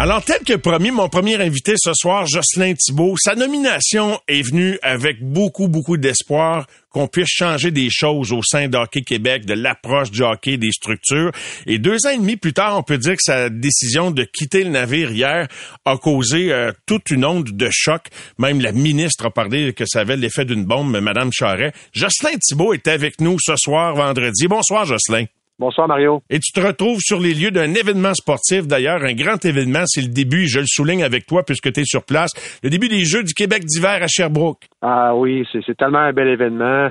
Alors, 0.00 0.24
tel 0.24 0.40
que 0.40 0.54
promis, 0.54 0.90
mon 0.90 1.08
premier 1.08 1.36
invité 1.36 1.74
ce 1.76 1.92
soir, 1.94 2.26
Jocelyn 2.26 2.74
Thibault, 2.74 3.14
sa 3.16 3.36
nomination 3.36 4.18
est 4.26 4.42
venue 4.42 4.76
avec 4.82 5.22
beaucoup, 5.22 5.68
beaucoup 5.68 5.96
d'espoir 5.96 6.66
qu'on 6.90 7.06
puisse 7.06 7.28
changer 7.28 7.70
des 7.70 7.88
choses 7.90 8.32
au 8.32 8.42
sein 8.42 8.66
d'Hockey 8.66 9.02
Québec, 9.02 9.46
de 9.46 9.54
l'approche 9.54 10.10
du 10.10 10.22
hockey, 10.22 10.56
des 10.56 10.72
structures. 10.72 11.30
Et 11.66 11.78
deux 11.78 12.06
ans 12.06 12.10
et 12.10 12.18
demi 12.18 12.34
plus 12.36 12.52
tard, 12.52 12.76
on 12.76 12.82
peut 12.82 12.98
dire 12.98 13.12
que 13.12 13.22
sa 13.22 13.48
décision 13.48 14.10
de 14.10 14.24
quitter 14.24 14.64
le 14.64 14.70
navire 14.70 15.12
hier 15.12 15.46
a 15.84 15.96
causé 15.96 16.52
euh, 16.52 16.72
toute 16.86 17.10
une 17.10 17.24
onde 17.24 17.50
de 17.52 17.68
choc. 17.70 18.02
Même 18.38 18.60
la 18.60 18.72
ministre 18.72 19.26
a 19.26 19.30
parlé 19.30 19.72
que 19.74 19.84
ça 19.86 20.00
avait 20.00 20.16
l'effet 20.16 20.44
d'une 20.44 20.64
bombe, 20.64 20.90
Madame 21.00 21.30
Charret. 21.32 21.72
Jocelyn 21.92 22.36
Thibault 22.40 22.74
est 22.74 22.88
avec 22.88 23.20
nous 23.20 23.36
ce 23.40 23.54
soir, 23.56 23.94
vendredi. 23.94 24.48
Bonsoir, 24.48 24.84
Jocelyn. 24.86 25.26
Bonsoir 25.60 25.86
Mario. 25.86 26.20
Et 26.30 26.40
tu 26.40 26.52
te 26.52 26.60
retrouves 26.60 26.98
sur 26.98 27.20
les 27.20 27.32
lieux 27.32 27.52
d'un 27.52 27.74
événement 27.74 28.12
sportif, 28.12 28.66
d'ailleurs, 28.66 29.04
un 29.04 29.14
grand 29.14 29.44
événement, 29.44 29.84
c'est 29.86 30.00
le 30.00 30.12
début, 30.12 30.48
je 30.48 30.58
le 30.58 30.66
souligne 30.66 31.04
avec 31.04 31.26
toi 31.26 31.44
puisque 31.46 31.72
tu 31.72 31.80
es 31.80 31.84
sur 31.84 32.04
place, 32.04 32.32
le 32.64 32.70
début 32.70 32.88
des 32.88 33.04
Jeux 33.04 33.22
du 33.22 33.34
Québec 33.34 33.64
d'hiver 33.64 34.02
à 34.02 34.08
Sherbrooke. 34.08 34.64
Ah 34.82 35.14
oui, 35.14 35.46
c'est 35.52 35.76
tellement 35.76 36.00
un 36.00 36.12
bel 36.12 36.26
événement. 36.26 36.88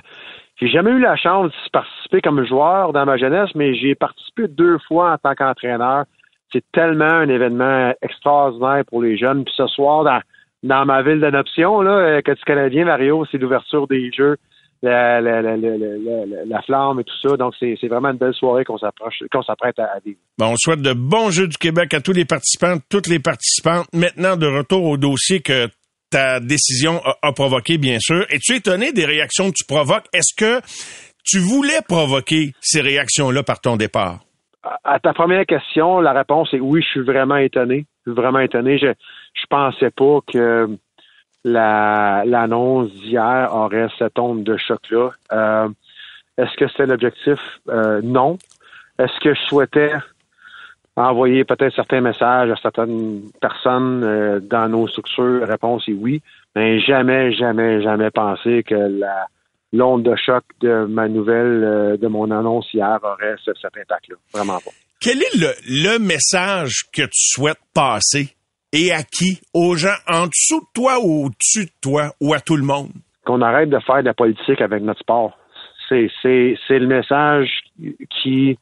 J'ai 0.61 0.69
jamais 0.69 0.91
eu 0.91 0.99
la 0.99 1.17
chance 1.17 1.51
de 1.51 1.69
participer 1.73 2.21
comme 2.21 2.45
joueur 2.45 2.93
dans 2.93 3.05
ma 3.05 3.17
jeunesse, 3.17 3.49
mais 3.53 3.75
j'ai 3.75 3.95
participé 3.95 4.47
deux 4.47 4.77
fois 4.87 5.11
en 5.11 5.17
tant 5.17 5.35
qu'entraîneur. 5.35 6.05
C'est 6.53 6.63
tellement 6.71 7.03
un 7.03 7.27
événement 7.27 7.91
extraordinaire 8.01 8.83
pour 8.87 9.01
les 9.01 9.17
jeunes. 9.17 9.43
Puis 9.43 9.53
ce 9.57 9.67
soir, 9.67 10.05
dans, 10.05 10.21
dans 10.63 10.85
ma 10.85 11.01
ville 11.01 11.19
d'adoption, 11.19 11.81
là, 11.81 11.91
euh, 11.91 12.21
que 12.21 12.31
tu 12.31 12.45
connais 12.45 12.69
bien, 12.69 12.85
Mario, 12.85 13.25
c'est 13.29 13.39
l'ouverture 13.39 13.87
des 13.89 14.09
Jeux 14.13 14.37
la, 14.83 15.21
la, 15.21 15.41
la, 15.41 15.55
la, 15.55 16.61
flamme 16.61 16.99
et 16.99 17.03
tout 17.03 17.29
ça. 17.29 17.37
Donc, 17.37 17.53
c'est 17.59 17.87
vraiment 17.87 18.09
une 18.09 18.17
belle 18.17 18.33
soirée 18.33 18.65
qu'on 18.65 18.77
s'approche, 18.77 19.15
qu'on 19.31 19.41
s'apprête 19.41 19.79
à, 19.79 19.99
vivre. 20.05 20.19
Bon, 20.37 20.47
on 20.47 20.55
souhaite 20.57 20.81
de 20.81 20.93
bons 20.93 21.31
Jeux 21.31 21.47
du 21.47 21.57
Québec 21.57 21.93
à 21.93 22.01
tous 22.01 22.11
les 22.11 22.25
participants, 22.25 22.75
toutes 22.89 23.07
les 23.07 23.19
participantes. 23.19 23.87
Maintenant, 23.93 24.35
de 24.35 24.45
retour 24.45 24.83
au 24.83 24.97
dossier 24.97 25.39
que 25.39 25.67
ta 26.11 26.39
décision 26.39 27.01
a, 27.21 27.31
provoqué, 27.31 27.77
bien 27.77 27.97
sûr. 27.99 28.25
Es-tu 28.29 28.55
étonné 28.55 28.91
des 28.91 29.05
réactions 29.05 29.49
que 29.49 29.55
tu 29.55 29.65
provoques? 29.65 30.05
Est-ce 30.13 30.35
que 30.35 30.61
tu 31.23 31.39
voulais 31.39 31.81
provoquer 31.87 32.51
ces 32.59 32.81
réactions-là 32.81 33.41
par 33.41 33.61
ton 33.61 33.77
départ? 33.77 34.19
À 34.83 34.99
ta 34.99 35.13
première 35.13 35.45
question, 35.45 36.01
la 36.01 36.13
réponse 36.13 36.53
est 36.53 36.59
oui, 36.59 36.81
je 36.83 36.89
suis 36.89 37.05
vraiment 37.05 37.37
étonné. 37.37 37.85
Je 38.05 38.11
suis 38.11 38.21
vraiment 38.21 38.39
étonné. 38.39 38.77
Je, 38.77 38.87
je 39.33 39.45
pensais 39.49 39.91
pas 39.91 40.19
que 40.31 40.77
l'annonce 41.43 42.91
d'hier 42.93 43.49
aurait 43.53 43.87
cette 43.97 44.17
onde 44.17 44.43
de 44.43 44.57
choc-là. 44.57 45.11
Euh, 45.31 45.69
est-ce 46.37 46.55
que 46.57 46.67
c'était 46.67 46.85
l'objectif? 46.85 47.39
Euh, 47.69 48.01
non. 48.03 48.37
Est-ce 48.97 49.19
que 49.19 49.33
je 49.33 49.41
souhaitais 49.47 49.91
envoyer 50.95 51.43
peut-être 51.43 51.75
certains 51.75 52.01
messages 52.01 52.51
à 52.51 52.55
certaines 52.55 53.23
personnes 53.41 54.03
euh, 54.03 54.39
dans 54.39 54.69
nos 54.69 54.87
structures? 54.87 55.47
Réponse 55.47 55.87
est 55.87 55.93
oui. 55.93 56.21
Mais 56.55 56.79
jamais, 56.79 57.33
jamais, 57.33 57.81
jamais 57.81 58.11
pensé 58.11 58.63
que 58.63 58.75
la 58.75 59.27
l'onde 59.75 60.03
de 60.03 60.15
choc 60.15 60.43
de 60.61 60.85
ma 60.85 61.07
nouvelle, 61.07 61.97
de 61.99 62.07
mon 62.07 62.29
annonce 62.29 62.71
hier 62.75 62.99
aurait 63.01 63.35
cet 63.43 63.55
impact-là. 63.65 64.15
Vraiment 64.31 64.59
pas. 64.59 64.69
Quel 65.01 65.17
est 65.17 65.35
le, 65.35 65.51
le 65.67 65.97
message 65.97 66.83
que 66.93 67.01
tu 67.01 67.09
souhaites 67.11 67.57
passer? 67.73 68.35
Et 68.73 68.91
à 68.91 69.03
qui? 69.03 69.39
Aux 69.53 69.75
gens 69.75 69.95
en 70.07 70.25
dessous 70.27 70.59
de 70.59 70.65
toi 70.73 70.95
ou 71.01 71.25
au-dessus 71.25 71.65
de 71.65 71.71
toi 71.81 72.11
ou 72.19 72.33
à 72.33 72.39
tout 72.39 72.57
le 72.57 72.63
monde? 72.63 72.91
Qu'on 73.23 73.41
arrête 73.41 73.69
de 73.69 73.79
faire 73.79 74.01
de 74.01 74.07
la 74.07 74.13
politique 74.13 74.59
avec 74.59 74.83
notre 74.83 74.99
sport. 74.99 75.37
C'est, 75.87 76.09
c'est, 76.21 76.57
c'est 76.67 76.79
le 76.79 76.87
message 76.87 77.49
qui, 78.09 78.57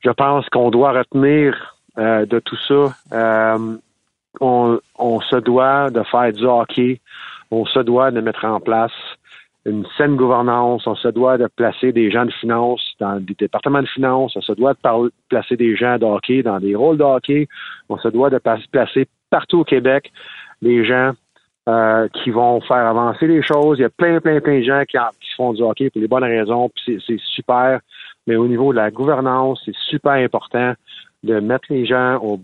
je 0.00 0.10
pense 0.10 0.48
qu'on 0.48 0.70
doit 0.70 0.92
retenir 0.92 1.76
euh, 1.98 2.24
de 2.24 2.38
tout 2.38 2.56
ça. 2.68 2.94
Euh, 3.12 3.76
on, 4.40 4.80
on 4.98 5.20
se 5.20 5.36
doit 5.36 5.90
de 5.90 6.02
faire 6.04 6.32
du 6.32 6.44
hockey. 6.44 7.00
On 7.50 7.66
se 7.66 7.80
doit 7.80 8.10
de 8.10 8.20
mettre 8.20 8.44
en 8.44 8.60
place 8.60 8.92
une 9.64 9.86
saine 9.96 10.16
gouvernance, 10.16 10.86
on 10.86 10.96
se 10.96 11.08
doit 11.08 11.38
de 11.38 11.46
placer 11.46 11.92
des 11.92 12.10
gens 12.10 12.24
de 12.24 12.32
finance 12.32 12.80
dans 12.98 13.20
des 13.20 13.34
départements 13.34 13.82
de 13.82 13.86
finance, 13.86 14.34
on 14.36 14.40
se 14.40 14.52
doit 14.52 14.74
de 14.74 15.10
placer 15.28 15.56
des 15.56 15.76
gens 15.76 15.98
de 15.98 16.04
hockey 16.04 16.42
dans 16.42 16.58
des 16.58 16.74
rôles 16.74 16.98
de 16.98 17.04
hockey, 17.04 17.48
on 17.88 17.96
se 17.98 18.08
doit 18.08 18.30
de 18.30 18.38
placer 18.38 19.06
partout 19.30 19.60
au 19.60 19.64
Québec 19.64 20.10
des 20.62 20.84
gens 20.84 21.12
euh, 21.68 22.08
qui 22.08 22.30
vont 22.30 22.60
faire 22.60 22.86
avancer 22.86 23.28
les 23.28 23.42
choses. 23.42 23.78
Il 23.78 23.82
y 23.82 23.84
a 23.84 23.90
plein, 23.90 24.20
plein, 24.20 24.40
plein 24.40 24.58
de 24.58 24.64
gens 24.64 24.82
qui, 24.88 24.98
font 25.36 25.52
du 25.52 25.62
hockey 25.62 25.90
pour 25.90 26.00
les 26.00 26.08
bonnes 26.08 26.24
raisons, 26.24 26.68
puis 26.74 27.00
c'est 27.06 27.20
super. 27.20 27.80
Mais 28.26 28.34
au 28.34 28.48
niveau 28.48 28.72
de 28.72 28.78
la 28.78 28.90
gouvernance, 28.90 29.62
c'est 29.64 29.74
super 29.88 30.12
important 30.12 30.74
de 31.22 31.38
mettre 31.38 31.66
les 31.70 31.86
gens 31.86 32.18
aux 32.18 32.40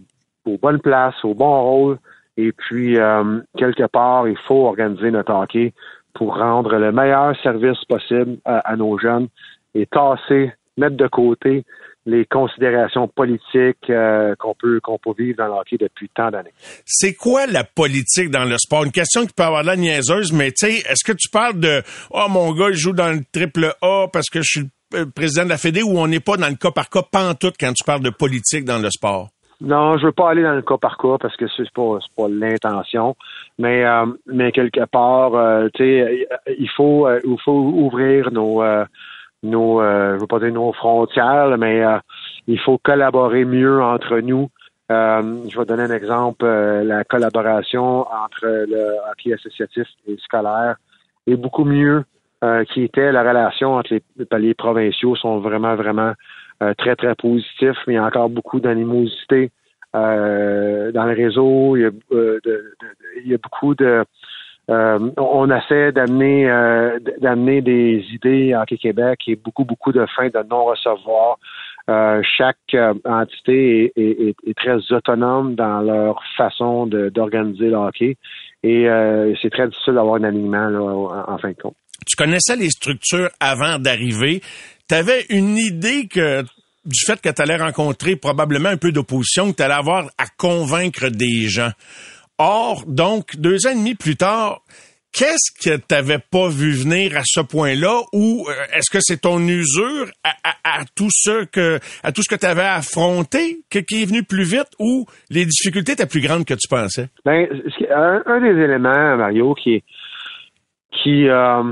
bonnes 0.59 0.81
places, 0.81 1.25
au 1.25 1.35
bon 1.35 1.62
rôle. 1.62 1.99
Et 2.37 2.53
puis, 2.53 2.97
euh, 2.97 3.41
quelque 3.56 3.87
part, 3.89 4.29
il 4.29 4.37
faut 4.37 4.67
organiser 4.67 5.11
notre 5.11 5.35
hockey 5.35 5.73
pour 6.19 6.37
rendre 6.37 6.77
le 6.77 6.91
meilleur 6.91 7.34
service 7.43 7.79
possible 7.89 8.39
à, 8.45 8.75
nos 8.77 8.99
jeunes 8.99 9.29
et 9.75 9.87
tasser, 9.87 10.53
mettre 10.77 10.97
de 10.97 11.06
côté 11.06 11.65
les 12.06 12.25
considérations 12.25 13.06
politiques 13.06 13.91
euh, 13.91 14.34
qu'on 14.39 14.55
peut 14.55 14.81
qu'on 14.83 14.99
peut 14.99 15.12
vivre 15.17 15.37
dans 15.39 15.47
le 15.47 15.53
hockey 15.53 15.77
depuis 15.79 16.09
tant 16.15 16.31
d'années. 16.31 16.53
C'est 16.84 17.15
quoi 17.15 17.47
la 17.47 17.65
politique 17.65 18.31
dans 18.31 18.45
le 18.45 18.56
sport? 18.59 18.84
Une 18.84 18.93
question 18.93 19.27
qui 19.27 19.33
peut 19.33 19.43
avoir 19.45 19.62
la 19.62 19.77
niaiseuse, 19.77 20.33
mais 20.33 20.51
tu 20.51 20.67
sais, 20.67 20.73
est-ce 20.91 21.05
que 21.05 21.12
tu 21.12 21.29
parles 21.29 21.61
de 21.61 21.83
oh 22.11 22.27
mon 22.29 22.53
gars 22.53 22.71
il 22.71 22.77
joue 22.77 22.95
dans 22.95 23.12
le 23.12 23.21
triple 23.31 23.75
A 23.83 24.06
parce 24.12 24.29
que 24.31 24.41
je 24.41 24.49
suis 24.49 24.71
le 24.93 25.11
président 25.11 25.45
de 25.45 25.50
la 25.50 25.59
Fédé 25.59 25.83
ou 25.83 25.99
on 25.99 26.09
n'est 26.09 26.21
pas 26.21 26.37
dans 26.37 26.49
le 26.49 26.56
cas 26.56 26.71
par 26.71 26.89
cas 26.89 27.03
pantoute 27.03 27.56
quand 27.61 27.73
tu 27.75 27.85
parles 27.85 28.03
de 28.03 28.11
politique 28.11 28.65
dans 28.65 28.79
le 28.79 28.91
sport? 28.91 29.29
Non, 29.61 29.99
je 29.99 30.07
veux 30.07 30.13
pas 30.13 30.31
aller 30.31 30.43
dans 30.43 30.55
le 30.55 30.63
cas 30.63 30.77
par 30.77 30.97
cas 30.99 31.19
parce 31.21 31.37
que 31.37 31.47
c'est 31.49 31.69
pas 31.73 31.99
pas 32.17 32.29
l'intention, 32.29 33.17
mais 33.59 33.85
euh, 33.85 34.07
mais 34.27 34.53
quelque 34.53 34.85
part, 34.85 35.35
euh, 35.35 35.69
tu 35.75 35.83
sais, 35.83 36.29
il 36.59 36.71
faut 36.71 37.09
euh, 37.09 37.21
il 37.25 37.41
faut 37.41 37.53
ouvrir 37.53 38.31
nos 38.31 38.63
nos 39.43 39.81
je 39.81 40.21
veux 40.21 40.27
pas 40.29 40.39
dire 40.39 40.53
nos 40.53 40.73
frontières, 40.73 41.59
mais 41.59 41.83
il 42.47 42.61
faut 42.61 42.79
collaborer 42.79 43.45
mieux 43.45 43.83
entre 43.83 44.21
nous. 44.21 44.49
je 44.91 45.59
vais 45.59 45.65
donner 45.65 45.85
un 45.85 45.91
exemple, 45.91 46.47
la 46.47 47.03
collaboration 47.03 48.03
entre 48.03 48.47
le 48.47 48.97
hockey 49.11 49.33
associatif 49.33 49.89
et 50.07 50.17
scolaire 50.19 50.77
est 51.27 51.37
beaucoup 51.37 51.65
mieux 51.65 52.05
qui 52.73 52.85
était 52.85 53.11
la 53.11 53.23
relation 53.23 53.75
entre 53.75 53.99
les 54.17 54.25
paliers 54.25 54.55
provinciaux 54.55 55.17
sont 55.17 55.41
vraiment 55.41 55.75
vraiment 55.75 56.13
euh, 56.13 56.15
très, 56.77 56.97
très 56.97 57.15
positif, 57.15 57.77
mais 57.87 57.95
il 57.95 57.97
y 57.97 57.99
a 57.99 58.05
encore 58.05 58.29
beaucoup 58.29 58.61
d'animosité 58.61 59.51
euh, 59.97 60.93
dans 60.93 61.05
le 61.05 61.15
réseau. 61.15 61.77
Il 61.77 61.83
y 61.83 61.87
a, 61.87 61.91
euh, 62.13 62.39
il 63.25 63.31
y 63.31 63.35
a 63.35 63.39
beaucoup 63.39 63.75
de... 63.75 64.05
on 64.69 65.51
essaie 65.51 65.93
d'amener 65.93 66.47
d'amener 67.21 67.63
des 67.63 68.05
idées 68.13 68.55
en 68.55 68.65
Québec 68.65 69.21
et 69.27 69.37
beaucoup, 69.37 69.65
beaucoup 69.65 69.93
de 69.93 70.05
fins 70.15 70.29
de 70.29 70.47
non-recevoir. 70.51 71.39
chaque 72.37 72.77
entité 73.07 73.93
est, 73.97 74.37
est, 74.47 74.55
très 74.59 74.77
autonome 74.93 75.55
dans 75.55 75.81
leur 75.81 76.23
façon 76.37 76.87
d'organiser 76.87 77.69
le 77.69 77.77
hockey 77.77 78.17
et 78.63 78.87
c'est 79.41 79.51
très 79.51 79.69
difficile 79.69 79.95
d'avoir 79.95 80.17
un 80.17 80.25
alignement 80.25 80.69
là, 80.69 81.25
en 81.29 81.39
fin 81.39 81.49
de 81.49 81.63
compte. 81.63 81.77
Tu 82.07 82.15
connaissais 82.17 82.57
les 82.57 82.69
structures 82.69 83.31
avant 83.41 83.79
d'arriver 83.79 84.43
tu 84.88 84.94
avais 84.94 85.26
une 85.31 85.56
idée 85.56 86.09
que 86.09 86.43
du 86.84 87.00
fait 87.06 87.21
que 87.21 87.28
tu 87.28 87.43
allais 87.43 87.56
rencontrer 87.56 88.16
probablement 88.16 88.71
un 88.71 88.76
peu 88.76 88.93
d'opposition, 88.93 89.53
que 89.53 89.56
tu 89.56 89.62
allais 89.62 89.75
avoir 89.75 90.06
à 90.16 90.25
convaincre 90.37 91.09
des 91.09 91.49
gens. 91.49 91.71
Or, 92.38 92.84
donc, 92.87 93.37
deux 93.37 93.67
ans 93.67 93.70
et 93.70 93.75
demi 93.75 93.94
plus 93.94 94.17
tard, 94.17 94.62
qu'est-ce 95.12 95.52
que 95.52 95.76
tu 95.76 95.85
n'avais 95.90 96.19
pas 96.19 96.49
vu 96.49 96.73
venir 96.73 97.17
à 97.17 97.23
ce 97.25 97.40
point-là? 97.40 98.00
Ou 98.12 98.46
euh, 98.49 98.52
est-ce 98.73 98.90
que 98.90 98.99
c'est 99.00 99.23
ton 99.23 99.40
usure 99.40 100.06
à, 100.25 100.85
tout 100.94 101.08
ce 101.11 101.44
que 101.46 101.79
à 102.02 102.12
tout 102.12 102.23
ce 102.23 102.29
que 102.29 102.38
tu 102.38 102.46
avais 102.46 102.62
affronté 102.62 103.62
qui 103.70 103.79
est 103.79 104.05
venu 104.06 104.23
plus 104.23 104.44
vite 104.44 104.69
ou 104.79 105.06
les 105.31 105.44
difficultés 105.44 105.93
étaient 105.93 106.06
plus 106.06 106.20
grandes 106.20 106.44
que 106.44 106.55
tu 106.55 106.69
pensais? 106.69 107.08
Ben, 107.25 107.49
un, 107.91 108.41
des 108.41 108.62
éléments, 108.62 109.17
Mario, 109.17 109.55
qui 109.55 109.82
qui, 111.02 111.29
euh, 111.29 111.62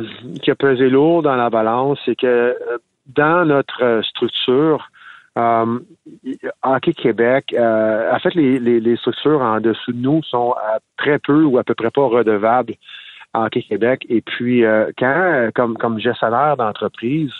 qui 0.43 0.51
a 0.51 0.55
pesé 0.55 0.89
lourd 0.89 1.23
dans 1.23 1.37
la 1.37 1.51
balance, 1.51 1.99
c'est 2.05 2.17
que 2.17 2.27
euh, 2.27 2.79
dans 3.15 3.45
notre 3.45 3.83
euh, 3.83 4.03
structure, 4.03 4.91
euh, 5.37 5.79
Hockey 6.63 6.95
Québec, 6.95 7.55
euh, 7.55 8.13
en 8.13 8.19
fait, 8.19 8.35
les, 8.35 8.59
les, 8.59 8.97
structures 8.97 9.43
en 9.43 9.61
dessous 9.61 9.93
de 9.93 9.99
nous 9.99 10.23
sont 10.23 10.55
très 10.97 11.19
peu 11.19 11.45
ou 11.45 11.59
à 11.59 11.65
peu 11.65 11.75
près 11.75 11.91
pas 11.91 12.07
redevables 12.07 12.75
à 13.35 13.45
Hockey 13.45 13.63
Québec. 13.63 14.07
Et 14.09 14.23
puis, 14.23 14.65
euh, 14.65 14.91
quand, 14.99 15.51
comme, 15.55 15.77
comme 15.77 15.99
gestionnaire 15.99 16.57
d'entreprise 16.57 17.33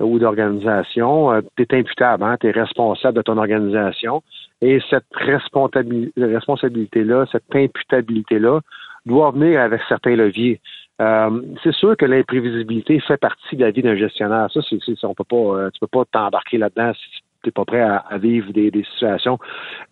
ou 0.00 0.18
d'organisation, 0.18 1.42
tu 1.56 1.62
es 1.62 1.78
imputable, 1.78 2.24
hein, 2.24 2.36
tu 2.40 2.48
es 2.48 2.50
responsable 2.50 3.16
de 3.16 3.22
ton 3.22 3.38
organisation. 3.38 4.22
Et 4.60 4.80
cette 4.90 5.06
responsabilité-là, 5.12 7.24
cette 7.32 7.54
imputabilité-là, 7.54 8.60
doit 9.06 9.30
venir 9.30 9.60
avec 9.60 9.80
certains 9.88 10.16
leviers. 10.16 10.60
Euh, 11.00 11.42
c'est 11.62 11.74
sûr 11.74 11.96
que 11.96 12.04
l'imprévisibilité 12.04 13.00
fait 13.00 13.16
partie 13.16 13.56
de 13.56 13.64
la 13.64 13.70
vie 13.70 13.82
d'un 13.82 13.96
gestionnaire. 13.96 14.48
Ça, 14.52 14.60
c'est, 14.68 14.78
on 15.04 15.14
peut 15.14 15.24
pas, 15.24 15.36
euh, 15.36 15.70
tu 15.70 15.80
peux 15.80 15.86
pas 15.86 16.04
t'embarquer 16.04 16.58
là-dedans 16.58 16.92
si 16.92 17.20
tu 17.42 17.48
n'es 17.48 17.52
pas 17.52 17.64
prêt 17.64 17.80
à, 17.80 18.18
vivre 18.18 18.52
des, 18.52 18.70
situations 18.92 19.38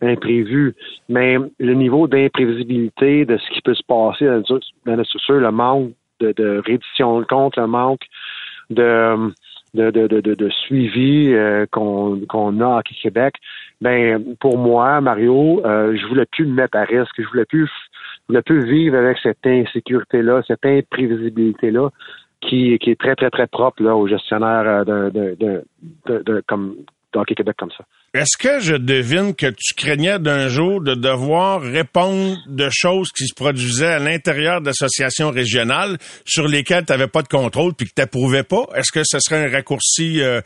imprévues. 0.03 0.75
Mais 1.09 1.39
le 1.59 1.75
niveau 1.75 2.07
d'imprévisibilité 2.07 3.25
de 3.25 3.39
ce 3.39 3.51
qui 3.51 3.63
peut 3.63 3.75
se 3.75 3.83
passer 3.85 4.27
dans 4.27 4.97
la 4.97 5.05
structure, 5.05 5.41
le 5.41 5.51
manque 5.51 5.93
de, 6.21 6.33
de 6.33 6.63
reddition 6.67 7.21
de 7.21 7.25
compte, 7.25 7.57
le 7.57 7.67
manque 7.67 8.05
de 8.71 9.33
de, 9.75 9.91
de, 9.91 10.21
de, 10.35 10.49
suivi 10.51 11.33
euh, 11.33 11.67
qu'on 11.71 12.21
qu'on 12.29 12.61
a 12.61 12.79
à 12.79 12.83
Québec, 12.83 13.35
ben 13.81 14.35
pour 14.41 14.59
moi, 14.59 15.01
Mario, 15.01 15.63
euh, 15.65 15.97
je 15.97 16.07
voulais 16.07 16.27
plus 16.27 16.47
me 16.47 16.55
mettre 16.55 16.77
à 16.77 16.85
risque, 16.85 17.15
je 17.19 17.29
voulais 17.29 17.45
plus 17.45 17.71
voulais 18.29 18.43
plus 18.43 18.65
vivre 18.65 18.97
avec 18.97 19.19
cette 19.23 19.45
insécurité-là, 19.47 20.43
cette 20.47 20.65
imprévisibilité-là 20.65 21.91
qui, 22.41 22.79
qui 22.79 22.91
est 22.91 23.01
très, 23.01 23.17
très, 23.17 23.31
très 23.31 23.47
propre 23.47 23.83
là, 23.83 23.97
aux 23.97 24.07
gestionnaires 24.07 24.67
euh, 24.67 25.11
de, 25.11 25.37
de, 25.39 25.65
de, 26.07 26.23
de 26.23 26.43
comme 26.47 26.77
d'Hockey 27.13 27.35
Québec 27.35 27.57
comme 27.59 27.71
ça. 27.71 27.85
Est-ce 28.15 28.37
que 28.39 28.61
je 28.61 28.75
devine 28.75 29.35
que 29.35 29.47
tu 29.47 29.75
craignais 29.75 30.19
d'un 30.19 30.49
jour 30.49 30.81
de 30.81 30.95
devoir 30.95 31.61
répondre 31.61 32.37
de 32.47 32.69
choses 32.71 33.11
qui 33.13 33.27
se 33.27 33.35
produisaient 33.35 33.93
à 33.95 33.99
l'intérieur 33.99 34.61
d'associations 34.61 35.31
régionales 35.31 35.97
sur 36.25 36.47
lesquelles 36.47 36.85
tu 36.87 36.93
n'avais 36.93 37.09
pas 37.09 37.23
de 37.23 37.29
contrôle 37.29 37.75
puis 37.75 37.87
que 37.87 37.93
tu 37.95 38.01
n'approuvais 38.01 38.45
pas? 38.45 38.65
Est-ce 38.75 38.93
que 38.93 39.05
ce 39.05 39.19
serait 39.21 39.47
un 39.47 39.51
raccourci 39.51 40.23
euh, 40.23 40.41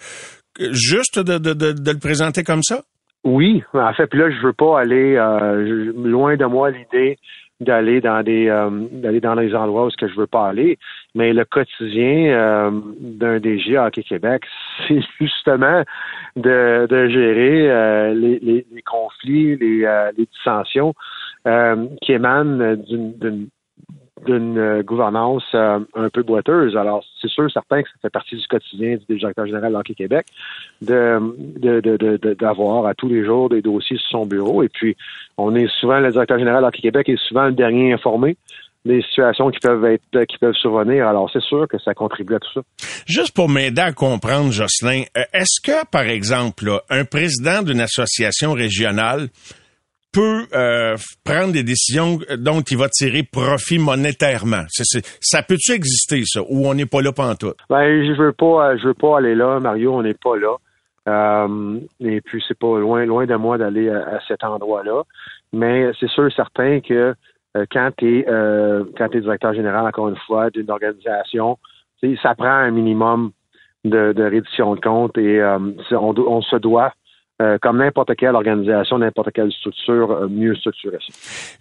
juste 0.58 1.18
de, 1.18 1.38
de, 1.38 1.52
de, 1.52 1.72
de, 1.72 1.92
le 1.92 1.98
présenter 1.98 2.42
comme 2.42 2.62
ça? 2.62 2.82
Oui, 3.24 3.62
en 3.74 3.92
fait, 3.94 4.08
puis 4.08 4.18
là, 4.18 4.28
je 4.30 4.44
veux 4.44 4.52
pas 4.52 4.80
aller 4.80 5.14
euh, 5.16 5.92
loin 5.94 6.36
de 6.36 6.44
moi 6.44 6.70
l'idée 6.70 7.16
d'aller 7.62 8.00
dans 8.00 8.22
des 8.22 8.48
euh, 8.48 8.70
d'aller 8.92 9.20
dans 9.20 9.34
les 9.34 9.54
endroits 9.54 9.86
où 9.86 9.90
ce 9.90 9.96
que 9.96 10.08
je 10.08 10.14
veux 10.14 10.26
pas 10.26 10.48
aller. 10.48 10.78
Mais 11.14 11.32
le 11.32 11.44
quotidien 11.44 12.34
euh, 12.34 12.70
d'un 13.00 13.38
DG 13.38 13.78
Hockey 13.78 14.02
Québec, 14.02 14.44
c'est 14.88 15.00
justement 15.20 15.82
de, 16.36 16.86
gérer 17.08 17.70
euh, 17.70 18.14
les, 18.14 18.82
conflits, 18.84 19.56
les, 19.56 20.10
les 20.16 20.26
dissensions 20.26 20.94
qui 22.02 22.12
émanent 22.12 22.76
d'une 22.76 23.48
d'une 24.24 24.58
euh, 24.58 24.82
gouvernance 24.82 25.44
euh, 25.54 25.80
un 25.94 26.08
peu 26.08 26.22
boiteuse. 26.22 26.76
Alors, 26.76 27.04
c'est 27.20 27.28
sûr, 27.28 27.50
certain 27.50 27.82
que 27.82 27.88
ça 27.88 27.94
fait 28.02 28.10
partie 28.10 28.36
du 28.36 28.46
quotidien 28.46 28.96
du 29.08 29.18
directeur 29.18 29.46
général 29.46 29.72
de 29.72 29.94
Québec 29.94 30.26
de, 30.80 32.34
d'avoir 32.34 32.86
à 32.86 32.94
tous 32.94 33.08
les 33.08 33.24
jours 33.24 33.48
des 33.48 33.62
dossiers 33.62 33.96
sur 33.98 34.20
son 34.20 34.26
bureau. 34.26 34.62
Et 34.62 34.68
puis, 34.68 34.96
on 35.36 35.54
est 35.54 35.68
souvent, 35.80 35.98
le 35.98 36.10
directeur 36.10 36.38
général 36.38 36.64
de 36.64 36.70
Québec 36.76 37.08
est 37.08 37.20
souvent 37.28 37.46
le 37.46 37.52
dernier 37.52 37.92
informé 37.92 38.36
des 38.84 39.02
situations 39.02 39.50
qui 39.50 39.60
peuvent 39.60 39.84
être 39.84 40.24
qui 40.24 40.38
peuvent 40.38 40.54
survenir. 40.54 41.06
Alors, 41.06 41.30
c'est 41.32 41.42
sûr 41.42 41.68
que 41.68 41.78
ça 41.78 41.94
contribue 41.94 42.34
à 42.34 42.40
tout 42.40 42.52
ça. 42.52 42.60
Juste 43.06 43.34
pour 43.34 43.48
m'aider 43.48 43.80
à 43.80 43.92
comprendre, 43.92 44.50
Jocelyn, 44.50 45.02
euh, 45.16 45.22
est-ce 45.32 45.60
que, 45.62 45.86
par 45.86 46.02
exemple, 46.02 46.80
un 46.90 47.04
président 47.04 47.62
d'une 47.62 47.80
association 47.80 48.52
régionale 48.52 49.28
peut 50.12 50.46
euh, 50.54 50.96
prendre 51.24 51.52
des 51.52 51.62
décisions 51.62 52.18
dont 52.38 52.60
il 52.60 52.76
va 52.76 52.88
tirer 52.88 53.22
profit 53.22 53.78
monétairement. 53.78 54.64
ça 54.68 55.42
peut-tu 55.42 55.72
exister, 55.72 56.22
ça, 56.24 56.42
ou 56.48 56.66
on 56.66 56.74
n'est 56.74 56.86
pas 56.86 57.00
là 57.00 57.12
pantoute? 57.12 57.56
Ben, 57.70 58.04
je 58.04 58.12
veux 58.12 58.32
pas, 58.32 58.76
je 58.76 58.88
veux 58.88 58.94
pas 58.94 59.18
aller 59.18 59.34
là, 59.34 59.58
Mario, 59.60 59.94
on 59.94 60.02
n'est 60.02 60.14
pas 60.14 60.36
là. 60.36 60.56
Euh, 61.08 61.80
et 62.00 62.20
puis 62.20 62.44
c'est 62.46 62.58
pas 62.58 62.78
loin, 62.78 63.04
loin 63.06 63.26
de 63.26 63.34
moi 63.34 63.58
d'aller 63.58 63.88
à, 63.88 64.20
cet 64.28 64.44
endroit-là. 64.44 65.02
Mais 65.52 65.90
c'est 65.98 66.08
sûr 66.08 66.30
certain 66.32 66.80
que 66.80 67.14
euh, 67.56 67.66
quand 67.70 67.90
tu 67.96 68.20
es 68.20 68.24
quand 68.24 69.14
es 69.14 69.20
directeur 69.20 69.54
général, 69.54 69.86
encore 69.86 70.08
une 70.08 70.16
fois, 70.26 70.50
d'une 70.50 70.70
organisation, 70.70 71.58
ça 72.22 72.34
prend 72.34 72.46
un 72.46 72.70
minimum 72.70 73.32
de, 73.84 74.12
de 74.12 74.24
reddition 74.24 74.74
de 74.74 74.80
compte 74.80 75.18
et 75.18 75.42
on, 75.42 76.14
on 76.18 76.42
se 76.42 76.56
doit 76.56 76.92
euh, 77.40 77.56
comme 77.60 77.78
n'importe 77.78 78.14
quelle 78.16 78.34
organisation, 78.34 78.98
n'importe 78.98 79.32
quelle 79.32 79.50
structure, 79.50 80.10
euh, 80.12 80.28
mieux 80.28 80.54
structurée. 80.54 80.98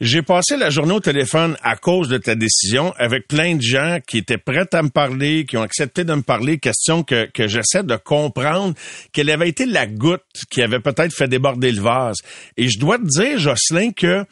J'ai 0.02 0.22
passé 0.22 0.58
la 0.58 0.70
journée 0.70 0.94
au 0.94 1.00
téléphone 1.00 1.56
à 1.64 1.76
cause 1.76 2.10
de 2.10 2.18
ta 2.18 2.36
décision 2.36 2.94
avec 2.98 3.28
plein 3.28 3.56
de 3.56 3.62
gens 3.62 3.98
qui 4.06 4.18
étaient 4.18 4.38
prêts 4.38 4.68
à 4.74 4.84
me 4.84 4.90
parler, 4.90 5.46
qui 5.46 5.58
ont 5.58 5.62
accepté 5.62 6.04
de 6.04 6.14
me 6.14 6.22
parler, 6.22 6.60
question 6.60 7.04
que, 7.04 7.26
que 7.32 7.48
j'essaie 7.48 7.84
de 7.84 7.96
comprendre 7.96 8.74
quelle 9.14 9.30
avait 9.30 9.50
été 9.50 9.66
la 9.66 9.88
goutte 9.88 10.22
qui 10.52 10.62
avait 10.62 10.82
peut-être 10.82 11.14
fait 11.14 11.28
déborder 11.28 11.72
le 11.72 11.82
vase. 11.82 12.18
Et 12.58 12.68
je 12.68 12.78
dois 12.78 12.98
te 12.98 13.06
dire, 13.06 13.40
Jocelyn, 13.40 13.92
que 13.92 14.26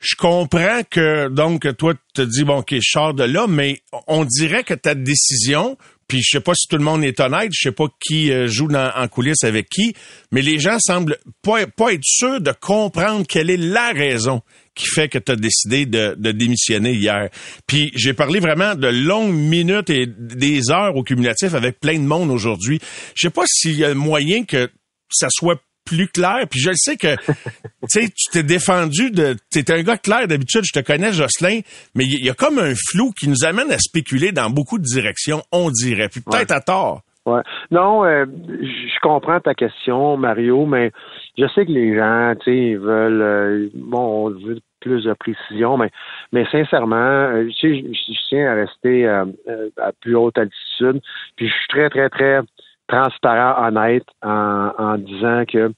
je 0.00 0.14
comprends 0.16 0.82
que 0.88 1.28
donc 1.28 1.76
toi 1.76 1.94
tu 1.94 2.22
te 2.22 2.22
dis 2.22 2.44
bon 2.44 2.58
ok 2.58 2.74
je 2.74 2.88
sors 2.88 3.14
de 3.14 3.24
là 3.24 3.46
mais 3.48 3.80
on 4.06 4.24
dirait 4.24 4.62
que 4.62 4.74
ta 4.74 4.94
décision 4.94 5.76
puis 6.08 6.22
je 6.22 6.38
sais 6.38 6.40
pas 6.40 6.54
si 6.54 6.66
tout 6.66 6.78
le 6.78 6.84
monde 6.84 7.04
est 7.04 7.20
honnête, 7.20 7.50
je 7.52 7.68
sais 7.68 7.72
pas 7.72 7.86
qui 8.00 8.32
euh, 8.32 8.48
joue 8.48 8.68
en 8.74 9.08
coulisses 9.08 9.44
avec 9.44 9.68
qui, 9.68 9.94
mais 10.32 10.40
les 10.42 10.58
gens 10.58 10.78
semblent 10.80 11.18
pas, 11.42 11.66
pas 11.66 11.92
être 11.92 12.04
sûrs 12.04 12.40
de 12.40 12.52
comprendre 12.52 13.26
quelle 13.26 13.50
est 13.50 13.58
la 13.58 13.92
raison 13.92 14.40
qui 14.74 14.86
fait 14.86 15.08
que 15.08 15.18
tu 15.18 15.32
as 15.32 15.36
décidé 15.36 15.86
de, 15.86 16.14
de, 16.18 16.32
démissionner 16.32 16.92
hier. 16.92 17.28
Puis 17.66 17.92
j'ai 17.94 18.14
parlé 18.14 18.40
vraiment 18.40 18.74
de 18.74 18.86
longues 18.86 19.34
minutes 19.34 19.90
et 19.90 20.06
des 20.06 20.70
heures 20.70 20.96
au 20.96 21.02
cumulatif 21.02 21.54
avec 21.54 21.78
plein 21.80 21.98
de 21.98 22.06
monde 22.06 22.30
aujourd'hui. 22.30 22.80
Je 23.14 23.26
sais 23.26 23.32
pas 23.32 23.44
s'il 23.46 23.76
y 23.76 23.84
a 23.84 23.92
moyen 23.94 24.44
que 24.44 24.70
ça 25.10 25.28
soit 25.30 25.60
plus 25.88 26.08
clair. 26.08 26.46
Puis 26.50 26.60
je 26.60 26.70
le 26.70 26.76
sais 26.76 26.96
que 26.96 27.16
tu 27.90 28.08
t'es 28.32 28.42
défendu 28.42 29.10
de. 29.10 29.36
T'es 29.50 29.70
un 29.72 29.82
gars 29.82 29.96
clair 29.96 30.28
d'habitude, 30.28 30.62
je 30.64 30.78
te 30.78 30.84
connais, 30.84 31.12
Jocelyn, 31.12 31.60
mais 31.94 32.04
il 32.04 32.24
y, 32.24 32.30
a 32.30 32.34
comme 32.34 32.58
un 32.58 32.74
flou 32.90 33.12
qui 33.18 33.28
nous 33.28 33.44
amène 33.44 33.70
à 33.70 33.78
spéculer 33.78 34.32
dans 34.32 34.50
beaucoup 34.50 34.78
de 34.78 34.84
directions, 34.84 35.42
on 35.52 35.70
dirait. 35.70 36.08
Puis 36.08 36.20
peut-être 36.20 36.52
à 36.52 36.60
tort. 36.60 37.02
Ouais. 37.26 37.42
Non, 37.70 38.04
euh, 38.06 38.24
je 38.24 39.00
comprends 39.02 39.40
ta 39.40 39.52
question, 39.52 40.16
Mario, 40.16 40.64
mais 40.64 40.92
je 41.36 41.46
sais 41.48 41.66
que 41.66 41.72
les 41.72 41.94
gens, 41.94 42.34
tu 42.40 42.50
sais, 42.50 42.74
veulent 42.76 43.20
euh, 43.20 43.68
bon, 43.74 44.26
on 44.26 44.30
veut 44.30 44.60
plus 44.80 45.04
de 45.04 45.12
précision, 45.12 45.76
mais 45.76 45.90
mais 46.32 46.46
sincèrement, 46.50 46.96
euh, 46.96 47.48
je, 47.60 47.68
je, 47.68 48.28
tiens 48.30 48.50
à 48.50 48.54
rester 48.54 49.06
à 49.06 49.92
plus 50.00 50.16
haute 50.16 50.38
altitude. 50.38 51.02
Puis 51.36 51.48
je 51.48 51.52
suis 51.52 51.68
très, 51.68 51.90
très, 51.90 52.08
très 52.08 52.40
transparent, 52.88 53.66
honnête 53.66 54.06
en, 54.22 54.72
en 54.78 54.98
disant 54.98 55.44
que, 55.46 55.72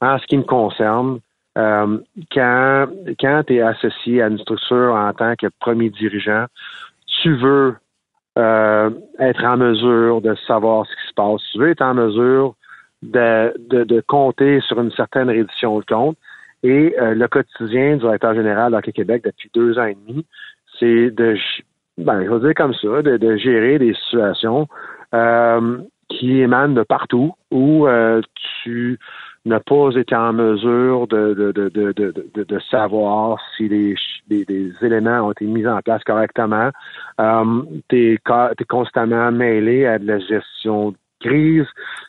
en 0.00 0.18
ce 0.18 0.26
qui 0.26 0.38
me 0.38 0.42
concerne, 0.42 1.20
euh, 1.56 1.98
quand, 2.32 2.86
quand 3.20 3.42
tu 3.46 3.54
es 3.54 3.60
associé 3.60 4.22
à 4.22 4.26
une 4.26 4.38
structure 4.38 4.92
en 4.94 5.12
tant 5.12 5.36
que 5.36 5.46
premier 5.60 5.90
dirigeant, 5.90 6.46
tu 7.22 7.36
veux 7.36 7.76
euh, 8.38 8.90
être 9.20 9.44
en 9.44 9.56
mesure 9.56 10.20
de 10.20 10.34
savoir 10.46 10.86
ce 10.86 10.90
qui 10.90 11.08
se 11.08 11.14
passe. 11.14 11.42
Tu 11.52 11.58
veux 11.58 11.70
être 11.70 11.82
en 11.82 11.94
mesure 11.94 12.54
de, 13.02 13.54
de, 13.68 13.84
de 13.84 14.02
compter 14.06 14.60
sur 14.62 14.80
une 14.80 14.90
certaine 14.92 15.28
réduction 15.28 15.78
de 15.78 15.84
compte. 15.84 16.16
Et 16.64 16.96
euh, 16.98 17.14
le 17.14 17.28
quotidien 17.28 17.92
du 17.92 17.98
directeur 17.98 18.34
général 18.34 18.72
d'Hockey 18.72 18.92
Québec 18.92 19.22
depuis 19.24 19.50
deux 19.54 19.78
ans 19.78 19.84
et 19.84 19.94
demi, 19.94 20.26
c'est 20.80 21.10
de, 21.10 21.36
ben, 21.98 22.24
je 22.24 22.30
vais 22.30 22.40
dire 22.40 22.54
comme 22.56 22.74
ça, 22.74 23.02
de, 23.02 23.16
de 23.16 23.36
gérer 23.36 23.78
des 23.78 23.94
situations 23.94 24.66
euh, 25.14 25.78
qui 26.08 26.40
émanent 26.40 26.74
de 26.74 26.82
partout 26.82 27.34
où 27.50 27.86
euh, 27.86 28.20
tu 28.62 28.98
n'as 29.44 29.60
pas 29.60 29.90
été 29.94 30.14
en 30.14 30.32
mesure 30.32 31.06
de, 31.06 31.34
de, 31.34 31.52
de, 31.52 31.68
de, 31.68 32.44
de 32.44 32.58
savoir 32.70 33.38
si 33.56 33.68
les, 33.68 33.94
les, 34.30 34.72
éléments 34.80 35.26
ont 35.26 35.32
été 35.32 35.44
mis 35.44 35.66
en 35.66 35.80
place 35.80 36.02
correctement. 36.04 36.70
Euh, 37.20 37.62
tu 37.88 38.14
es, 38.14 38.64
constamment 38.68 39.30
mêlé 39.32 39.86
à 39.86 39.98
de 39.98 40.06
la 40.06 40.18
gestion 40.18 40.90
de 40.92 40.96
crise, 41.20 41.66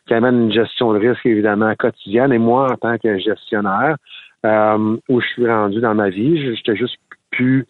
qui 0.07 0.13
amène 0.13 0.43
une 0.43 0.53
gestion 0.53 0.93
de 0.93 0.99
risque 0.99 1.25
évidemment 1.25 1.73
quotidienne. 1.75 2.31
Et 2.31 2.37
moi, 2.37 2.71
en 2.71 2.77
tant 2.77 2.97
que 2.97 3.17
gestionnaire, 3.17 3.97
euh, 4.45 4.97
où 5.09 5.19
je 5.19 5.27
suis 5.27 5.47
rendu 5.47 5.81
dans 5.81 5.95
ma 5.95 6.09
vie, 6.09 6.55
j'étais 6.55 6.75
juste 6.75 6.97
plus 7.31 7.65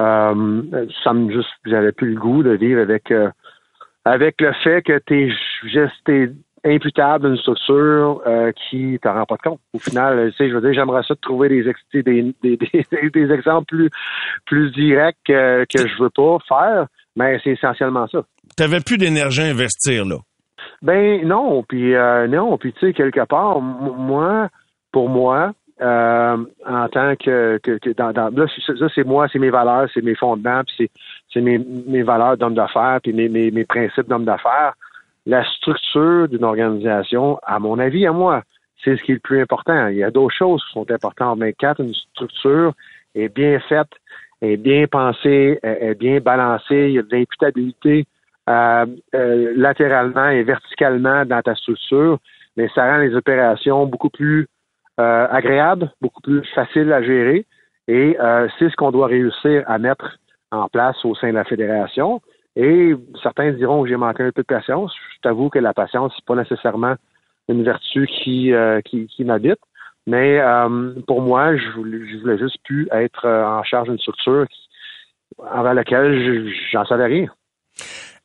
euh, 0.00 0.62
ça 1.04 1.12
me 1.12 1.30
juste 1.30 1.50
j'avais 1.66 1.92
plus 1.92 2.14
le 2.14 2.20
goût 2.20 2.42
de 2.42 2.52
vivre 2.52 2.80
avec 2.80 3.10
euh, 3.10 3.30
avec 4.04 4.40
le 4.40 4.52
fait 4.64 4.82
que 4.82 4.98
tu 5.06 5.32
es, 6.08 6.30
imputable 6.62 7.26
d'une 7.26 7.38
structure 7.38 8.20
euh, 8.26 8.52
qui 8.52 8.98
t'en 9.02 9.14
rend 9.14 9.24
pas 9.24 9.36
de 9.36 9.42
compte. 9.42 9.60
Au 9.72 9.78
final, 9.78 10.30
tu 10.30 10.36
sais, 10.36 10.50
je 10.50 10.54
veux 10.54 10.60
dire, 10.60 10.74
j'aimerais 10.74 11.02
ça 11.08 11.14
de 11.14 11.20
trouver 11.20 11.48
des, 11.48 11.64
des, 11.94 12.34
des, 12.42 13.10
des, 13.10 13.32
exemples 13.32 13.64
plus, 13.64 13.90
plus 14.44 14.70
directs 14.72 15.16
que, 15.26 15.64
que 15.64 15.88
je 15.88 16.02
veux 16.02 16.10
pas 16.10 16.36
faire, 16.46 16.86
mais 17.16 17.40
c'est 17.42 17.52
essentiellement 17.52 18.06
ça. 18.08 18.24
Tu 18.58 18.62
n'avais 18.62 18.80
plus 18.80 18.98
d'énergie 18.98 19.40
à 19.40 19.46
investir, 19.46 20.04
là. 20.04 20.16
Ben 20.82 21.26
non, 21.26 21.62
puis 21.62 21.94
euh, 21.94 22.26
non, 22.26 22.56
puis 22.58 22.72
tu 22.72 22.80
sais, 22.80 22.92
quelque 22.92 23.24
part, 23.26 23.60
moi, 23.60 24.48
pour 24.92 25.08
moi, 25.08 25.52
euh, 25.80 26.36
en 26.66 26.88
tant 26.88 27.16
que, 27.16 27.58
que, 27.62 27.78
que 27.78 27.90
dans, 27.90 28.12
dans, 28.12 28.28
là, 28.30 28.46
ça, 28.66 28.86
c'est 28.94 29.04
moi, 29.04 29.28
c'est 29.32 29.38
mes 29.38 29.50
valeurs, 29.50 29.88
c'est 29.92 30.02
mes 30.02 30.14
fondements, 30.14 30.62
puis 30.64 30.74
c'est 30.78 30.90
mes, 31.36 31.58
mes 31.58 32.02
valeurs 32.02 32.36
d'homme 32.36 32.54
d'affaires, 32.54 33.00
puis 33.02 33.12
mes, 33.12 33.28
mes, 33.28 33.50
mes 33.50 33.64
principes 33.64 34.08
d'homme 34.08 34.24
d'affaires. 34.24 34.74
La 35.26 35.44
structure 35.44 36.28
d'une 36.28 36.44
organisation, 36.44 37.38
à 37.44 37.58
mon 37.58 37.78
avis, 37.78 38.06
à 38.06 38.12
moi, 38.12 38.42
c'est 38.82 38.96
ce 38.96 39.02
qui 39.02 39.12
est 39.12 39.14
le 39.14 39.20
plus 39.20 39.40
important. 39.40 39.88
Il 39.88 39.96
y 39.96 40.04
a 40.04 40.10
d'autres 40.10 40.34
choses 40.34 40.64
qui 40.64 40.72
sont 40.72 40.90
importantes, 40.90 41.38
mais 41.38 41.52
quand 41.52 41.78
une 41.78 41.94
structure 41.94 42.72
est 43.14 43.28
bien 43.28 43.60
faite, 43.60 43.90
est 44.40 44.56
bien 44.56 44.86
pensée, 44.86 45.58
est 45.62 45.98
bien 45.98 46.20
balancée, 46.20 46.86
il 46.88 46.92
y 46.92 46.98
a 46.98 47.02
de 47.02 47.14
l'imputabilité 47.14 48.06
euh, 48.48 48.86
euh, 49.14 49.52
latéralement 49.54 50.28
et 50.28 50.42
verticalement 50.42 51.24
dans 51.24 51.40
ta 51.42 51.54
structure, 51.54 52.18
mais 52.56 52.68
ça 52.74 52.84
rend 52.84 52.98
les 52.98 53.14
opérations 53.14 53.86
beaucoup 53.86 54.10
plus 54.10 54.48
euh, 54.98 55.26
agréables, 55.30 55.92
beaucoup 56.00 56.20
plus 56.20 56.44
faciles 56.54 56.92
à 56.92 57.02
gérer. 57.02 57.46
Et 57.86 58.16
c'est 58.58 58.70
ce 58.70 58.76
qu'on 58.76 58.92
doit 58.92 59.08
réussir 59.08 59.64
à 59.66 59.78
mettre 59.78 60.18
en 60.50 60.68
place 60.68 60.96
au 61.04 61.14
sein 61.14 61.28
de 61.28 61.34
la 61.34 61.44
fédération. 61.44 62.20
Et 62.56 62.94
certains 63.22 63.52
diront 63.52 63.82
que 63.82 63.88
j'ai 63.88 63.96
manqué 63.96 64.22
un 64.22 64.32
peu 64.32 64.42
de 64.42 64.46
patience. 64.46 64.92
Je 65.14 65.20
t'avoue 65.22 65.48
que 65.50 65.58
la 65.58 65.72
patience, 65.72 66.12
c'est 66.16 66.24
pas 66.24 66.34
nécessairement 66.34 66.96
une 67.48 67.62
vertu 67.64 68.06
qui, 68.06 68.52
qui, 68.84 69.06
qui 69.06 69.24
m'habite. 69.24 69.60
Mais 70.06 70.40
pour 71.06 71.20
moi, 71.20 71.56
je 71.56 71.68
voulais, 71.76 71.98
je 72.10 72.18
voulais 72.18 72.38
juste 72.38 72.58
plus 72.64 72.88
être 72.90 73.26
en 73.26 73.62
charge 73.62 73.88
d'une 73.88 73.98
structure 73.98 74.46
avec 75.52 75.74
laquelle 75.74 76.52
j'en 76.72 76.84
savais 76.84 77.06
rien. 77.06 77.28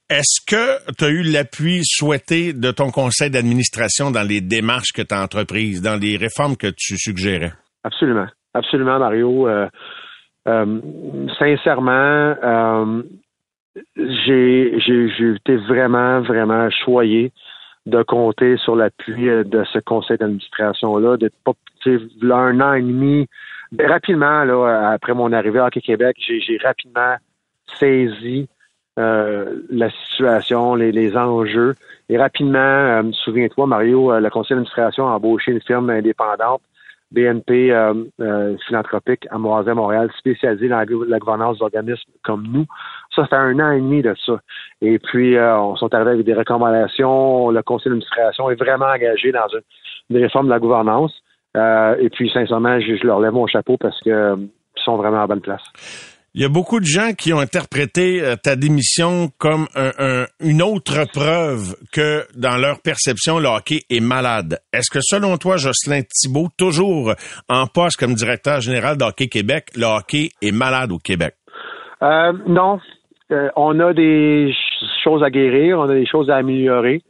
Est-ce 0.10 0.46
que 0.46 0.94
tu 0.94 1.04
as 1.04 1.10
eu 1.10 1.24
l'appui 1.24 1.82
souhaité 1.84 2.54
de 2.54 2.72
ton 2.72 2.92
conseil 2.92 3.32
d'administration 3.32 4.12
dans 4.12 4.22
les 4.22 4.40
démarches 4.40 4.92
que 4.94 5.02
tu 5.02 5.16
as 5.16 5.22
entreprises, 5.22 5.82
dans 5.82 6.00
les 6.00 6.16
réformes 6.16 6.56
que 6.58 6.68
tu 6.68 6.96
suggérais? 6.98 7.54
Absolument. 7.84 8.28
Absolument, 8.54 9.00
Mario. 9.00 9.48
Euh, 9.48 9.68
euh, 10.48 10.80
sincèrement, 11.38 12.36
euh, 12.44 13.04
j'ai 13.96 14.78
été 14.78 15.56
vraiment, 15.58 16.22
vraiment 16.22 16.70
choyé 16.70 17.32
de 17.86 18.02
compter 18.04 18.58
sur 18.58 18.76
l'appui 18.76 19.26
de 19.26 19.64
ce 19.72 19.80
conseil 19.80 20.18
d'administration-là, 20.18 21.18
de 21.18 21.30
pas 21.44 21.54
un 22.32 22.60
an 22.62 22.74
et 22.74 22.82
demi. 22.82 23.28
Rapidement, 23.80 24.44
là, 24.44 24.92
après 24.92 25.14
mon 25.14 25.32
arrivée 25.32 25.60
à 25.60 25.66
Hockey 25.66 25.82
Québec, 25.82 26.18
j'ai 26.20 26.58
rapidement 26.64 27.16
saisi 27.80 28.48
euh, 28.98 29.62
la 29.70 29.90
situation, 29.90 30.74
les, 30.76 31.18
enjeux. 31.18 31.76
Et 32.08 32.18
rapidement, 32.18 32.60
euh, 32.60 33.04
souviens-toi, 33.12 33.68
Mario, 33.68 34.12
euh, 34.12 34.22
le 34.22 34.30
conseil 34.30 34.56
d'administration 34.56 35.08
a 35.08 35.12
embauché 35.12 35.52
une 35.52 35.60
firme 35.60 35.90
indépendante, 35.90 36.62
BNP 37.16 37.74
philanthropique 38.68 39.26
à 39.32 39.38
Montréal, 39.38 40.12
spécialisée 40.18 40.68
dans 40.68 40.78
la, 40.78 41.20
gouvernance 41.20 41.58
d'organismes 41.58 42.12
comme 42.24 42.46
nous. 42.52 42.66
Ça, 43.16 43.26
fait 43.26 43.36
un 43.36 43.60
an 43.60 43.72
et 43.72 43.80
demi 43.80 44.02
de 44.02 44.14
ça. 44.26 44.40
Et 44.82 45.00
puis, 45.00 45.38
on 45.40 45.76
sont 45.76 45.94
arrivés 45.94 46.12
avec 46.12 46.26
des 46.26 46.34
recommandations. 46.34 47.50
Le 47.50 47.64
conseil 47.64 47.90
d'administration 47.90 48.50
est 48.50 48.56
vraiment 48.56 48.86
engagé 48.86 49.32
dans 49.32 49.48
une, 50.10 50.18
réforme 50.18 50.48
de 50.48 50.52
la 50.52 50.60
gouvernance. 50.60 51.14
et 51.56 52.10
puis, 52.12 52.30
sincèrement, 52.30 52.80
je, 52.80 53.06
leur 53.06 53.20
lève 53.20 53.34
mon 53.34 53.48
chapeau 53.48 53.78
parce 53.78 54.00
qu'ils 54.02 54.50
sont 54.76 54.98
vraiment 54.98 55.22
à 55.22 55.28
bonne 55.28 55.42
place. 55.42 56.15
Il 56.38 56.42
y 56.42 56.46
a 56.46 56.50
beaucoup 56.50 56.82
de 56.82 56.86
gens 56.86 57.14
qui 57.18 57.32
ont 57.32 57.40
interprété 57.40 58.22
euh, 58.22 58.36
ta 58.36 58.58
démission 58.58 59.30
comme 59.38 59.68
une 60.42 60.62
autre 60.62 61.06
preuve 61.14 61.78
que 61.94 62.24
dans 62.36 62.58
leur 62.58 62.82
perception, 62.82 63.40
le 63.40 63.48
hockey 63.48 63.84
est 63.90 64.02
malade. 64.02 64.60
Est-ce 64.74 64.92
que 64.92 65.00
selon 65.02 65.38
toi, 65.38 65.56
Jocelyn 65.56 66.02
Thibault, 66.02 66.50
toujours 66.58 67.14
en 67.48 67.68
poste 67.68 67.98
comme 67.98 68.16
directeur 68.16 68.60
général 68.60 68.98
d'Hockey 68.98 69.28
Québec, 69.28 69.68
le 69.78 69.86
hockey 69.86 70.32
est 70.42 70.52
malade 70.52 70.92
au 70.92 70.98
Québec? 70.98 71.36
Euh, 72.04 72.34
non. 72.46 72.82
Euh, 73.32 73.48
on 73.56 73.80
a 73.80 73.94
des 73.94 74.54
choses 75.06 75.24
à 75.24 75.30
guérir, 75.30 75.80
on 75.80 75.90
a 75.90 75.94
des 75.94 76.06
choses 76.06 76.30
à 76.30 76.36
améliorer. 76.36 77.02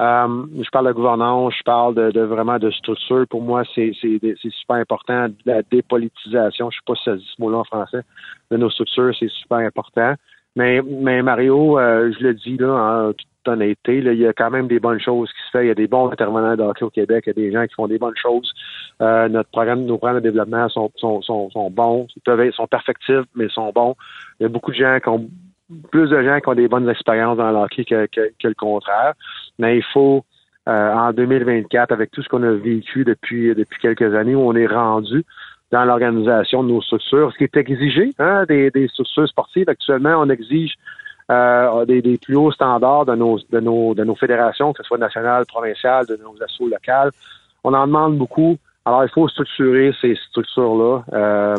Euh, 0.00 0.46
je 0.62 0.70
parle 0.70 0.86
de 0.88 0.92
gouvernance, 0.92 1.54
je 1.58 1.62
parle 1.64 1.94
de, 1.94 2.20
vraiment 2.20 2.58
de 2.58 2.70
structure. 2.70 3.26
Pour 3.28 3.42
moi, 3.42 3.62
c'est 3.74 3.92
super 3.94 4.76
important. 4.76 5.28
La 5.44 5.62
dépolitisation, 5.62 6.70
je 6.70 6.76
sais 6.76 6.82
pas 6.86 6.94
si 6.94 7.04
ça 7.04 7.16
dit 7.16 7.30
ce 7.36 7.42
mot-là 7.42 7.58
en 7.58 7.64
français, 7.64 8.02
de 8.50 8.56
nos 8.56 8.70
structures, 8.70 9.12
c'est 9.18 9.30
super 9.30 9.58
important. 9.58 10.14
Mais, 10.56 10.82
Mario, 11.22 11.78
euh, 11.78 12.12
je 12.18 12.24
le 12.24 12.34
dis 12.34 12.56
là 12.56 12.72
en 12.72 13.12
toute 13.12 13.26
honnêteté, 13.46 14.00
là, 14.00 14.12
il 14.12 14.18
y 14.18 14.26
a 14.26 14.32
quand 14.32 14.50
même 14.50 14.66
des 14.66 14.80
bonnes 14.80 15.00
choses 15.00 15.30
qui 15.30 15.46
se 15.46 15.50
font. 15.52 15.60
Il 15.60 15.68
y 15.68 15.70
a 15.70 15.74
des 15.74 15.86
bons 15.86 16.10
intervenants 16.10 16.56
d'hockey 16.56 16.84
au 16.84 16.90
Québec, 16.90 17.24
il 17.26 17.28
y 17.28 17.30
a 17.30 17.34
des 17.34 17.52
gens 17.52 17.66
qui 17.66 17.74
font 17.74 17.86
des 17.86 17.98
bonnes 17.98 18.16
choses. 18.16 18.52
Euh, 19.00 19.28
notre 19.28 19.50
programme, 19.50 19.84
nos 19.84 19.98
programmes 19.98 20.20
de 20.20 20.28
développement 20.28 20.68
sont, 20.68 20.90
sont, 20.96 21.22
sont, 21.22 21.48
sont 21.50 21.70
bons, 21.70 22.08
ils 22.16 22.22
peuvent 22.22 22.40
être, 22.40 22.54
sont 22.54 22.66
perfectibles, 22.66 23.26
mais 23.36 23.48
sont 23.48 23.70
bons. 23.72 23.94
Il 24.40 24.44
y 24.44 24.46
a 24.46 24.48
beaucoup 24.48 24.72
de 24.72 24.76
gens 24.76 24.98
qui 25.00 25.08
ont 25.08 25.28
plus 25.90 26.08
de 26.08 26.22
gens 26.22 26.40
qui 26.40 26.48
ont 26.48 26.54
des 26.54 26.68
bonnes 26.68 26.88
expériences 26.88 27.36
dans 27.36 27.50
le 27.50 27.84
que, 27.84 28.06
que, 28.06 28.48
le 28.48 28.54
contraire. 28.54 29.14
Mais 29.58 29.76
il 29.76 29.84
faut, 29.92 30.24
euh, 30.68 30.92
en 30.92 31.12
2024, 31.12 31.92
avec 31.92 32.10
tout 32.10 32.22
ce 32.22 32.28
qu'on 32.28 32.42
a 32.42 32.52
vécu 32.52 33.04
depuis, 33.04 33.54
depuis 33.54 33.80
quelques 33.80 34.14
années, 34.14 34.34
où 34.34 34.40
on 34.40 34.54
est 34.54 34.66
rendu 34.66 35.24
dans 35.70 35.84
l'organisation 35.84 36.62
de 36.62 36.68
nos 36.68 36.80
structures, 36.80 37.30
ce 37.32 37.38
qui 37.38 37.44
est 37.44 37.56
exigé 37.56 38.12
hein, 38.18 38.44
des, 38.48 38.70
des 38.70 38.88
structures 38.88 39.28
sportives. 39.28 39.68
Actuellement, 39.68 40.16
on 40.18 40.30
exige 40.30 40.74
euh, 41.30 41.84
des, 41.84 42.00
des, 42.00 42.16
plus 42.16 42.36
hauts 42.36 42.52
standards 42.52 43.04
de 43.04 43.14
nos, 43.14 43.38
de, 43.50 43.60
nos, 43.60 43.94
de 43.94 44.02
nos 44.04 44.14
fédérations, 44.14 44.72
que 44.72 44.82
ce 44.82 44.86
soit 44.86 44.96
nationales, 44.96 45.44
provinciales, 45.46 46.06
de 46.06 46.16
nos 46.16 46.34
assos 46.42 46.68
locales. 46.68 47.10
On 47.64 47.74
en 47.74 47.86
demande 47.86 48.16
beaucoup. 48.16 48.56
Alors, 48.88 49.04
il 49.04 49.10
faut 49.10 49.28
structurer 49.28 49.92
ces 50.00 50.16
structures-là 50.30 51.02
euh, 51.12 51.56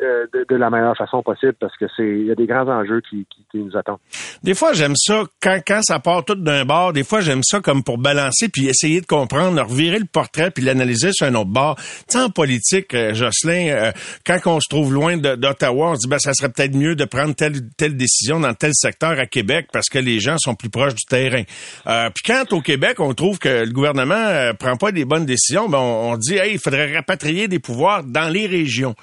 euh, 0.00 0.26
de, 0.48 0.54
la 0.54 0.70
meilleure 0.70 0.96
façon 0.96 1.20
possible 1.20 1.54
parce 1.58 1.76
que 1.76 1.86
c'est 1.96 2.06
il 2.06 2.26
y 2.26 2.30
a 2.30 2.36
des 2.36 2.46
grands 2.46 2.68
enjeux 2.68 3.02
qui, 3.10 3.26
nous 3.54 3.76
attendent. 3.76 3.98
Des 4.44 4.54
fois, 4.54 4.72
j'aime 4.72 4.94
ça 4.94 5.24
quand, 5.42 5.58
quand 5.66 5.80
ça 5.82 5.98
part 5.98 6.24
tout 6.24 6.36
d'un 6.36 6.64
bord. 6.64 6.92
Des 6.92 7.02
fois, 7.02 7.20
j'aime 7.20 7.42
ça 7.42 7.58
comme 7.60 7.82
pour 7.82 7.98
balancer 7.98 8.48
puis 8.48 8.68
essayer 8.68 9.00
de 9.00 9.06
comprendre, 9.06 9.60
revirer 9.60 9.98
le 9.98 10.04
portrait 10.04 10.52
puis 10.52 10.62
l'analyser 10.62 11.10
sur 11.12 11.26
un 11.26 11.34
autre 11.34 11.50
bord. 11.50 11.76
Tu 12.08 12.16
en 12.16 12.30
politique, 12.30 12.94
euh, 12.94 13.12
Jocelyn, 13.12 13.90
quand 14.24 14.38
on 14.46 14.60
se 14.60 14.68
trouve 14.68 14.94
loin 14.94 15.16
d'Ottawa, 15.16 15.90
on 15.90 15.94
se 15.96 16.00
dit 16.02 16.08
ben 16.08 16.20
ça 16.20 16.32
serait 16.32 16.50
peut-être 16.50 16.76
mieux 16.76 16.94
de 16.94 17.06
prendre 17.06 17.34
telle 17.34 17.54
telle 17.76 17.96
décision 17.96 18.38
dans 18.38 18.54
tel 18.54 18.72
secteur 18.72 19.18
à 19.18 19.26
Québec 19.26 19.66
parce 19.72 19.88
que 19.88 19.98
les 19.98 20.20
gens 20.20 20.36
sont 20.38 20.54
plus 20.54 20.70
proches 20.70 20.94
du 20.94 21.06
terrain. 21.06 21.42
puis 21.44 22.22
quand 22.24 22.52
au 22.52 22.60
Québec, 22.60 23.00
on 23.00 23.14
trouve 23.14 23.40
que 23.40 23.64
le 23.64 23.72
gouvernement 23.72 24.52
prend 24.60 24.76
pas 24.76 24.92
des 24.92 25.04
bonnes 25.04 25.26
décisions, 25.26 25.68
ben 25.68 25.78
on 25.78 26.16
dit 26.16 26.35
il 26.44 26.58
faudrait 26.58 26.94
rapatrier 26.94 27.48
des 27.48 27.58
pouvoirs 27.58 28.04
dans 28.04 28.28
les 28.28 28.46
régions. 28.46 28.94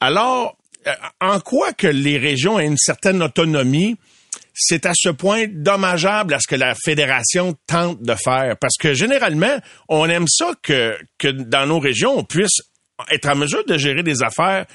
Alors, 0.00 0.56
euh, 0.86 0.92
en 1.20 1.40
quoi 1.40 1.72
que 1.72 1.86
les 1.86 2.18
régions 2.18 2.58
aient 2.58 2.66
une 2.66 2.78
certaine 2.78 3.22
autonomie, 3.22 3.96
c'est 4.54 4.86
à 4.86 4.92
ce 4.94 5.10
point 5.10 5.46
dommageable 5.48 6.34
à 6.34 6.40
ce 6.40 6.48
que 6.48 6.56
la 6.56 6.74
fédération 6.74 7.54
tente 7.66 8.02
de 8.02 8.14
faire. 8.14 8.56
Parce 8.58 8.76
que 8.78 8.94
généralement, 8.94 9.58
on 9.88 10.08
aime 10.08 10.26
ça 10.28 10.52
que, 10.62 10.96
que 11.18 11.28
dans 11.28 11.66
nos 11.66 11.78
régions, 11.78 12.18
on 12.18 12.24
puisse 12.24 12.60
être 13.10 13.28
en 13.28 13.36
mesure 13.36 13.64
de 13.64 13.78
gérer 13.78 14.02
des 14.02 14.22
affaires 14.22 14.66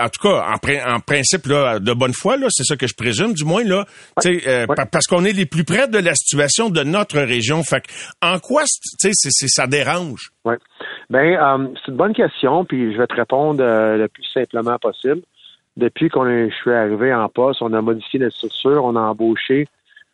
en 0.00 0.08
tout 0.08 0.28
cas, 0.28 0.46
en, 0.52 1.00
principe, 1.00 1.46
là, 1.46 1.78
de 1.78 1.92
bonne 1.92 2.12
foi, 2.12 2.36
là, 2.36 2.46
c'est 2.50 2.64
ça 2.64 2.76
que 2.76 2.86
je 2.86 2.94
présume, 2.94 3.32
du 3.32 3.44
moins, 3.44 3.64
là, 3.64 3.84
euh, 4.26 4.66
parce 4.66 5.06
qu'on 5.06 5.24
est 5.24 5.32
les 5.32 5.46
plus 5.46 5.64
près 5.64 5.88
de 5.88 5.98
la 5.98 6.14
situation 6.14 6.70
de 6.70 6.82
notre 6.82 7.18
région. 7.18 7.62
Fait 7.62 7.82
en 8.20 8.38
quoi, 8.38 8.62
tu 9.00 9.10
sais, 9.12 9.46
ça 9.48 9.66
dérange? 9.66 10.30
Oui. 10.44 10.54
Ben, 11.10 11.36
euh, 11.36 11.68
c'est 11.84 11.90
une 11.90 11.96
bonne 11.96 12.14
question, 12.14 12.64
puis 12.64 12.92
je 12.92 12.98
vais 12.98 13.06
te 13.06 13.14
répondre 13.14 13.62
euh, 13.62 13.96
le 13.96 14.08
plus 14.08 14.24
simplement 14.32 14.78
possible. 14.78 15.22
Depuis 15.76 16.10
qu'on 16.10 16.24
je 16.24 16.54
suis 16.54 16.72
arrivé 16.72 17.14
en 17.14 17.28
poste, 17.28 17.62
on 17.62 17.72
a 17.72 17.80
modifié 17.80 18.20
notre 18.20 18.36
structure, 18.36 18.84
on 18.84 18.94
a 18.96 19.00
embauché 19.00 19.66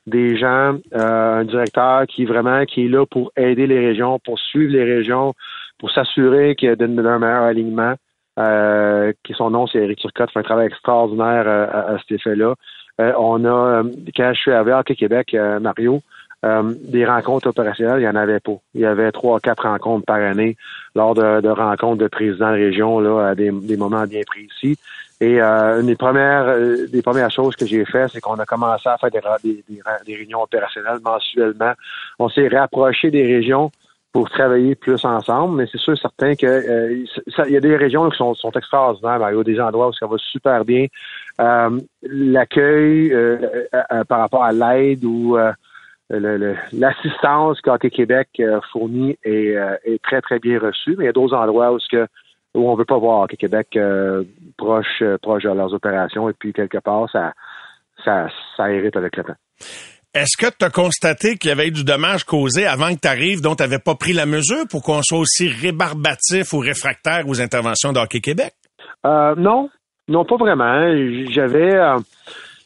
des 0.07 0.39
gens, 0.39 0.79
un 0.93 1.45
directeur 1.45 2.07
qui 2.07 2.25
vraiment 2.25 2.65
qui 2.65 2.87
est 2.87 2.89
là 2.89 3.05
pour 3.05 3.33
aider 3.37 3.67
les 3.67 3.79
régions, 3.79 4.19
pour 4.25 4.39
suivre 4.39 4.73
les 4.73 4.85
régions, 4.85 5.35
pour 5.79 5.91
s'assurer 5.91 6.55
qu'il 6.55 6.69
y 6.69 6.73
a 6.73 6.77
un 6.83 7.19
meilleur 7.19 7.43
alignement. 7.43 7.95
Euh, 8.39 9.13
qui 9.25 9.35
son 9.35 9.51
nom, 9.51 9.67
c'est 9.67 9.79
Eric 9.79 9.99
Turcotte, 9.99 10.31
fait 10.31 10.39
un 10.39 10.43
travail 10.43 10.67
extraordinaire 10.69 11.45
euh, 11.47 11.67
à, 11.67 11.99
cet 11.99 12.13
effet-là. 12.13 12.55
Euh, 13.01 13.13
on 13.19 13.45
a, 13.45 13.83
quand 14.17 14.33
je 14.33 14.39
suis 14.41 14.53
arrivé 14.53 14.73
à 14.73 14.81
Hockey 14.81 14.95
Québec, 14.95 15.37
Mario, 15.61 16.03
des 16.45 17.05
rencontres 17.05 17.49
opérationnelles, 17.49 17.99
il 17.99 18.03
n'y 18.03 18.09
en 18.09 18.15
avait 18.15 18.39
pas. 18.39 18.57
Il 18.75 18.81
y 18.81 18.87
avait 18.87 19.11
trois, 19.11 19.41
quatre 19.41 19.65
rencontres 19.65 20.05
par 20.05 20.17
année 20.17 20.57
lors 20.95 21.15
de, 21.15 21.49
rencontres 21.49 21.99
de 21.99 22.07
présidents 22.07 22.51
de 22.51 22.59
région 22.59 23.01
là, 23.01 23.29
à 23.29 23.35
des, 23.35 23.51
moments 23.51 24.05
bien 24.05 24.23
précis. 24.25 24.79
Et 25.21 25.41
une 25.41 25.87
des 25.87 25.97
premières, 25.97 26.57
des 26.93 27.03
premières 27.03 27.31
choses 27.31 27.57
que 27.57 27.67
j'ai 27.67 27.85
fait, 27.85 28.07
c'est 28.09 28.21
qu'on 28.21 28.39
a 28.39 28.45
commencé 28.45 28.89
à 28.89 28.99
faire 28.99 29.11
des, 29.43 29.65
des 30.07 30.15
réunions 30.15 30.43
opérationnelles 30.43 31.01
mensuellement. 31.05 31.73
On 32.21 32.29
s'est 32.29 32.49
rapproché 32.49 33.11
des 33.11 33.27
régions 33.27 33.73
pour 34.13 34.31
travailler 34.31 34.75
plus 34.75 35.05
ensemble, 35.05 35.57
mais 35.57 35.67
c'est 35.71 35.79
sûr 35.79 35.97
certain 35.99 36.35
que 36.35 36.47
euh, 36.47 37.05
il 37.47 37.53
y 37.53 37.57
a 37.57 37.61
des 37.61 37.77
régions 37.77 38.09
qui 38.09 38.17
sont, 38.17 38.35
sont 38.35 38.51
extraordinaires. 38.53 39.19
Il 39.31 39.37
y 39.37 39.41
a 39.41 39.45
des 39.45 39.61
endroits 39.61 39.89
où 39.89 39.93
ça 39.93 40.07
va 40.07 40.17
super 40.19 40.65
bien. 40.65 40.87
Euh, 41.41 41.79
l'accueil 42.03 43.13
euh, 43.13 43.37
par 44.09 44.21
rapport 44.21 44.45
à 44.45 44.53
l'aide 44.53 45.05
ou 45.05 45.37
l'assistance 46.11 47.61
qu'Hockey 47.61 47.91
Québec 47.91 48.43
fournit 48.73 49.19
est, 49.25 49.55
est, 49.85 50.03
très, 50.03 50.23
très 50.23 50.39
bien 50.39 50.59
reçue, 50.59 50.95
mais 50.97 51.05
il 51.05 51.07
y 51.07 51.11
a 51.11 51.13
d'autres 51.13 51.37
endroits 51.37 51.73
où, 51.73 51.79
que, 51.91 52.07
où 52.55 52.71
on 52.71 52.75
veut 52.75 52.87
pas 52.87 52.99
voir 52.99 53.29
Québec 53.29 53.79
proche, 54.57 55.03
proche 55.21 55.43
de 55.43 55.51
leurs 55.51 55.75
opérations 55.75 56.31
et 56.31 56.33
puis 56.33 56.55
quelque 56.55 56.79
part, 56.79 57.11
ça, 57.11 57.35
ça, 58.05 58.29
ça 58.57 58.73
hérite 58.73 58.97
avec 58.97 59.17
le 59.17 59.25
temps. 59.25 59.37
Est-ce 60.19 60.37
que 60.37 60.51
tu 60.51 60.65
as 60.65 60.71
constaté 60.71 61.37
qu'il 61.37 61.49
y 61.49 61.53
avait 61.53 61.69
eu 61.69 61.71
du 61.71 61.85
dommage 61.85 62.25
causé 62.25 62.67
avant 62.67 62.93
que 62.93 62.99
tu 63.01 63.07
arrives 63.07 63.41
dont 63.41 63.55
tu 63.55 63.63
n'avais 63.63 63.79
pas 63.79 63.95
pris 63.95 64.13
la 64.13 64.27
mesure 64.27 64.67
pour 64.69 64.83
qu'on 64.83 65.01
soit 65.01 65.21
aussi 65.21 65.49
rébarbatif 65.49 66.53
ou 66.53 66.59
réfractaire 66.59 67.23
aux 67.29 67.41
interventions 67.41 67.93
d'Hockey 67.93 68.19
Québec? 68.19 68.53
Euh, 69.07 69.37
non, 69.37 69.71
non, 70.09 70.25
pas 70.25 70.37
vraiment. 70.37 70.93
J'avais... 71.31 71.73
Euh, 71.73 71.99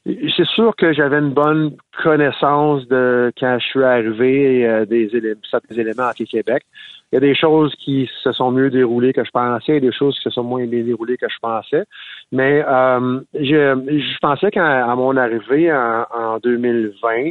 c'est 0.05 0.47
sûr 0.47 0.75
que 0.77 0.95
j'avais 0.95 1.19
une 1.19 1.35
bonne 1.35 1.77
connaissance 2.03 2.89
de 2.89 3.31
quand 3.39 3.59
je 3.61 3.67
suis 3.67 3.85
arrivé 3.85 4.67
euh, 4.67 4.87
des, 4.87 5.11
certains 5.51 5.75
éléments 5.75 6.09
à 6.09 6.15
Québec. 6.15 6.65
Il 7.13 7.17
y 7.17 7.19
a 7.19 7.21
des 7.21 7.35
choses 7.35 7.75
qui 7.85 8.09
se 8.25 8.33
sont 8.33 8.51
mieux 8.51 8.71
déroulées 8.71 9.13
que 9.13 9.25
je 9.25 9.31
pensais, 9.31 9.77
et 9.77 9.81
des 9.81 9.93
choses 9.93 10.17
qui 10.17 10.23
se 10.23 10.31
sont 10.31 10.43
moins 10.43 10.65
bien 10.65 10.83
déroulées 10.83 11.19
que 11.19 11.29
je 11.29 11.37
pensais. 11.43 11.85
Mais 12.33 12.65
euh, 12.67 13.21
je, 13.35 13.41
je 13.41 14.19
pensais 14.21 14.51
qu'à 14.51 14.95
mon 14.97 15.17
arrivée 15.17 15.73
en, 15.73 16.39
2020, 16.43 17.31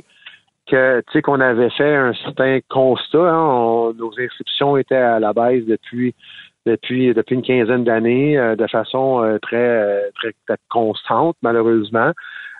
que 0.67 1.01
tu 1.01 1.12
sais 1.12 1.22
qu'on 1.22 1.39
avait 1.39 1.72
fait 1.72 1.96
un 1.96 2.13
certain 2.13 2.60
constat. 2.70 3.29
Hein, 3.29 3.93
nos 3.98 4.12
inscriptions 4.20 4.77
étaient 4.77 4.96
à 4.96 5.20
la 5.20 5.34
baisse 5.34 5.65
depuis 5.65 6.15
depuis 6.67 7.13
depuis 7.13 7.34
une 7.34 7.41
quinzaine 7.41 7.84
d'années 7.84 8.38
euh, 8.38 8.55
de 8.55 8.67
façon 8.67 9.39
très 9.41 10.12
très 10.13 10.34
constante 10.70 11.36
malheureusement. 11.41 12.12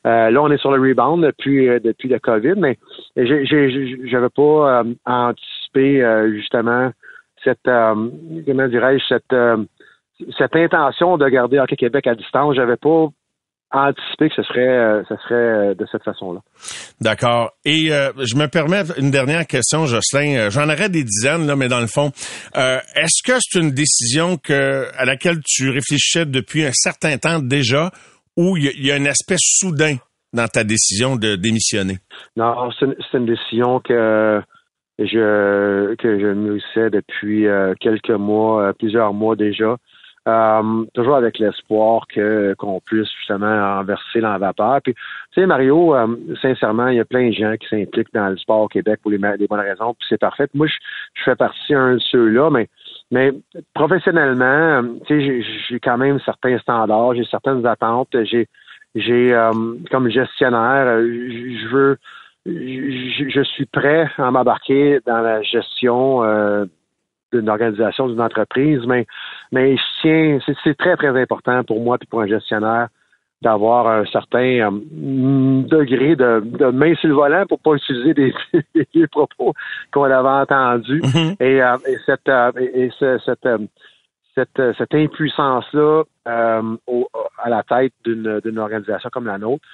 Euh, 0.06 0.32
là, 0.32 0.42
on 0.42 0.50
est 0.50 0.58
sur 0.58 0.72
le 0.72 0.82
rebound 0.82 1.24
depuis 1.24 1.70
euh, 1.70 1.80
depuis 1.80 2.10
le 2.10 2.18
COVID, 2.18 2.56
mais 2.58 2.78
j'avais 3.16 4.30
pas 4.30 4.82
euh, 4.82 4.94
anticipé 5.06 6.04
justement 6.34 6.92
cette 7.44 7.60
comment 7.66 8.68
dirais-je 8.68 9.06
cette 9.08 9.36
cette 10.38 10.56
intention 10.56 11.18
de 11.18 11.28
garder 11.28 11.60
Hockey 11.60 11.76
Québec 11.76 12.08
à 12.08 12.16
distance. 12.16 12.56
J'avais 12.56 12.78
pas 12.78 13.08
anticipé 13.74 14.28
que 14.30 14.36
ce 14.36 14.44
serait 14.44 15.04
ce 15.08 15.16
serait 15.16 15.76
de 15.76 15.86
cette 15.90 16.04
façon-là. 16.04 16.42
D'accord. 17.00 17.52
Et 17.64 17.88
je 17.90 18.36
me 18.36 18.48
permets 18.48 18.84
une 18.98 19.12
dernière 19.12 19.48
question, 19.48 19.86
Jocelyn. 19.86 20.50
J'en 20.50 20.66
aurais 20.66 20.90
des 20.90 21.04
dizaines 21.04 21.48
là, 21.48 21.56
mais 21.56 21.70
dans 21.70 21.80
le 21.80 21.88
fond, 21.88 22.12
est-ce 22.54 23.24
que 23.24 23.38
c'est 23.40 23.60
une 23.60 23.72
décision 23.72 24.36
que 24.36 24.88
à 24.98 25.06
laquelle 25.06 25.38
tu 25.46 25.70
réfléchissais 25.70 26.26
depuis 26.26 26.66
un 26.66 26.74
certain 26.74 27.18
temps 27.18 27.40
déjà? 27.40 27.92
ou 28.38 28.58
il 28.58 28.86
y, 28.86 28.92
a 28.92 28.96
un 28.96 29.06
aspect 29.06 29.36
soudain 29.38 29.96
dans 30.34 30.48
ta 30.48 30.64
décision 30.64 31.16
de 31.16 31.36
démissionner? 31.36 31.98
Non, 32.36 32.72
c'est 32.80 33.18
une, 33.18 33.26
décision 33.26 33.80
que 33.80 34.42
je 35.00 35.96
que 35.96 36.20
je 36.20 36.34
mûrissais 36.34 36.90
depuis 36.90 37.48
euh, 37.48 37.74
quelques 37.80 38.10
mois, 38.10 38.64
euh, 38.64 38.74
plusieurs 38.74 39.14
mois 39.14 39.36
déjà. 39.36 39.78
Euh, 40.28 40.86
toujours 40.94 41.16
avec 41.16 41.40
l'espoir 41.40 42.06
que 42.08 42.54
qu'on 42.60 42.80
puisse 42.80 43.10
justement 43.18 43.78
renverser 43.78 44.22
la 44.22 44.38
vapeur. 44.38 44.80
Puis, 44.84 44.94
tu 44.94 45.02
sais, 45.34 45.48
Mario, 45.48 45.96
sincèrement, 46.42 46.90
il 46.90 46.98
y 46.98 47.00
a 47.00 47.06
plein 47.06 47.30
de 47.30 47.34
gens 47.34 47.56
qui 47.60 47.68
s'impliquent 47.68 48.14
dans 48.14 48.30
le 48.30 48.38
sport 48.38 48.62
au 48.62 48.68
Québec 48.68 49.00
pour 49.02 49.10
les, 49.10 49.18
les 49.18 49.48
bonnes 49.48 49.60
raisons, 49.60 49.96
puis 49.96 50.06
c'est 50.08 50.20
parfait. 50.20 50.48
Moi, 50.54 50.68
je, 50.68 50.74
je 51.16 51.24
fais 51.24 51.36
partie 51.36 51.74
d'un 51.74 51.96
de 51.96 52.00
ceux-là, 52.00 52.52
mais 52.52 52.68
mais 53.12 53.34
professionnellement, 53.74 54.84
tu 55.06 55.22
sais, 55.22 55.44
j'ai 55.68 55.80
quand 55.80 55.98
même 55.98 56.20
certains 56.22 56.58
standards, 56.60 57.16
j'ai 57.16 57.26
certaines 57.26 57.66
attentes, 57.66 58.16
j'ai 58.24 58.48
j'ai 58.96 59.34
euh, 59.34 59.52
comme 59.90 60.10
gestionnaire, 60.10 60.86
euh, 60.88 61.04
je 61.06 61.68
veux 61.68 61.98
je, 62.46 63.44
suis 63.44 63.66
prêt 63.66 64.10
à 64.18 64.32
m'embarquer 64.32 65.00
dans 65.06 65.22
la 65.22 65.42
gestion 65.44 66.24
euh, 66.24 66.66
d'une 67.32 67.50
organisation, 67.50 68.08
d'une 68.08 68.22
entreprise, 68.22 68.82
mais 68.86 69.06
mais 69.52 69.78
je 69.78 69.84
tiens, 70.02 70.56
c'est 70.64 70.78
très, 70.78 70.96
très 70.96 71.20
important 71.20 71.64
pour 71.64 71.82
moi 71.82 71.98
et 72.02 72.06
pour 72.06 72.22
un 72.22 72.28
gestionnaire 72.28 72.88
d'avoir 73.42 73.88
un 73.88 74.06
certain 74.06 74.70
euh, 74.70 74.70
degré 75.64 76.16
de, 76.16 76.42
de, 76.46 76.66
main 76.68 76.94
sur 76.96 77.10
le 77.10 77.16
volant 77.16 77.46
pour 77.48 77.60
pas 77.60 77.74
utiliser 77.74 78.14
des, 78.14 78.34
des 78.94 79.08
propos 79.08 79.54
qu'on 79.92 80.04
avait 80.04 80.30
entendus. 80.30 81.02
Et, 81.40 81.62
euh, 81.62 81.78
et, 81.88 81.98
cette, 82.06 82.30
euh, 82.30 82.52
et, 82.58 82.92
cette, 83.00 83.50
cette, 84.36 84.62
cette 84.78 84.94
impuissance-là 84.94 86.04
à 86.26 87.50
la 87.50 87.64
tête 87.64 87.94
d'une 88.06 88.60
organisation 88.60 89.10
comme 89.10 89.26
la 89.26 89.40
nôtre, 89.40 89.66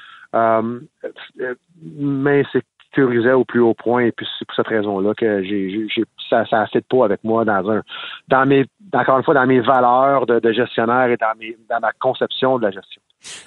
mais 1.92 2.44
c'est 2.54 2.64
sécurisait 2.90 3.34
au 3.34 3.46
plus 3.46 3.60
haut 3.60 3.74
point 3.74 4.06
et 4.06 4.12
puis 4.12 4.28
c'est 4.38 4.46
pour 4.46 4.56
cette 4.56 4.68
raison-là 4.68 5.14
que 5.16 5.44
j'ai, 5.44 5.88
ça 6.30 6.46
ça 6.46 6.66
fait 6.68 6.86
pas 6.88 7.06
avec 7.06 7.24
moi 7.24 7.46
dans 7.46 7.70
un 7.72 7.82
dans 8.28 8.46
mes 8.46 8.66
encore 8.94 9.18
une 9.18 9.24
fois 9.24 9.34
dans 9.34 9.48
mes 9.48 9.60
valeurs 9.60 10.26
de, 10.26 10.40
de 10.40 10.52
gestionnaire 10.52 11.10
et 11.10 11.18
dans 11.18 11.38
mes 11.40 11.58
dans 11.70 11.80
ma 11.80 11.92
conception 12.00 12.58
de 12.58 12.64
la 12.64 12.72
gestion. 12.72 13.02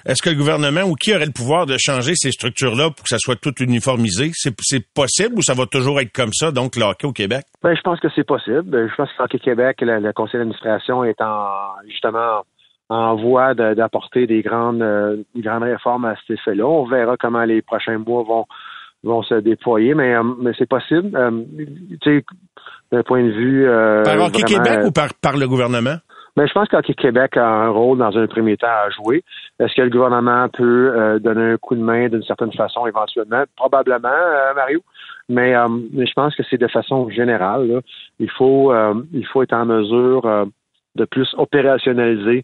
Est-ce 0.05 0.21
que 0.21 0.29
le 0.29 0.35
gouvernement 0.35 0.81
ou 0.81 0.95
qui 0.95 1.15
aurait 1.15 1.25
le 1.25 1.31
pouvoir 1.31 1.65
de 1.65 1.77
changer 1.79 2.13
ces 2.15 2.31
structures-là 2.31 2.89
pour 2.89 3.03
que 3.03 3.09
ça 3.09 3.17
soit 3.17 3.35
tout 3.35 3.53
uniformisé? 3.61 4.31
C'est, 4.33 4.53
possible 4.93 5.37
ou 5.37 5.41
ça 5.41 5.53
va 5.53 5.65
toujours 5.65 5.99
être 6.01 6.11
comme 6.11 6.33
ça, 6.33 6.51
donc 6.51 6.75
le 6.75 6.83
hockey 6.83 7.07
au 7.07 7.13
Québec? 7.13 7.45
Ben, 7.63 7.75
je 7.75 7.81
pense 7.81 7.99
que 7.99 8.09
c'est 8.13 8.25
possible. 8.25 8.89
Je 8.89 8.95
pense 8.95 9.09
que 9.09 9.15
le 9.17 9.23
hockey 9.23 9.39
Québec, 9.39 9.77
le, 9.81 10.11
conseil 10.11 10.39
d'administration 10.39 11.03
est 11.03 11.19
en, 11.21 11.47
justement, 11.87 12.43
en 12.89 13.15
voie 13.15 13.53
d'apporter 13.53 14.27
des 14.27 14.41
grandes, 14.41 14.81
euh, 14.81 15.23
grandes 15.35 15.63
réformes 15.63 16.05
à 16.05 16.15
cet 16.17 16.37
effet-là. 16.37 16.65
On 16.65 16.85
verra 16.85 17.15
comment 17.17 17.45
les 17.45 17.61
prochains 17.61 17.97
mois 17.97 18.23
vont, 18.23 18.45
vont 19.03 19.23
se 19.23 19.35
déployer, 19.35 19.93
mais, 19.93 20.13
euh, 20.15 20.23
mais 20.39 20.51
c'est 20.57 20.69
possible. 20.69 21.15
Euh, 21.15 21.43
tu 22.01 22.19
sais, 22.19 22.25
d'un 22.91 23.03
point 23.03 23.23
de 23.23 23.31
vue... 23.31 23.65
par 24.03 24.19
Hockey 24.25 24.43
Québec 24.43 24.79
ou 24.85 24.91
par, 24.91 25.09
par 25.21 25.37
le 25.37 25.47
gouvernement? 25.47 25.97
Mais 26.37 26.47
je 26.47 26.53
pense 26.53 26.69
qu'Hockey 26.69 26.93
Québec 26.93 27.35
a 27.35 27.45
un 27.45 27.69
rôle 27.69 27.97
dans 27.97 28.17
un 28.17 28.27
premier 28.27 28.55
temps 28.55 28.67
à 28.67 28.89
jouer. 28.89 29.23
Est-ce 29.59 29.75
que 29.75 29.81
le 29.81 29.89
gouvernement 29.89 30.47
peut 30.49 30.93
euh, 30.95 31.19
donner 31.19 31.53
un 31.53 31.57
coup 31.57 31.75
de 31.75 31.81
main 31.81 32.07
d'une 32.07 32.23
certaine 32.23 32.53
façon 32.53 32.87
éventuellement? 32.87 33.43
Probablement, 33.57 34.07
euh, 34.07 34.53
Mario. 34.55 34.81
Mais, 35.27 35.53
euh, 35.55 35.67
mais, 35.91 36.05
je 36.05 36.13
pense 36.13 36.35
que 36.35 36.43
c'est 36.49 36.57
de 36.57 36.67
façon 36.67 37.09
générale. 37.09 37.81
Il 38.19 38.29
faut 38.29 38.73
il 39.13 39.25
faut 39.27 39.43
être 39.43 39.53
en 39.53 39.65
mesure 39.65 40.47
de 40.95 41.05
plus 41.05 41.29
opérationnaliser 41.37 42.43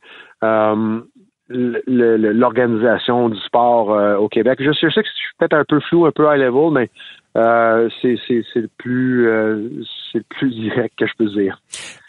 l'organisation 1.50 3.30
du 3.30 3.40
sport 3.40 3.90
au 4.20 4.28
Québec. 4.28 4.60
Je, 4.60 4.72
je 4.72 4.90
sais 4.90 5.02
que 5.02 5.08
c'est 5.08 5.38
peut-être 5.38 5.54
un 5.54 5.66
peu 5.68 5.80
flou, 5.90 6.06
un 6.06 6.12
peu 6.12 6.24
high 6.24 6.42
level, 6.42 6.72
mais 6.72 6.90
euh, 7.38 7.88
c'est 8.02 8.18
le 8.56 8.70
plus 8.78 9.30
euh, 9.30 9.70
c'est 10.12 10.20
le 10.20 10.26
plus 10.28 10.50
direct 10.50 10.98
que 10.98 11.06
je 11.06 11.14
peux 11.18 11.30
dire. 11.30 11.60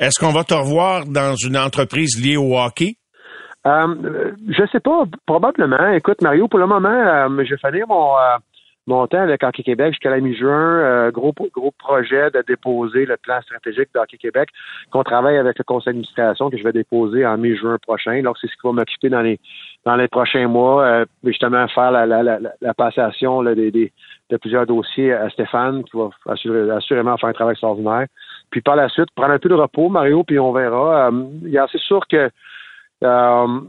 Est-ce 0.01 0.19
qu'on 0.19 0.33
va 0.33 0.43
te 0.43 0.55
revoir 0.55 1.05
dans 1.07 1.35
une 1.35 1.57
entreprise 1.57 2.19
liée 2.25 2.39
au 2.39 2.57
hockey? 2.59 2.97
Euh, 3.67 4.33
je 4.49 4.65
sais 4.73 4.81
pas, 4.81 5.05
probablement. 5.27 5.93
Écoute, 5.93 6.23
Mario, 6.23 6.49
pour 6.49 6.59
le 6.59 6.67
moment, 6.67 6.89
euh, 6.89 7.45
je 7.45 7.51
vais 7.55 7.71
finir 7.71 7.87
mon 7.89 8.15
mon 8.89 9.07
temps 9.07 9.21
avec 9.21 9.43
Hockey 9.43 9.63
Québec 9.63 9.93
jusqu'à 9.93 10.11
la 10.11 10.21
mi-juin. 10.21 11.11
gros 11.11 11.33
gros 11.55 11.73
projet 11.79 12.31
de 12.31 12.43
déposer 12.47 13.07
le 13.07 13.17
plan 13.17 13.41
stratégique 13.43 13.89
de 13.95 14.01
Hockey 14.01 14.17
Québec 14.17 14.49
qu'on 14.91 15.05
travaille 15.05 15.37
avec 15.37 15.59
le 15.59 15.65
conseil 15.65 15.93
d'administration 15.93 16.51
que 16.51 16.59
je 16.59 16.65
vais 16.65 16.73
déposer 16.73 17.25
en 17.27 17.39
mi-juin 17.39 17.79
prochain. 17.79 18.21
Donc, 18.23 18.37
c'est 18.41 18.49
ce 18.49 18.53
qui 18.53 18.67
va 18.67 18.73
m'occuper 18.73 19.09
dans 19.09 19.23
les 19.23 19.39
dans 19.85 19.97
les 19.97 20.09
prochains 20.09 20.49
mois, 20.49 21.05
justement 21.25 21.67
faire 21.69 21.91
la, 21.93 22.05
la, 22.07 22.23
la, 22.23 22.39
la 22.61 22.75
passation 22.75 23.41
là, 23.43 23.55
des, 23.55 23.71
des, 23.71 23.93
de 24.31 24.37
plusieurs 24.37 24.67
dossiers 24.67 25.13
à 25.13 25.31
Stéphane, 25.31 25.85
qui 25.85 25.97
va 25.97 26.11
assurément 26.77 27.17
faire 27.17 27.31
un 27.31 27.33
travail 27.33 27.53
extraordinaire. 27.53 28.07
Puis 28.51 28.61
par 28.61 28.77
la 28.77 28.89
suite, 28.89 29.11
prendre 29.15 29.33
un 29.33 29.39
peu 29.39 29.49
de 29.49 29.55
repos, 29.55 29.89
Mario, 29.89 30.25
puis 30.25 30.39
on 30.39 30.53
verra. 30.53 31.09
Euh, 31.09 31.67
c'est 31.71 31.81
sûr 31.81 32.07
que 32.09 32.31
euh, 33.05 33.61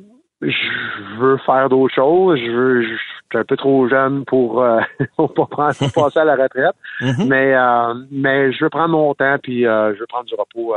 je 0.41 1.19
veux 1.19 1.37
faire 1.45 1.69
d'autres 1.69 1.93
choses. 1.93 2.39
Je 2.39 2.51
veux, 2.51 2.81
je, 2.83 2.87
suis 2.87 3.37
un 3.37 3.43
peu 3.43 3.57
trop 3.57 3.87
jeune 3.87 4.25
pour, 4.25 4.63
euh, 4.63 4.79
pour, 5.15 5.49
prendre, 5.49 5.73
passer 5.93 6.19
à 6.19 6.25
la 6.25 6.35
retraite. 6.35 6.75
Mm-hmm. 7.01 7.27
Mais 7.27 7.53
euh, 7.53 7.93
mais 8.11 8.51
je 8.53 8.63
veux 8.63 8.69
prendre 8.69 8.89
mon 8.89 9.13
temps 9.13 9.37
puis 9.41 9.65
euh, 9.65 9.93
je 9.93 9.99
veux 9.99 10.07
prendre 10.07 10.25
du 10.25 10.35
repos 10.35 10.73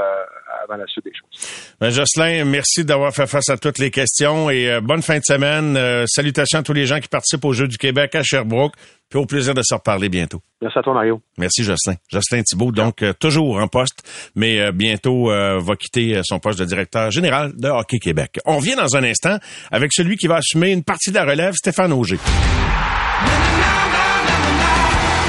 avant 0.65 0.77
la 0.77 0.87
suite 0.87 1.05
des 1.05 1.13
choses. 1.13 1.75
Ben, 1.81 1.91
Jocelyn, 1.91 2.45
merci 2.45 2.85
d'avoir 2.85 3.13
fait 3.13 3.27
face 3.27 3.49
à 3.49 3.57
toutes 3.57 3.79
les 3.79 3.91
questions 3.91 4.51
et 4.51 4.81
bonne 4.83 5.03
fin 5.03 5.19
de 5.19 5.25
semaine. 5.25 5.79
salutations 6.07 6.59
à 6.59 6.63
tous 6.63 6.73
les 6.73 6.87
gens 6.87 7.01
qui 7.01 7.09
participent 7.09 7.45
aux 7.45 7.53
Jeux 7.53 7.69
du 7.69 7.79
Québec 7.79 8.15
à 8.15 8.23
Sherbrooke. 8.23 8.75
Puis 9.13 9.21
au 9.21 9.27
plaisir 9.27 9.53
de 9.53 9.61
se 9.63 9.75
reparler 9.75 10.09
bientôt. 10.09 10.41
Merci 10.63 10.79
à 10.79 10.83
toi, 10.83 10.95
Mario. 10.95 11.21
Merci, 11.37 11.63
Jocelyn. 11.65 11.97
Jocelyn 12.11 12.43
Thibault, 12.45 12.73
donc 12.73 13.05
toujours 13.21 13.59
en 13.59 13.69
poste, 13.69 14.03
mais 14.35 14.73
bientôt 14.73 15.27
va 15.27 15.77
quitter 15.77 16.19
son 16.25 16.39
poste 16.39 16.59
de 16.61 16.65
directeur 16.65 17.11
général 17.11 17.53
de 17.55 17.69
Hockey 17.69 17.99
Québec. 17.99 18.41
On 18.47 18.59
vient 18.59 18.77
dans 18.77 18.97
un 18.97 19.05
instant 19.05 19.37
avec 19.71 19.93
celui 19.93 20.17
qui 20.17 20.29
va 20.29 20.37
assumer 20.37 20.71
une 20.71 20.83
partie 20.83 21.11
de 21.11 21.17
la 21.17 21.27
relève, 21.27 21.53
Stéphane 21.53 21.93
Auger. 21.93 22.17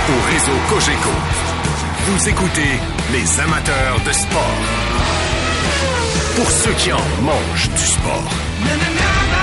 Au 0.08 0.32
réseau 0.32 0.58
Cogeco, 0.70 1.10
vous 2.06 2.30
écoutez 2.30 2.80
les 3.12 3.40
amateurs 3.42 4.00
de 4.08 4.14
sport. 4.14 4.62
Pour 6.38 6.50
ceux 6.50 6.74
qui 6.76 6.94
en 6.94 7.22
mangent 7.22 7.70
du 7.70 7.86
sport. 7.86 9.43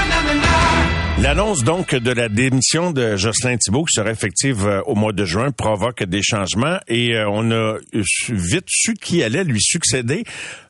L'annonce 1.21 1.63
donc 1.63 1.93
de 1.93 2.11
la 2.11 2.29
démission 2.29 2.89
de 2.89 3.15
Jocelyn 3.15 3.55
Thibault 3.55 3.83
qui 3.83 3.93
sera 3.93 4.09
effective 4.09 4.65
euh, 4.65 4.81
au 4.87 4.95
mois 4.95 5.13
de 5.13 5.23
juin 5.23 5.51
provoque 5.51 6.03
des 6.03 6.23
changements 6.23 6.79
et 6.87 7.15
euh, 7.15 7.29
on 7.29 7.51
a 7.51 7.77
vite 8.29 8.65
su 8.67 8.95
qui 8.95 9.21
allait 9.21 9.43
lui 9.43 9.61
succéder. 9.61 10.23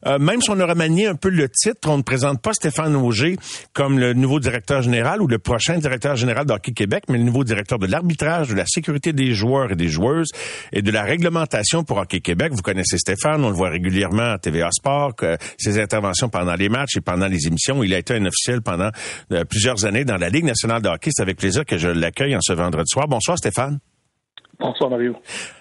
Euh, 0.06 0.20
même 0.20 0.42
si 0.42 0.50
on 0.50 0.60
a 0.60 0.66
remanié 0.66 1.08
un 1.08 1.16
peu 1.16 1.30
le 1.30 1.48
titre, 1.48 1.88
on 1.88 1.98
ne 1.98 2.02
présente 2.02 2.42
pas 2.42 2.52
Stéphane 2.52 2.98
Auger 2.98 3.38
comme 3.72 3.98
le 3.98 4.14
nouveau 4.14 4.42
directeur 4.42 4.82
général 4.82 5.22
ou 5.22 5.28
le 5.28 5.40
prochain 5.40 5.78
directeur 5.78 6.18
général 6.18 6.46
d'Hockey 6.46 6.74
Québec, 6.74 7.06
mais 7.08 7.18
le 7.18 7.24
nouveau 7.24 7.46
directeur 7.46 7.80
de 7.80 7.88
l'arbitrage, 7.88 8.50
de 8.50 8.56
la 8.56 8.66
sécurité 8.66 9.14
des 9.14 9.34
joueurs 9.34 9.72
et 9.72 9.78
des 9.78 9.88
joueuses 9.88 10.32
et 10.74 10.82
de 10.82 10.92
la 10.92 11.04
réglementation 11.04 11.86
pour 11.86 11.98
Hockey 11.98 12.20
Québec. 12.20 12.52
Vous 12.52 12.62
connaissez 12.62 12.98
Stéphane, 12.98 13.42
on 13.46 13.50
le 13.50 13.56
voit 13.56 13.70
régulièrement 13.70 14.34
à 14.34 14.38
TVA 14.38 14.70
Sport, 14.74 15.14
ses 15.58 15.80
interventions 15.80 16.28
pendant 16.28 16.56
les 16.56 16.68
matchs 16.68 16.98
et 16.98 17.02
pendant 17.02 17.28
les 17.28 17.48
émissions. 17.48 17.82
Il 17.84 17.94
a 17.94 18.00
été 18.00 18.16
un 18.16 18.26
officiel 18.26 18.62
pendant 18.62 18.90
plusieurs 19.50 19.86
années 19.86 20.04
dans 20.04 20.18
la 20.18 20.28
Ligue 20.28 20.41
nationale 20.44 20.82
de 20.82 20.90
hockey. 20.90 21.12
C'est 21.14 21.22
avec 21.22 21.38
plaisir 21.38 21.66
que 21.66 21.78
je 21.78 21.88
l'accueille 21.88 22.36
en 22.36 22.42
ce 22.42 22.54
vendredi 22.54 22.90
soir. 22.90 23.08
Bonsoir, 23.08 23.38
Stéphane. 23.38 23.80
Bonsoir, 24.62 24.92
Mario. 24.92 25.16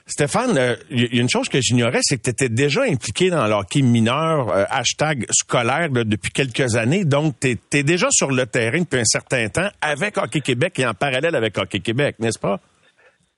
Stéphane, 0.06 0.50
il 0.90 1.04
euh, 1.04 1.08
y 1.14 1.18
a 1.18 1.22
une 1.22 1.30
chose 1.30 1.48
que 1.48 1.58
j'ignorais, 1.60 2.00
c'est 2.02 2.18
que 2.18 2.22
tu 2.24 2.30
étais 2.30 2.50
déjà 2.50 2.82
impliqué 2.82 3.30
dans 3.30 3.46
le 3.46 3.54
hockey 3.54 3.80
mineur, 3.80 4.50
euh, 4.50 4.64
hashtag 4.68 5.24
scolaire, 5.30 5.88
depuis 5.90 6.30
quelques 6.30 6.76
années. 6.76 7.04
Donc, 7.04 7.34
tu 7.40 7.58
es, 7.72 7.82
déjà 7.82 8.08
sur 8.10 8.30
le 8.30 8.44
terrain 8.44 8.80
depuis 8.80 9.00
un 9.00 9.04
certain 9.04 9.48
temps 9.48 9.68
avec 9.80 10.18
Hockey 10.18 10.40
Québec 10.40 10.78
et 10.78 10.86
en 10.86 10.92
parallèle 10.92 11.34
avec 11.34 11.56
Hockey 11.56 11.80
Québec, 11.80 12.16
n'est-ce 12.18 12.38
pas? 12.38 12.60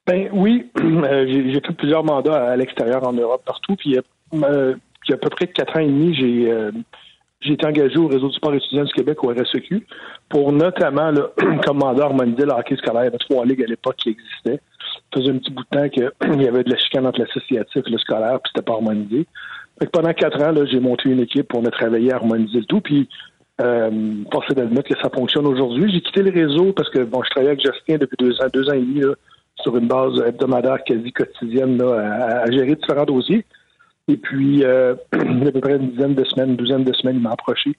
Ben 0.05 0.29
oui, 0.33 0.69
euh, 0.81 1.27
j'ai 1.29 1.61
fait 1.61 1.75
plusieurs 1.75 2.03
mandats 2.03 2.51
à 2.51 2.57
l'extérieur, 2.57 3.07
en 3.07 3.13
Europe, 3.13 3.43
partout. 3.47 3.77
Puis 3.77 3.91
il 3.91 3.95
y, 3.95 3.99
a, 4.45 5.15
à 5.15 5.17
peu 5.17 5.31
près 5.31 5.47
quatre 5.47 5.77
ans 5.77 5.81
et 5.81 5.87
demi, 5.87 6.13
j'ai 6.15 6.51
j'ai 7.43 7.55
été 7.55 7.67
engagé 7.67 7.99
au 7.99 8.07
réseau 8.07 8.29
du 8.29 8.35
sport 8.35 8.55
étudiant 8.55 8.85
du 8.85 8.93
Québec, 8.93 9.23
au 9.23 9.29
RSEQ, 9.29 9.85
pour 10.29 10.53
notamment, 10.53 11.11
là, 11.11 11.31
comme 11.67 11.79
mandat 11.79 12.05
harmoniser 12.05 12.45
le 12.45 12.53
hockey 12.59 12.77
scolaire. 12.77 13.03
Il 13.03 13.07
y 13.07 13.09
avait 13.09 13.19
trois 13.19 13.45
ligues 13.45 13.63
à 13.63 13.67
l'époque 13.67 13.97
qui 13.97 14.11
existaient. 14.11 14.61
Ça 15.13 15.21
faisait 15.21 15.31
un 15.31 15.39
petit 15.39 15.51
bout 15.51 15.65
de 15.71 15.79
temps 15.79 15.89
qu'il 15.89 16.41
y 16.43 16.49
avait 16.49 16.63
de 16.63 16.71
la 16.71 16.79
chicane 16.79 17.07
entre 17.07 17.21
l'associatif 17.21 17.83
et 17.87 17.91
le 17.91 17.99
scolaire, 17.99 18.41
puis 18.41 18.53
c'était 18.55 18.65
pas 18.65 18.75
harmonisé. 18.75 19.27
Fait 19.79 19.87
que 19.87 19.91
pendant 19.91 20.13
quatre 20.13 20.41
ans, 20.41 20.55
j'ai 20.71 20.81
monté 20.81 21.11
une 21.11 21.21
équipe 21.21 21.49
pour 21.49 21.67
a 21.67 21.71
travaillé 21.71 22.13
à 22.13 22.17
harmoniser 22.17 22.61
le 22.61 22.67
tout. 22.67 22.81
Puis, 22.81 23.09
euh, 23.61 23.91
force 24.33 24.55
d'admettre 24.55 24.89
que 24.89 25.01
ça 25.03 25.11
fonctionne 25.11 25.47
aujourd'hui. 25.47 25.93
J'ai 25.93 26.01
quitté 26.01 26.23
le 26.23 26.31
réseau 26.31 26.73
parce 26.73 26.91
que, 26.91 27.01
bon, 27.01 27.23
je 27.25 27.31
travaillais 27.31 27.53
avec 27.53 27.61
Justin 27.61 27.99
depuis 27.99 28.17
deux 28.19 28.41
ans, 28.41 28.47
deux 28.53 28.69
ans 28.69 28.75
et 28.75 28.81
demi, 28.81 29.03
sur 29.57 29.77
une 29.77 29.89
base 29.89 30.21
hebdomadaire 30.27 30.83
quasi 30.85 31.13
quotidienne, 31.13 31.79
là, 31.79 32.43
à 32.45 32.51
gérer 32.51 32.75
différents 32.75 33.05
dossiers. 33.05 33.45
Et 34.13 34.19
puis, 34.19 34.63
euh, 34.65 34.95
il 35.15 35.43
y 35.43 35.45
a 35.45 35.49
à 35.49 35.53
peu 35.53 35.61
près 35.61 35.77
une 35.77 35.91
dizaine 35.93 36.15
de 36.15 36.25
semaines, 36.25 36.51
une 36.51 36.57
douzaine 36.57 36.85
de 36.85 36.93
semaines, 36.93 37.17
il 37.17 37.23
m'a 37.23 37.31
approché 37.31 37.73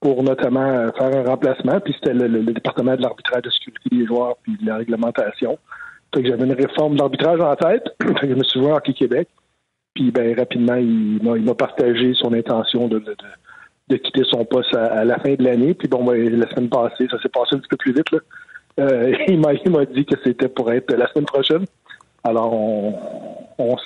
pour 0.00 0.22
notamment 0.22 0.66
euh, 0.66 0.88
faire 0.96 1.14
un 1.14 1.24
remplacement. 1.24 1.78
Puis 1.80 1.94
c'était 1.94 2.14
le, 2.14 2.42
département 2.42 2.96
de 2.96 3.02
l'arbitrage 3.02 3.42
de 3.42 3.50
sécurité 3.50 3.90
des 3.92 4.06
joueurs 4.06 4.36
puis 4.42 4.56
de 4.56 4.66
la 4.66 4.76
réglementation. 4.76 5.58
Fait 6.14 6.24
j'avais 6.24 6.44
une 6.44 6.52
réforme 6.52 6.96
d'arbitrage 6.96 7.40
en 7.40 7.54
tête. 7.56 7.84
je 8.22 8.34
me 8.34 8.42
suis 8.44 8.60
joué 8.60 8.72
à 8.72 8.80
Québec. 8.80 9.28
Puis 9.94 10.10
ben 10.10 10.34
rapidement, 10.36 10.74
il 10.76 11.20
m'a 11.22 11.54
partagé 11.54 12.14
son 12.14 12.32
intention 12.32 12.88
de, 12.88 12.98
de, 13.88 13.96
quitter 13.96 14.24
son 14.24 14.44
poste 14.44 14.74
à, 14.74 15.04
la 15.04 15.18
fin 15.18 15.34
de 15.34 15.44
l'année. 15.44 15.74
Puis 15.74 15.86
bon, 15.86 16.02
ben, 16.02 16.16
la 16.36 16.48
semaine 16.50 16.68
passée, 16.68 17.06
ça 17.10 17.20
s'est 17.20 17.28
passé 17.28 17.54
un 17.54 17.58
petit 17.58 17.68
peu 17.68 17.76
plus 17.76 17.92
vite. 17.92 18.06
Euh, 18.80 19.14
il 19.28 19.38
m'a 19.38 19.84
dit 19.84 20.04
que 20.04 20.16
c'était 20.24 20.48
pour 20.48 20.72
être 20.72 20.92
la 20.94 21.06
semaine 21.12 21.26
prochaine. 21.26 21.66
Alors, 22.24 22.52
on, 22.54 22.94
on, 23.58 23.76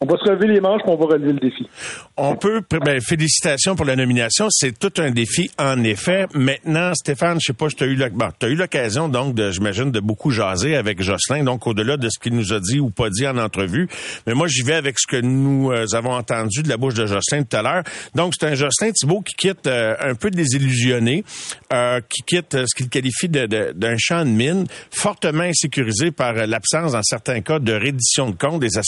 on 0.00 0.06
va 0.06 0.16
se 0.18 0.30
relever 0.30 0.54
les 0.54 0.60
manches, 0.60 0.82
on 0.86 0.96
va 0.96 1.06
relever 1.06 1.32
le 1.32 1.40
défi. 1.40 1.68
On 2.16 2.36
peut, 2.36 2.62
ben, 2.70 3.00
félicitations 3.00 3.74
pour 3.74 3.84
la 3.84 3.96
nomination. 3.96 4.46
C'est 4.50 4.78
tout 4.78 4.92
un 4.98 5.10
défi, 5.10 5.50
en 5.58 5.82
effet. 5.82 6.26
Maintenant, 6.34 6.94
Stéphane, 6.94 7.38
je 7.40 7.46
sais 7.46 7.52
pas, 7.52 7.68
tu 7.68 7.84
as 7.84 7.86
eu, 7.86 8.54
l'occasion, 8.54 9.08
donc, 9.08 9.34
de, 9.34 9.50
j'imagine, 9.50 9.90
de 9.90 10.00
beaucoup 10.00 10.30
jaser 10.30 10.76
avec 10.76 11.02
Jocelyn, 11.02 11.44
donc, 11.44 11.66
au-delà 11.66 11.96
de 11.96 12.08
ce 12.08 12.18
qu'il 12.18 12.34
nous 12.34 12.52
a 12.52 12.60
dit 12.60 12.80
ou 12.80 12.90
pas 12.90 13.10
dit 13.10 13.26
en 13.26 13.36
entrevue. 13.36 13.88
Mais 14.26 14.34
moi, 14.34 14.46
j'y 14.48 14.62
vais 14.62 14.74
avec 14.74 14.98
ce 14.98 15.06
que 15.06 15.20
nous 15.20 15.72
euh, 15.72 15.86
avons 15.92 16.12
entendu 16.12 16.62
de 16.62 16.68
la 16.68 16.76
bouche 16.76 16.94
de 16.94 17.06
Jocelyn 17.06 17.42
tout 17.42 17.56
à 17.56 17.62
l'heure. 17.62 17.82
Donc, 18.14 18.34
c'est 18.38 18.46
un 18.46 18.54
Jocelyn 18.54 18.92
Thibault 18.92 19.22
qui 19.22 19.34
quitte 19.34 19.66
euh, 19.66 19.94
un 20.00 20.14
peu 20.14 20.30
désillusionné, 20.30 21.24
euh, 21.72 22.00
qui 22.08 22.22
quitte 22.22 22.56
ce 22.66 22.74
qu'il 22.76 22.88
qualifie 22.88 23.28
d'un 23.28 23.96
champ 23.98 24.24
de 24.24 24.30
mine, 24.30 24.66
fortement 24.90 25.42
insécurisé 25.42 26.10
par 26.10 26.34
l'absence, 26.34 26.92
dans 26.92 27.02
certains 27.02 27.40
cas, 27.40 27.58
de 27.58 27.72
reddition 27.72 28.30
de 28.30 28.36
comptes 28.36 28.60
des 28.60 28.78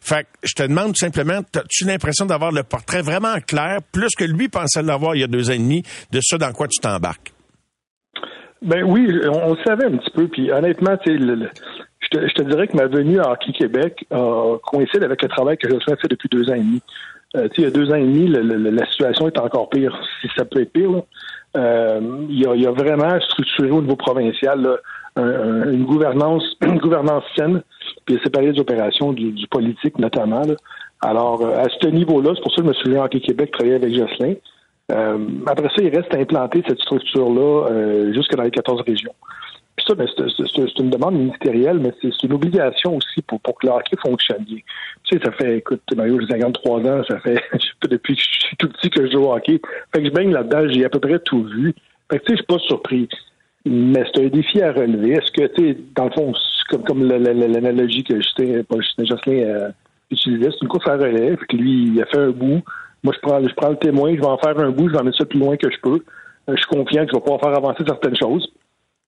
Fait 0.00 0.22
que 0.22 0.28
je 0.42 0.54
te 0.54 0.62
demande 0.62 0.96
simplement, 0.96 1.40
as-tu 1.54 1.84
l'impression 1.84 2.26
d'avoir 2.26 2.52
le 2.52 2.62
portrait 2.62 3.02
vraiment 3.02 3.36
clair, 3.46 3.78
plus 3.92 4.10
que 4.16 4.24
lui 4.24 4.48
pensait 4.48 4.82
l'avoir 4.82 5.14
il 5.14 5.20
y 5.20 5.24
a 5.24 5.28
deux 5.28 5.50
ans 5.50 5.54
et 5.54 5.58
demi, 5.58 5.82
de 6.12 6.20
ce 6.22 6.36
dans 6.36 6.52
quoi 6.52 6.68
tu 6.68 6.80
t'embarques? 6.80 7.32
Ben 8.62 8.82
oui, 8.84 9.06
on, 9.30 9.52
le 9.52 9.58
savait 9.64 9.86
un 9.86 9.96
petit 9.98 10.10
peu. 10.10 10.28
Puis 10.28 10.50
honnêtement, 10.50 10.96
je, 11.04 11.08
te, 12.10 12.42
dirais 12.42 12.66
que 12.68 12.76
ma 12.76 12.86
venue 12.86 13.20
à 13.20 13.32
Hockey 13.32 13.52
Québec 13.52 14.06
coïncide 14.10 15.04
avec 15.04 15.22
le 15.22 15.28
travail 15.28 15.58
que 15.58 15.68
je 15.68 15.76
fait 15.84 16.08
depuis 16.08 16.28
deux 16.30 16.50
ans 16.50 16.54
et 16.54 16.60
demi. 16.60 16.82
Euh, 17.36 17.48
il 17.58 17.64
y 17.64 17.66
a 17.66 17.70
deux 17.70 17.90
ans 17.90 17.96
et 17.96 18.04
demi, 18.04 18.28
la 18.28 18.86
situation 18.86 19.28
est 19.28 19.38
encore 19.38 19.68
pire, 19.68 19.98
si 20.20 20.28
ça 20.36 20.44
peut 20.44 20.62
être 20.62 20.72
pire. 20.72 21.02
Euh, 21.56 22.00
il, 22.28 22.40
y 22.40 22.66
a, 22.66 22.70
vraiment 22.70 23.18
structuré 23.20 23.70
au 23.70 23.80
niveau 23.80 23.96
provincial 23.96 24.78
une 25.16 25.84
gouvernance, 25.84 26.44
une 26.62 27.62
puis 28.06 28.18
séparer 28.22 28.52
des 28.52 28.60
opérations 28.60 29.12
du, 29.12 29.46
politique 29.50 29.98
notamment. 29.98 30.42
Alors, 31.02 31.42
euh, 31.42 31.58
à 31.58 31.64
ce 31.68 31.88
niveau-là, 31.88 32.32
c'est 32.34 32.42
pour 32.42 32.52
ça 32.52 32.58
que 32.58 32.62
je 32.62 32.68
me 32.68 32.74
souviens 32.74 33.04
en 33.04 33.08
Québec 33.08 33.50
travailler 33.50 33.74
avec 33.74 33.94
Jocelyn. 33.94 34.34
Euh, 34.92 35.18
après 35.46 35.68
ça, 35.68 35.82
il 35.82 35.94
reste 35.94 36.14
à 36.14 36.18
implanter 36.18 36.62
cette 36.66 36.78
structure-là 36.80 37.66
euh, 37.70 38.12
jusque 38.14 38.34
dans 38.34 38.44
les 38.44 38.50
14 38.50 38.82
régions. 38.82 39.14
Puis 39.76 39.84
ça, 39.86 39.94
ben, 39.94 40.08
c'est 40.16 40.78
une 40.78 40.90
demande 40.90 41.16
ministérielle, 41.16 41.80
mais 41.80 41.92
c'est 42.00 42.22
une 42.22 42.32
obligation 42.32 42.96
aussi 42.96 43.20
pour, 43.22 43.40
pour 43.40 43.58
que 43.58 43.66
le 43.66 43.72
hockey 43.72 43.96
fonctionne 44.00 44.42
bien. 44.44 44.60
Tu 45.04 45.18
sais, 45.18 45.24
ça 45.24 45.32
fait, 45.32 45.58
écoute, 45.58 45.82
Mario, 45.94 46.18
j'ai 46.20 46.28
53 46.28 46.80
ans, 46.80 47.02
ça 47.06 47.18
fait 47.18 47.42
depuis 47.90 48.16
que 48.16 48.22
je 48.22 48.46
suis 48.46 48.56
tout 48.56 48.68
petit 48.68 48.88
que 48.88 49.06
je 49.06 49.12
joue 49.12 49.24
au 49.24 49.34
hockey. 49.34 49.60
Fait 49.94 50.02
que 50.02 50.06
je 50.06 50.12
baigne 50.12 50.32
là-dedans, 50.32 50.66
j'ai 50.68 50.84
à 50.84 50.88
peu 50.88 51.00
près 51.00 51.18
tout 51.18 51.42
vu. 51.42 51.74
Fait 52.10 52.20
que 52.20 52.24
tu 52.24 52.32
sais, 52.32 52.32
je 52.32 52.36
suis 52.36 52.46
pas 52.46 52.58
surpris. 52.60 53.08
Mais 53.68 54.04
c'est 54.06 54.24
un 54.24 54.28
défi 54.28 54.62
à 54.62 54.72
relever. 54.72 55.14
Est-ce 55.14 55.32
que, 55.32 55.46
tu 55.48 55.68
sais, 55.68 55.78
dans 55.96 56.04
le 56.04 56.10
fond, 56.12 56.32
comme, 56.68 56.84
comme 56.84 57.02
l'analogie 57.04 58.04
que 58.04 58.14
Justin, 58.16 58.62
Justin 58.70 59.04
Jocelyn 59.04 59.42
euh, 59.42 59.70
utilisait, 60.10 60.50
c'est 60.52 60.62
une 60.62 60.68
course 60.68 60.86
à 60.86 60.96
puis 60.96 61.46
que 61.48 61.56
lui, 61.56 61.92
il 61.92 62.00
a 62.00 62.06
fait 62.06 62.18
un 62.18 62.30
bout. 62.30 62.62
Moi, 63.02 63.12
je 63.14 63.20
prends, 63.20 63.42
je 63.42 63.54
prends 63.54 63.70
le 63.70 63.76
témoin, 63.76 64.14
je 64.14 64.20
vais 64.20 64.26
en 64.26 64.38
faire 64.38 64.58
un 64.58 64.70
bout, 64.70 64.88
je 64.88 64.92
vais 64.92 65.00
en 65.00 65.04
mettre 65.04 65.18
ça 65.18 65.24
plus 65.24 65.40
loin 65.40 65.56
que 65.56 65.68
je 65.68 65.78
peux. 65.80 66.00
Euh, 66.48 66.54
je 66.54 66.56
suis 66.56 66.66
confiant 66.66 67.04
que 67.04 67.10
je 67.10 67.16
vais 67.16 67.20
pouvoir 67.20 67.40
faire 67.40 67.56
avancer 67.56 67.82
certaines 67.84 68.16
choses. 68.16 68.52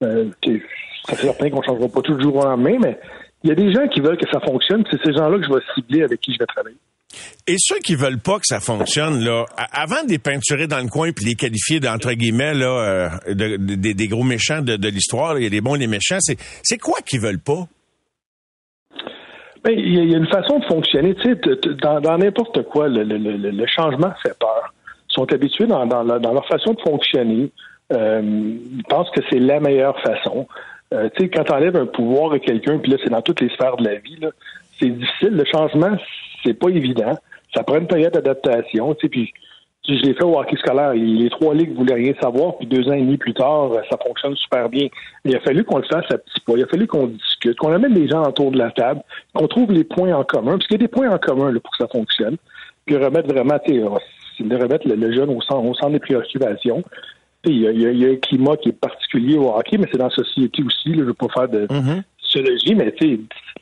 Euh, 0.02 0.30
fait 0.42 0.60
certain 1.16 1.50
qu'on 1.50 1.60
ne 1.60 1.64
changera 1.64 1.88
pas 1.88 2.02
tout 2.02 2.14
le 2.14 2.22
jour 2.22 2.36
au 2.36 2.44
lendemain, 2.44 2.78
mais 2.80 2.98
il 3.44 3.50
y 3.50 3.52
a 3.52 3.54
des 3.54 3.72
gens 3.72 3.86
qui 3.86 4.00
veulent 4.00 4.18
que 4.18 4.28
ça 4.30 4.40
fonctionne, 4.40 4.84
c'est 4.90 5.00
ces 5.04 5.12
gens-là 5.12 5.38
que 5.38 5.44
je 5.44 5.52
vais 5.52 5.62
cibler 5.74 6.02
avec 6.02 6.20
qui 6.20 6.32
je 6.32 6.38
vais 6.38 6.46
travailler. 6.46 6.76
Et 7.46 7.56
ceux 7.58 7.78
qui 7.78 7.94
veulent 7.94 8.20
pas 8.20 8.38
que 8.38 8.44
ça 8.44 8.60
fonctionne, 8.60 9.24
là, 9.24 9.46
avant 9.72 10.04
de 10.04 10.10
les 10.10 10.18
peinturer 10.18 10.66
dans 10.66 10.80
le 10.80 10.88
coin 10.88 11.12
puis 11.12 11.24
les 11.24 11.34
qualifier 11.34 11.80
d'entre 11.80 12.12
guillemets 12.12 12.54
là, 12.54 13.10
euh, 13.28 13.34
des 13.34 14.08
gros 14.08 14.24
méchants 14.24 14.60
de, 14.60 14.88
l'histoire, 14.88 15.38
il 15.38 15.44
y 15.44 15.46
a 15.46 15.50
des 15.50 15.62
bons 15.62 15.76
et 15.76 15.78
des 15.78 15.86
méchants, 15.86 16.18
c'est, 16.20 16.78
quoi 16.78 16.98
qu'ils 17.06 17.20
veulent 17.20 17.40
pas? 17.40 17.66
Ben, 19.64 19.72
il 19.76 20.10
y, 20.10 20.14
a 20.14 20.18
une 20.18 20.28
façon 20.28 20.58
de 20.58 20.64
fonctionner. 20.66 21.14
Dans, 21.82 22.18
n'importe 22.18 22.62
quoi, 22.64 22.88
le, 22.88 23.66
changement 23.66 24.12
fait 24.22 24.38
peur. 24.38 24.72
Ils 25.10 25.14
sont 25.14 25.32
habitués 25.32 25.66
dans, 25.66 25.84
leur 25.84 26.46
façon 26.46 26.74
de 26.74 26.80
fonctionner. 26.80 27.50
Euh, 27.92 28.20
ils 28.22 28.84
pensent 28.88 29.10
que 29.10 29.20
c'est 29.30 29.38
la 29.38 29.58
meilleure 29.58 29.98
façon. 30.00 30.46
Euh, 30.92 31.08
tu 31.16 31.24
sais, 31.24 31.30
quand 31.30 31.44
tu 31.44 31.52
enlèves 31.52 31.76
un 31.76 31.86
pouvoir 31.86 32.32
à 32.32 32.38
quelqu'un, 32.38 32.78
puis 32.78 32.92
là, 32.92 32.98
c'est 33.02 33.10
dans 33.10 33.22
toutes 33.22 33.40
les 33.40 33.48
sphères 33.50 33.76
de 33.76 33.84
la 33.84 33.96
vie, 33.96 34.18
c'est 34.78 34.90
difficile. 34.90 35.30
Le 35.30 35.44
changement, 35.44 35.96
c'est 36.44 36.54
pas 36.54 36.68
évident. 36.68 37.16
Ça 37.54 37.62
prend 37.62 37.78
une 37.78 37.86
période 37.86 38.12
d'adaptation. 38.12 38.94
Tu 38.94 39.00
sais, 39.00 39.08
puis 39.08 39.32
je 39.88 40.02
l'ai 40.02 40.14
fait 40.14 40.24
au 40.24 40.38
hockey 40.38 40.56
scolaire. 40.56 40.92
Les 40.94 41.30
trois 41.30 41.54
ligues 41.54 41.74
voulaient 41.74 41.94
rien 41.94 42.12
savoir, 42.20 42.56
puis 42.58 42.66
deux 42.66 42.88
ans 42.88 42.92
et 42.92 43.00
demi 43.00 43.16
plus 43.16 43.34
tard, 43.34 43.70
ça 43.90 43.96
fonctionne 44.04 44.36
super 44.36 44.68
bien. 44.68 44.88
Il 45.24 45.34
a 45.34 45.40
fallu 45.40 45.64
qu'on 45.64 45.78
le 45.78 45.84
fasse 45.84 46.04
à 46.10 46.18
petits 46.18 46.40
pas. 46.46 46.54
Il 46.56 46.62
a 46.62 46.66
fallu 46.66 46.86
qu'on 46.86 47.06
discute, 47.06 47.56
qu'on 47.56 47.72
amène 47.72 47.94
les 47.94 48.08
gens 48.08 48.22
autour 48.22 48.50
de 48.50 48.58
la 48.58 48.70
table, 48.70 49.00
qu'on 49.34 49.46
trouve 49.48 49.72
les 49.72 49.84
points 49.84 50.14
en 50.14 50.24
commun, 50.24 50.52
parce 50.52 50.66
qu'il 50.66 50.80
y 50.80 50.82
a 50.82 50.86
des 50.86 50.88
points 50.88 51.10
en 51.10 51.18
commun 51.18 51.52
pour 51.52 51.70
que 51.70 51.78
ça 51.78 51.88
fonctionne. 51.88 52.36
Puis 52.84 52.96
remettre 52.96 53.28
vraiment, 53.32 53.58
tu 53.64 53.74
sais, 53.74 54.44
de 54.44 54.56
remettre 54.56 54.86
le, 54.86 55.12
jeune 55.12 55.30
au 55.30 55.40
centre, 55.40 55.90
des 55.90 55.98
préoccupations. 55.98 56.82
Il 57.44 57.60
y, 57.60 57.66
a, 57.66 57.70
il 57.70 57.98
y, 57.98 58.04
a, 58.04 58.10
un 58.10 58.16
climat 58.16 58.56
qui 58.56 58.70
est 58.70 58.78
particulier 58.78 59.38
au 59.38 59.54
hockey, 59.54 59.78
mais 59.78 59.86
c'est 59.90 59.96
dans 59.96 60.08
la 60.08 60.14
société 60.14 60.62
aussi. 60.62 60.92
Je 60.92 61.00
ne 61.00 61.04
veux 61.04 61.14
pas 61.14 61.28
faire 61.28 61.48
de, 61.48 61.66
mm-hmm 61.66 62.02
mais 62.74 62.92
tu 62.92 63.16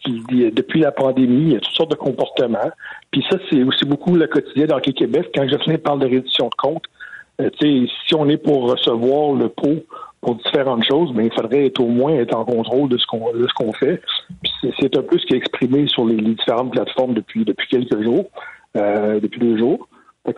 sais, 0.05 0.51
depuis 0.53 0.81
la 0.81 0.93
pandémie, 0.93 1.43
il 1.43 1.53
y 1.53 1.57
a 1.57 1.61
toutes 1.61 1.75
sortes 1.75 1.91
de 1.91 1.97
comportements. 1.97 2.71
Puis 3.11 3.25
ça, 3.31 3.39
c'est 3.51 3.63
aussi 3.63 3.85
beaucoup 3.85 4.15
le 4.15 4.27
quotidien 4.27 4.67
dans 4.67 4.81
Québec. 4.81 5.31
Quand 5.35 5.49
Jocelyn 5.49 5.79
parle 5.79 6.01
de 6.01 6.07
réduction 6.07 6.49
de 6.49 6.55
compte, 6.57 6.85
euh, 7.41 7.51
tu 7.59 7.87
sais, 7.87 7.93
si 8.07 8.15
on 8.15 8.29
est 8.29 8.39
pour 8.39 8.71
recevoir 8.71 9.35
le 9.35 9.49
pot 9.49 9.85
pour 10.21 10.37
différentes 10.37 10.85
choses, 10.85 11.11
mais 11.11 11.25
ben, 11.25 11.31
il 11.33 11.35
faudrait 11.35 11.67
être 11.67 11.81
au 11.81 11.89
moins 11.89 12.15
être 12.15 12.35
en 12.35 12.45
contrôle 12.45 12.89
de 12.89 12.99
ce 12.99 13.07
qu'on 13.07 13.73
fait. 13.75 14.01
c'est 14.81 14.97
un 14.97 15.03
peu 15.03 15.19
ce 15.19 15.27
qui 15.27 15.35
est 15.35 15.37
exprimé 15.37 15.87
sur 15.87 16.07
les, 16.07 16.17
différentes 16.17 16.73
plateformes 16.73 17.15
depuis 17.15 17.45
quelques 17.71 18.03
jours, 18.03 18.25
euh, 18.77 19.21
depuis 19.21 19.41
deux 19.41 19.59
jours. 19.59 19.89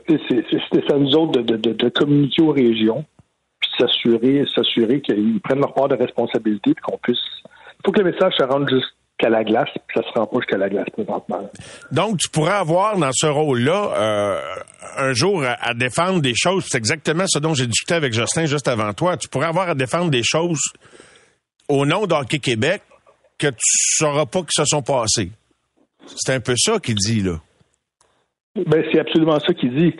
C'est 0.09 0.89
ça 0.89 0.99
nous 0.99 1.15
autres 1.15 1.41
de, 1.41 1.57
de, 1.57 1.89
communiquer 1.89 2.43
aux 2.43 2.53
régions 2.53 3.05
s'assurer, 3.79 4.45
s'assurer 4.55 5.01
qu'ils 5.01 5.41
prennent 5.41 5.61
leur 5.61 5.73
part 5.73 5.89
de 5.89 5.95
responsabilité, 5.95 6.75
puis 6.75 6.83
qu'on 6.83 6.99
puisse. 6.99 7.19
Il 7.81 7.87
faut 7.87 7.93
que 7.93 8.01
le 8.01 8.11
message 8.11 8.33
se 8.39 8.45
rende 8.45 8.69
jusqu'à 8.69 9.29
la 9.29 9.45
glace, 9.45 9.69
puis 9.87 10.01
ça 10.01 10.03
se 10.03 10.19
rend 10.19 10.27
pas 10.27 10.39
jusqu'à 10.39 10.59
la 10.59 10.69
glace 10.69 10.89
présentement. 10.93 11.51
Donc, 11.93 12.19
tu 12.19 12.29
pourrais 12.29 12.55
avoir 12.55 12.97
dans 12.99 13.13
ce 13.13 13.27
rôle-là 13.27 13.93
euh, 13.97 14.41
un 14.97 15.13
jour 15.13 15.45
à, 15.45 15.75
défendre 15.75 16.21
des 16.21 16.35
choses. 16.35 16.67
C'est 16.69 16.79
exactement 16.79 17.25
ce 17.27 17.39
dont 17.39 17.55
j'ai 17.55 17.67
discuté 17.67 17.95
avec 17.95 18.13
Justin 18.13 18.47
juste 18.47 18.69
avant 18.69 18.93
toi. 18.93 19.17
Tu 19.17 19.29
pourrais 19.29 19.47
avoir 19.47 19.69
à 19.69 19.75
défendre 19.75 20.11
des 20.11 20.23
choses 20.25 20.61
au 21.69 21.87
nom 21.87 22.07
d'Hockey 22.07 22.39
Québec 22.39 22.83
que 23.39 23.49
tu 23.49 23.97
sauras 23.97 24.27
pas 24.27 24.41
que 24.41 24.51
se 24.51 24.65
sont 24.65 24.83
passées. 24.83 25.31
C'est 26.07 26.35
un 26.35 26.41
peu 26.41 26.55
ça 26.57 26.79
qu'il 26.79 26.97
dit, 26.97 27.23
là. 27.23 27.39
Ben, 28.67 28.83
c'est 28.91 28.99
absolument 28.99 29.39
ça 29.39 29.53
qu'il 29.55 29.75
dit. 29.75 29.95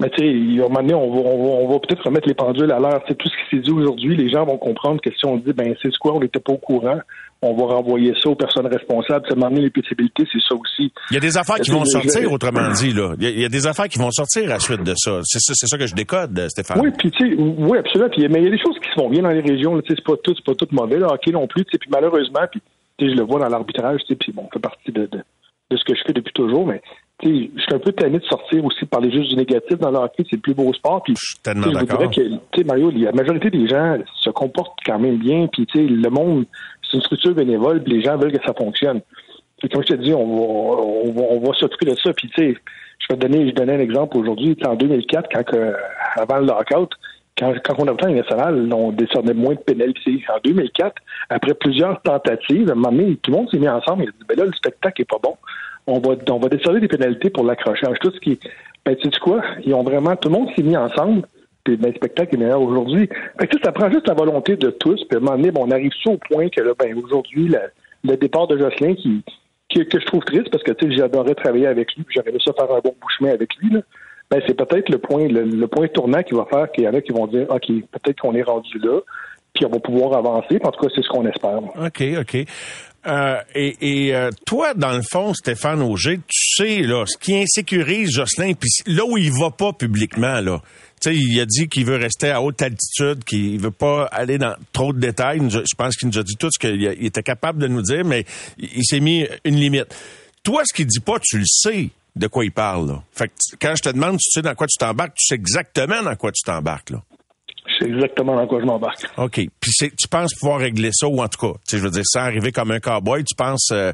Mais 0.00 0.08
tu 0.10 0.24
sais, 0.24 0.62
à 0.62 0.64
un 0.64 0.68
moment 0.68 0.80
donné, 0.80 0.94
on 0.94 1.10
va, 1.14 1.20
on 1.20 1.68
va, 1.68 1.78
peut-être 1.78 2.02
remettre 2.04 2.26
les 2.26 2.34
pendules 2.34 2.72
à 2.72 2.78
l'heure. 2.78 3.02
C'est 3.06 3.16
tout 3.16 3.28
ce 3.28 3.34
qui 3.34 3.56
s'est 3.56 3.62
dit 3.62 3.70
aujourd'hui. 3.70 4.16
Les 4.16 4.30
gens 4.30 4.46
vont 4.46 4.56
comprendre 4.56 5.00
que 5.02 5.10
si 5.14 5.26
on 5.26 5.36
dit, 5.36 5.52
ben 5.52 5.74
c'est 5.82 5.94
quoi, 5.98 6.14
on 6.14 6.20
n'était 6.20 6.40
pas 6.40 6.54
au 6.54 6.58
courant, 6.58 7.00
on 7.42 7.54
va 7.54 7.74
renvoyer 7.74 8.14
ça 8.22 8.30
aux 8.30 8.34
personnes 8.34 8.66
responsables. 8.66 9.26
C'est 9.28 9.38
donné, 9.38 9.60
les 9.60 9.70
possibilités, 9.70 10.24
c'est 10.32 10.40
ça 10.40 10.54
aussi. 10.54 10.90
Il 11.10 11.14
y 11.14 11.16
a 11.18 11.20
des 11.20 11.36
affaires 11.36 11.56
qui 11.56 11.70
vont 11.70 11.84
sortir, 11.84 12.32
autrement 12.32 12.70
dit. 12.72 12.92
là. 12.92 13.14
Il 13.20 13.40
y, 13.40 13.44
a, 13.44 13.48
des 13.50 13.66
affaires 13.66 13.88
qui 13.88 13.98
vont 13.98 14.10
sortir 14.10 14.44
à 14.44 14.54
la 14.54 14.58
suite 14.58 14.82
de 14.82 14.94
ça. 14.96 15.20
C'est 15.22 15.38
ça, 15.40 15.52
ça 15.54 15.76
que 15.76 15.86
je 15.86 15.94
décode, 15.94 16.48
Stéphane. 16.48 16.80
Oui, 16.80 16.90
puis 16.96 17.10
tu 17.10 17.28
sais, 17.28 17.36
oui, 17.38 17.76
absolument. 17.76 18.10
Puis, 18.10 18.26
mais 18.28 18.40
il 18.40 18.44
y 18.44 18.48
a 18.48 18.50
des 18.50 18.62
choses 18.62 18.78
qui 18.82 18.90
se 18.90 18.98
vont 18.98 19.10
bien 19.10 19.22
dans 19.22 19.30
les 19.30 19.40
régions. 19.40 19.78
C'est 19.86 20.02
pas 20.02 20.16
tout, 20.22 20.34
c'est 20.34 20.44
pas 20.44 20.54
tout 20.54 20.68
mauvais. 20.72 20.98
Là, 20.98 21.08
hockey 21.12 21.30
non 21.30 21.46
plus. 21.46 21.64
Puis 21.64 21.78
malheureusement, 21.90 22.46
puis 22.50 22.62
je 22.98 23.14
le 23.14 23.22
vois 23.22 23.40
dans 23.40 23.48
l'arbitrage. 23.48 24.00
Puis 24.08 24.32
bon, 24.32 24.48
fait 24.52 24.60
partie 24.60 24.92
de, 24.92 25.02
de, 25.02 25.18
de 25.70 25.76
ce 25.76 25.84
que 25.84 25.94
je 25.94 26.02
fais 26.06 26.12
depuis 26.14 26.32
toujours. 26.32 26.66
Mais 26.66 26.80
je 27.22 27.28
suis 27.28 27.74
un 27.74 27.78
peu 27.78 27.92
tanné 27.92 28.18
de 28.18 28.24
sortir 28.24 28.64
aussi 28.64 28.84
par 28.86 29.00
les 29.00 29.10
juste 29.12 29.30
du 29.30 29.36
négatif 29.36 29.78
dans 29.78 29.90
le 29.90 29.98
hockey, 29.98 30.24
c'est 30.28 30.36
le 30.36 30.40
plus 30.40 30.54
beau 30.54 30.72
sport. 30.72 31.02
Puis, 31.02 31.14
je 31.16 31.26
suis 31.26 31.38
tellement 31.42 31.70
d'accord. 31.70 32.10
que, 32.10 32.62
Mario, 32.64 32.90
la 32.90 33.12
majorité 33.12 33.50
des 33.50 33.68
gens 33.68 33.98
se 34.20 34.30
comportent 34.30 34.78
quand 34.86 34.98
même 34.98 35.18
bien, 35.18 35.46
puis 35.48 35.66
le 35.74 36.08
monde, 36.08 36.46
c'est 36.82 36.96
une 36.96 37.02
structure 37.02 37.34
bénévole, 37.34 37.82
puis 37.82 37.94
les 37.94 38.02
gens 38.02 38.16
veulent 38.16 38.32
que 38.32 38.44
ça 38.44 38.54
fonctionne. 38.54 39.00
Puis, 39.58 39.68
comme 39.68 39.82
je 39.82 39.88
te 39.88 40.00
dis, 40.00 40.14
on 40.14 40.26
va, 40.26 40.82
on 40.82 41.12
va, 41.12 41.22
on 41.30 41.40
va 41.40 41.52
s'occuper 41.54 41.90
de 41.90 41.96
ça. 41.96 42.12
Puis, 42.14 42.28
tu 42.30 42.42
sais, 42.42 42.56
je 42.98 43.06
vais 43.08 43.18
te 43.18 43.26
donner, 43.26 43.48
je 43.48 43.54
donner 43.54 43.74
un 43.74 43.80
exemple 43.80 44.16
aujourd'hui. 44.16 44.56
En 44.64 44.74
2004, 44.74 45.28
quand 45.32 45.58
avant 46.16 46.38
le 46.38 46.46
lockout, 46.46 46.90
quand, 47.38 47.54
quand 47.64 47.74
on 47.78 47.88
a 47.88 48.08
une 48.08 48.16
national, 48.16 48.72
on 48.72 48.92
décernait 48.92 49.34
moins 49.34 49.54
de 49.54 49.60
pénalités. 49.60 50.24
En 50.34 50.38
2004, 50.42 50.94
après 51.28 51.54
plusieurs 51.54 52.00
tentatives, 52.02 52.68
à 52.70 52.72
un 52.72 52.76
moment 52.76 52.92
donné, 52.92 53.16
tout 53.16 53.30
le 53.30 53.36
monde 53.36 53.50
s'est 53.50 53.58
mis 53.58 53.68
ensemble 53.68 54.04
et 54.04 54.08
a 54.08 54.10
dit, 54.10 54.26
ben 54.28 54.38
là, 54.38 54.44
le 54.46 54.52
spectacle 54.52 55.02
est 55.02 55.10
pas 55.10 55.18
bon 55.22 55.36
on 55.86 55.98
va, 55.98 56.14
on 56.28 56.38
va 56.38 56.48
des 56.48 56.88
pénalités 56.88 57.30
pour 57.30 57.44
l'accrochage. 57.44 57.98
Tout 58.00 58.12
ce 58.12 58.20
qui, 58.20 58.38
ben, 58.84 58.96
tu 58.96 59.10
sais 59.10 59.20
quoi? 59.20 59.42
Ils 59.64 59.74
ont 59.74 59.82
vraiment, 59.82 60.16
tout 60.16 60.28
le 60.28 60.38
monde 60.38 60.48
s'est 60.56 60.62
mis 60.62 60.76
ensemble. 60.76 61.22
Puis 61.64 61.76
ben, 61.76 61.88
le 61.90 61.94
spectacle 61.94 62.34
est 62.34 62.38
meilleur 62.38 62.62
aujourd'hui. 62.62 63.08
ça 63.62 63.72
prend 63.72 63.90
juste 63.90 64.08
la 64.08 64.14
volonté 64.14 64.56
de 64.56 64.70
tous. 64.70 65.04
Puis 65.04 65.16
à 65.16 65.16
un 65.16 65.20
moment 65.20 65.36
donné, 65.36 65.50
on 65.56 65.70
arrive 65.70 65.92
au 66.06 66.16
point 66.16 66.48
que 66.48 66.60
là, 66.60 66.72
ben, 66.78 66.96
aujourd'hui, 66.96 67.54
le 68.04 68.16
départ 68.16 68.46
de 68.46 68.58
Jocelyn 68.58 68.94
qui, 68.94 69.22
que 69.68 70.00
je 70.00 70.06
trouve 70.06 70.24
triste 70.24 70.50
parce 70.50 70.62
que 70.62 70.72
tu 70.72 70.86
sais, 70.86 70.96
j'adorais 70.96 71.34
travailler 71.34 71.66
avec 71.66 71.94
lui, 71.94 72.04
j'aurais 72.08 72.30
aimé 72.30 72.38
ça 72.44 72.52
faire 72.52 72.74
un 72.74 72.80
bon 72.80 72.94
bouchemin 73.00 73.32
avec 73.32 73.54
lui. 73.56 73.70
Là. 73.70 73.80
Ben, 74.30 74.40
c'est 74.46 74.54
peut-être 74.54 74.88
le 74.88 74.98
point, 74.98 75.26
le, 75.28 75.66
point 75.66 75.88
tournant 75.88 76.22
qui 76.22 76.34
va 76.34 76.46
faire 76.48 76.70
qu'il 76.72 76.84
y 76.84 76.88
en 76.88 76.94
a 76.94 77.00
qui 77.00 77.12
vont 77.12 77.26
dire 77.26 77.46
OK, 77.50 77.66
peut-être 77.66 78.20
qu'on 78.20 78.34
est 78.34 78.42
rendu 78.42 78.78
là, 78.78 79.00
puis 79.54 79.66
on 79.66 79.70
va 79.70 79.80
pouvoir 79.80 80.16
avancer. 80.16 80.58
En 80.62 80.70
tout 80.70 80.80
cas, 80.80 80.92
c'est 80.94 81.02
ce 81.02 81.08
qu'on 81.08 81.26
espère. 81.26 81.58
OK, 81.58 82.02
OK. 82.20 82.46
Euh, 83.06 83.40
et, 83.54 84.14
euh, 84.14 84.30
toi, 84.46 84.74
dans 84.74 84.92
le 84.92 85.02
fond, 85.02 85.32
Stéphane 85.32 85.80
Auger, 85.80 86.18
tu 86.26 86.54
sais 86.56 86.82
là, 86.82 87.04
ce 87.06 87.16
qui 87.16 87.36
insécurise 87.36 88.10
Jocelyn, 88.10 88.52
puis 88.52 88.70
là 88.86 89.04
où 89.06 89.16
il 89.16 89.32
va 89.32 89.50
pas 89.50 89.72
publiquement, 89.72 90.40
là. 90.40 90.60
Sais, 91.02 91.16
il 91.16 91.40
a 91.40 91.46
dit 91.46 91.66
qu'il 91.66 91.86
veut 91.86 91.96
rester 91.96 92.28
à 92.28 92.42
haute 92.42 92.60
altitude, 92.60 93.24
qu'il 93.24 93.58
veut 93.58 93.70
pas 93.70 94.04
aller 94.12 94.36
dans 94.36 94.54
trop 94.70 94.92
de 94.92 95.00
détails. 95.00 95.40
Je 95.48 95.74
pense 95.74 95.96
qu'il 95.96 96.08
nous 96.08 96.18
a 96.18 96.22
dit 96.22 96.36
tout 96.38 96.50
ce 96.52 96.58
qu'il 96.58 96.84
était 96.84 97.22
capable 97.22 97.58
de 97.58 97.68
nous 97.68 97.80
dire, 97.80 98.04
mais 98.04 98.26
il, 98.58 98.84
s'est 98.84 99.00
mis 99.00 99.26
une 99.46 99.56
limite. 99.56 99.96
Toi, 100.42 100.60
ce 100.66 100.74
qu'il 100.74 100.86
dit 100.86 101.00
pas, 101.00 101.18
tu 101.18 101.38
le 101.38 101.46
sais 101.46 101.88
de 102.16 102.26
quoi 102.26 102.44
il 102.44 102.52
parle. 102.52 102.88
Là. 102.88 103.02
Fait 103.14 103.28
que 103.28 103.34
quand 103.58 103.74
je 103.76 103.82
te 103.82 103.88
demande, 103.88 104.18
tu 104.18 104.30
sais 104.30 104.42
dans 104.42 104.54
quoi 104.54 104.66
tu 104.66 104.76
t'embarques, 104.76 105.14
tu 105.14 105.26
sais 105.26 105.36
exactement 105.36 106.02
dans 106.02 106.16
quoi 106.16 106.32
tu 106.32 106.42
t'embarques. 106.44 106.90
Là 106.90 107.02
c'est 107.80 107.88
exactement 107.88 108.36
dans 108.36 108.46
quoi 108.46 108.60
je 108.60 108.66
m'embarque. 108.66 109.06
OK. 109.16 109.40
Puis 109.60 109.72
tu 109.98 110.08
penses 110.08 110.34
pouvoir 110.34 110.60
régler 110.60 110.90
ça, 110.92 111.08
ou 111.08 111.20
en 111.20 111.28
tout 111.28 111.46
cas, 111.46 111.58
je 111.70 111.78
veux 111.78 111.90
dire, 111.90 112.02
sans 112.04 112.20
arriver 112.20 112.52
comme 112.52 112.70
un 112.70 112.80
cowboy, 112.80 113.24
tu 113.24 113.34
penses... 113.34 113.70
Euh, 113.72 113.92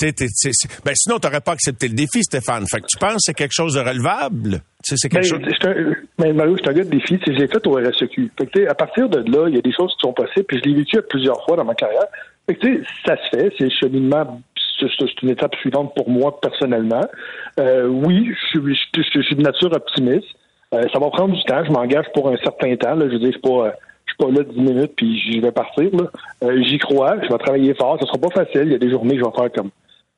ben 0.00 0.94
sinon, 0.94 1.18
tu 1.18 1.26
n'aurais 1.26 1.40
pas 1.40 1.52
accepté 1.52 1.88
le 1.88 1.94
défi, 1.94 2.22
Stéphane. 2.22 2.66
Fait 2.66 2.80
que 2.80 2.86
tu 2.86 2.98
penses 2.98 3.14
que 3.14 3.18
c'est 3.20 3.34
quelque 3.34 3.54
chose 3.54 3.74
de 3.74 3.80
relevable? 3.80 4.62
C'est 4.82 5.08
quelque 5.08 5.28
ben, 5.28 5.84
chose... 5.84 5.96
mais 6.18 6.32
Mario, 6.32 6.56
je 6.56 6.62
suis 6.62 6.70
un 6.70 6.72
gars 6.72 6.84
de 6.84 6.90
défi. 6.90 7.18
Je 7.26 7.32
l'ai 7.32 7.48
fait 7.48 7.66
au 7.66 7.72
RSEQ. 7.74 8.30
Fait 8.38 8.46
que, 8.46 8.68
à 8.68 8.74
partir 8.74 9.08
de 9.08 9.18
là, 9.18 9.48
il 9.48 9.56
y 9.56 9.58
a 9.58 9.62
des 9.62 9.72
choses 9.72 9.92
qui 9.94 10.06
sont 10.06 10.12
possibles, 10.12 10.46
puis 10.46 10.60
je 10.64 10.70
l'ai 10.70 10.76
vécu 10.76 10.98
plusieurs 11.08 11.44
fois 11.44 11.56
dans 11.56 11.64
ma 11.64 11.74
carrière. 11.74 12.06
Fait 12.46 12.54
que, 12.54 12.82
ça 13.04 13.16
se 13.16 13.36
fait, 13.36 13.52
c'est 13.58 13.64
le 13.64 13.70
cheminement 13.70 14.40
c'est 14.80 15.22
une 15.22 15.30
étape 15.30 15.54
suivante 15.56 15.92
pour 15.94 16.08
moi 16.08 16.40
personnellement. 16.40 17.04
Euh, 17.58 17.86
oui, 17.86 18.32
je 18.52 18.60
suis, 18.60 18.78
je 19.12 19.20
suis 19.22 19.34
de 19.34 19.42
nature 19.42 19.72
optimiste. 19.72 20.28
Euh, 20.74 20.84
ça 20.92 20.98
va 20.98 21.10
prendre 21.10 21.34
du 21.34 21.42
temps. 21.44 21.64
Je 21.64 21.72
m'engage 21.72 22.06
pour 22.14 22.28
un 22.28 22.36
certain 22.38 22.76
temps. 22.76 22.94
Là. 22.94 23.06
Je 23.06 23.12
veux 23.12 23.18
dire, 23.18 23.32
je 23.32 23.38
pas, 23.38 23.66
euh, 23.66 23.70
suis 24.06 24.16
pas 24.18 24.30
là 24.30 24.42
dix 24.42 24.60
minutes 24.60 24.92
puis 24.96 25.18
je 25.18 25.40
vais 25.40 25.52
partir. 25.52 25.90
Euh, 26.42 26.62
j'y 26.62 26.78
crois. 26.78 27.16
Je 27.22 27.28
vais 27.28 27.38
travailler 27.38 27.74
fort. 27.74 27.98
Ce 28.00 28.06
sera 28.06 28.18
pas 28.18 28.30
facile. 28.30 28.64
Il 28.64 28.72
y 28.72 28.74
a 28.74 28.78
des 28.78 28.90
journées 28.90 29.16
que 29.16 29.20
je 29.20 29.24
vais 29.24 29.36
faire 29.36 29.52
comme 29.52 29.70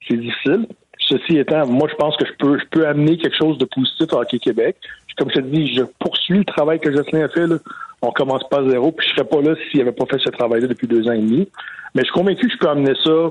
c'est 0.08 0.16
difficile. 0.16 0.66
Ceci 0.98 1.38
étant, 1.38 1.66
moi, 1.66 1.88
je 1.90 1.96
pense 1.96 2.16
que 2.16 2.26
je 2.26 2.32
peux, 2.38 2.58
je 2.58 2.64
peux 2.70 2.86
amener 2.86 3.16
quelque 3.16 3.36
chose 3.36 3.58
de 3.58 3.64
positif 3.64 4.12
à 4.12 4.18
Hockey 4.18 4.38
Québec. 4.38 4.76
Comme 5.18 5.30
je 5.30 5.36
te 5.36 5.40
dis, 5.40 5.74
je 5.74 5.82
poursuis 5.98 6.38
le 6.38 6.44
travail 6.44 6.78
que 6.78 6.92
Jocelyn 6.92 7.24
a 7.24 7.28
fait. 7.28 7.46
Là. 7.46 7.56
On 8.00 8.10
commence 8.10 8.48
pas 8.48 8.60
à 8.60 8.68
zéro, 8.68 8.92
puis 8.92 9.06
je 9.06 9.14
serais 9.14 9.28
pas 9.28 9.42
là 9.42 9.54
s'il 9.70 9.80
avait 9.80 9.92
pas 9.92 10.06
fait 10.06 10.18
ce 10.18 10.30
travail-là 10.30 10.68
depuis 10.68 10.86
deux 10.86 11.06
ans 11.08 11.12
et 11.12 11.18
demi. 11.18 11.48
Mais 11.94 12.02
je 12.02 12.06
suis 12.06 12.14
convaincu 12.14 12.46
que 12.46 12.52
je 12.52 12.58
peux 12.58 12.68
amener 12.68 12.94
ça 13.04 13.30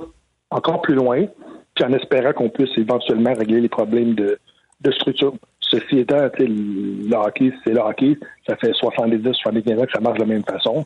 encore 0.51 0.81
plus 0.81 0.93
loin, 0.93 1.25
puis 1.73 1.85
en 1.85 1.93
espérant 1.93 2.33
qu'on 2.33 2.49
puisse 2.49 2.77
éventuellement 2.77 3.33
régler 3.33 3.61
les 3.61 3.69
problèmes 3.69 4.13
de, 4.13 4.37
de 4.81 4.91
structure. 4.91 5.33
Ceci 5.69 5.99
étant, 5.99 6.29
le 6.39 7.15
hockey, 7.15 7.53
c'est 7.63 7.73
le 7.73 7.79
hockey. 7.79 8.17
Ça 8.47 8.55
fait 8.55 8.73
70, 8.73 9.23
75 9.33 9.79
ans 9.79 9.85
que 9.85 9.91
ça 9.91 9.99
marche 9.99 10.17
de 10.17 10.23
la 10.23 10.27
même 10.27 10.43
façon. 10.43 10.85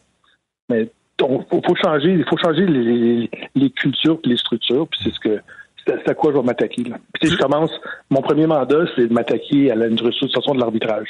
Mais 0.70 0.90
il 1.20 1.46
faut, 1.50 1.76
changer, 1.76 2.24
faut 2.30 2.38
changer 2.38 2.66
les, 2.66 3.70
cultures 3.72 4.20
et 4.24 4.30
les 4.30 4.38
structures. 4.38 4.88
Puis 4.88 5.00
c'est 5.04 5.14
ce 5.14 5.20
que 5.20 5.40
c'est 5.86 6.10
à 6.10 6.14
quoi 6.14 6.32
je 6.32 6.38
vais 6.38 6.44
m'attaquer. 6.44 6.84
Puis 7.14 7.30
je 7.30 7.38
commence, 7.38 7.72
mon 8.10 8.22
premier 8.22 8.48
mandat, 8.48 8.86
c'est 8.96 9.08
de 9.08 9.14
m'attaquer 9.14 9.72
à 9.72 9.76
la 9.76 9.86
restructuration 9.88 10.54
de 10.54 10.60
l'arbitrage. 10.60 11.10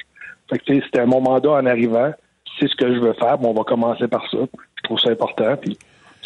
Fait 0.49 0.59
que 0.59 0.73
c'était 0.85 1.05
mon 1.05 1.21
mandat 1.21 1.51
en 1.51 1.65
arrivant. 1.65 2.11
C'est 2.59 2.67
ce 2.67 2.75
que 2.75 2.93
je 2.93 2.99
veux 2.99 3.13
faire. 3.13 3.37
Bon, 3.39 3.49
on 3.49 3.53
va 3.53 3.63
commencer 3.63 4.07
par 4.07 4.29
ça. 4.29 4.37
Je 4.75 4.83
trouve 4.83 4.99
ça 4.99 5.09
important. 5.09 5.57
Puis 5.57 5.77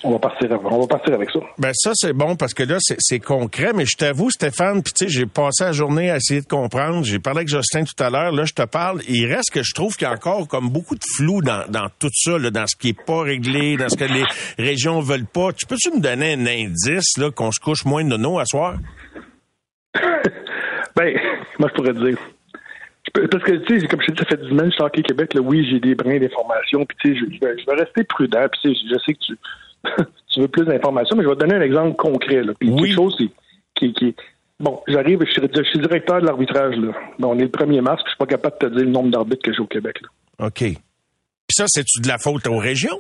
on 0.04 0.12
va 0.12 0.20
partir, 0.20 0.48
on 0.64 0.80
va 0.80 0.88
partir 0.88 1.14
avec 1.14 1.30
ça. 1.32 1.40
Ben 1.58 1.72
ça 1.74 1.92
c'est 1.96 2.14
bon 2.14 2.36
parce 2.36 2.54
que 2.54 2.64
là 2.64 2.78
c'est 2.80 3.20
concret, 3.20 3.72
mais 3.74 3.86
je 3.86 3.98
t'avoue 3.98 4.30
Stéphane, 4.30 4.84
puis 4.84 4.94
tu 4.94 5.06
sais 5.06 5.12
j'ai 5.12 5.26
passé 5.26 5.64
la 5.64 5.72
journée 5.72 6.12
à 6.12 6.18
essayer 6.18 6.42
de 6.42 6.48
comprendre. 6.48 7.04
J'ai 7.04 7.20
parlé 7.20 7.40
avec 7.40 7.50
Justin 7.50 7.84
tout 7.84 8.04
à 8.04 8.10
l'heure. 8.10 8.32
Là 8.32 8.46
je 8.46 8.54
te 8.54 8.64
parle, 8.64 9.02
il 9.08 9.26
reste 9.26 9.52
que 9.52 9.64
je 9.64 9.74
trouve 9.74 9.96
qu'il 9.96 10.08
y 10.08 10.10
a 10.10 10.14
encore 10.14 10.48
comme 10.48 10.70
beaucoup 10.70 10.96
de 10.96 11.04
flou 11.16 11.42
dans, 11.42 11.66
dans 11.70 11.88
tout 12.00 12.10
ça, 12.14 12.38
là, 12.38 12.52
dans 12.52 12.68
ce 12.68 12.76
qui 12.76 12.90
est 12.90 13.06
pas 13.06 13.22
réglé, 13.22 13.78
dans 13.78 13.90
ce 13.90 13.98
que 13.98 14.06
les 14.06 14.24
régions 14.58 15.00
veulent 15.00 15.26
pas. 15.26 15.54
Tu 15.54 15.66
peux-tu 15.66 15.92
me 15.92 16.00
donner 16.00 16.34
un 16.34 16.46
indice 16.46 17.18
là 17.18 17.32
qu'on 17.32 17.52
se 17.52 17.60
couche 17.60 17.86
moins 17.86 18.04
de 18.04 18.18
nos 18.18 18.40
à 18.40 18.46
soir? 18.46 18.76
ben 20.96 21.18
moi 21.60 21.70
je 21.70 21.74
pourrais 21.74 21.94
te 21.94 22.06
dire. 22.06 22.18
Parce 23.14 23.44
que, 23.44 23.52
tu 23.66 23.80
sais, 23.80 23.88
comme 23.88 24.02
je 24.02 24.08
te 24.08 24.12
dis, 24.12 24.20
ça 24.20 24.26
fait 24.26 24.42
10 24.42 24.50
semaines 24.50 24.70
que 24.70 24.76
je 24.78 24.90
suis 24.94 25.04
Québec. 25.04 25.34
Là, 25.34 25.42
oui, 25.42 25.66
j'ai 25.70 25.80
des 25.80 25.96
brins 25.96 26.20
d'informations. 26.20 26.86
Puis, 26.86 26.98
tu 27.02 27.14
sais, 27.14 27.20
je, 27.20 27.38
je, 27.40 27.66
vais 27.66 27.82
rester 27.82 28.04
prudent. 28.04 28.46
Puis, 28.52 28.62
tu 28.62 28.76
sais, 28.76 28.88
je 28.92 29.00
sais 29.06 29.14
que 29.14 29.20
tu, 29.20 29.38
tu 30.28 30.42
veux 30.42 30.48
plus 30.48 30.66
d'informations, 30.66 31.16
mais 31.16 31.24
je 31.24 31.30
vais 31.30 31.36
te 31.36 31.40
donner 31.40 31.56
un 31.56 31.62
exemple 31.62 31.96
concret. 31.96 32.44
Là. 32.44 32.54
Puis 32.60 32.76
quelque 32.76 32.94
chose 32.94 33.16
qui, 33.76 33.94
qui, 33.94 34.16
Bon, 34.60 34.82
j'arrive, 34.88 35.20
je, 35.24 35.64
suis 35.64 35.80
directeur 35.80 36.20
de 36.20 36.26
l'arbitrage. 36.26 36.76
là. 36.78 36.92
on 37.22 37.38
est 37.38 37.44
le 37.44 37.48
1er 37.50 37.82
mars, 37.82 38.02
puis 38.04 38.12
je 38.12 38.16
suis 38.16 38.18
pas 38.18 38.26
capable 38.26 38.56
de 38.60 38.68
te 38.68 38.74
dire 38.74 38.86
le 38.86 38.92
nombre 38.92 39.12
d'arbitres 39.12 39.44
que 39.44 39.54
j'ai 39.54 39.60
au 39.60 39.68
Québec. 39.68 39.98
Là. 40.02 40.48
OK. 40.48 40.60
Puis 40.60 41.56
ça, 41.56 41.66
c'est-tu 41.68 42.02
de 42.02 42.08
la 42.08 42.18
faute 42.18 42.48
aux 42.48 42.58
régions? 42.58 43.00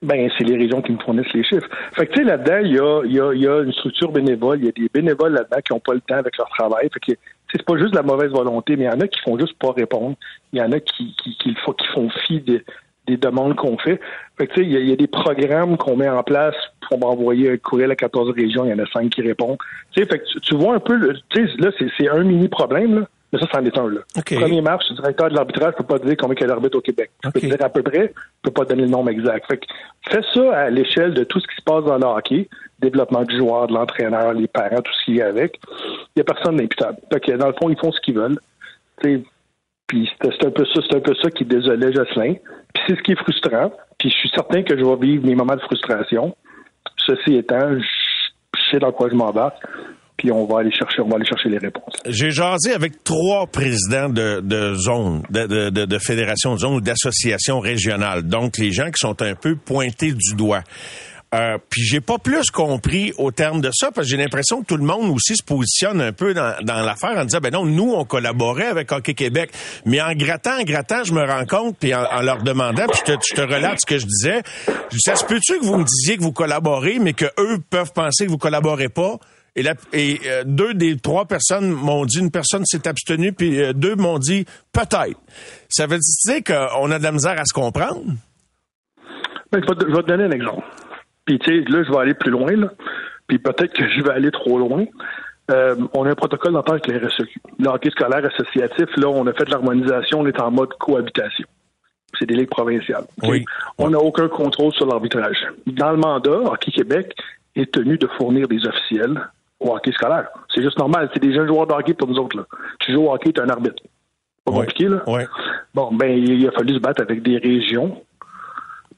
Ben, 0.00 0.28
c'est 0.36 0.44
les 0.44 0.56
régions 0.56 0.82
qui 0.82 0.92
me 0.92 0.98
fournissent 0.98 1.32
les 1.32 1.44
chiffres. 1.44 1.68
Fait 1.92 2.06
que, 2.06 2.12
tu 2.12 2.18
sais, 2.20 2.24
là-dedans, 2.24 2.58
il 2.64 2.72
y 2.72 2.78
a, 2.78 3.04
y, 3.04 3.20
a, 3.20 3.34
y 3.34 3.46
a, 3.46 3.62
une 3.62 3.72
structure 3.72 4.10
bénévole. 4.10 4.58
Il 4.60 4.64
y 4.64 4.68
a 4.68 4.72
des 4.72 4.88
bénévoles 4.92 5.32
là-dedans 5.32 5.58
qui 5.64 5.72
n'ont 5.72 5.80
pas 5.80 5.94
le 5.94 6.00
temps 6.00 6.16
avec 6.16 6.36
leur 6.38 6.48
travail. 6.48 6.88
Fait 6.92 7.14
que, 7.14 7.18
c'est 7.52 7.62
pas 7.62 7.76
juste 7.76 7.90
de 7.90 7.96
la 7.96 8.02
mauvaise 8.02 8.30
volonté, 8.30 8.74
mais 8.76 8.84
il 8.84 8.86
y 8.86 8.90
en 8.90 9.00
a 9.00 9.06
qui 9.06 9.20
font 9.20 9.38
juste 9.38 9.56
pas 9.58 9.72
répondre. 9.72 10.16
Il 10.52 10.58
y 10.58 10.62
en 10.62 10.72
a 10.72 10.80
qui, 10.80 11.14
qui, 11.22 11.36
qui, 11.36 11.54
qui 11.54 11.86
font 11.94 12.08
fi 12.26 12.40
de, 12.40 12.64
des 13.06 13.16
demandes 13.16 13.54
qu'on 13.56 13.78
fait. 13.78 14.00
Il 14.56 14.70
y, 14.70 14.88
y, 14.88 14.92
a 14.92 14.96
des 14.96 15.06
programmes 15.06 15.76
qu'on 15.76 15.96
met 15.96 16.08
en 16.08 16.22
place 16.22 16.54
pour 16.88 16.98
m'envoyer 16.98 17.50
un 17.50 17.56
courriel 17.56 17.90
à 17.90 17.96
14 17.96 18.30
régions, 18.30 18.64
il 18.64 18.70
y 18.70 18.74
en 18.74 18.78
a 18.78 18.86
5 18.86 19.08
qui 19.10 19.22
répondent. 19.22 19.58
fait 19.94 20.06
que 20.06 20.38
tu, 20.40 20.54
vois 20.54 20.74
un 20.74 20.80
peu, 20.80 20.96
là, 20.96 21.70
c'est 21.78 22.08
un 22.08 22.24
mini 22.24 22.48
problème, 22.48 23.00
là. 23.00 23.06
Mais 23.32 23.38
ça, 23.38 23.46
c'en 23.50 23.64
est 23.64 23.78
un, 23.78 23.88
là. 23.88 24.00
Premier 24.26 24.60
marche, 24.60 24.84
le 24.90 24.96
directeur 24.96 25.30
de 25.30 25.34
l'arbitrage, 25.34 25.72
je 25.72 25.82
peux 25.82 25.98
pas 25.98 25.98
dire 26.04 26.16
combien 26.18 26.34
il 26.34 26.40
y 26.42 26.44
a 26.44 26.48
d'arbitres 26.48 26.76
au 26.76 26.82
Québec. 26.82 27.10
Je 27.24 27.30
peux 27.30 27.40
te 27.40 27.46
dire 27.46 27.56
à 27.60 27.70
peu 27.70 27.82
près, 27.82 28.12
je 28.14 28.42
peux 28.42 28.50
pas 28.50 28.66
donner 28.66 28.82
le 28.82 28.88
nombre 28.88 29.08
exact. 29.08 29.46
Fait 29.46 29.56
que, 29.56 29.64
fais 30.10 30.20
ça 30.34 30.54
à 30.54 30.68
l'échelle 30.68 31.14
de 31.14 31.24
tout 31.24 31.40
ce 31.40 31.46
qui 31.46 31.56
se 31.56 31.62
passe 31.62 31.82
dans 31.84 31.96
le 31.96 32.04
hockey, 32.04 32.46
développement 32.80 33.24
du 33.24 33.38
joueur, 33.38 33.68
de 33.68 33.72
l'entraîneur, 33.72 34.34
les 34.34 34.48
parents, 34.48 34.82
tout 34.82 34.92
ce 34.92 35.04
qui 35.06 35.18
est 35.18 35.22
avec. 35.22 35.58
Il 36.14 36.18
y 36.18 36.20
a 36.20 36.24
personne 36.24 36.58
d'imputable. 36.58 36.98
Fait 37.10 37.20
que, 37.20 37.32
dans 37.32 37.46
le 37.46 37.54
fond, 37.54 37.70
ils 37.70 37.78
font 37.78 37.90
ce 37.90 38.00
qu'ils 38.02 38.16
veulent. 38.16 38.38
Puis 39.92 40.08
c'est 40.22 40.46
un 40.46 40.50
peu 40.50 40.64
ça, 40.64 40.80
c'est 40.88 40.96
un 40.96 41.00
peu 41.00 41.14
ça 41.22 41.30
qui 41.30 41.44
désolait 41.44 41.92
Jocelyn. 41.92 42.36
Puis 42.72 42.82
c'est 42.86 42.96
ce 42.96 43.02
qui 43.02 43.12
est 43.12 43.18
frustrant. 43.18 43.70
Puis 43.98 44.08
je 44.08 44.16
suis 44.16 44.30
certain 44.30 44.62
que 44.62 44.74
je 44.74 44.82
vais 44.82 44.96
vivre 45.06 45.26
mes 45.26 45.34
moments 45.34 45.54
de 45.54 45.60
frustration. 45.60 46.34
Ceci 47.06 47.36
étant, 47.36 47.78
je 47.78 48.60
sais 48.70 48.78
dans 48.78 48.90
quoi 48.90 49.10
je 49.10 49.14
m'embarque 49.14 49.62
puis 50.16 50.30
on 50.30 50.46
va 50.46 50.60
aller 50.60 50.70
chercher, 50.70 51.02
on 51.02 51.08
va 51.08 51.16
aller 51.16 51.26
chercher 51.26 51.48
les 51.48 51.58
réponses. 51.58 51.94
J'ai 52.06 52.30
jasé 52.30 52.72
avec 52.72 53.02
trois 53.02 53.46
présidents 53.48 54.08
de, 54.08 54.40
de 54.40 54.74
zones, 54.74 55.22
de, 55.30 55.46
de, 55.70 55.84
de 55.84 55.98
fédérations 55.98 56.54
de 56.54 56.60
zones 56.60 56.74
ou 56.74 56.80
d'associations 56.80 57.58
régionales, 57.58 58.22
donc 58.22 58.56
les 58.56 58.70
gens 58.70 58.86
qui 58.86 58.98
sont 59.00 59.20
un 59.20 59.34
peu 59.34 59.56
pointés 59.56 60.12
du 60.12 60.36
doigt. 60.36 60.62
Euh, 61.34 61.56
puis 61.70 61.82
j'ai 61.82 62.02
pas 62.02 62.18
plus 62.18 62.50
compris 62.50 63.14
au 63.16 63.30
terme 63.30 63.62
de 63.62 63.70
ça 63.72 63.90
parce 63.90 64.06
que 64.06 64.10
j'ai 64.10 64.22
l'impression 64.22 64.60
que 64.60 64.66
tout 64.66 64.76
le 64.76 64.84
monde 64.84 65.10
aussi 65.10 65.34
se 65.34 65.42
positionne 65.42 66.00
un 66.02 66.12
peu 66.12 66.34
dans, 66.34 66.54
l'affaire 66.62 67.16
en 67.16 67.24
disant 67.24 67.38
ben 67.42 67.50
non 67.50 67.64
nous 67.64 67.94
on 67.94 68.04
collaborait 68.04 68.66
avec 68.66 68.92
Hockey 68.92 69.14
Québec 69.14 69.50
mais 69.86 70.02
en 70.02 70.12
grattant 70.12 70.60
en 70.60 70.62
grattant 70.62 71.04
je 71.04 71.14
me 71.14 71.24
rends 71.24 71.46
compte 71.46 71.78
puis 71.78 71.94
en, 71.94 72.20
leur 72.20 72.42
demandant 72.42 72.84
puis 72.86 73.00
je 73.06 73.14
te, 73.14 73.18
je 73.30 73.34
te 73.34 73.40
relate 73.40 73.80
ce 73.80 73.86
que 73.86 73.98
je 73.98 74.04
disais 74.04 74.42
ça 74.98 75.14
se 75.16 75.24
peut-tu 75.24 75.58
que 75.58 75.64
vous 75.64 75.78
me 75.78 75.84
disiez 75.84 76.18
que 76.18 76.22
vous 76.22 76.32
collaborez 76.32 76.98
mais 76.98 77.14
que 77.14 77.24
eux 77.38 77.58
peuvent 77.70 77.92
penser 77.94 78.26
que 78.26 78.30
vous 78.30 78.36
collaborez 78.36 78.90
pas? 78.90 79.18
Et, 79.54 79.64
et 79.92 80.20
euh, 80.26 80.44
deux 80.46 80.72
des 80.74 80.96
trois 80.96 81.26
personnes 81.26 81.70
m'ont 81.70 82.06
dit, 82.06 82.20
une 82.20 82.30
personne 82.30 82.64
s'est 82.64 82.88
abstenue, 82.88 83.34
puis 83.34 83.60
euh, 83.60 83.74
deux 83.74 83.96
m'ont 83.96 84.18
dit 84.18 84.46
peut-être. 84.72 85.20
Ça 85.68 85.86
veut 85.86 85.98
dire 85.98 86.42
qu'on 86.42 86.90
a 86.90 86.98
de 86.98 87.02
la 87.02 87.12
misère 87.12 87.38
à 87.38 87.44
se 87.44 87.52
comprendre? 87.52 88.02
Ben, 89.52 89.60
je, 89.62 89.66
vais 89.66 90.02
te, 90.02 90.06
donner 90.06 90.24
un 90.24 90.30
exemple. 90.30 90.64
Puis, 91.24 91.38
tu 91.38 91.50
sais, 91.50 91.70
là, 91.70 91.82
je 91.84 91.90
vais 91.90 91.98
aller 91.98 92.14
plus 92.14 92.30
loin, 92.30 92.52
là. 92.56 92.70
Puis 93.26 93.38
peut-être 93.38 93.72
que 93.72 93.88
je 93.88 94.02
vais 94.02 94.10
aller 94.10 94.30
trop 94.30 94.58
loin. 94.58 94.84
Euh, 95.50 95.76
on 95.94 96.04
a 96.04 96.10
un 96.10 96.14
protocole 96.14 96.52
d'entente 96.52 96.86
avec 96.86 96.86
les 96.86 96.98
RSEQ. 96.98 97.40
Le 97.58 97.68
hockey 97.68 97.90
scolaire 97.90 98.24
associatif, 98.24 98.96
là, 98.96 99.08
on 99.08 99.26
a 99.26 99.32
fait 99.32 99.44
de 99.44 99.50
l'harmonisation, 99.50 100.20
on 100.20 100.26
est 100.26 100.40
en 100.40 100.50
mode 100.50 100.70
cohabitation. 100.78 101.46
C'est 102.18 102.26
des 102.26 102.34
ligues 102.34 102.50
provinciales. 102.50 103.04
Oui. 103.22 103.44
On 103.78 103.90
n'a 103.90 103.98
aucun 103.98 104.28
contrôle 104.28 104.72
sur 104.74 104.86
l'arbitrage. 104.86 105.38
Dans 105.66 105.92
le 105.92 105.96
mandat, 105.96 106.30
Hockey 106.30 106.70
Québec 106.70 107.14
est 107.56 107.72
tenu 107.72 107.96
de 107.96 108.06
fournir 108.18 108.46
des 108.48 108.66
officiels 108.66 109.18
au 109.58 109.74
hockey 109.74 109.92
scolaire. 109.92 110.28
C'est 110.54 110.62
juste 110.62 110.78
normal. 110.78 111.10
C'est 111.12 111.22
des 111.22 111.32
jeunes 111.34 111.48
joueurs 111.48 111.66
de 111.66 111.72
hockey 111.72 111.94
pour 111.94 112.08
nous 112.08 112.18
autres. 112.18 112.36
Là. 112.36 112.44
Tu 112.80 112.92
joues 112.92 113.06
au 113.06 113.12
hockey, 113.14 113.32
tu 113.32 113.40
es 113.40 113.44
un 113.44 113.48
arbitre. 113.48 113.82
Pas 114.44 114.52
compliqué, 114.52 114.88
là? 114.88 115.02
Bon, 115.74 115.90
ben, 115.92 116.10
il 116.10 116.46
a 116.46 116.50
fallu 116.52 116.74
se 116.74 116.80
battre 116.80 117.00
avec 117.00 117.22
des 117.22 117.38
régions 117.38 118.02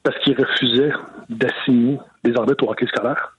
parce 0.05 0.17
qu'ils 0.19 0.37
refusaient 0.39 0.93
d'assigner 1.29 1.97
des 2.23 2.37
arbitres 2.37 2.63
au 2.63 2.69
hockey 2.69 2.85
scolaire. 2.85 3.35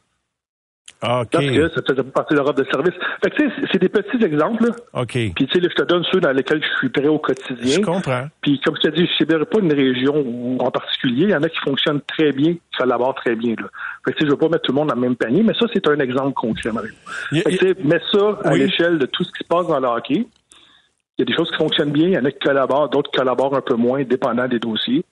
OK. 1.03 1.29
Parce 1.31 1.45
que 1.45 1.69
ça 1.69 1.83
faisait 1.87 2.03
partie 2.03 2.35
de 2.35 2.39
leur 2.39 2.49
offre 2.49 2.61
de 2.61 2.65
service. 2.65 2.95
Fait 3.23 3.31
que, 3.31 3.37
tu 3.37 3.49
sais, 3.49 3.69
c'est 3.71 3.79
des 3.79 3.89
petits 3.89 4.25
exemples. 4.25 4.71
OK. 4.95 5.13
Puis, 5.13 5.33
tu 5.35 5.47
sais, 5.47 5.61
je 5.63 5.75
te 5.75 5.83
donne 5.83 6.03
ceux 6.11 6.21
dans 6.21 6.33
lesquels 6.33 6.61
je 6.63 6.79
suis 6.79 6.89
prêt 6.89 7.07
au 7.07 7.19
quotidien. 7.19 7.77
Je 7.77 7.81
comprends. 7.81 8.27
Puis, 8.41 8.59
comme 8.61 8.75
je 8.77 8.89
te 8.89 8.97
dis, 8.97 9.09
je 9.19 9.25
ne 9.25 9.45
pas 9.45 9.59
une 9.61 9.73
région 9.73 10.59
en 10.59 10.71
particulier. 10.71 11.25
Il 11.25 11.31
y 11.31 11.35
en 11.37 11.43
a 11.43 11.49
qui 11.49 11.59
fonctionnent 11.59 12.01
très 12.01 12.33
bien, 12.33 12.55
qui 12.55 12.79
collaborent 12.79 13.15
très 13.15 13.37
bien, 13.37 13.55
là. 13.61 13.69
Fait 14.05 14.13
que, 14.13 14.17
tu 14.17 14.23
sais, 14.23 14.27
je 14.27 14.31
veux 14.31 14.39
pas 14.39 14.49
mettre 14.49 14.63
tout 14.63 14.73
le 14.73 14.77
monde 14.77 14.89
dans 14.89 14.95
le 14.95 15.01
même 15.01 15.17
panier, 15.17 15.45
mais 15.45 15.55
ça, 15.55 15.67
c'est 15.73 15.87
un 15.87 16.01
exemple 16.01 16.33
concret, 16.33 16.73
Mario. 16.73 16.93
Fait 17.31 17.43
que, 17.43 17.51
tu 17.51 17.59
sais, 17.59 17.77
mets 17.85 18.01
ça 18.11 18.39
à 18.43 18.57
l'échelle 18.57 18.99
de 18.99 19.07
tout 19.07 19.23
ce 19.23 19.31
qui 19.31 19.45
se 19.45 19.49
passe 19.49 19.69
dans 19.69 19.79
le 19.79 19.87
hockey. 19.87 20.27
Il 21.19 21.21
y 21.21 21.23
a 21.23 21.25
des 21.25 21.35
choses 21.35 21.51
qui 21.51 21.57
fonctionnent 21.57 21.93
bien, 21.93 22.09
il 22.09 22.15
y 22.15 22.19
en 22.19 22.25
a 22.25 22.31
qui 22.31 22.39
collaborent, 22.39 22.89
d'autres 22.89 23.11
qui 23.11 23.19
collaborent 23.19 23.55
un 23.55 23.63
peu 23.63 23.75
moins, 23.75 24.03
dépendant 24.03 24.49
des 24.49 24.59
dossiers 24.59 25.05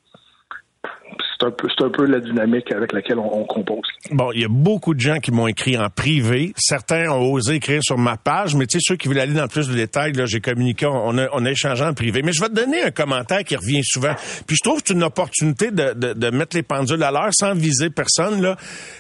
c'est 1.51 1.85
un 1.85 1.91
peu 1.91 2.07
la 2.07 2.21
dynamique 2.21 2.71
avec 2.73 2.93
laquelle 2.93 3.19
on, 3.19 3.45
compose. 3.45 3.87
Bon, 4.11 4.33
il 4.33 4.43
y 4.43 4.45
a 4.45 4.49
beaucoup 4.49 4.95
de 4.95 5.01
gens 5.01 5.19
qui 5.19 5.31
m'ont 5.31 5.47
écrit 5.47 5.77
en 5.77 5.91
privé. 5.91 6.53
Certains 6.57 7.11
ont 7.11 7.33
osé 7.33 7.57
écrire 7.57 7.83
sur 7.83 7.99
ma 7.99 8.17
page, 8.17 8.55
mais 8.55 8.67
tu 8.67 8.79
sais 8.79 8.85
ceux 8.87 8.97
qui 8.97 9.09
veulent 9.09 9.21
aller 9.21 9.35
dans 9.35 9.49
plus 9.49 9.69
de 9.69 9.75
détails, 9.75 10.13
là, 10.13 10.27
j'ai 10.27 10.41
communiqué, 10.41 10.87
on 10.87 11.17
a, 11.19 11.29
on 11.33 11.45
a 11.45 11.51
échangé 11.51 11.85
en 11.85 11.95
privé. 11.95 12.23
Mais 12.23 12.33
je 12.33 12.41
vais 12.41 12.49
te 12.49 12.55
donner 12.55 12.83
un 12.83 12.91
commentaire 12.91 13.45
qui 13.45 13.57
revient 13.57 13.83
souvent. 13.85 14.15
Puis 14.47 14.57
je 14.57 14.63
trouve 14.63 14.81
que 14.81 14.89
c'est 14.89 14.95
une 14.95 15.03
opportunité 15.05 15.71
de, 15.71 15.93
de, 15.95 16.13
de, 16.13 16.31
mettre 16.31 16.57
les 16.57 16.63
pendules 16.63 17.03
à 17.03 17.11
l'heure 17.11 17.31
sans 17.33 17.55
viser 17.55 17.91
personne. 17.91 18.41
Là. 18.41 18.57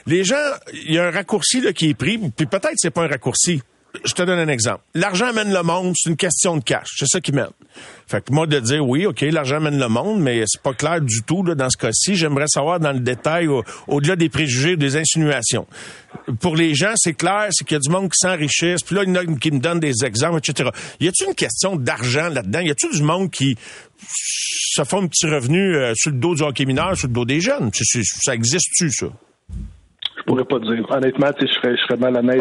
Les 0.06 0.24
gens, 0.24 0.36
il 0.72 0.94
y 0.94 0.98
a 0.98 1.06
un 1.06 1.10
raccourci 1.10 1.60
là, 1.60 1.72
qui 1.72 1.90
est 1.90 1.94
pris, 1.94 2.18
puis 2.18 2.46
peut-être 2.46 2.74
c'est 2.76 2.90
pas 2.90 3.04
un 3.04 3.08
raccourci 3.08 3.62
je 4.04 4.12
te 4.12 4.22
donne 4.22 4.38
un 4.38 4.48
exemple. 4.48 4.82
L'argent 4.94 5.32
mène 5.32 5.52
le 5.52 5.62
monde, 5.62 5.94
c'est 5.96 6.10
une 6.10 6.16
question 6.16 6.56
de 6.56 6.62
cash. 6.62 6.88
C'est 6.96 7.06
ça 7.06 7.20
qui 7.20 7.32
mène. 7.32 7.50
Fait 8.06 8.24
que 8.24 8.32
moi, 8.32 8.46
de 8.46 8.58
dire 8.60 8.86
oui, 8.86 9.06
OK, 9.06 9.20
l'argent 9.22 9.60
mène 9.60 9.78
le 9.78 9.88
monde, 9.88 10.20
mais 10.20 10.42
c'est 10.46 10.62
pas 10.62 10.74
clair 10.74 11.00
du 11.00 11.22
tout 11.22 11.42
là, 11.42 11.54
dans 11.54 11.70
ce 11.70 11.76
cas-ci. 11.76 12.16
J'aimerais 12.16 12.46
savoir 12.48 12.80
dans 12.80 12.92
le 12.92 13.00
détail, 13.00 13.48
au-delà 13.86 14.16
des 14.16 14.28
préjugés, 14.28 14.76
des 14.76 14.96
insinuations. 14.96 15.66
Pour 16.40 16.56
les 16.56 16.74
gens, 16.74 16.92
c'est 16.96 17.14
clair, 17.14 17.48
c'est 17.50 17.64
qu'il 17.64 17.74
y 17.74 17.78
a 17.78 17.80
du 17.80 17.90
monde 17.90 18.10
qui 18.10 18.18
s'enrichisse, 18.18 18.82
puis 18.82 18.94
là, 18.96 19.02
il 19.04 19.08
y 19.08 19.12
en 19.12 19.16
a 19.16 19.24
qui 19.38 19.50
me 19.50 19.58
donnent 19.58 19.80
des 19.80 20.04
exemples, 20.04 20.38
etc. 20.38 20.70
Y 21.00 21.08
a-t-il 21.08 21.28
une 21.28 21.34
question 21.34 21.76
d'argent 21.76 22.28
là-dedans? 22.28 22.60
Y 22.60 22.70
a-t-il 22.70 22.92
du 22.92 23.02
monde 23.02 23.30
qui 23.30 23.56
se 24.08 24.84
fait 24.84 24.96
un 24.96 25.06
petit 25.06 25.26
revenu 25.26 25.76
euh, 25.76 25.92
sur 25.94 26.10
le 26.10 26.18
dos 26.18 26.34
du 26.34 26.42
hockey 26.42 26.64
mineur, 26.66 26.96
sur 26.96 27.08
le 27.08 27.14
dos 27.14 27.24
des 27.24 27.40
jeunes? 27.40 27.70
Ça 28.22 28.34
existe-tu, 28.34 28.90
ça? 28.90 29.06
Je 30.26 30.32
pourrais 30.32 30.44
pas 30.44 30.58
dire. 30.58 30.86
Honnêtement, 30.90 31.26
je 31.38 31.46
serais, 31.46 31.76
je 31.76 31.82
serais 31.82 31.96
malhonnête 31.98 32.40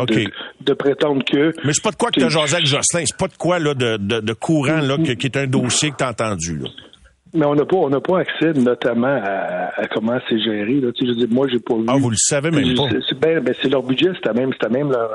de, 0.62 0.74
prétendre 0.74 1.24
que. 1.26 1.52
Mais 1.66 1.74
c'est 1.74 1.84
pas 1.84 1.92
de 1.92 1.98
quoi 1.98 2.12
que 2.12 2.20
tu 2.20 2.26
as 2.26 2.30
jasé 2.30 2.56
avec 2.56 2.66
Jocelyn. 2.66 3.06
C'est 3.06 3.18
pas 3.18 3.28
de 3.28 3.36
quoi 3.38 3.60
là, 3.60 3.74
de, 3.74 3.98
de, 3.98 4.34
courant 4.34 4.80
là, 4.80 4.98
qui 4.98 5.28
est 5.28 5.38
un 5.38 5.48
dossier 5.48 5.92
que 5.92 5.98
tu 5.98 6.04
as 6.04 6.10
entendu. 6.10 6.60
Là. 6.60 6.70
Mais 7.34 7.46
on 7.46 7.56
n'a 7.56 7.66
pas, 7.66 7.78
on 7.78 7.90
n'a 7.90 8.00
pas 8.00 8.20
accès 8.20 8.54
notamment 8.54 9.20
à, 9.22 9.88
comment 9.92 10.18
c'est 10.30 10.40
géré. 10.40 10.80
Là. 10.80 10.92
Tu 10.94 11.06
sais, 11.06 11.14
je 11.14 11.26
dis, 11.26 11.34
moi, 11.34 11.48
j'ai 11.50 11.60
pas 11.60 11.76
vu. 11.76 11.86
Ah, 11.88 11.98
vous 11.98 12.10
le 12.10 12.16
savez 12.18 12.52
même 12.52 12.76
pas. 12.76 12.84
C'est, 13.08 13.20
ben, 13.20 13.40
ben, 13.44 13.56
c'est 13.62 13.70
leur 13.70 13.84
budget, 13.84 14.12
c'est 14.24 14.34
même, 14.34 14.52
c'est 14.62 14.70
même 14.70 14.90
leur. 14.90 15.10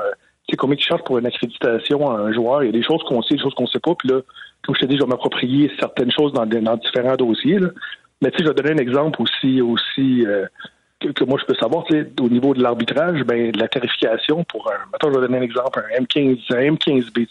Tu 0.47 0.53
sais, 0.53 0.57
combien 0.57 0.75
ils 0.75 0.83
chargent 0.83 1.03
pour 1.03 1.17
une 1.17 1.25
accréditation 1.25 2.11
à 2.11 2.19
un 2.19 2.33
joueur. 2.33 2.63
Il 2.63 2.67
y 2.67 2.69
a 2.69 2.73
des 2.73 2.83
choses 2.83 3.01
qu'on 3.07 3.21
sait, 3.21 3.35
des 3.35 3.41
choses 3.41 3.53
qu'on 3.55 3.67
sait 3.67 3.79
pas. 3.79 3.95
Puis 3.95 4.09
là, 4.09 4.21
comme 4.63 4.75
je 4.75 4.81
te 4.81 4.85
dis, 4.85 4.97
je 4.97 5.01
vais 5.01 5.09
m'approprier 5.09 5.71
certaines 5.79 6.11
choses 6.11 6.33
dans, 6.33 6.45
dans 6.45 6.77
différents 6.77 7.15
dossiers. 7.15 7.59
Là. 7.59 7.69
Mais 8.21 8.31
tu 8.31 8.39
sais, 8.39 8.43
je 8.43 8.49
vais 8.49 8.55
donner 8.55 8.71
un 8.71 8.83
exemple 8.83 9.21
aussi, 9.21 9.61
aussi 9.61 10.25
euh, 10.25 10.45
que, 10.99 11.23
moi 11.23 11.39
je 11.39 11.45
peux 11.45 11.55
savoir, 11.55 11.85
au 12.19 12.29
niveau 12.29 12.53
de 12.53 12.61
l'arbitrage, 12.61 13.21
ben, 13.23 13.51
la 13.55 13.67
tarification 13.67 14.43
pour 14.43 14.69
un, 14.71 14.85
maintenant 14.91 15.13
je 15.13 15.19
vais 15.19 15.27
donner 15.27 15.39
un 15.39 15.43
exemple, 15.43 15.79
un 15.79 16.03
M15, 16.03 16.39
un 16.51 16.75
M15B, 16.75 17.27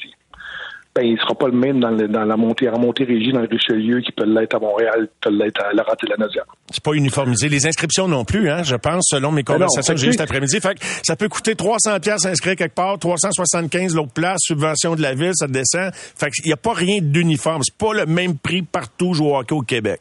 ben, 0.98 1.06
il 1.06 1.18
sera 1.18 1.34
pas 1.34 1.46
le 1.46 1.52
même 1.52 1.78
dans, 1.78 1.92
dans 1.92 2.24
la 2.24 2.36
montée, 2.36 2.68
en 2.68 2.78
montée 2.78 3.04
régie 3.04 3.32
dans 3.32 3.40
le 3.40 3.48
Richelieu 3.48 4.00
qui 4.00 4.10
peut 4.10 4.24
l'être 4.24 4.56
à 4.56 4.58
Montréal, 4.58 5.06
qui 5.06 5.28
peut 5.28 5.30
l'être 5.30 5.62
à 5.62 5.72
la 5.72 5.82
et 5.82 6.06
la 6.08 6.16
Naudière. 6.16 6.44
C'est 6.70 6.82
pas 6.82 6.92
uniformisé. 6.92 7.48
Les 7.48 7.66
inscriptions 7.66 8.08
non 8.08 8.24
plus, 8.24 8.50
hein, 8.50 8.64
je 8.64 8.74
pense, 8.74 9.06
selon 9.08 9.30
mes 9.30 9.44
ben 9.44 9.52
conversations 9.54 9.94
que 9.94 10.00
j'ai 10.00 10.08
eues 10.08 10.12
cet 10.12 10.22
après-midi. 10.22 10.58
Fait 10.60 10.74
que 10.74 10.84
ça 11.04 11.14
peut 11.14 11.28
coûter 11.28 11.54
300 11.54 12.00
pièces 12.00 12.26
inscrire 12.26 12.56
quelque 12.56 12.74
part, 12.74 12.98
375 12.98 13.94
l'autre 13.94 14.12
place, 14.12 14.38
subvention 14.40 14.96
de 14.96 15.02
la 15.02 15.14
ville, 15.14 15.32
ça 15.34 15.46
descend. 15.46 15.92
Fait 15.94 16.30
qu'il 16.30 16.46
n'y 16.46 16.52
a 16.52 16.56
pas 16.56 16.72
rien 16.72 16.98
d'uniforme. 17.00 17.62
C'est 17.62 17.78
pas 17.78 17.92
le 17.92 18.06
même 18.06 18.36
prix 18.36 18.62
partout 18.62 19.14
jouer 19.14 19.28
au 19.28 19.36
hockey 19.36 19.54
au 19.54 19.62
Québec. 19.62 20.00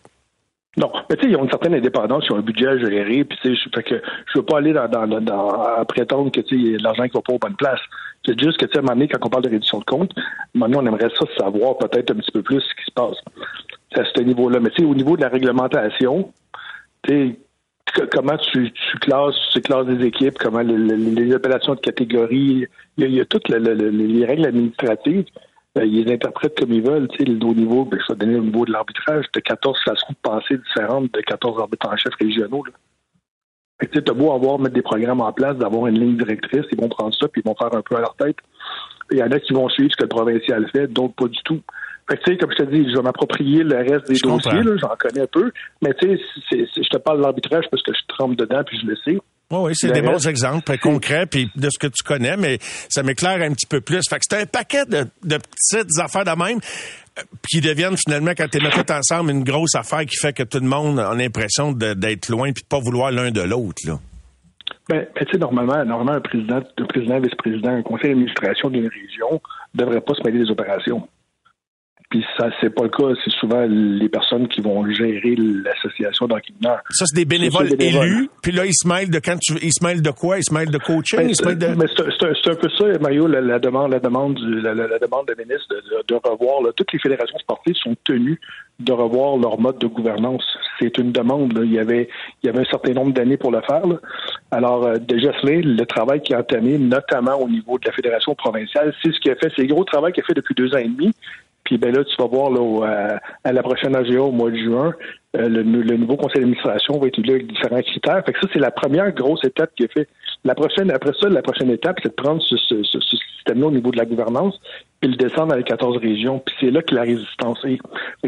Non, 0.77 0.91
mais 1.09 1.15
tu 1.15 1.23
sais, 1.23 1.31
ils 1.31 1.35
ont 1.35 1.43
une 1.43 1.49
certaine 1.49 1.73
indépendance, 1.73 2.25
ils 2.29 2.33
ont 2.33 2.37
un 2.37 2.41
budget 2.41 2.67
à 2.67 2.77
gérer, 2.77 3.23
puis 3.23 3.37
tu 3.41 3.55
sais, 3.55 3.69
fait 3.73 3.83
que 3.83 3.95
je 4.27 4.37
veux 4.37 4.45
pas 4.45 4.59
aller 4.59 4.73
dans, 4.73 4.87
dans, 4.87 5.07
dans 5.07 5.63
à 5.63 5.83
prétendre 5.85 6.31
que 6.31 6.41
tu 6.41 6.55
sais, 6.55 6.71
y 6.71 6.75
a 6.75 6.77
l'argent 6.79 7.03
qui 7.05 7.13
va 7.13 7.21
pas 7.21 7.33
aux 7.33 7.39
bonnes 7.39 7.55
places. 7.55 7.81
C'est 8.23 8.39
juste 8.39 8.59
que 8.59 8.65
tu 8.65 8.73
sais, 8.73 8.77
à 8.77 8.81
un 8.81 8.83
moment 8.83 8.93
donné, 8.93 9.07
quand 9.07 9.25
on 9.25 9.29
parle 9.29 9.43
de 9.43 9.49
réduction 9.49 9.79
de 9.79 9.85
compte, 9.85 10.11
maintenant 10.53 10.83
on 10.83 10.85
aimerait 10.85 11.09
ça 11.17 11.25
savoir 11.35 11.79
peut-être 11.79 12.11
un 12.11 12.15
petit 12.15 12.31
peu 12.31 12.43
plus 12.43 12.61
ce 12.61 12.75
qui 12.75 12.85
se 12.85 12.91
passe 12.91 13.17
à 13.95 14.03
ce 14.05 14.21
niveau-là. 14.21 14.59
Mais 14.59 14.69
tu 14.69 14.83
sais, 14.83 14.87
au 14.87 14.93
niveau 14.93 15.17
de 15.17 15.21
la 15.21 15.29
réglementation, 15.29 16.31
tu 17.01 17.35
sais, 17.95 18.05
comment 18.11 18.37
tu, 18.37 18.71
tu 18.71 18.97
classes, 18.99 19.35
tu 19.53 19.61
classes 19.61 19.87
des 19.87 20.05
équipes, 20.05 20.37
comment 20.37 20.61
les, 20.61 20.77
les, 20.77 21.33
appelations 21.33 21.73
de 21.73 21.79
catégorie, 21.79 22.67
il 22.97 23.15
y 23.15 23.19
a, 23.19 23.25
toutes 23.25 23.49
les 23.49 24.25
règles 24.25 24.45
administratives 24.45 25.25
ils 25.83 26.03
les 26.05 26.13
interprètent 26.13 26.57
comme 26.59 26.71
ils 26.71 26.81
veulent. 26.81 27.07
Tu 27.09 27.17
sais, 27.17 27.23
le 27.25 27.35
niveau, 27.35 27.85
ben, 27.85 27.99
vais 28.09 28.15
donner 28.15 28.35
au 28.35 28.43
niveau 28.43 28.65
de 28.65 28.71
l'arbitrage, 28.71 29.25
tu 29.31 29.39
as 29.39 29.41
14 29.41 29.79
façons 29.83 30.11
de 30.11 30.17
penser 30.21 30.57
différentes 30.57 31.11
de 31.13 31.21
14 31.21 31.59
arbitres 31.59 31.87
en 31.89 31.97
chef 31.97 32.13
régionaux. 32.15 32.63
Tu 33.79 33.99
as 33.99 34.13
beau 34.13 34.31
avoir, 34.33 34.59
mettre 34.59 34.73
des 34.73 34.81
programmes 34.81 35.21
en 35.21 35.31
place, 35.31 35.55
d'avoir 35.55 35.87
une 35.87 35.99
ligne 35.99 36.17
directrice, 36.17 36.65
ils 36.71 36.81
vont 36.81 36.89
prendre 36.89 37.13
ça 37.13 37.27
puis 37.27 37.41
ils 37.45 37.47
vont 37.47 37.55
faire 37.55 37.73
un 37.75 37.81
peu 37.81 37.95
à 37.95 37.99
leur 37.99 38.15
tête. 38.15 38.37
Il 39.11 39.17
y 39.17 39.23
en 39.23 39.31
a 39.31 39.39
qui 39.39 39.53
vont 39.53 39.69
suivre 39.69 39.91
ce 39.91 39.97
que 39.97 40.03
le 40.03 40.09
provincial 40.09 40.67
fait, 40.71 40.87
d'autres 40.87 41.13
pas 41.13 41.27
du 41.27 41.41
tout. 41.43 41.61
Fait 42.09 42.17
que, 42.17 42.39
comme 42.39 42.51
je 42.51 42.63
te 42.63 42.69
dis, 42.71 42.89
je 42.89 42.95
vais 42.95 43.03
m'approprier 43.03 43.63
le 43.63 43.77
reste 43.77 44.07
des 44.07 44.17
dossiers, 44.23 44.61
j'en 44.79 44.95
connais 44.97 45.21
un 45.21 45.27
peu. 45.31 45.51
Mais 45.81 45.93
tu 45.99 46.17
sais, 46.49 46.65
je 46.75 46.89
te 46.89 46.97
parle 46.97 47.17
de 47.17 47.23
l'arbitrage 47.23 47.65
parce 47.69 47.83
que 47.83 47.91
je 47.93 48.15
trempe 48.15 48.35
dedans 48.37 48.63
puis 48.65 48.79
je 48.81 48.87
le 48.87 48.95
sais. 48.95 49.17
Oui, 49.49 49.59
oui, 49.61 49.71
c'est 49.75 49.91
des 49.91 50.01
bons 50.01 50.27
exemples 50.27 50.77
concrets 50.77 51.25
puis 51.25 51.49
de 51.55 51.69
ce 51.69 51.79
que 51.79 51.87
tu 51.87 52.03
connais, 52.03 52.35
mais 52.35 52.57
ça 52.61 53.01
m'éclaire 53.01 53.41
un 53.41 53.53
petit 53.53 53.65
peu 53.65 53.79
plus. 53.79 54.01
Fait 54.09 54.17
que 54.17 54.25
c'est 54.29 54.41
un 54.41 54.45
paquet 54.45 54.85
de, 54.85 55.05
petites 55.21 55.99
affaires 55.99 56.25
de 56.25 56.43
même 56.43 56.59
euh, 57.17 57.21
qui 57.49 57.61
deviennent 57.61 57.95
finalement, 57.95 58.31
quand 58.37 58.47
tu 58.49 58.59
les 58.59 58.69
toutes 58.69 58.91
ensemble, 58.91 59.31
une 59.31 59.45
grosse 59.45 59.75
affaire 59.75 60.05
qui 60.05 60.17
fait 60.17 60.33
que 60.33 60.43
tout 60.43 60.59
le 60.59 60.67
monde 60.67 60.99
a 60.99 61.13
l'impression 61.13 61.71
d'être 61.71 62.29
loin 62.29 62.51
puis 62.51 62.63
de 62.63 62.67
pas 62.67 62.79
vouloir 62.79 63.11
l'un 63.11 63.31
de 63.31 63.41
l'autre. 63.41 63.81
Là. 63.85 63.99
Ben, 64.89 65.07
ben 65.15 65.25
tu 65.25 65.31
sais, 65.31 65.37
normalement, 65.37 65.83
normalement, 65.85 66.13
un 66.13 66.21
président, 66.21 66.57
un 66.57 66.85
président, 66.85 67.19
vice-président, 67.19 67.71
un 67.71 67.83
conseil 67.83 68.09
d'administration 68.09 68.69
d'une 68.69 68.87
région 68.87 69.41
ne 69.73 69.79
devrait 69.79 70.01
pas 70.01 70.13
se 70.13 70.23
mêler 70.23 70.43
des 70.43 70.51
opérations. 70.51 71.07
Puis 72.09 72.23
ça, 72.37 72.49
c'est 72.61 72.69
pas 72.69 72.83
le 72.83 72.89
cas. 72.89 73.19
C'est 73.23 73.33
souvent 73.33 73.65
les 73.67 74.07
personnes 74.07 74.47
qui 74.47 74.61
vont 74.61 74.89
gérer 74.89 75.35
l'association 75.35 76.25
mineur. 76.27 76.79
Ça, 76.89 77.05
c'est 77.05 77.15
des 77.17 77.25
bénévoles, 77.25 77.69
élus. 77.79 78.29
Puis 78.41 78.53
là, 78.53 78.65
ils 78.65 78.73
se 78.73 78.87
mêlent 78.87 79.09
de 79.09 79.19
quand 79.19 79.37
tu, 79.37 79.53
ils 79.61 79.73
se 79.73 79.83
mêlent 79.83 80.01
de 80.01 80.11
quoi? 80.11 80.37
Ils 80.37 80.43
se 80.43 80.53
mêlent 80.53 80.71
de 80.71 80.77
coaching? 80.77 81.19
Ben, 81.19 81.29
ils 81.29 81.35
se 81.35 81.45
mêlent 81.45 81.57
de... 81.57 81.67
Mais 81.67 81.85
c'est 81.95 82.49
un, 82.49 82.55
peu 82.55 82.69
ça, 82.77 82.85
Mario, 83.01 83.27
la, 83.27 83.41
la, 83.41 83.59
demande, 83.59 83.91
la 83.91 83.99
demande 83.99 84.35
du, 84.35 84.61
la, 84.61 84.73
la, 84.73 84.99
demande 84.99 85.27
de 85.27 85.35
ministre 85.37 85.67
de, 85.69 86.03
de, 86.07 86.15
revoir. 86.15 86.61
Là, 86.61 86.71
toutes 86.77 86.93
les 86.93 86.99
fédérations 86.99 87.37
sportives 87.39 87.75
sont 87.75 87.95
tenues 88.05 88.39
de 88.79 88.93
revoir 88.93 89.35
leur 89.37 89.59
mode 89.59 89.79
de 89.79 89.87
gouvernance. 89.87 90.43
C'est 90.79 90.97
une 90.97 91.11
demande. 91.11 91.57
Là. 91.57 91.65
Il 91.65 91.73
y 91.73 91.79
avait, 91.79 92.07
il 92.41 92.47
y 92.47 92.49
avait 92.49 92.61
un 92.61 92.69
certain 92.69 92.93
nombre 92.93 93.11
d'années 93.11 93.37
pour 93.37 93.51
le 93.51 93.61
faire. 93.61 93.85
Là. 93.85 93.97
Alors, 94.51 94.85
euh, 94.85 94.97
déjà, 94.97 95.31
le 95.43 95.83
travail 95.83 96.21
qui 96.21 96.33
a 96.33 96.39
entamé, 96.39 96.77
notamment 96.77 97.35
au 97.35 97.49
niveau 97.49 97.77
de 97.79 97.85
la 97.85 97.91
fédération 97.91 98.33
provinciale, 98.33 98.93
c'est 99.03 99.11
ce 99.11 99.19
qui 99.19 99.29
a 99.29 99.35
fait, 99.35 99.51
c'est 99.55 99.63
le 99.63 99.73
gros 99.73 99.83
travail 99.83 100.13
qu'il 100.13 100.23
a 100.23 100.25
fait 100.25 100.35
depuis 100.35 100.55
deux 100.55 100.73
ans 100.73 100.77
et 100.77 100.87
demi. 100.87 101.11
Puis 101.67 101.77
ben 101.77 101.93
là, 101.93 102.01
tu 102.05 102.15
vas 102.17 102.27
voir 102.29 102.49
là, 102.49 103.19
à 103.43 103.51
la 103.51 103.61
prochaine 103.61 103.93
AGA 103.93 104.21
au 104.21 104.31
mois 104.31 104.49
de 104.49 104.55
juin, 104.55 104.93
euh, 105.35 105.49
le, 105.49 105.97
nouveau 105.97 106.15
conseil 106.15 106.39
d'administration 106.39 106.97
va 106.97 107.07
étudier 107.07 107.33
avec 107.33 107.47
différents 107.47 107.81
critères. 107.81 108.23
Fait 108.25 108.31
que 108.31 108.39
ça, 108.39 108.47
c'est 108.53 108.59
la 108.59 108.71
première 108.71 109.11
grosse 109.11 109.43
étape 109.43 109.71
qui 109.75 109.83
est 109.83 109.91
faite. 109.91 110.07
La 110.45 110.55
prochaine, 110.55 110.89
après 110.91 111.11
ça, 111.19 111.27
la 111.27 111.41
prochaine 111.41 111.69
étape, 111.69 111.97
c'est 112.01 112.09
de 112.09 112.13
prendre 112.13 112.41
ce, 112.41 112.55
ce, 112.55 112.81
ce, 112.83 112.99
système-là 113.35 113.67
au 113.67 113.71
niveau 113.71 113.91
de 113.91 113.97
la 113.97 114.05
gouvernance, 114.05 114.57
puis 115.01 115.11
le 115.11 115.17
descendre 115.17 115.47
dans 115.47 115.57
les 115.57 115.63
14 115.63 115.97
régions. 115.97 116.39
Puis 116.39 116.55
c'est 116.61 116.71
là 116.71 116.81
que 116.81 116.95
la 116.95 117.01
résistance 117.01 117.59
est. 117.65 117.79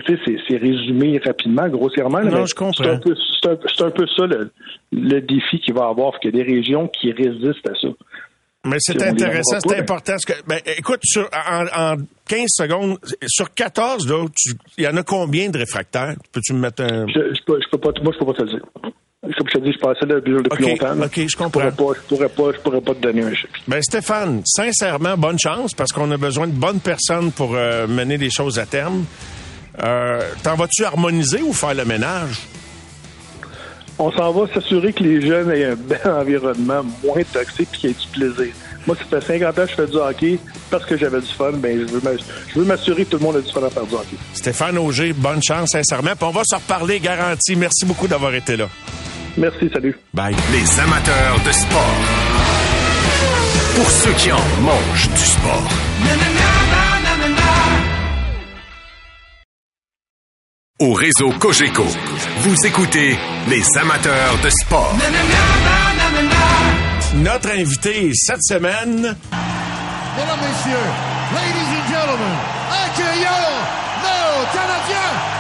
Tu 0.06 0.18
sais, 0.18 0.38
c'est 0.50 0.58
résumé 0.58 1.22
rapidement, 1.24 1.70
grossièrement. 1.70 2.20
Non, 2.20 2.46
je 2.46 2.54
comprends. 2.54 2.84
C'est 2.84 2.90
un, 2.90 3.00
peu, 3.00 3.16
un 3.80 3.92
peu 3.92 4.06
ça 4.18 4.28
le, 4.28 4.52
le 4.92 5.22
défi 5.22 5.60
qu'il 5.62 5.76
va 5.76 5.86
avoir, 5.86 6.20
qu'il 6.20 6.36
y 6.36 6.42
a 6.42 6.44
des 6.44 6.52
régions 6.52 6.90
qui 6.90 7.14
résistent 7.14 7.70
à 7.70 7.76
ça. 7.82 7.88
Mais 8.66 8.78
c'est 8.80 9.02
intéressant, 9.02 9.58
c'est 9.66 9.80
important. 9.80 10.16
Que, 10.28 10.34
ben, 10.46 10.60
écoute, 10.78 11.00
sur, 11.04 11.30
en, 11.34 11.96
15 12.28 12.46
secondes, 12.50 12.98
sur 13.28 13.54
14, 13.54 14.08
il 14.78 14.84
y 14.84 14.88
en 14.88 14.98
a 14.98 15.04
combien 15.04 15.50
de 15.50 15.58
réfractaires? 15.58 16.16
Peux-tu 16.32 16.54
me 16.54 16.60
mettre 16.60 16.84
un... 16.84 17.08
Je, 17.08 17.34
je, 17.34 17.44
peux, 17.46 17.60
je 17.62 17.70
peux 17.72 17.78
pas, 17.78 17.92
moi, 18.04 18.12
je 18.14 18.20
peux 18.20 18.26
pas 18.26 18.34
te 18.34 18.44
le 18.44 18.50
dire. 18.50 18.62
Comme 19.22 19.48
je 19.48 19.60
te 19.60 19.64
dis, 19.64 19.72
je 19.74 19.80
passais 19.80 20.06
là 20.06 20.16
depuis 20.16 20.32
longtemps. 20.32 21.02
OK, 21.04 21.28
je 21.28 21.38
comprends. 21.38 21.62
Je 21.62 21.70
pourrais, 21.70 21.94
pas, 21.94 22.00
je 22.00 22.08
pourrais 22.08 22.30
pas, 22.30 22.52
je 22.54 22.60
pourrais 22.62 22.82
pas 22.82 22.96
te 22.96 23.02
donner 23.02 23.24
un 23.24 23.34
chiffre. 23.34 23.54
Ben, 23.68 23.82
Stéphane, 23.82 24.42
sincèrement, 24.46 25.18
bonne 25.18 25.40
chance, 25.40 25.74
parce 25.74 25.92
qu'on 25.92 26.10
a 26.12 26.18
besoin 26.18 26.48
de 26.48 26.54
bonnes 26.54 26.80
personnes 26.80 27.32
pour 27.32 27.56
euh, 27.56 27.88
mener 27.88 28.18
les 28.18 28.30
choses 28.30 28.60
à 28.60 28.66
terme. 28.66 29.06
Euh, 29.84 30.22
T'en 30.44 30.56
vas-tu 30.56 30.84
harmoniser 30.84 31.42
ou 31.42 31.54
faire 31.54 31.74
le 31.74 31.86
ménage? 31.86 32.40
On 34.00 34.12
s'en 34.12 34.32
va 34.32 34.52
s'assurer 34.54 34.94
que 34.94 35.04
les 35.04 35.22
jeunes 35.22 35.52
aient 35.52 35.66
un 35.66 35.76
bel 35.76 36.00
environnement 36.06 36.84
moins 37.04 37.22
toxique 37.32 37.70
et 37.74 37.78
qu'il 37.78 37.90
y 37.90 37.94
ait 37.94 37.96
du 37.96 38.08
plaisir. 38.08 38.54
Moi, 38.88 38.96
ça 38.96 39.20
fait 39.22 39.40
50 39.40 39.60
ans 39.60 39.66
que 39.66 39.70
je 39.70 39.76
fais 39.76 39.88
du 39.88 39.98
hockey 39.98 40.40
parce 40.72 40.86
que 40.86 40.98
j'avais 40.98 41.20
du 41.20 41.28
fun. 41.28 41.52
Ben, 41.54 41.86
je 41.86 42.60
veux 42.60 42.66
m'assurer 42.66 43.04
que 43.04 43.12
tout 43.12 43.18
le 43.18 43.24
monde 43.24 43.36
a 43.36 43.42
du 43.42 43.52
fun 43.52 43.62
à 43.62 43.70
faire 43.70 43.86
du 43.86 43.94
hockey. 43.94 44.16
Stéphane 44.34 44.78
Auger, 44.78 45.14
bonne 45.14 45.44
chance, 45.44 45.72
sincèrement. 45.72 46.16
Puis 46.16 46.26
on 46.26 46.32
va 46.32 46.42
se 46.46 46.56
reparler, 46.56 47.00
garanti. 47.00 47.56
Merci 47.56 47.86
beaucoup 47.86 48.08
d'avoir 48.08 48.34
été 48.34 48.56
là. 48.56 48.70
Merci, 49.38 49.70
salut. 49.72 49.96
Bye. 50.14 50.36
Les 50.52 50.80
amateurs 50.80 51.36
de 51.46 51.52
sport. 51.52 51.96
Pour 53.76 53.90
ceux 53.90 54.14
qui 54.14 54.32
en 54.32 54.62
mangent 54.62 55.10
du 55.10 55.26
sport. 55.26 56.59
Au 60.82 60.94
réseau 60.94 61.30
Cogeco, 61.42 61.84
vous 62.38 62.56
écoutez 62.66 63.18
les 63.50 63.64
amateurs 63.78 64.38
de 64.42 64.50
sport. 64.50 64.96
Notre 67.16 67.50
invité 67.52 68.12
cette 68.14 68.42
semaine. 68.44 68.96
Mesdames, 69.02 70.40
Messieurs, 70.40 70.88
ladies 71.36 71.70
and 71.76 71.94
gentlemen, 71.94 72.36
accueillons 72.72 73.50
nos 74.04 74.46
Canadiens. 74.54 75.39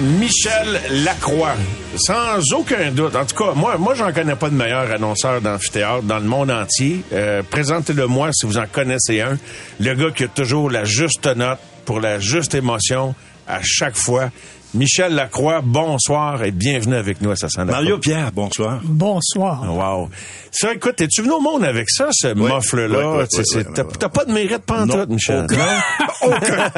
Michel 0.00 0.80
Lacroix. 1.04 1.54
Sans 1.96 2.52
aucun 2.54 2.90
doute. 2.92 3.14
En 3.14 3.24
tout 3.24 3.36
cas, 3.36 3.52
moi, 3.54 3.76
moi, 3.76 3.94
j'en 3.94 4.12
connais 4.12 4.36
pas 4.36 4.48
de 4.48 4.54
meilleur 4.54 4.90
annonceur 4.90 5.40
d'amphithéâtre 5.40 6.02
dans 6.02 6.18
le 6.18 6.24
monde 6.24 6.50
entier. 6.50 7.02
Euh, 7.12 7.42
Présentez-le-moi 7.42 8.30
si 8.32 8.46
vous 8.46 8.58
en 8.58 8.66
connaissez 8.70 9.20
un. 9.20 9.36
Le 9.80 9.94
gars 9.94 10.10
qui 10.12 10.24
a 10.24 10.28
toujours 10.28 10.70
la 10.70 10.84
juste 10.84 11.26
note 11.26 11.58
pour 11.84 12.00
la 12.00 12.18
juste 12.18 12.54
émotion 12.54 13.14
à 13.46 13.58
chaque 13.62 13.96
fois. 13.96 14.30
Michel 14.74 15.14
Lacroix, 15.14 15.62
bonsoir 15.62 16.44
et 16.44 16.50
bienvenue 16.50 16.96
avec 16.96 17.22
nous 17.22 17.30
à 17.30 17.36
ça 17.36 17.48
Mario 17.64 17.96
Pierre, 17.98 18.30
bonsoir. 18.32 18.82
Bonsoir. 18.84 19.64
Wow. 19.64 20.10
Ça, 20.50 20.74
écoute, 20.74 21.00
es-tu 21.00 21.22
venu 21.22 21.32
au 21.32 21.40
monde 21.40 21.64
avec 21.64 21.88
ça, 21.88 22.08
ce 22.12 22.28
oui, 22.34 22.50
là 22.88 23.84
T'as 23.98 24.08
pas 24.10 24.26
de 24.26 24.32
mérite 24.32 24.58
pantoute, 24.58 25.08
Michel. 25.08 25.46
Aucun. 26.22 26.26
aucun. 26.26 26.70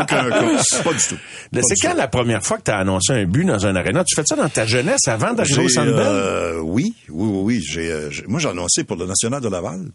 aucun. 0.00 0.26
Pas 0.84 0.92
du 0.94 1.06
tout. 1.06 1.18
C'est 1.52 1.74
quand 1.82 1.94
la 1.94 2.08
première 2.08 2.42
fois 2.42 2.56
que 2.56 2.62
tu 2.62 2.70
as 2.70 2.78
annoncé 2.78 3.12
un 3.12 3.26
but 3.26 3.44
dans 3.44 3.66
un 3.66 3.76
aréna? 3.76 4.04
Tu 4.04 4.14
fais 4.16 4.24
ça 4.24 4.36
dans 4.36 4.48
ta 4.48 4.64
jeunesse 4.64 5.06
avant 5.06 5.34
d'arriver 5.34 5.64
au 5.64 5.68
Centre 5.68 5.92
euh, 5.94 6.60
oui, 6.60 6.94
oui, 7.10 7.28
oui, 7.28 7.40
oui. 7.42 7.64
J'ai, 7.68 7.92
euh, 7.92 8.10
moi, 8.26 8.40
j'ai 8.40 8.48
annoncé 8.48 8.84
pour 8.84 8.96
le 8.96 9.04
National 9.04 9.42
de 9.42 9.48
Laval. 9.48 9.90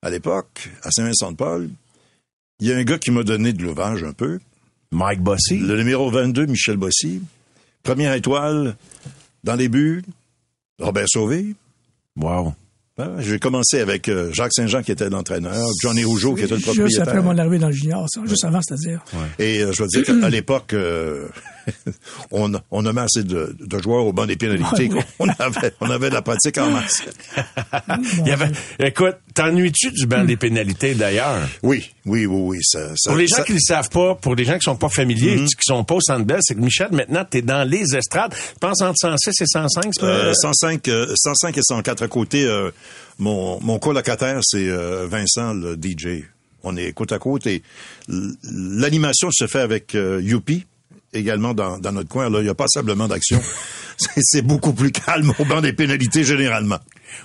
À 0.00 0.10
l'époque, 0.10 0.68
à 0.84 0.90
Saint-Vincent-de-Paul, 0.92 1.70
il 2.60 2.68
y 2.68 2.72
a 2.72 2.76
un 2.76 2.84
gars 2.84 2.98
qui 2.98 3.10
m'a 3.10 3.24
donné 3.24 3.52
de 3.52 3.62
l'ouvrage 3.62 4.04
un 4.04 4.12
peu. 4.12 4.38
Mike 4.90 5.20
Bossy. 5.20 5.58
Le 5.58 5.76
numéro 5.76 6.10
22, 6.10 6.46
Michel 6.46 6.76
Bossy. 6.76 7.22
Première 7.82 8.14
étoile 8.14 8.76
dans 9.42 9.56
les 9.56 9.68
buts, 9.68 10.02
Robert 10.78 11.06
Sauvé. 11.08 11.54
Wow. 12.16 12.54
J'ai 13.18 13.40
commencé 13.40 13.80
avec 13.80 14.08
euh, 14.08 14.32
Jacques 14.32 14.52
Saint-Jean 14.54 14.82
qui 14.82 14.92
était 14.92 15.10
l'entraîneur, 15.10 15.66
Johnny 15.82 16.04
Rougeau 16.04 16.34
qui 16.34 16.44
était 16.44 16.54
le 16.54 16.60
propriétaire. 16.60 16.86
Juste 16.86 17.00
après 17.00 17.20
mon 17.20 17.36
arrivée 17.36 17.58
dans 17.58 17.66
le 17.66 17.72
junior, 17.72 18.06
ça, 18.08 18.20
juste 18.24 18.44
avant, 18.44 18.60
c'est-à-dire. 18.62 19.04
Et 19.40 19.62
euh, 19.62 19.72
je 19.72 19.82
veux 19.82 19.88
dire 19.88 20.04
qu'à 20.04 20.28
l'époque, 20.28 20.72
euh, 20.74 21.28
on, 22.30 22.52
on 22.70 22.86
a 22.86 23.02
assez 23.02 23.22
de, 23.22 23.56
de, 23.58 23.78
joueurs 23.78 24.06
au 24.06 24.12
banc 24.12 24.26
des 24.26 24.36
pénalités. 24.36 24.90
on, 25.18 25.28
avait, 25.28 25.72
on 25.80 25.90
avait 25.90 26.08
de 26.08 26.14
la 26.14 26.22
pratique 26.22 26.58
en 26.58 26.70
masse. 26.70 27.02
Il 28.18 28.26
y 28.26 28.30
avait, 28.30 28.50
écoute, 28.78 29.16
t'ennuies-tu 29.34 29.90
du 29.92 30.06
banc 30.06 30.24
des 30.24 30.36
pénalités 30.36 30.94
d'ailleurs? 30.94 31.38
Oui, 31.62 31.90
oui, 32.06 32.26
oui, 32.26 32.40
oui. 32.40 32.58
Ça, 32.62 32.94
ça, 32.96 33.10
pour 33.10 33.18
les 33.18 33.26
gens 33.26 33.36
ça... 33.36 33.44
qui 33.44 33.54
ne 33.54 33.58
savent 33.58 33.90
pas, 33.90 34.14
pour 34.14 34.34
les 34.34 34.44
gens 34.44 34.54
qui 34.58 34.64
sont 34.64 34.76
pas 34.76 34.88
familiers, 34.88 35.36
mm 35.36 35.44
-hmm. 35.44 35.56
qui 35.56 35.62
sont 35.62 35.84
pas 35.84 35.94
au 35.94 36.00
Centre 36.00 36.24
Bell, 36.24 36.40
c'est 36.42 36.54
que 36.54 36.60
Michel, 36.60 36.88
maintenant, 36.92 37.24
tu 37.30 37.38
es 37.38 37.42
dans 37.42 37.68
les 37.68 37.84
estrades. 37.96 38.34
Je 38.34 38.58
pense 38.60 38.80
entre 38.82 38.98
106 38.98 39.40
et 39.40 39.46
105, 39.46 39.92
c'est 39.94 40.02
euh, 40.04 40.32
105, 40.34 40.90
105 41.14 41.58
et 41.58 41.62
104 41.62 42.02
à 42.02 42.08
côté. 42.08 42.44
Euh, 42.44 42.70
mon, 43.18 43.60
mon 43.60 43.78
colocataire, 43.78 44.40
c'est 44.42 44.68
euh, 44.68 45.06
Vincent, 45.06 45.54
le 45.54 45.76
DJ. 45.76 46.24
On 46.62 46.76
est 46.76 46.92
côte 46.92 47.12
à 47.12 47.18
côte 47.18 47.46
et 47.46 47.62
l'animation 48.08 49.28
se 49.30 49.46
fait 49.46 49.60
avec 49.60 49.94
euh, 49.94 50.20
Youpi, 50.22 50.64
également 51.14 51.54
dans, 51.54 51.78
dans, 51.78 51.92
notre 51.92 52.08
coin. 52.08 52.28
Là, 52.30 52.40
il 52.40 52.44
n'y 52.44 52.50
a 52.50 52.54
pas 52.54 52.68
simplement 52.68 53.08
d'action. 53.08 53.40
c'est 53.96 54.42
beaucoup 54.42 54.72
plus 54.72 54.90
calme 54.90 55.32
au 55.38 55.44
banc 55.44 55.60
des 55.60 55.72
pénalités 55.72 56.24
généralement. 56.24 56.78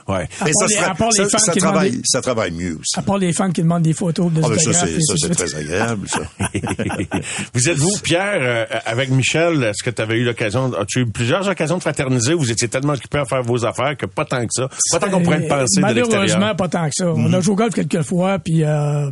Ouais. 0.07 0.27
Et 0.45 0.53
ça, 0.53 0.65
les, 0.67 0.75
ça, 0.75 1.29
ça, 1.29 1.39
ça 1.39 1.53
travaille, 1.53 1.91
des... 1.91 2.01
ça 2.03 2.21
travaille 2.21 2.51
mieux 2.51 2.77
aussi. 2.79 2.97
À 2.97 3.01
part 3.01 3.17
les 3.17 3.33
fans 3.33 3.51
qui 3.51 3.61
demandent 3.61 3.83
des 3.83 3.93
photos 3.93 4.31
de 4.31 4.41
ah, 4.43 4.49
ben 4.49 4.59
ça, 4.59 4.73
c'est, 4.73 4.99
ça, 5.01 5.13
c'est 5.17 5.29
très 5.29 5.55
agréable, 5.55 6.07
ça. 6.07 6.21
vous 7.53 7.69
êtes-vous, 7.69 7.97
Pierre, 8.03 8.39
euh, 8.39 8.65
avec 8.85 9.09
Michel, 9.09 9.63
est-ce 9.63 9.83
que 9.83 9.89
tu 9.89 10.01
avais 10.01 10.17
eu 10.17 10.23
l'occasion, 10.23 10.71
as-tu 10.73 11.01
eu 11.01 11.05
plusieurs 11.07 11.47
occasions 11.47 11.77
de 11.77 11.81
fraterniser 11.81 12.33
vous 12.33 12.51
étiez 12.51 12.67
tellement 12.67 12.93
occupé 12.93 13.19
à 13.19 13.25
faire 13.25 13.41
vos 13.41 13.65
affaires 13.65 13.97
que 13.97 14.05
pas 14.05 14.25
tant 14.25 14.41
que 14.41 14.51
ça? 14.51 14.69
Pas 14.91 14.99
tant 14.99 15.09
qu'on 15.09 15.23
pourrait 15.23 15.47
penser 15.47 15.81
de 15.81 15.85
l'extérieur. 15.87 16.07
Malheureusement, 16.09 16.55
pas 16.55 16.69
tant 16.69 16.85
que 16.87 16.93
ça. 16.95 17.05
Mm 17.05 17.13
-hmm. 17.13 17.29
On 17.29 17.33
a 17.33 17.41
joué 17.41 17.53
au 17.53 17.55
golf 17.55 17.73
quelques 17.73 18.03
fois, 18.03 18.39
puis 18.39 18.63
euh, 18.63 19.09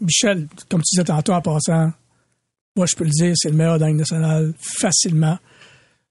Michel, 0.00 0.46
comme 0.68 0.82
tu 0.82 0.94
disais 0.94 1.04
tantôt 1.04 1.32
en 1.32 1.42
passant, 1.42 1.92
moi, 2.76 2.86
je 2.86 2.94
peux 2.94 3.04
le 3.04 3.10
dire, 3.10 3.32
c'est 3.34 3.48
le 3.48 3.56
meilleur 3.56 3.78
dans 3.78 3.92
nationale 3.92 4.52
facilement. 4.60 5.38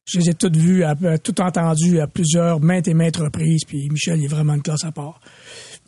Je 0.05 0.19
les 0.19 0.29
ai 0.29 0.33
toutes 0.33 0.57
vues, 0.57 0.83
tout 1.23 1.41
entendues 1.41 1.99
à 1.99 2.07
plusieurs, 2.07 2.59
maintes 2.59 2.87
et 2.87 2.93
maintes 2.93 3.17
reprises. 3.17 3.61
Puis 3.67 3.87
Michel, 3.89 4.19
il 4.19 4.25
est 4.25 4.27
vraiment 4.27 4.53
une 4.53 4.61
classe 4.61 4.83
à 4.83 4.91
part. 4.91 5.19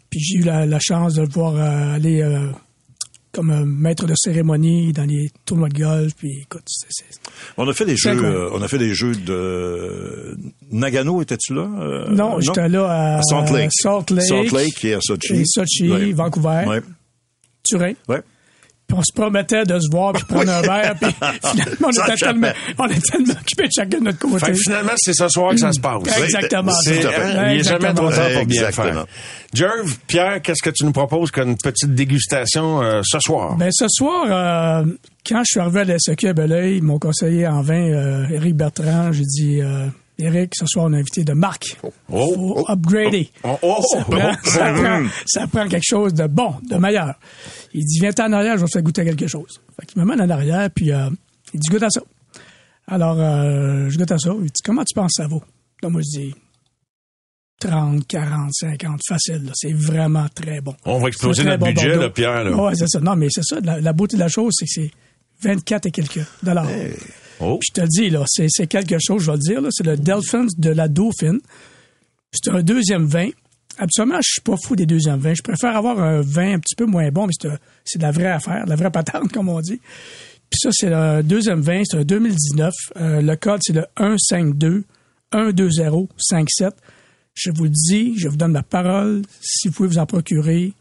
Puis 0.09 0.19
j'ai 0.19 0.39
eu 0.39 0.43
la, 0.43 0.65
la, 0.65 0.79
chance 0.79 1.15
de 1.15 1.21
le 1.21 1.27
voir 1.27 1.55
euh, 1.55 1.95
aller 1.95 2.21
euh, 2.21 2.47
comme 3.31 3.51
euh, 3.51 3.65
maître 3.65 4.07
de 4.07 4.13
cérémonie 4.15 4.93
dans 4.93 5.03
les 5.03 5.29
tournois 5.45 5.69
de 5.69 5.77
golf. 5.77 6.13
Puis 6.15 6.41
écoute, 6.43 6.63
on 7.57 7.67
a 7.67 7.73
fait 7.73 7.85
des 7.85 7.97
jeux. 7.97 8.49
On 8.53 8.61
a 8.61 8.67
fait 8.67 8.77
des 8.79 8.95
jeux 8.95 9.13
de 9.13 10.37
Nagano. 10.71 11.21
Étais-tu 11.21 11.53
là? 11.53 12.07
Non, 12.09 12.39
j'étais 12.39 12.69
là 12.69 12.85
à, 12.85 13.17
à 13.17 13.21
Salt 13.21 13.51
Lake. 13.51 13.71
Salt 13.73 14.11
Lake. 14.11 14.25
Salt 14.25 14.51
Lake 14.51 14.85
et 14.85 14.93
à 14.95 14.99
Sochi. 15.01 15.33
Et 15.33 15.45
Sochi, 15.45 15.91
ouais. 15.91 16.11
Vancouver. 16.13 16.63
Ouais. 16.67 16.81
Turin. 17.63 17.93
Ouais 18.07 18.23
puis 18.87 18.97
on 18.97 19.03
se 19.03 19.11
promettait 19.13 19.65
de 19.65 19.77
se 19.79 19.91
voir 19.91 20.13
puis 20.13 20.23
prendre 20.29 20.49
un 20.49 20.61
verre 20.61 20.95
puis 20.99 21.13
finalement 21.43 21.87
on 21.87 21.91
était, 21.91 22.15
tellement, 22.15 22.47
on 22.79 22.87
était 22.87 22.99
tellement 23.01 23.33
occupés 23.33 23.67
de 23.67 23.71
chacun 23.75 23.97
de 23.99 24.03
notre 24.03 24.19
côté. 24.19 24.45
Fait 24.45 24.53
finalement 24.55 24.93
c'est 24.95 25.13
ce 25.13 25.27
soir 25.27 25.51
que 25.51 25.57
ça 25.59 25.71
se 25.71 25.79
passe. 25.79 26.23
Exactement. 26.23 26.71
C'est, 26.83 27.05
hein, 27.05 27.51
il 27.51 27.59
est 27.59 27.63
jamais 27.63 27.93
trop 27.93 28.09
tard 28.09 28.29
pour 28.33 28.45
bien 28.45 28.71
faire. 28.71 29.05
Jerv, 29.53 29.97
Pierre, 30.07 30.41
qu'est-ce 30.41 30.61
que 30.63 30.69
tu 30.69 30.85
nous 30.85 30.91
proposes 30.91 31.31
comme 31.31 31.57
petite 31.57 31.93
dégustation 31.93 32.81
euh, 32.81 33.01
ce 33.03 33.19
soir? 33.19 33.55
Ben 33.57 33.69
ce 33.71 33.87
soir, 33.89 34.25
euh, 34.29 34.85
quand 35.25 35.39
je 35.39 35.51
suis 35.51 35.59
arrivé 35.59 35.81
à 35.81 35.85
la 35.85 35.99
SQ 35.99 36.25
à 36.25 36.33
Belleuil, 36.33 36.81
mon 36.81 36.99
conseiller 36.99 37.47
en 37.47 37.61
vin, 37.61 37.81
euh, 37.81 38.27
Éric 38.29 38.55
Bertrand, 38.55 39.11
j'ai 39.11 39.23
dit 39.23 39.61
Eric, 40.19 40.53
ce 40.55 40.65
soir, 40.65 40.85
on 40.85 40.93
a 40.93 40.97
invité 40.97 41.23
de 41.23 41.33
Marc. 41.33 41.77
Oh, 41.83 41.91
oh, 42.11 42.65
upgrader. 42.67 43.29
Oh, 43.43 43.57
oh, 43.61 43.83
ça, 43.91 44.03
prend, 44.03 44.33
ça, 44.43 44.73
prend, 44.73 45.03
ça, 45.25 45.47
prend, 45.47 45.67
quelque 45.67 45.85
chose 45.85 46.13
de 46.13 46.25
bon, 46.27 46.55
de 46.67 46.75
meilleur. 46.77 47.15
Il 47.73 47.85
dit, 47.85 47.99
viens 47.99 48.11
en 48.19 48.33
arrière, 48.33 48.55
je 48.57 48.61
vais 48.61 48.67
te 48.67 48.71
faire 48.71 48.81
goûter 48.81 49.03
quelque 49.05 49.27
chose. 49.27 49.61
Fait 49.79 49.85
qu'il 49.85 50.01
me 50.01 50.07
mène 50.07 50.21
en 50.21 50.29
arrière, 50.29 50.69
puis 50.73 50.91
euh, 50.91 51.09
il 51.53 51.59
dit, 51.59 51.69
goûte 51.69 51.83
à 51.83 51.89
ça. 51.89 52.01
Alors, 52.87 53.17
euh, 53.19 53.89
je 53.89 53.97
goûte 53.97 54.11
à 54.11 54.17
ça. 54.17 54.31
Il 54.39 54.45
dit, 54.45 54.61
comment 54.63 54.83
tu 54.83 54.95
penses 54.95 55.13
que 55.17 55.23
ça 55.23 55.27
vaut? 55.27 55.43
Là, 55.83 55.89
moi, 55.89 56.01
je 56.01 56.19
dis, 56.19 56.35
30, 57.59 58.07
40, 58.07 58.53
50, 58.53 59.01
facile. 59.07 59.45
là. 59.45 59.51
C'est 59.53 59.73
vraiment 59.73 60.27
très 60.33 60.61
bon. 60.61 60.75
On 60.85 60.99
va 60.99 61.09
exploser 61.09 61.43
notre 61.43 61.59
bon 61.59 61.67
budget, 61.67 61.95
là, 61.95 62.09
Pierre. 62.09 62.43
Là. 62.43 62.55
Ouais, 62.55 62.75
c'est 62.75 62.87
ça. 62.87 62.99
Non, 62.99 63.15
mais 63.15 63.27
c'est 63.29 63.43
ça. 63.43 63.59
La, 63.61 63.79
la 63.81 63.93
beauté 63.93 64.15
de 64.15 64.21
la 64.21 64.29
chose, 64.29 64.53
c'est 64.57 64.65
que 64.65 64.71
c'est 64.71 64.91
24 65.47 65.85
et 65.87 65.91
quelques 65.91 66.25
dollars. 66.41 66.67
Oh. 67.39 67.59
Je 67.61 67.81
te 67.81 67.85
dis, 67.87 68.09
là, 68.09 68.23
c'est, 68.27 68.67
quelque 68.67 68.97
chose, 68.99 69.23
je 69.23 69.31
vais 69.31 69.37
le 69.37 69.43
dire. 69.43 69.61
C'est 69.71 69.85
le 69.85 69.97
Delphins 69.97 70.47
de 70.57 70.69
la 70.69 70.87
Dauphine. 70.87 71.39
C'est 72.31 72.49
un 72.49 72.61
deuxième 72.61 73.05
vin. 73.05 73.29
Absolument, 73.77 74.17
je 74.17 74.31
suis 74.31 74.41
pas 74.41 74.55
fou 74.57 74.75
des 74.75 74.85
deuxièmes 74.85 75.19
vins. 75.19 75.35
Je 75.35 75.43
préfère 75.43 75.75
avoir 75.75 75.99
un 75.99 76.21
vin 76.21 76.55
un 76.55 76.59
petit 76.59 76.75
peu 76.75 76.85
moins 76.85 77.09
bon, 77.11 77.27
mais 77.27 77.33
c'est 77.85 77.99
de 77.99 78.03
la 78.03 78.11
vraie 78.11 78.31
affaire, 78.31 78.65
de 78.65 78.69
la 78.69 78.75
vraie 78.75 78.91
patente, 78.91 79.31
comme 79.33 79.49
on 79.49 79.61
dit. 79.61 79.79
Puis 80.49 80.59
ça, 80.61 80.69
c'est 80.71 80.89
le 80.89 81.21
deuxième 81.23 81.61
vin, 81.61 81.83
c'est 81.85 81.97
un 81.97 82.03
2019. 82.03 82.73
Euh, 82.99 83.21
le 83.21 83.35
code, 83.35 83.61
c'est 83.63 83.73
le 83.73 83.85
152 83.97 84.83
120 85.31 86.07
57. 86.17 86.73
Je 87.33 87.51
vous 87.51 87.65
le 87.65 87.69
dis, 87.69 88.17
je 88.17 88.29
vous 88.29 88.37
donne 88.37 88.53
ma 88.53 88.63
parole. 88.63 89.21
Si 89.41 89.67
vous 89.67 89.73
pouvez 89.73 89.89
vous 89.89 89.99
en 89.99 90.07
procurer, 90.07 90.73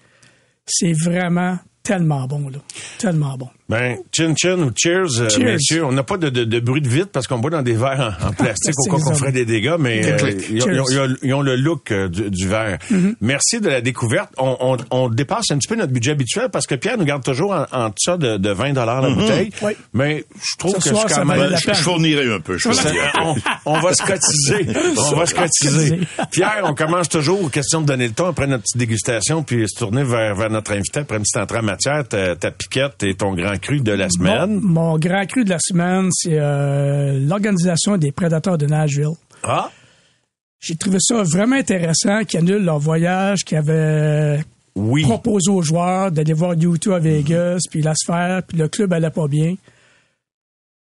c'est 0.66 0.92
vraiment 0.92 1.58
tellement 1.82 2.26
bon, 2.26 2.48
là. 2.48 2.58
Tellement 2.98 3.36
bon. 3.36 3.48
Ben, 3.68 3.96
chin 4.12 4.32
chin 4.36 4.58
ou 4.60 4.70
cheers, 4.76 5.20
euh, 5.20 5.28
Cheers. 5.28 5.44
messieurs. 5.44 5.84
On 5.84 5.90
n'a 5.92 6.04
pas 6.04 6.16
de, 6.18 6.28
de, 6.28 6.44
de 6.44 6.60
bruit 6.60 6.80
de 6.80 6.88
vide 6.88 7.06
parce 7.12 7.26
qu'on 7.26 7.38
boit 7.38 7.50
dans 7.50 7.62
des 7.62 7.72
verres 7.72 8.16
en, 8.22 8.28
en 8.28 8.32
plastique 8.32 8.74
au 8.88 8.96
cas 8.96 9.02
qu'on 9.02 9.14
ferait 9.14 9.32
des 9.32 9.44
dégâts, 9.44 9.74
mais 9.78 10.06
euh, 10.06 10.30
ils, 10.50 10.62
ont, 10.62 10.70
ils 10.70 10.80
ont- 10.80 10.84
ils 10.90 10.98
ont- 11.00 11.16
ils 11.22 11.34
ont 11.34 11.42
le 11.42 11.56
look 11.56 11.90
euh, 11.90 12.08
du, 12.08 12.30
du 12.30 12.46
verre. 12.48 12.78
Mm-hmm. 12.92 13.14
Merci 13.20 13.60
de 13.60 13.68
la 13.68 13.80
découverte. 13.80 14.30
On, 14.38 14.56
on, 14.60 14.76
on 14.92 15.08
dépasse 15.08 15.50
un 15.50 15.58
petit 15.58 15.66
peu 15.66 15.74
notre 15.74 15.92
budget 15.92 16.12
habituel 16.12 16.48
parce 16.52 16.66
que 16.66 16.76
Pierre 16.76 16.96
nous 16.96 17.04
garde 17.04 17.24
toujours 17.24 17.52
en, 17.52 17.66
en 17.72 17.88
deçà 17.88 18.16
de, 18.16 18.36
de 18.36 18.50
20 18.50 18.74
dollars 18.74 19.02
la 19.02 19.10
bouteille. 19.10 19.50
Oui. 19.62 19.72
Mais 19.92 20.24
je 20.36 20.56
trouve 20.58 20.74
Ce 20.76 20.76
que 20.78 20.88
soir, 20.90 21.04
c'est 21.08 21.14
ça 21.14 21.20
quand 21.22 21.26
même... 21.26 21.50
Je, 21.56 21.72
je 21.74 21.82
fournirai 21.82 22.32
un 22.32 22.40
peu. 22.40 22.58
Je 22.58 22.70
Ça, 22.70 22.90
on, 23.20 23.34
on 23.64 23.80
va 23.80 23.92
se 23.94 24.02
cotiser. 24.04 24.66
On 25.12 25.16
va 25.16 25.26
se 25.26 25.34
cotiser. 25.34 25.98
Pierre, 26.30 26.62
on 26.64 26.74
commence 26.74 27.08
toujours 27.08 27.42
aux 27.42 27.48
questions 27.48 27.80
de 27.80 27.86
donner 27.86 28.06
le 28.08 28.12
ton 28.14 28.26
après 28.28 28.46
notre 28.46 28.62
petite 28.62 28.76
dégustation, 28.78 29.42
puis 29.42 29.68
se 29.68 29.78
tourner 29.78 30.04
vers, 30.04 30.34
vers 30.36 30.50
notre 30.50 30.72
invité 30.72 31.00
après 31.00 31.16
une 31.16 31.22
petite 31.22 31.36
entrée 31.36 31.58
en 31.58 31.62
matière, 31.62 32.06
ta, 32.06 32.36
ta 32.36 32.50
piquette 32.50 33.02
et 33.02 33.14
ton 33.14 33.34
grand 33.34 33.55
cru 33.58 33.80
de 33.80 33.92
la 33.92 34.08
semaine. 34.10 34.60
Mon, 34.60 34.90
mon 34.92 34.98
grand 34.98 35.26
cru 35.26 35.44
de 35.44 35.50
la 35.50 35.58
semaine, 35.58 36.08
c'est 36.12 36.38
euh, 36.38 37.18
l'Organisation 37.20 37.96
des 37.96 38.12
prédateurs 38.12 38.58
de 38.58 38.66
Nashville. 38.66 39.14
Ah, 39.42 39.70
J'ai 40.60 40.76
trouvé 40.76 40.98
ça 41.00 41.22
vraiment 41.22 41.56
intéressant 41.56 42.24
qu'ils 42.24 42.40
annulent 42.40 42.64
leur 42.64 42.78
voyage, 42.78 43.44
qu'ils 43.44 43.58
avaient 43.58 44.42
oui. 44.74 45.02
proposé 45.02 45.50
aux 45.50 45.62
joueurs 45.62 46.10
d'aller 46.10 46.32
voir 46.32 46.54
U2 46.54 46.94
à 46.94 46.98
Vegas, 46.98 47.60
puis 47.70 47.82
la 47.82 47.94
sphère, 47.94 48.42
puis 48.46 48.58
le 48.58 48.68
club 48.68 48.92
allait 48.92 49.10
pas 49.10 49.28
bien. 49.28 49.54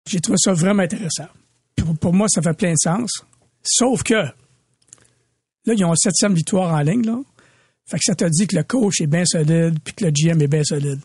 J'ai 0.08 0.20
trouvé 0.20 0.36
ça 0.38 0.52
vraiment 0.52 0.82
intéressant. 0.82 1.28
Pour, 1.76 1.96
pour 1.96 2.12
moi, 2.12 2.28
ça 2.28 2.42
fait 2.42 2.54
plein 2.54 2.72
de 2.72 2.78
sens. 2.78 3.24
Sauf 3.62 4.02
que, 4.02 4.14
là, 4.14 4.32
ils 5.66 5.84
ont 5.84 5.90
une 5.90 5.96
septième 5.96 6.34
victoire 6.34 6.74
en 6.74 6.80
ligne, 6.80 7.06
là. 7.06 7.18
Fait 7.86 7.98
que 7.98 8.04
ça 8.04 8.14
te 8.14 8.24
dit 8.24 8.46
que 8.46 8.56
le 8.56 8.62
coach 8.62 9.00
est 9.00 9.06
bien 9.06 9.24
solide, 9.26 9.78
puis 9.84 9.94
que 9.94 10.04
le 10.06 10.10
GM 10.10 10.40
est 10.40 10.46
bien 10.46 10.64
solide. 10.64 11.00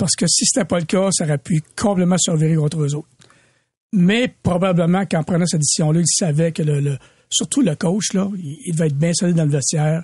Parce 0.00 0.16
que 0.16 0.26
si 0.26 0.46
c'était 0.46 0.64
pas 0.64 0.78
le 0.80 0.86
cas, 0.86 1.10
ça 1.12 1.24
aurait 1.24 1.38
pu 1.38 1.62
complètement 1.80 2.16
survirer 2.18 2.54
contre 2.56 2.80
eux 2.82 2.94
autres. 2.96 3.08
Mais 3.92 4.32
probablement 4.42 5.04
qu'en 5.04 5.22
prenant 5.22 5.46
cette 5.46 5.60
décision-là, 5.60 6.00
ils 6.00 6.06
savaient 6.08 6.52
que 6.52 6.62
le, 6.62 6.80
le- 6.80 6.98
surtout 7.28 7.60
le 7.60 7.74
coach, 7.74 8.12
là, 8.14 8.28
il, 8.36 8.58
il 8.66 8.72
devait 8.74 8.86
être 8.86 8.96
bien 8.98 9.12
solide 9.12 9.36
dans 9.36 9.44
le 9.44 9.50
vestiaire. 9.50 10.02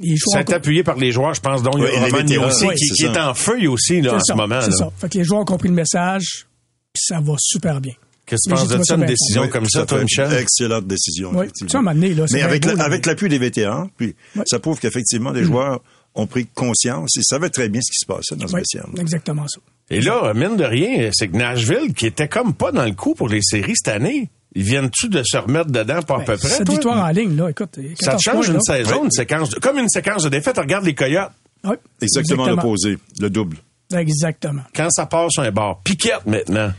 Ça 0.00 0.06
joueurs 0.16 0.40
est 0.40 0.52
appuyé 0.52 0.82
par 0.82 0.96
les 0.96 1.12
joueurs, 1.12 1.34
je 1.34 1.40
pense. 1.40 1.62
Donc, 1.62 1.74
il 1.76 1.80
y 1.80 1.84
Oui, 1.84 1.90
a 1.96 2.04
Roman 2.06 2.16
vétérans, 2.18 2.46
aussi, 2.48 2.66
oui, 2.66 2.74
qui, 2.76 3.04
est 3.04 3.14
ça. 3.14 3.30
en 3.30 3.34
feuille 3.34 3.66
aussi, 3.68 4.00
là, 4.00 4.14
en 4.14 4.18
ça, 4.20 4.32
ce 4.34 4.36
moment. 4.36 4.60
C'est 4.62 4.72
ça. 4.72 4.90
Fait 4.96 5.08
que 5.08 5.18
les 5.18 5.24
joueurs 5.24 5.40
ont 5.42 5.44
compris 5.44 5.68
le 5.68 5.74
message, 5.74 6.46
puis 6.92 7.02
ça 7.04 7.20
va 7.20 7.34
super 7.38 7.80
bien. 7.80 7.92
Qu'est-ce 8.26 8.48
que 8.48 8.54
tu 8.54 8.60
penses 8.60 8.68
de 8.68 8.76
ça, 8.78 8.84
ça 8.84 8.94
une 8.94 9.04
décision 9.06 9.42
Oui, 9.42 9.50
comme 9.50 9.66
ça, 9.68 9.84
toi. 9.86 10.02
Michel? 10.02 10.32
Excellente 10.34 10.86
décision. 10.86 11.30
Oui. 11.34 11.46
un 11.72 11.82
moment 11.82 11.94
donné, 11.94 12.14
là, 12.14 12.24
Mais 12.32 12.42
avec, 12.42 12.64
la- 12.64 12.74
l'appui 13.06 13.28
des 13.28 13.38
vétérans, 13.38 13.88
puis 13.96 14.14
Oui. 14.36 14.42
ça 14.46 14.58
prouve 14.58 14.78
qu'effectivement, 14.78 15.30
les 15.32 15.44
joueurs 15.44 15.80
ont 16.14 16.26
pris 16.26 16.46
conscience 16.46 17.16
et 17.16 17.22
savaient 17.22 17.48
très 17.50 17.68
bien 17.68 17.80
ce 17.82 17.90
qui 17.90 17.98
se 17.98 18.06
passait 18.06 18.36
dans 18.36 18.46
ce 18.48 18.52
Oui, 18.54 18.60
vestiaire. 18.60 18.86
exactement 18.98 19.46
ça. 19.48 19.60
Et 19.90 20.00
là, 20.00 20.32
mine 20.34 20.56
de 20.56 20.64
rien, 20.64 21.10
c'est 21.12 21.28
que 21.28 21.36
Nashville, 21.36 21.94
qui 21.94 22.06
était 22.06 22.28
comme 22.28 22.54
pas 22.54 22.70
dans 22.72 22.84
le 22.84 22.92
coup 22.92 23.14
pour 23.14 23.28
les 23.28 23.42
séries 23.42 23.74
cette 23.76 23.88
année, 23.94 24.30
ils 24.54 24.62
viennent-tu 24.62 25.08
de 25.08 25.22
se 25.24 25.36
remettre 25.38 25.70
dedans 25.70 26.02
pas 26.02 26.16
à 26.16 26.20
peu 26.20 26.36
près, 26.36 26.48
Cette 26.48 26.66
toi? 26.66 26.74
victoire 26.74 27.04
en 27.04 27.08
ligne, 27.10 27.34
là, 27.36 27.48
écoute. 27.48 27.78
Ça 28.00 28.12
14 28.12 28.16
te 28.16 28.22
change 28.22 28.34
points, 28.34 28.46
une 28.46 28.52
là. 28.54 28.60
saison, 28.60 28.96
Oui. 28.98 29.04
une 29.06 29.10
séquence, 29.10 29.50
de- 29.50 29.58
comme 29.60 29.78
une 29.78 29.88
séquence 29.88 30.22
de 30.24 30.28
défaite. 30.28 30.58
Regarde 30.58 30.84
les 30.84 30.94
Coyotes. 30.94 31.32
Oui, 31.64 31.76
Exactement, 32.02 32.46
l'opposé, 32.48 32.98
le 33.20 33.30
double. 33.30 33.56
Exactement. 33.94 34.62
Quand 34.74 34.90
ça 34.90 35.06
passe 35.06 35.32
sur 35.32 35.42
un 35.42 35.50
bar. 35.50 35.80
Piquette, 35.84 36.26
maintenant. 36.26 36.72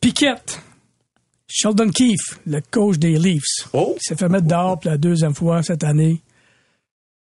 Piquette. 0.00 0.60
Sheldon 1.46 1.90
Keefe, 1.90 2.40
le 2.46 2.60
coach 2.70 2.98
des 2.98 3.16
Leafs. 3.18 3.68
Oh. 3.72 3.94
Il 3.96 4.02
s'est 4.02 4.16
fait 4.16 4.28
mettre 4.28 4.46
dehors 4.46 4.78
pour 4.80 4.90
la 4.90 4.96
deuxième 4.98 5.34
fois 5.34 5.62
cette 5.62 5.84
année. 5.84 6.20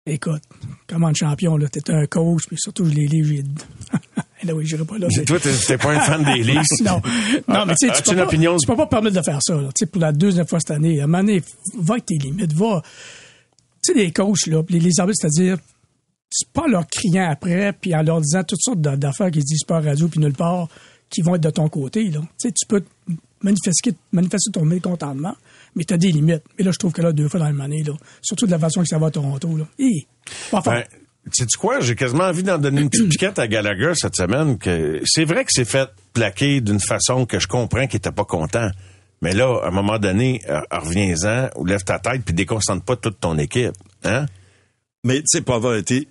Écoute, 0.04 0.42
comment 0.88 1.10
de 1.12 1.16
champion, 1.16 1.56
là, 1.56 1.68
t'étais 1.68 1.92
un 1.92 2.06
coach, 2.06 2.42
puis 2.48 2.56
surtout 2.58 2.84
les 2.84 3.06
Leafs, 3.06 3.24
j'ai... 3.26 3.44
là, 4.44 4.52
oui, 4.54 4.66
j'irai 4.66 4.84
pas 4.84 4.98
là. 4.98 5.06
mais- 5.16 5.24
Toi, 5.24 5.38
t'es 5.38 5.78
pas 5.78 5.92
un 5.92 6.00
fan 6.00 6.24
des 6.24 6.42
Leafs? 6.42 6.66
non, 6.84 7.00
non, 7.46 7.66
mais 7.66 7.74
tu 7.76 7.86
sais, 7.86 7.92
tu 7.94 8.02
peux, 8.10 8.16
pas, 8.16 8.24
opinion? 8.24 8.56
tu 8.56 8.66
peux 8.66 8.74
pas 8.76 8.86
permettre 8.86 9.14
de 9.16 9.22
faire 9.22 9.38
ça. 9.40 9.54
Tu 9.56 9.70
sais, 9.78 9.86
pour 9.86 10.00
la 10.00 10.10
deuxième 10.12 10.46
fois 10.48 10.58
cette 10.58 10.72
année, 10.72 11.00
à 11.00 11.04
un 11.04 11.06
moment 11.06 11.22
donné, 11.22 11.40
va 11.78 11.94
avec 11.94 12.06
tes 12.06 12.16
limites, 12.18 12.52
va. 12.52 12.82
Tu 13.84 13.92
sais, 13.92 13.98
les 13.98 14.10
coachs, 14.10 14.46
là, 14.48 14.62
les, 14.68 14.80
les 14.80 14.90
arbitres, 14.98 15.18
c'est-à-dire, 15.20 15.56
c'est 16.30 16.48
pas 16.50 16.62
en 16.62 16.66
leur 16.68 16.86
criant 16.88 17.30
après, 17.30 17.72
puis 17.72 17.94
en 17.94 18.02
leur 18.02 18.20
disant 18.20 18.42
toutes 18.42 18.60
sortes 18.62 18.80
d'a- 18.80 18.96
d'affaires 18.96 19.30
qu'ils 19.30 19.44
disent 19.44 19.64
pas 19.64 19.76
à 19.76 19.80
radio, 19.82 20.08
puis 20.08 20.18
nulle 20.18 20.32
part, 20.32 20.66
qui 21.10 21.22
vont 21.22 21.36
être 21.36 21.42
de 21.44 21.50
ton 21.50 21.68
côté. 21.68 22.10
Là. 22.10 22.20
Tu 22.22 22.48
sais, 22.48 22.52
tu 22.52 22.66
peux 22.66 22.82
manifester, 23.40 23.92
manifester 24.10 24.50
ton 24.50 24.64
mécontentement, 24.64 25.36
mais 25.74 25.84
tu 25.84 25.94
as 25.94 25.98
des 25.98 26.12
limites. 26.12 26.42
Et 26.58 26.62
là, 26.62 26.70
je 26.72 26.78
trouve 26.78 26.92
que 26.92 27.02
là, 27.02 27.12
deux 27.12 27.28
fois 27.28 27.40
dans 27.40 27.46
la 27.46 27.52
même 27.52 27.60
année, 27.60 27.82
là, 27.82 27.94
surtout 28.20 28.46
de 28.46 28.50
la 28.50 28.58
façon 28.58 28.82
que 28.82 28.88
ça 28.88 28.98
va 28.98 29.06
à 29.06 29.10
Toronto, 29.10 29.56
là, 29.56 29.64
hi, 29.78 30.06
pas 30.50 30.62
fort. 30.62 30.74
Ben, 30.74 30.84
sais-tu 31.30 31.58
quoi? 31.58 31.80
J'ai 31.80 31.94
quasiment 31.94 32.24
envie 32.24 32.42
d'en 32.42 32.58
donner 32.58 32.82
une 32.82 32.90
petite 32.90 33.08
piquette 33.08 33.38
à 33.38 33.46
Gallagher 33.48 33.92
cette 33.94 34.16
semaine. 34.16 34.58
que 34.58 35.00
C'est 35.04 35.24
vrai 35.24 35.44
que 35.44 35.50
c'est 35.52 35.64
fait 35.64 35.88
plaquer 36.12 36.60
d'une 36.60 36.80
façon 36.80 37.26
que 37.26 37.38
je 37.38 37.46
comprends 37.46 37.86
qu'il 37.86 37.98
était 37.98 38.12
pas 38.12 38.24
content. 38.24 38.70
Mais 39.20 39.32
là, 39.32 39.60
à 39.62 39.68
un 39.68 39.70
moment 39.70 39.98
donné, 39.98 40.40
euh, 40.48 40.60
reviens-en, 40.70 41.48
ou 41.56 41.64
lève 41.64 41.84
ta 41.84 41.98
tête, 42.00 42.22
puis 42.24 42.34
déconcentre 42.34 42.84
pas 42.84 42.96
toute 42.96 43.20
ton 43.20 43.38
équipe. 43.38 43.74
Hein? 44.04 44.26
Mais 45.04 45.18
tu 45.18 45.26
sais, 45.26 45.40
pour 45.42 45.54
avoir 45.54 45.76
été 45.76 46.08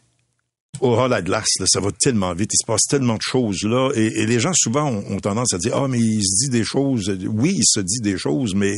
au 0.79 0.95
ras 0.95 1.07
la 1.07 1.21
glace, 1.21 1.49
là, 1.59 1.65
ça 1.67 1.79
va 1.79 1.91
tellement 1.91 2.33
vite, 2.33 2.49
il 2.53 2.57
se 2.57 2.65
passe 2.65 2.83
tellement 2.89 3.15
de 3.15 3.21
choses 3.21 3.61
là, 3.63 3.91
et, 3.93 4.21
et 4.21 4.25
les 4.25 4.39
gens 4.39 4.53
souvent 4.55 4.85
ont, 4.89 5.03
ont 5.15 5.19
tendance 5.19 5.53
à 5.53 5.57
dire 5.57 5.75
ah 5.75 5.87
mais 5.87 5.99
il 5.99 6.23
se 6.23 6.45
dit 6.45 6.49
des 6.49 6.63
choses, 6.63 7.09
oui 7.27 7.55
il 7.57 7.65
se 7.65 7.81
dit 7.81 7.99
des 8.01 8.17
choses, 8.17 8.55
mais 8.55 8.73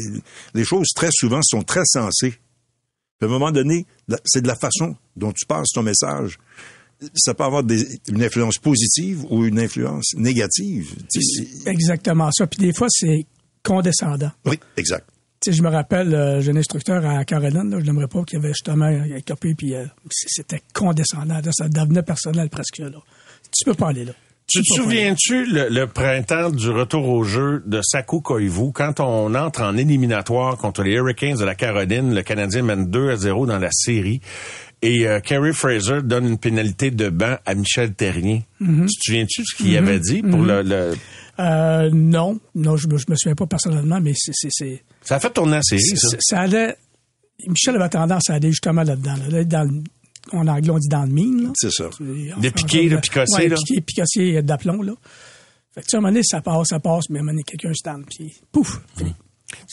les 0.54 0.66
choses 0.66 0.88
très 0.96 1.10
souvent 1.14 1.40
sont 1.44 1.62
très 1.64 1.86
sensées. 1.86 2.32
Puis 2.32 2.38
à 3.22 3.26
un 3.26 3.30
moment 3.30 3.52
donné, 3.52 3.86
c'est 4.26 4.42
de 4.42 4.48
la 4.48 4.56
façon 4.56 4.96
dont 5.16 5.32
tu 5.32 5.46
passes 5.46 5.70
ton 5.74 5.84
message. 5.84 6.40
Ça 7.16 7.34
peut 7.34 7.44
avoir 7.44 7.64
des- 7.64 8.00
une 8.10 8.24
influence 8.24 8.58
positive 8.58 9.26
ou 9.30 9.46
une 9.46 9.60
influence 9.60 10.14
négative. 10.16 10.96
Exactement 11.68 12.30
ça. 12.34 12.48
Puis 12.48 12.60
des 12.60 12.74
fois, 12.74 12.88
c'est 12.90 13.26
condescendant. 13.64 14.32
oui, 14.46 14.60
exact. 14.78 15.08
Tu 15.44 15.52
sais, 15.52 15.58
je 15.58 15.62
me 15.64 15.70
rappelle, 15.70 16.14
euh, 16.14 16.40
j'ai 16.42 16.52
un 16.52 16.56
instructeur 16.56 17.06
à 17.06 17.26
Caroline, 17.26 17.70
là, 17.70 17.78
je 17.80 17.86
l'aimerais 17.86 18.08
pas, 18.08 18.24
qui 18.24 18.38
avait 18.38 18.50
justement 18.50 18.86
euh, 18.86 19.20
copé, 19.28 19.54
puis 19.56 19.76
euh, 19.76 19.84
c'était 20.10 20.62
condescendant. 20.74 21.36
là, 21.44 21.52
ça 21.52 21.68
devenait 21.68 22.04
personnel 22.04 22.50
presque. 22.50 22.78
Là. 22.80 22.90
Tu 23.52 23.66
peux 23.66 23.74
pas 23.74 23.90
aller 23.90 24.06
là. 24.06 24.14
Tu 24.48 24.60
te 24.62 24.74
souviens-tu 24.76 25.46
le, 25.46 25.70
le 25.70 25.88
printemps 25.88 26.50
du 26.50 26.70
retour 26.70 27.08
au 27.10 27.24
jeu 27.24 27.64
de 27.66 27.82
Saku 27.82 28.22
Koivu, 28.22 28.72
quand 28.74 29.00
on 29.00 29.34
entre 29.36 29.62
en 29.64 29.76
éliminatoire 29.78 30.58
contre 30.58 30.84
les 30.84 30.92
Hurricanes 30.94 31.38
de 31.38 31.46
la 31.46 31.56
Caroline, 31.56 32.14
le 32.14 32.22
Canadien 32.24 32.62
mène 32.62 32.90
2 32.90 33.10
à 33.12 33.16
0 33.16 33.46
dans 33.46 33.58
la 33.60 33.70
série, 33.72 34.22
et 34.82 35.08
euh, 35.08 35.22
Kerry 35.22 35.54
Fraser 35.54 36.02
donne 36.04 36.28
une 36.28 36.38
pénalité 36.38 36.92
de 36.92 37.10
banc 37.10 37.38
à 37.46 37.56
Michel 37.56 37.94
Terrien. 37.94 38.42
Mm-hmm. 38.62 38.88
Tu 38.88 38.96
te 38.98 39.02
souviens-tu 39.06 39.42
de 39.42 39.46
ce 39.48 39.56
qu'il 39.56 39.78
avait 39.78 40.00
dit 40.00 40.22
pour 40.22 40.42
le, 40.42 40.62
le- 40.62 40.94
Euh, 41.40 41.90
non, 41.92 42.40
non, 42.56 42.78
je 42.78 42.88
me, 42.88 42.98
je 42.98 43.06
me 43.10 43.16
souviens 43.16 43.36
pas 43.36 43.48
personnellement, 43.48 44.00
mais 44.00 44.14
c'est, 44.16 44.32
Ça 45.02 45.16
a 45.16 45.20
fait 45.20 45.32
tourner 45.32 45.54
la 45.54 45.62
série, 45.64 45.82
ça. 45.98 46.18
ça 46.20 46.40
allait. 46.42 46.76
Michel 47.48 47.76
avait 47.76 47.90
tendance 47.90 48.30
à 48.30 48.36
aller 48.36 48.50
justement 48.52 48.84
là-dedans. 48.84 49.16
Là, 49.30 49.44
dans 49.44 49.64
le- 49.70 49.84
en 50.32 50.48
anglais, 50.48 50.70
on 50.72 50.78
dit 50.78 50.88
dans 50.88 51.04
le 51.04 51.12
mine. 51.12 51.44
Là. 51.44 51.50
C'est 51.56 51.72
ça. 51.72 51.90
De 52.00 52.50
piquer, 52.50 52.88
de 52.90 52.96
dit- 52.96 53.02
picasser, 53.02 53.36
ouais, 53.36 53.48
là. 53.50 53.56
piquer, 53.58 53.82
piquer 53.82 54.42
d'aplomb, 54.42 54.82
là. 54.82 54.94
Fait 55.74 55.82
que, 55.82 55.86
tu 55.88 55.90
sais, 55.92 55.96
à 55.96 55.98
un 55.98 56.02
moment 56.02 56.12
donné, 56.14 56.24
ça 56.24 56.40
passe, 56.42 56.68
ça 56.70 56.80
passe, 56.80 57.10
mais 57.10 57.18
à 57.18 57.22
un 57.22 57.24
moment 57.24 57.32
donné, 57.34 57.44
quelqu'un 57.44 57.74
stand, 57.74 58.06
puis 58.06 58.32
pouf, 58.52 58.80
fini. 58.96 59.14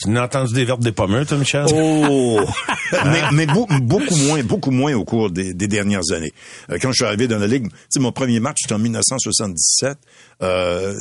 Tu 0.01 0.09
n'as 0.09 0.25
entendu 0.25 0.53
des 0.53 0.65
verbes 0.65 0.83
des 0.83 0.91
pommeux, 0.91 1.25
toi, 1.25 1.37
Michel? 1.37 1.65
Oh! 1.73 2.39
mais 3.05 3.21
mais 3.33 3.45
beau- 3.45 3.67
beaucoup 3.81 4.15
moins, 4.15 4.43
beaucoup 4.43 4.71
moins 4.71 4.93
au 4.95 5.05
cours 5.05 5.31
des, 5.31 5.53
des 5.53 5.67
dernières 5.67 6.11
années. 6.11 6.33
Euh, 6.71 6.77
quand 6.81 6.89
je 6.91 6.95
suis 6.97 7.05
arrivé 7.05 7.27
dans 7.27 7.37
la 7.39 7.47
Ligue, 7.47 7.67
tu 7.69 7.75
sais, 7.89 7.99
mon 7.99 8.11
premier 8.11 8.39
match, 8.39 8.57
c'était 8.61 8.73
en 8.73 8.79
1977. 8.79 9.97
Euh, 10.43 10.95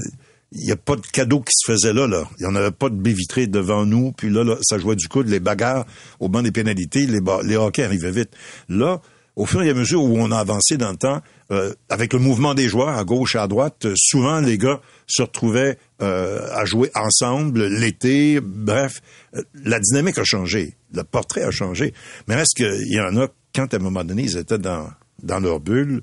il 0.52 0.64
n'y 0.64 0.72
a 0.72 0.76
pas 0.76 0.96
de 0.96 1.06
cadeau 1.06 1.40
qui 1.40 1.52
se 1.54 1.70
faisait 1.72 1.92
là, 1.92 2.06
là. 2.06 2.28
Il 2.38 2.46
n'y 2.46 2.52
en 2.52 2.56
avait 2.56 2.72
pas 2.72 2.88
de 2.88 2.96
baie 2.96 3.12
vitrée 3.12 3.46
devant 3.46 3.86
nous. 3.86 4.12
Puis 4.12 4.30
là, 4.30 4.42
là, 4.42 4.56
ça 4.62 4.78
jouait 4.78 4.96
du 4.96 5.06
coude, 5.06 5.28
les 5.28 5.40
bagarres 5.40 5.86
au 6.18 6.28
banc 6.28 6.42
des 6.42 6.50
pénalités, 6.50 7.06
les, 7.06 7.20
les 7.44 7.56
hockey 7.56 7.84
arrivaient 7.84 8.10
vite. 8.10 8.30
Là, 8.68 9.00
au 9.36 9.46
fur 9.46 9.62
et 9.62 9.70
à 9.70 9.74
mesure 9.74 10.02
où 10.02 10.18
on 10.18 10.32
a 10.32 10.38
avancé 10.38 10.76
dans 10.76 10.90
le 10.90 10.96
temps, 10.96 11.22
euh, 11.52 11.72
avec 11.88 12.12
le 12.12 12.18
mouvement 12.18 12.54
des 12.54 12.68
joueurs 12.68 12.96
à 12.98 13.04
gauche 13.04 13.36
et 13.36 13.38
à 13.38 13.46
droite, 13.46 13.86
euh, 13.86 13.94
souvent 13.96 14.40
les 14.40 14.58
gars 14.58 14.80
se 15.06 15.22
retrouvaient 15.22 15.78
euh, 16.02 16.46
à 16.52 16.64
jouer 16.64 16.90
ensemble 16.94 17.66
l'été. 17.66 18.40
Bref, 18.40 19.00
euh, 19.34 19.42
la 19.64 19.78
dynamique 19.78 20.18
a 20.18 20.24
changé, 20.24 20.74
le 20.92 21.04
portrait 21.04 21.42
a 21.42 21.50
changé. 21.50 21.94
Mais 22.26 22.34
est-ce 22.34 22.54
qu'il 22.54 22.92
y 22.92 23.00
en 23.00 23.16
a 23.16 23.28
quand 23.54 23.72
à 23.72 23.76
un 23.76 23.80
moment 23.80 24.04
donné 24.04 24.22
ils 24.24 24.36
étaient 24.36 24.58
dans 24.58 24.90
dans 25.22 25.38
leur 25.38 25.60
bulle? 25.60 26.02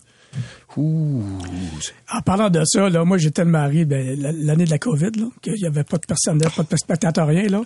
En 0.78 2.22
parlant 2.22 2.50
de 2.50 2.62
ça, 2.66 2.90
là, 2.90 3.04
moi, 3.06 3.18
j'étais 3.18 3.46
marié 3.46 3.86
ben, 3.86 4.16
l'année 4.20 4.66
de 4.66 4.70
la 4.70 4.78
COVID, 4.80 5.12
là, 5.18 5.26
qu'il 5.42 5.54
n'y 5.56 5.66
avait 5.66 5.84
pas 5.84 5.98
de 5.98 6.06
personnel, 6.06 6.50
pas 6.56 6.64
de 6.64 6.78
spectateur, 6.78 7.28
rien. 7.28 7.48
Là. 7.48 7.62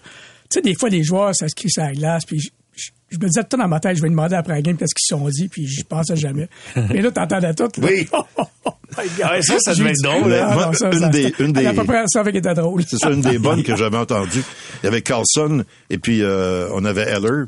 Tu 0.49 0.55
sais, 0.55 0.61
des 0.61 0.73
fois, 0.75 0.89
les 0.89 1.03
joueurs 1.03 1.35
s'inscrivent 1.35 1.71
sur 1.71 1.83
la 1.83 1.91
glace, 1.93 2.25
puis 2.25 2.39
je, 2.39 3.17
me 3.17 3.27
disais 3.27 3.43
tout 3.43 3.57
le 3.57 3.63
dans 3.63 3.67
ma 3.67 3.79
tête, 3.79 3.97
je 3.97 4.01
vais 4.01 4.09
demander 4.09 4.35
après 4.35 4.53
la 4.55 4.61
game 4.61 4.77
qu'est-ce 4.77 4.95
qu'ils 4.95 5.17
sont 5.17 5.27
dit, 5.29 5.47
puis 5.49 5.67
je 5.67 5.83
pensais 5.83 6.15
jamais. 6.15 6.47
Mais 6.75 7.01
là, 7.01 7.11
t'entendais 7.11 7.53
tout. 7.53 7.63
Là. 7.63 7.87
Oui. 7.87 8.07
Oh, 8.63 8.71
my 9.01 9.07
God. 9.17 9.31
Ouais, 9.31 9.41
ça, 9.41 9.55
ça 9.59 9.73
devait 9.73 9.89
être 9.91 10.03
drôle, 10.03 10.33
Ah, 10.33 10.51
hein? 10.53 10.65
non, 10.67 10.73
ça, 10.73 10.91
Une 10.91 10.99
ça- 10.99 11.07
des- 11.09 11.33
une 11.39 11.57
À 11.57 11.71
des- 11.71 11.73
peu 11.79 11.85
près 11.85 12.03
ça 12.07 12.23
qui 12.29 12.37
était 12.37 12.53
drôle. 12.53 12.83
C'est 12.85 12.97
ça, 12.97 13.09
une 13.09 13.21
des 13.21 13.39
bonnes 13.39 13.63
que 13.63 13.75
j'avais 13.75 13.97
entendues. 13.97 14.43
Il 14.83 14.85
y 14.85 14.87
avait 14.87 15.01
Carlson 15.01 15.63
et 15.89 15.97
puis 15.97 16.21
euh, 16.21 16.67
on 16.73 16.83
avait 16.85 17.03
Heller 17.09 17.45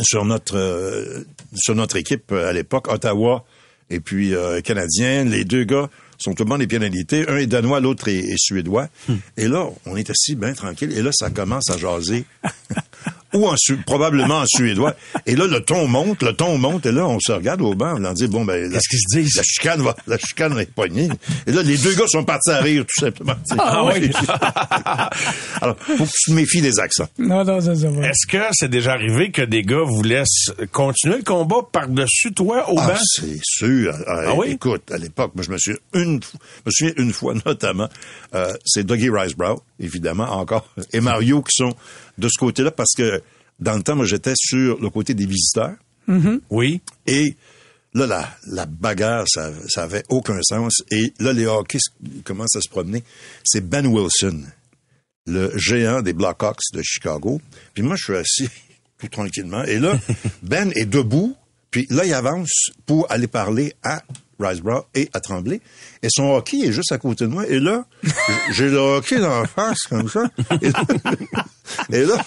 sur 0.00 0.24
notre 0.24 0.56
euh, 0.58 1.24
sur 1.54 1.74
notre 1.76 1.96
équipe 1.96 2.32
euh, 2.32 2.48
à 2.48 2.52
l'époque, 2.52 2.92
Ottawa 2.92 3.44
et 3.90 4.00
puis 4.00 4.34
euh, 4.34 4.60
Canadien. 4.60 5.24
Les 5.24 5.44
deux 5.44 5.64
gars 5.64 5.90
sont 6.18 6.34
tout 6.34 6.44
le 6.44 6.48
monde 6.48 6.60
des 6.60 6.66
pénalités. 6.66 7.28
Un 7.28 7.36
est 7.36 7.46
danois, 7.46 7.80
l'autre 7.80 8.08
est, 8.08 8.18
est 8.18 8.38
suédois. 8.38 8.88
Et 9.36 9.48
là, 9.48 9.68
on 9.86 9.96
est 9.96 10.10
assis 10.10 10.34
bien 10.34 10.52
tranquille. 10.52 10.92
Et 10.96 11.02
là, 11.02 11.10
ça 11.12 11.30
commence 11.30 11.70
à 11.70 11.78
jaser. 11.78 12.24
Ou 13.34 13.48
en 13.48 13.54
su- 13.56 13.76
probablement 13.78 14.38
en 14.40 14.46
suédois. 14.46 14.94
Et 15.26 15.34
là, 15.36 15.46
le 15.46 15.60
ton 15.60 15.86
monte, 15.88 16.22
le 16.22 16.32
ton 16.32 16.56
monte, 16.58 16.86
et 16.86 16.92
là, 16.92 17.06
on 17.06 17.18
se 17.20 17.32
regarde 17.32 17.60
au 17.62 17.74
banc, 17.74 17.94
on 17.96 17.98
leur 17.98 18.14
dit, 18.14 18.26
bon, 18.28 18.44
ben, 18.44 18.62
la, 18.70 18.78
Qu'est-ce 18.78 18.88
qu'ils 18.88 18.98
se 19.00 19.18
disent? 19.18 19.36
la 19.36 19.42
chicane 19.42 19.82
va, 19.82 19.96
la 20.06 20.18
chicane 20.18 20.54
va 20.54 20.62
être 20.62 20.72
poignée. 20.74 21.08
Et 21.46 21.52
là, 21.52 21.62
les 21.62 21.76
deux 21.76 21.94
gars 21.94 22.06
sont 22.06 22.24
partis 22.24 22.50
à 22.50 22.60
rire, 22.60 22.84
tout 22.86 23.04
simplement. 23.04 23.34
Ah 23.58 23.84
oui? 23.86 24.10
Alors, 25.60 25.76
faut 25.78 26.04
que 26.04 26.10
tu 26.10 26.30
te 26.30 26.32
méfies 26.32 26.60
des 26.62 26.78
accents. 26.78 27.08
Non, 27.18 27.44
non, 27.44 27.60
ça, 27.60 27.74
ça 27.74 27.90
va. 27.90 28.06
Est-ce 28.08 28.26
que 28.26 28.38
c'est 28.52 28.68
déjà 28.70 28.92
arrivé 28.92 29.30
que 29.30 29.42
des 29.42 29.62
gars 29.62 29.82
vous 29.84 30.02
laissent 30.02 30.50
continuer 30.72 31.16
le 31.18 31.22
combat 31.24 31.56
par-dessus 31.70 32.32
toi 32.32 32.70
au 32.70 32.78
Ah, 32.78 32.88
banc? 32.88 32.98
c'est 33.02 33.40
sûr. 33.42 33.94
Ah, 34.06 34.20
Ah 34.28 34.34
oui? 34.34 34.50
Écoute, 34.52 34.90
à 34.92 34.98
l'époque, 34.98 35.32
moi, 35.34 35.44
je 35.46 35.50
me 35.50 35.58
suis 35.58 35.74
une, 35.94 36.20
me 36.66 36.70
souviens 36.70 36.94
une 36.96 37.12
fois 37.12 37.34
notamment, 37.46 37.88
euh, 38.34 38.52
c'est 38.64 38.84
Dougie 38.84 39.10
Ricebrough, 39.10 39.60
évidemment, 39.80 40.30
encore, 40.32 40.68
et 40.92 41.00
Mario 41.00 41.42
qui 41.42 41.54
sont 41.56 41.74
de 42.18 42.28
ce 42.28 42.38
côté-là 42.38 42.70
parce 42.70 42.92
que 42.96 43.22
dans 43.60 43.76
le 43.76 43.82
temps, 43.82 43.96
moi, 43.96 44.04
j'étais 44.06 44.34
sur 44.36 44.80
le 44.80 44.90
côté 44.90 45.14
des 45.14 45.26
visiteurs 45.26 45.74
Oui. 46.50 46.80
et 47.06 47.36
là, 47.94 48.06
la, 48.06 48.36
la 48.48 48.66
bagarre, 48.66 49.24
ça, 49.28 49.52
ça 49.68 49.84
avait 49.84 50.02
aucun 50.08 50.40
sens. 50.42 50.82
Et 50.90 51.12
là, 51.20 51.32
les 51.32 51.46
hockey 51.46 51.78
commencent 52.24 52.56
à 52.56 52.60
se 52.60 52.68
promener. 52.68 53.04
C'est 53.44 53.60
Ben 53.68 53.86
Wilson, 53.86 54.42
le 55.26 55.56
géant 55.56 56.02
des 56.02 56.12
Blackhawks 56.12 56.58
de 56.72 56.82
Chicago. 56.82 57.40
Puis 57.74 57.82
moi, 57.84 57.94
je 57.96 58.04
suis 58.04 58.16
assis 58.16 58.48
tout 58.98 59.08
tranquillement. 59.08 59.62
Et 59.64 59.78
là, 59.78 59.98
Ben 60.42 60.72
est 60.74 60.86
debout. 60.86 61.36
Puis 61.70 61.86
là, 61.90 62.04
il 62.04 62.12
avance 62.12 62.70
pour 62.86 63.10
aller 63.10 63.26
parler 63.28 63.74
à 63.82 64.02
Riceborough 64.38 64.84
et 64.94 65.08
à 65.12 65.20
Tremblay. 65.20 65.60
Et 66.02 66.08
son 66.10 66.34
hockey 66.34 66.58
est 66.58 66.72
juste 66.72 66.92
à 66.92 66.98
côté 66.98 67.24
de 67.24 67.30
moi. 67.30 67.46
Et 67.46 67.60
là, 67.60 67.84
j'ai 68.52 68.68
le 68.68 68.78
hockey 68.78 69.18
dans 69.18 69.42
la 69.42 69.46
face, 69.46 69.78
comme 69.88 70.08
ça. 70.08 70.24
Et 70.60 70.70
là, 70.70 70.84
et 71.92 72.04
là, 72.04 72.24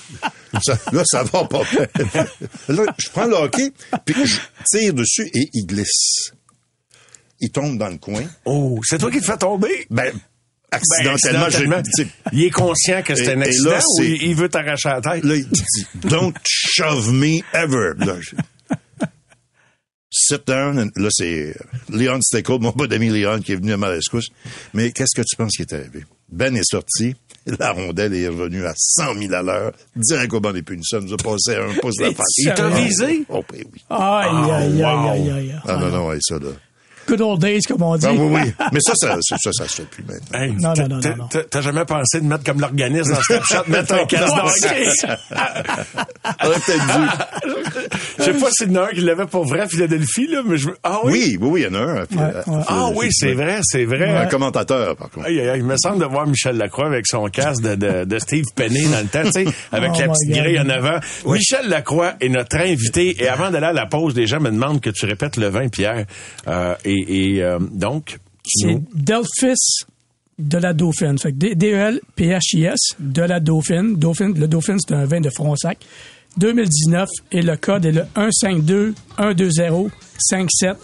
ça, 0.63 0.77
là, 0.91 1.03
ça 1.05 1.23
va 1.23 1.45
pas. 1.45 1.61
Là, 2.69 2.83
je 2.97 3.09
prends 3.09 3.25
le 3.25 3.35
hockey, 3.35 3.71
puis 4.05 4.15
je 4.25 4.39
tire 4.65 4.93
dessus 4.93 5.29
et 5.33 5.49
il 5.53 5.65
glisse. 5.65 6.31
Il 7.39 7.51
tombe 7.51 7.77
dans 7.77 7.89
le 7.89 7.97
coin. 7.97 8.23
Oh, 8.45 8.79
c'est 8.83 8.97
toi 8.97 9.11
qui 9.11 9.19
te 9.19 9.25
fais 9.25 9.37
tomber? 9.37 9.85
Ben, 9.89 10.11
Ben, 10.11 10.19
accidentellement, 10.71 11.49
j'ai... 11.49 11.71
accidentellement. 11.71 12.11
Il 12.33 12.43
est 12.43 12.49
conscient 12.49 13.01
que 13.03 13.15
c'est 13.15 13.33
un 13.33 13.41
et 13.41 13.47
accident 13.47 13.69
là, 13.71 13.79
ou 13.79 14.01
il 14.03 14.23
il 14.23 14.35
veut 14.35 14.49
t'arracher 14.49 14.89
la 14.89 15.01
tête? 15.01 15.23
Là, 15.23 15.35
il 15.35 15.47
dit, 15.47 15.87
don't 15.95 16.33
shove 16.45 17.11
me 17.13 17.39
ever. 17.53 17.93
Là, 18.05 18.15
Sit 20.19 20.47
down. 20.47 20.79
and- 20.79 20.91
là, 20.95 21.09
c'est 21.11 21.55
Leon 21.89 22.19
Steckel, 22.21 22.59
mon 22.59 22.71
bon 22.71 22.91
ami 22.91 23.09
Leon, 23.09 23.39
qui 23.39 23.51
est 23.53 23.55
venu 23.55 23.71
à 23.73 23.77
ma 23.77 23.87
rescousse. 23.89 24.29
Mais 24.73 24.91
qu'est-ce 24.91 25.15
que 25.15 25.21
tu 25.25 25.35
penses 25.35 25.51
qui 25.55 25.61
est 25.61 25.73
arrivé? 25.73 26.05
Ben 26.29 26.55
est 26.57 26.63
sorti. 26.69 27.15
La 27.59 27.71
rondelle 27.71 28.13
est 28.13 28.27
revenue 28.27 28.65
à 28.65 28.73
100 28.75 29.13
000 29.15 29.33
à 29.33 29.41
l'heure. 29.41 29.71
Direct 29.95 30.33
au 30.33 30.39
banc 30.41 30.51
des 30.51 30.63
punitions. 30.63 30.99
Ça 30.99 31.05
nous 31.05 31.13
a 31.13 31.17
passé 31.17 31.55
un 31.55 31.73
pouce 31.79 31.95
de 31.97 32.03
la 32.05 32.11
face. 32.13 32.25
Il 32.37 32.53
t'a 32.53 32.67
visé? 32.69 33.23
Oh, 33.29 33.43
ben 33.49 33.63
oui. 33.73 33.81
Aïe, 33.89 34.51
aïe, 34.51 34.83
aïe, 34.83 35.09
aïe, 35.09 35.31
aïe. 35.31 35.55
Ah, 35.65 35.77
non, 35.77 35.87
non, 35.89 36.07
ouais, 36.07 36.17
ça, 36.19 36.35
là. 36.39 36.49
Good 37.07 37.21
old 37.21 37.39
days, 37.41 37.61
comme 37.61 37.81
on 37.81 37.95
dit. 37.95 38.05
Ah, 38.07 38.11
oui, 38.13 38.27
oui. 38.43 38.53
Mais 38.73 38.79
ça, 38.81 38.93
ça, 38.95 39.17
ça, 39.21 39.37
ça, 39.37 39.51
ça 39.53 39.67
se 39.67 39.75
fait 39.77 39.87
plus 39.89 40.03
maintenant. 40.03 40.39
Hey, 40.39 40.51
Non, 40.59 40.73
t'as- 40.73 40.87
non, 40.87 40.95
non, 40.95 41.01
t'as- 41.01 41.09
non, 41.11 41.15
non. 41.17 41.27
t'as- 41.29 41.43
T'as 41.43 41.61
jamais 41.61 41.85
pensé 41.85 42.19
de 42.21 42.25
mettre 42.25 42.43
comme 42.43 42.59
l'organisme 42.59 43.13
dans 43.13 43.21
Snapchat, 43.21 43.63
mettre 43.67 43.93
un 43.93 44.05
casque 44.05 44.35
dans 44.35 44.43
peut-être 46.41 46.87
dû. 46.87 47.51
Je 48.19 48.23
sais 48.23 48.33
pas 48.33 48.47
si 48.51 48.63
il 48.65 48.71
y 48.73 48.77
en 48.77 48.81
a 48.83 48.85
un 48.87 48.89
qui 48.89 49.01
l'avait 49.01 49.25
pour 49.25 49.45
vrai 49.45 49.61
à 49.61 49.67
Philadelphie, 49.67 50.27
là, 50.27 50.41
mais 50.45 50.57
je 50.57 50.67
veux- 50.69 50.77
Ah 50.83 50.99
oui? 51.03 51.11
Oui, 51.13 51.37
oui, 51.41 51.49
oui, 51.51 51.61
il 51.61 51.63
y 51.65 51.67
en 51.67 51.79
a 51.79 51.83
un. 51.83 51.95
Ouais, 51.95 52.05
ouais. 52.47 52.63
Ah 52.67 52.89
oui, 52.95 53.07
c'est 53.11 53.33
vrai, 53.33 53.59
c'est 53.63 53.85
vrai. 53.85 54.09
Un 54.17 54.25
commentateur, 54.25 54.95
par 54.95 55.09
contre. 55.09 55.27
Aïe, 55.27 55.39
aïe, 55.39 55.49
aïe, 55.49 55.59
il 55.59 55.65
me 55.65 55.77
semble 55.77 55.99
de 55.99 56.05
voir 56.05 56.27
Michel 56.27 56.57
Lacroix 56.57 56.87
avec 56.87 57.07
son 57.07 57.25
casque 57.27 57.61
de, 57.63 57.75
de, 57.75 58.03
de 58.05 58.19
Steve 58.19 58.45
Penny 58.55 58.85
dans 58.87 58.99
le 59.01 59.07
temps, 59.07 59.23
tu 59.23 59.31
sais, 59.31 59.45
avec 59.71 59.91
Oh 59.95 59.99
la 59.99 60.07
petite 60.09 60.29
God. 60.29 60.37
grille 60.43 60.59
en 60.59 60.69
avant. 60.69 60.99
Michel 61.25 61.67
Lacroix 61.69 62.13
est 62.21 62.29
notre 62.29 62.57
invité. 62.57 63.15
Et 63.23 63.27
avant 63.27 63.49
d'aller 63.51 63.67
à 63.67 63.73
la 63.73 63.85
pause, 63.85 64.15
les 64.15 64.27
gens 64.27 64.39
me 64.39 64.49
demandent 64.51 64.81
que 64.81 64.89
tu 64.89 65.05
répètes 65.05 65.37
le 65.37 65.47
vin, 65.47 65.67
Pierre. 65.69 66.05
Euh, 66.47 66.75
et 66.85 66.96
et 67.07 67.43
euh, 67.43 67.59
donc, 67.59 68.19
C'est 68.45 68.81
Delphis 68.93 69.85
de 70.39 70.57
la 70.57 70.73
Dauphine. 70.73 71.17
Fait 71.17 71.31
que 71.31 71.53
D-E-L-P-H-I-S 71.53 72.95
de 72.99 73.21
la 73.21 73.39
Dauphine. 73.39 73.95
Dauphine. 73.95 74.37
Le 74.37 74.47
Dauphine, 74.47 74.77
c'est 74.79 74.93
un 74.93 75.05
vin 75.05 75.21
de 75.21 75.29
Fronsac. 75.29 75.79
2019 76.37 77.09
et 77.31 77.41
le 77.41 77.57
code 77.57 77.85
est 77.85 77.91
le 77.91 78.03
152 78.15 78.93
120 79.17 79.89
57. 80.19 80.77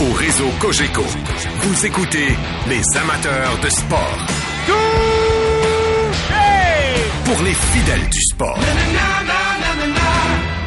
Au 0.00 0.12
réseau 0.14 0.48
Cogeco, 0.60 1.02
vous 1.02 1.86
écoutez 1.86 2.28
les 2.68 2.98
amateurs 2.98 3.58
de 3.62 3.68
sport. 3.68 4.26
Pour 7.24 7.42
les 7.42 7.54
fidèles 7.54 8.08
du 8.10 8.20
sport. 8.20 8.58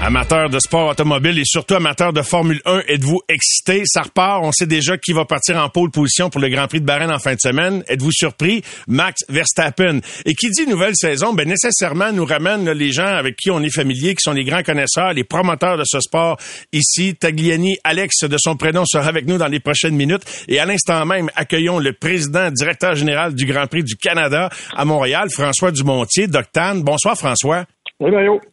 Amateurs 0.06 0.50
de 0.50 0.60
sport 0.60 0.90
automobile 0.90 1.40
et 1.40 1.46
surtout 1.46 1.76
amateurs 1.76 2.12
de 2.12 2.22
Formule 2.22 2.62
1, 2.66 2.82
êtes-vous 2.90 3.22
excités? 3.30 3.84
Ça 3.86 4.02
repart. 4.02 4.44
On 4.44 4.52
sait 4.52 4.66
déjà 4.66 4.98
qui 4.98 5.14
va 5.14 5.24
partir 5.24 5.56
en 5.56 5.70
pole 5.70 5.92
position 5.92 6.30
pour 6.30 6.42
le 6.42 6.50
Grand 6.50 6.68
Prix 6.68 6.82
de 6.82 6.86
Bahreïn 6.86 7.10
en 7.10 7.20
fin 7.20 7.36
de 7.36 7.40
semaine. 7.40 7.86
Êtes-vous 7.88 8.12
surpris? 8.12 8.64
Max 8.86 9.22
Verstappen. 9.30 10.02
Et 10.26 10.36
qui 10.36 10.50
dit 10.50 10.68
nouvelle 10.68 10.94
saison, 10.98 11.32
ben 11.32 11.48
nécessairement 11.48 12.12
nous 12.12 12.26
ramène 12.26 12.70
les 12.72 12.92
gens 12.92 13.08
avec 13.08 13.38
qui 13.38 13.50
on 13.50 13.62
est 13.62 13.74
familier, 13.74 14.14
qui 14.14 14.24
sont 14.24 14.34
les 14.34 14.44
grands 14.44 14.62
connaisseurs, 14.62 15.14
les 15.14 15.24
promoteurs 15.24 15.78
de 15.78 15.84
ce 15.86 16.02
sport 16.02 16.38
ici. 16.74 17.16
Tagliani, 17.16 17.78
Alex 17.86 18.26
de 18.26 18.38
son 18.38 18.58
prénom, 18.58 18.84
sera 18.86 19.08
avec 19.08 19.26
nous 19.26 19.38
dans 19.38 19.48
les 19.48 19.62
prochaines 19.62 19.96
minutes. 19.96 20.24
Et 20.50 20.60
à 20.60 20.66
l'instant 20.66 21.06
même, 21.06 21.30
accueillons 21.34 21.80
le 21.80 21.94
président 21.94 22.52
directeur 22.52 22.96
général 22.96 23.36
du 23.36 23.46
Grand 23.46 23.68
Prix 23.68 23.86
du 23.86 23.96
Canada 23.96 24.50
à 24.76 24.84
Montréal, 24.84 25.30
François 25.32 25.72
Dumontier, 25.72 26.28
d'Octane. 26.28 26.84
Bonsoir 26.84 27.18
François. 27.18 27.64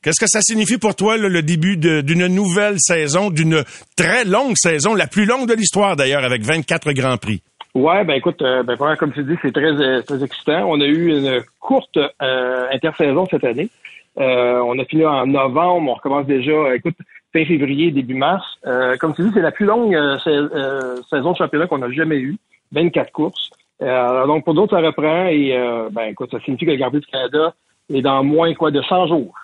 Qu'est-ce 0.02 0.20
que 0.20 0.26
ça 0.28 0.40
signifie 0.40 0.78
pour 0.78 0.94
toi, 0.94 1.16
là, 1.16 1.28
le 1.28 1.42
début 1.42 1.76
d'une 1.76 2.26
nouvelle 2.28 2.76
saison, 2.78 3.30
d'une 3.30 3.64
très 3.96 4.24
longue 4.24 4.56
saison, 4.56 4.94
la 4.94 5.06
plus 5.06 5.24
longue 5.24 5.48
de 5.48 5.54
l'histoire 5.54 5.96
d'ailleurs, 5.96 6.24
avec 6.24 6.42
24 6.42 6.92
Grands 6.92 7.16
Prix? 7.16 7.42
Ouais, 7.74 8.04
ben 8.04 8.14
écoute, 8.14 8.42
euh, 8.42 8.62
ben, 8.64 8.76
comme 8.96 9.12
tu 9.12 9.22
dis, 9.22 9.36
c'est 9.42 9.52
très, 9.52 9.70
euh, 9.70 10.02
très 10.02 10.22
excitant. 10.24 10.64
On 10.68 10.80
a 10.80 10.86
eu 10.86 11.10
une 11.16 11.40
courte 11.60 11.96
euh, 11.96 12.66
intersaison 12.72 13.26
cette 13.30 13.44
année. 13.44 13.68
Euh, 14.18 14.60
on 14.66 14.76
a 14.80 14.84
fini 14.84 15.06
en 15.06 15.24
novembre, 15.26 15.90
on 15.90 15.94
recommence 15.94 16.26
déjà, 16.26 16.74
écoute, 16.74 16.96
fin 17.32 17.44
février, 17.44 17.92
début 17.92 18.14
mars. 18.14 18.44
Comme 18.98 19.14
tu 19.14 19.22
dis, 19.22 19.30
c'est 19.32 19.40
la 19.40 19.52
plus 19.52 19.66
longue 19.66 19.96
sa- 20.24 20.96
saison 21.08 21.32
de 21.32 21.36
championnat 21.36 21.68
qu'on 21.68 21.80
a 21.82 21.90
jamais 21.92 22.16
eue. 22.18 22.36
24 22.72 23.10
courses. 23.12 23.50
Alors 23.80 24.26
donc 24.26 24.44
pour 24.44 24.54
d'autres, 24.54 24.76
ça 24.76 24.84
reprend 24.84 25.26
et 25.26 25.56
ben 25.92 26.06
écoute, 26.10 26.30
ça 26.32 26.40
signifie 26.40 26.66
que 26.66 26.70
le 26.72 26.76
Grand 26.76 26.90
Prix 26.90 27.00
du 27.00 27.06
Canada 27.06 27.54
est 27.94 28.02
dans 28.02 28.22
moins 28.22 28.54
quoi 28.54 28.70
de 28.70 28.80
100 28.82 29.08
jours. 29.08 29.34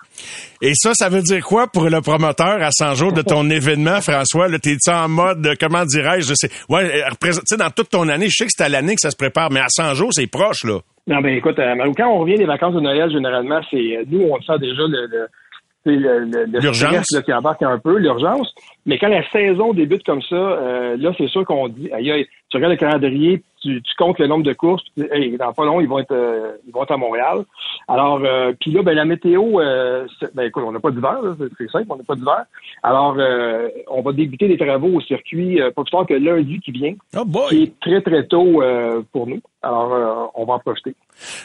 Et 0.61 0.71
ça, 0.73 0.93
ça 0.93 1.09
veut 1.09 1.21
dire 1.21 1.43
quoi 1.43 1.67
pour 1.67 1.89
le 1.89 2.01
promoteur 2.01 2.61
à 2.61 2.69
100 2.71 2.95
jours 2.95 3.13
de 3.13 3.21
ton 3.21 3.49
événement, 3.49 4.01
François? 4.01 4.47
Là, 4.47 4.57
t'es-tu 4.57 4.89
en 4.89 5.07
mode, 5.07 5.45
euh, 5.45 5.53
comment 5.59 5.85
dirais-je, 5.85 6.33
ouais, 6.69 7.03
euh, 7.03 7.09
tu 7.21 7.31
sais, 7.45 7.57
dans 7.57 7.69
toute 7.69 7.89
ton 7.89 8.07
année, 8.09 8.27
je 8.29 8.35
sais 8.37 8.45
que 8.45 8.51
c'est 8.55 8.63
à 8.63 8.69
l'année 8.69 8.95
que 8.95 9.01
ça 9.01 9.11
se 9.11 9.17
prépare, 9.17 9.51
mais 9.51 9.59
à 9.59 9.69
100 9.69 9.93
jours, 9.93 10.09
c'est 10.11 10.27
proche, 10.27 10.63
là. 10.63 10.79
Non, 11.07 11.21
ben 11.21 11.37
écoute, 11.37 11.57
euh, 11.59 11.75
quand 11.95 12.09
on 12.09 12.19
revient 12.19 12.35
des 12.35 12.45
vacances 12.45 12.75
de 12.75 12.81
Noël, 12.81 13.09
généralement, 13.09 13.61
c'est 13.71 13.99
nous, 14.09 14.23
on 14.23 14.41
sent 14.41 14.59
déjà 14.59 14.81
le, 14.87 15.07
le, 15.07 16.59
L'urgence. 16.59 17.07
qui 17.25 17.33
embarque 17.33 17.63
un 17.63 17.79
peu, 17.79 17.97
l'urgence. 17.97 18.53
Mais 18.85 18.97
quand 18.97 19.07
la 19.07 19.27
saison 19.29 19.73
débute 19.73 20.03
comme 20.03 20.21
ça, 20.21 20.35
euh, 20.35 20.97
là, 20.97 21.11
c'est 21.17 21.27
sûr 21.27 21.45
qu'on 21.45 21.69
dit, 21.69 21.89
aïe, 21.91 22.11
aïe, 22.11 22.27
tu 22.49 22.57
regardes 22.57 22.73
le 22.73 22.77
calendrier, 22.77 23.43
tu 23.67 23.95
comptes 23.97 24.19
le 24.19 24.27
nombre 24.27 24.43
de 24.43 24.53
courses, 24.53 24.83
tu 24.83 25.03
dis, 25.03 25.07
hey, 25.11 25.37
dans 25.37 25.53
pas 25.53 25.65
long, 25.65 25.79
ils 25.79 25.87
vont 25.87 25.99
être, 25.99 26.11
euh, 26.11 26.53
ils 26.67 26.73
vont 26.73 26.83
être 26.83 26.91
à 26.91 26.97
Montréal. 26.97 27.43
Alors, 27.87 28.19
euh, 28.23 28.53
puis 28.59 28.71
là, 28.71 28.83
ben, 28.83 28.93
la 28.93 29.05
météo, 29.05 29.59
euh, 29.59 30.05
ben, 30.33 30.43
écoute, 30.43 30.63
on 30.65 30.71
n'a 30.71 30.79
pas 30.79 30.91
d'hiver, 30.91 31.19
c'est 31.57 31.69
simple, 31.69 31.87
on 31.89 31.97
n'a 31.97 32.03
pas 32.03 32.15
d'hiver. 32.15 32.45
Alors, 32.83 33.15
euh, 33.17 33.69
on 33.89 34.01
va 34.01 34.11
débuter 34.11 34.47
les 34.47 34.57
travaux 34.57 34.97
au 34.97 35.01
circuit 35.01 35.59
pas 35.75 35.83
plus 35.83 35.91
tard 35.91 36.05
que 36.05 36.13
lundi 36.13 36.59
qui 36.59 36.71
vient, 36.71 36.93
Oh 37.15 37.23
qui 37.49 37.63
est 37.63 37.79
très, 37.79 38.01
très 38.01 38.25
tôt 38.25 38.61
pour 39.11 39.27
nous. 39.27 39.41
Alors, 39.61 40.31
on 40.35 40.45
va 40.45 40.53
en 40.55 40.59
profiter. 40.59 40.95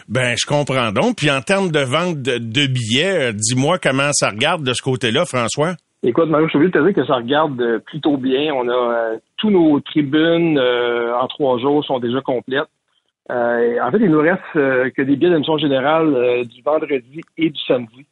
Ben, 0.08 0.36
je 0.36 0.46
comprends 0.46 0.92
donc. 0.92 1.16
Puis 1.16 1.30
en 1.30 1.40
termes 1.40 1.70
de 1.70 1.80
vente 1.80 2.20
de, 2.22 2.38
de 2.38 2.66
billets, 2.66 3.32
dis-moi 3.32 3.78
comment 3.78 4.10
ça 4.12 4.30
regarde 4.30 4.62
de 4.62 4.72
ce 4.72 4.82
côté-là, 4.82 5.24
François? 5.24 5.74
Écoute, 6.04 6.28
Mario, 6.30 6.46
je 6.46 6.50
suis 6.50 6.56
obligé 6.56 6.72
de 6.72 6.78
te 6.80 6.84
dire 6.84 6.94
que 6.94 7.06
ça 7.06 7.14
regarde 7.14 7.60
euh, 7.60 7.78
plutôt 7.78 8.16
bien. 8.16 8.52
On 8.52 8.68
a 8.68 8.72
euh, 8.72 9.18
tous 9.36 9.50
nos 9.50 9.78
tribunes 9.78 10.58
euh, 10.58 11.16
en 11.16 11.28
trois 11.28 11.58
jours 11.58 11.84
sont 11.84 12.00
déjà 12.00 12.20
complètes. 12.20 12.66
Euh, 13.30 13.78
en 13.80 13.90
fait, 13.92 13.98
il 13.98 14.10
nous 14.10 14.20
reste 14.20 14.40
euh, 14.56 14.90
que 14.90 15.02
des 15.02 15.14
billets 15.14 15.30
d'émission 15.30 15.58
générale 15.58 16.12
euh, 16.12 16.44
du 16.44 16.60
vendredi 16.62 17.20
et 17.38 17.50
du 17.50 17.60
samedi. 17.60 18.06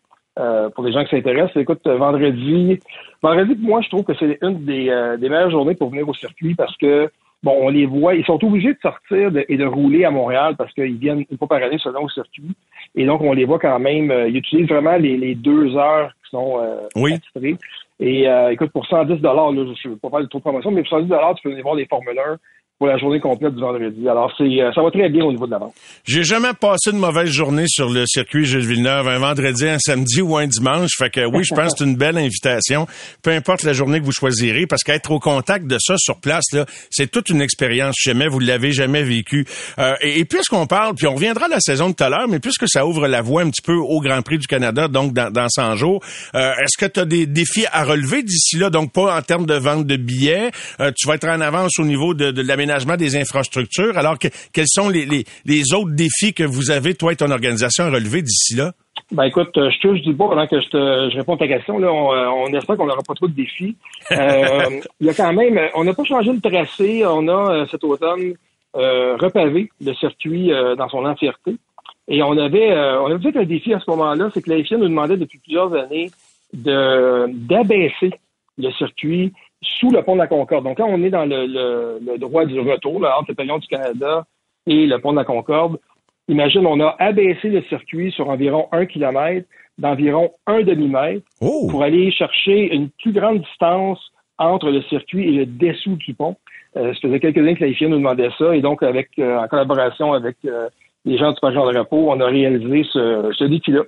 Pour 0.74 0.84
les 0.84 0.93
gens 0.93 1.05
qui 1.05 1.11
s'intéressent, 1.11 1.55
écoute, 1.57 1.86
vendredi, 1.86 2.80
vendredi, 3.22 3.55
moi, 3.61 3.82
je 3.82 3.91
trouve 3.91 4.05
que 4.05 4.14
c'est 4.14 4.38
une 4.41 4.64
des, 4.64 5.16
des 5.18 5.28
meilleures 5.28 5.51
journées 5.51 5.74
pour 5.74 5.91
venir 5.91 6.09
au 6.09 6.14
circuit 6.14 6.55
parce 6.55 6.74
que, 6.78 7.11
bon, 7.43 7.57
on 7.61 7.68
les 7.68 7.86
voit, 7.86 8.14
ils 8.14 8.24
sont 8.24 8.43
obligés 8.45 8.74
de 8.74 8.78
sortir 8.82 9.30
de- 9.30 9.45
et 9.49 9.57
de 9.57 9.64
rouler 9.64 10.05
à 10.05 10.11
Montréal 10.11 10.55
parce 10.57 10.72
qu'ils 10.72 10.97
viennent 10.99 11.24
une 11.30 11.38
fois 11.38 11.49
par 11.49 11.62
année 11.62 11.78
selon 11.78 12.05
au 12.05 12.09
circuit. 12.09 12.55
Et 12.95 13.07
donc, 13.07 13.20
on 13.22 13.32
les 13.32 13.45
voit 13.45 13.59
quand 13.59 13.78
même, 13.78 14.11
euh, 14.11 14.28
ils 14.28 14.36
utilisent 14.36 14.68
vraiment 14.68 14.97
les, 14.97 15.16
les 15.16 15.34
deux 15.34 15.76
heures 15.76 16.12
qui 16.24 16.30
sont 16.30 16.59
euh, 16.61 16.80
Oui. 16.97 17.14
attitrées. 17.14 17.57
Et 17.99 18.28
euh, 18.28 18.51
écoute, 18.53 18.70
pour 18.72 18.86
110 18.86 19.20
dollars, 19.20 19.53
je 19.55 19.61
ne 19.61 19.93
veux 19.93 19.97
pas 19.99 20.09
faire 20.11 20.20
de 20.20 20.26
trop 20.26 20.38
de 20.38 20.43
promotion, 20.43 20.70
mais 20.70 20.80
pour 20.82 20.91
110 20.91 21.09
dollars, 21.09 21.34
tu 21.34 21.43
peux 21.43 21.51
venir 21.51 21.62
voir 21.62 21.74
les 21.74 21.86
Formule 21.86 22.18
1 22.18 22.38
pour 22.80 22.88
la 22.88 22.96
journée 22.96 23.20
complète 23.20 23.54
du 23.54 23.60
vendredi. 23.60 24.08
Alors, 24.08 24.32
c'est 24.38 24.44
euh, 24.44 24.72
ça 24.72 24.80
va 24.80 24.90
très 24.90 25.10
bien 25.10 25.22
au 25.22 25.30
niveau 25.30 25.44
de 25.44 25.50
la 25.50 25.58
vente. 25.58 25.74
J'ai 26.06 26.24
jamais 26.24 26.54
passé 26.58 26.90
une 26.90 26.98
mauvaise 26.98 27.28
journée 27.28 27.66
sur 27.68 27.90
le 27.90 28.06
circuit 28.06 28.46
Gilles 28.46 28.66
Villeneuve, 28.66 29.06
un 29.06 29.18
vendredi, 29.18 29.68
un 29.68 29.78
samedi 29.78 30.22
ou 30.22 30.34
un 30.38 30.46
dimanche. 30.46 30.92
Fait 30.96 31.10
que 31.10 31.26
oui, 31.26 31.44
je 31.44 31.54
pense 31.54 31.74
que 31.74 31.80
c'est 31.80 31.84
une 31.84 31.96
belle 31.96 32.16
invitation. 32.16 32.86
Peu 33.22 33.32
importe 33.32 33.64
la 33.64 33.74
journée 33.74 34.00
que 34.00 34.06
vous 34.06 34.12
choisirez, 34.12 34.66
parce 34.66 34.82
qu'être 34.82 35.10
au 35.10 35.20
contact 35.20 35.66
de 35.66 35.76
ça 35.78 35.96
sur 35.98 36.20
place, 36.22 36.46
là, 36.54 36.64
c'est 36.88 37.10
toute 37.10 37.28
une 37.28 37.42
expérience. 37.42 37.96
Jamais 38.02 38.28
vous 38.28 38.38
l'avez 38.38 38.72
jamais 38.72 39.02
vécu. 39.02 39.44
Euh, 39.78 39.94
et, 40.00 40.20
et 40.20 40.24
puisqu'on 40.24 40.66
parle, 40.66 40.94
puis 40.94 41.06
on 41.06 41.16
reviendra 41.16 41.44
à 41.44 41.48
la 41.50 41.60
saison 41.60 41.90
de 41.90 41.94
tout 41.94 42.04
à 42.04 42.08
l'heure, 42.08 42.28
mais 42.30 42.38
puisque 42.38 42.66
ça 42.66 42.86
ouvre 42.86 43.08
la 43.08 43.20
voie 43.20 43.42
un 43.42 43.50
petit 43.50 43.60
peu 43.62 43.74
au 43.74 44.00
Grand 44.00 44.22
Prix 44.22 44.38
du 44.38 44.46
Canada, 44.46 44.88
donc 44.88 45.12
dans, 45.12 45.30
dans 45.30 45.50
100 45.50 45.76
jours, 45.76 46.02
euh, 46.34 46.52
est-ce 46.62 46.78
que 46.78 46.90
tu 46.90 46.98
as 46.98 47.04
des 47.04 47.26
défis 47.26 47.66
à 47.72 47.84
relever 47.84 48.22
d'ici 48.22 48.56
là? 48.56 48.70
Donc 48.70 48.90
pas 48.90 49.14
en 49.14 49.20
termes 49.20 49.44
de 49.44 49.56
vente 49.56 49.86
de 49.86 49.96
billets. 49.96 50.50
Euh, 50.80 50.92
tu 50.96 51.06
vas 51.06 51.16
être 51.16 51.28
en 51.28 51.42
avance 51.42 51.78
au 51.78 51.84
niveau 51.84 52.14
de, 52.14 52.30
de 52.30 52.40
l'aménagement 52.40 52.69
des 52.96 53.16
infrastructures. 53.16 53.96
Alors 53.96 54.18
que, 54.18 54.28
quels 54.52 54.68
sont 54.68 54.88
les, 54.88 55.06
les, 55.06 55.24
les 55.44 55.74
autres 55.74 55.90
défis 55.90 56.34
que 56.34 56.44
vous 56.44 56.70
avez, 56.70 56.94
toi 56.94 57.12
et 57.12 57.16
ton 57.16 57.30
organisation, 57.30 57.84
à 57.84 57.90
relever 57.90 58.22
d'ici 58.22 58.56
là? 58.56 58.72
Ben 59.12 59.24
écoute, 59.24 59.56
euh, 59.56 59.70
je 59.70 59.80
touche 59.80 60.00
du 60.02 60.12
bois 60.12 60.28
pendant 60.28 60.46
que 60.46 60.60
je, 60.60 60.68
te, 60.68 61.10
je 61.10 61.16
réponds 61.16 61.34
à 61.34 61.38
ta 61.38 61.48
question. 61.48 61.78
Là, 61.78 61.92
on, 61.92 62.12
euh, 62.12 62.26
on 62.28 62.46
espère 62.54 62.76
qu'on 62.76 62.86
n'aura 62.86 63.02
pas 63.02 63.14
trop 63.14 63.28
de 63.28 63.34
défis. 63.34 63.76
Euh, 64.12 64.80
il 65.00 65.06
y 65.06 65.10
a 65.10 65.14
quand 65.14 65.32
même, 65.32 65.58
on 65.74 65.84
n'a 65.84 65.94
pas 65.94 66.04
changé 66.04 66.32
le 66.32 66.40
tracé. 66.40 67.04
On 67.06 67.28
a 67.28 67.64
cet 67.70 67.84
automne 67.84 68.34
euh, 68.76 69.16
repavé 69.16 69.70
le 69.80 69.94
circuit 69.94 70.52
euh, 70.52 70.74
dans 70.74 70.88
son 70.88 71.04
entièreté. 71.04 71.56
Et 72.08 72.22
on 72.22 72.36
avait, 72.36 72.72
on 72.72 73.06
avait 73.06 73.30
fait 73.30 73.38
un 73.38 73.44
défi 73.44 73.72
à 73.72 73.78
ce 73.78 73.88
moment-là, 73.90 74.30
c'est 74.34 74.42
que 74.42 74.50
la 74.50 74.62
FIA 74.64 74.78
nous 74.78 74.88
demandait 74.88 75.16
depuis 75.16 75.38
plusieurs 75.38 75.72
années 75.74 76.10
de 76.52 77.26
d'abaisser 77.28 78.10
le 78.58 78.72
circuit 78.72 79.32
sous 79.62 79.90
le 79.90 80.02
pont 80.02 80.14
de 80.14 80.20
la 80.20 80.26
Concorde. 80.26 80.64
Donc, 80.64 80.78
quand 80.78 80.88
on 80.88 81.02
est 81.02 81.11
dans 81.11 81.24
le, 81.24 81.46
le, 81.46 81.98
le 82.04 82.18
droit 82.18 82.44
du 82.44 82.58
retour, 82.61 83.00
là, 83.00 83.18
entre 83.18 83.30
le 83.30 83.34
pavillon 83.34 83.58
du 83.58 83.68
Canada 83.68 84.24
et 84.66 84.86
le 84.86 84.98
pont 84.98 85.12
de 85.12 85.18
la 85.18 85.24
Concorde, 85.24 85.78
imagine, 86.28 86.66
on 86.66 86.80
a 86.80 86.96
abaissé 86.98 87.48
le 87.48 87.62
circuit 87.62 88.12
sur 88.12 88.28
environ 88.28 88.68
un 88.72 88.86
kilomètre, 88.86 89.48
d'environ 89.78 90.30
un 90.46 90.62
demi-mètre, 90.62 91.24
Oh! 91.40 91.68
pour 91.70 91.82
aller 91.82 92.11
chercher 92.11 92.74
une 92.74 92.90
plus 92.90 93.12
grande 93.12 93.40
distance 93.40 94.00
entre 94.38 94.70
le 94.70 94.82
circuit 94.82 95.28
et 95.28 95.32
le 95.32 95.46
dessous 95.46 95.96
du 95.96 96.14
pont. 96.14 96.36
Euh, 96.76 96.94
ça 96.94 97.00
faisait 97.02 97.20
quelques 97.20 97.38
années 97.38 97.56
que 97.56 97.64
la 97.64 97.72
FIA 97.72 97.88
nous 97.88 97.96
demandait 97.98 98.30
ça, 98.38 98.54
et 98.54 98.61
donc, 98.61 98.82
avec 98.82 99.11
euh, 99.18 99.38
en 99.38 99.48
collaboration 99.48 100.12
avec 100.12 100.36
euh, 100.44 100.68
les 101.04 101.18
gens 101.18 101.32
du 101.32 101.40
pavillon 101.40 101.70
de 101.70 101.78
repos, 101.78 102.11
on 102.11 102.20
a 102.20 102.26
réalisé 102.26 102.84
ce, 102.92 103.30
ce 103.36 103.44
défi-là. 103.44 103.82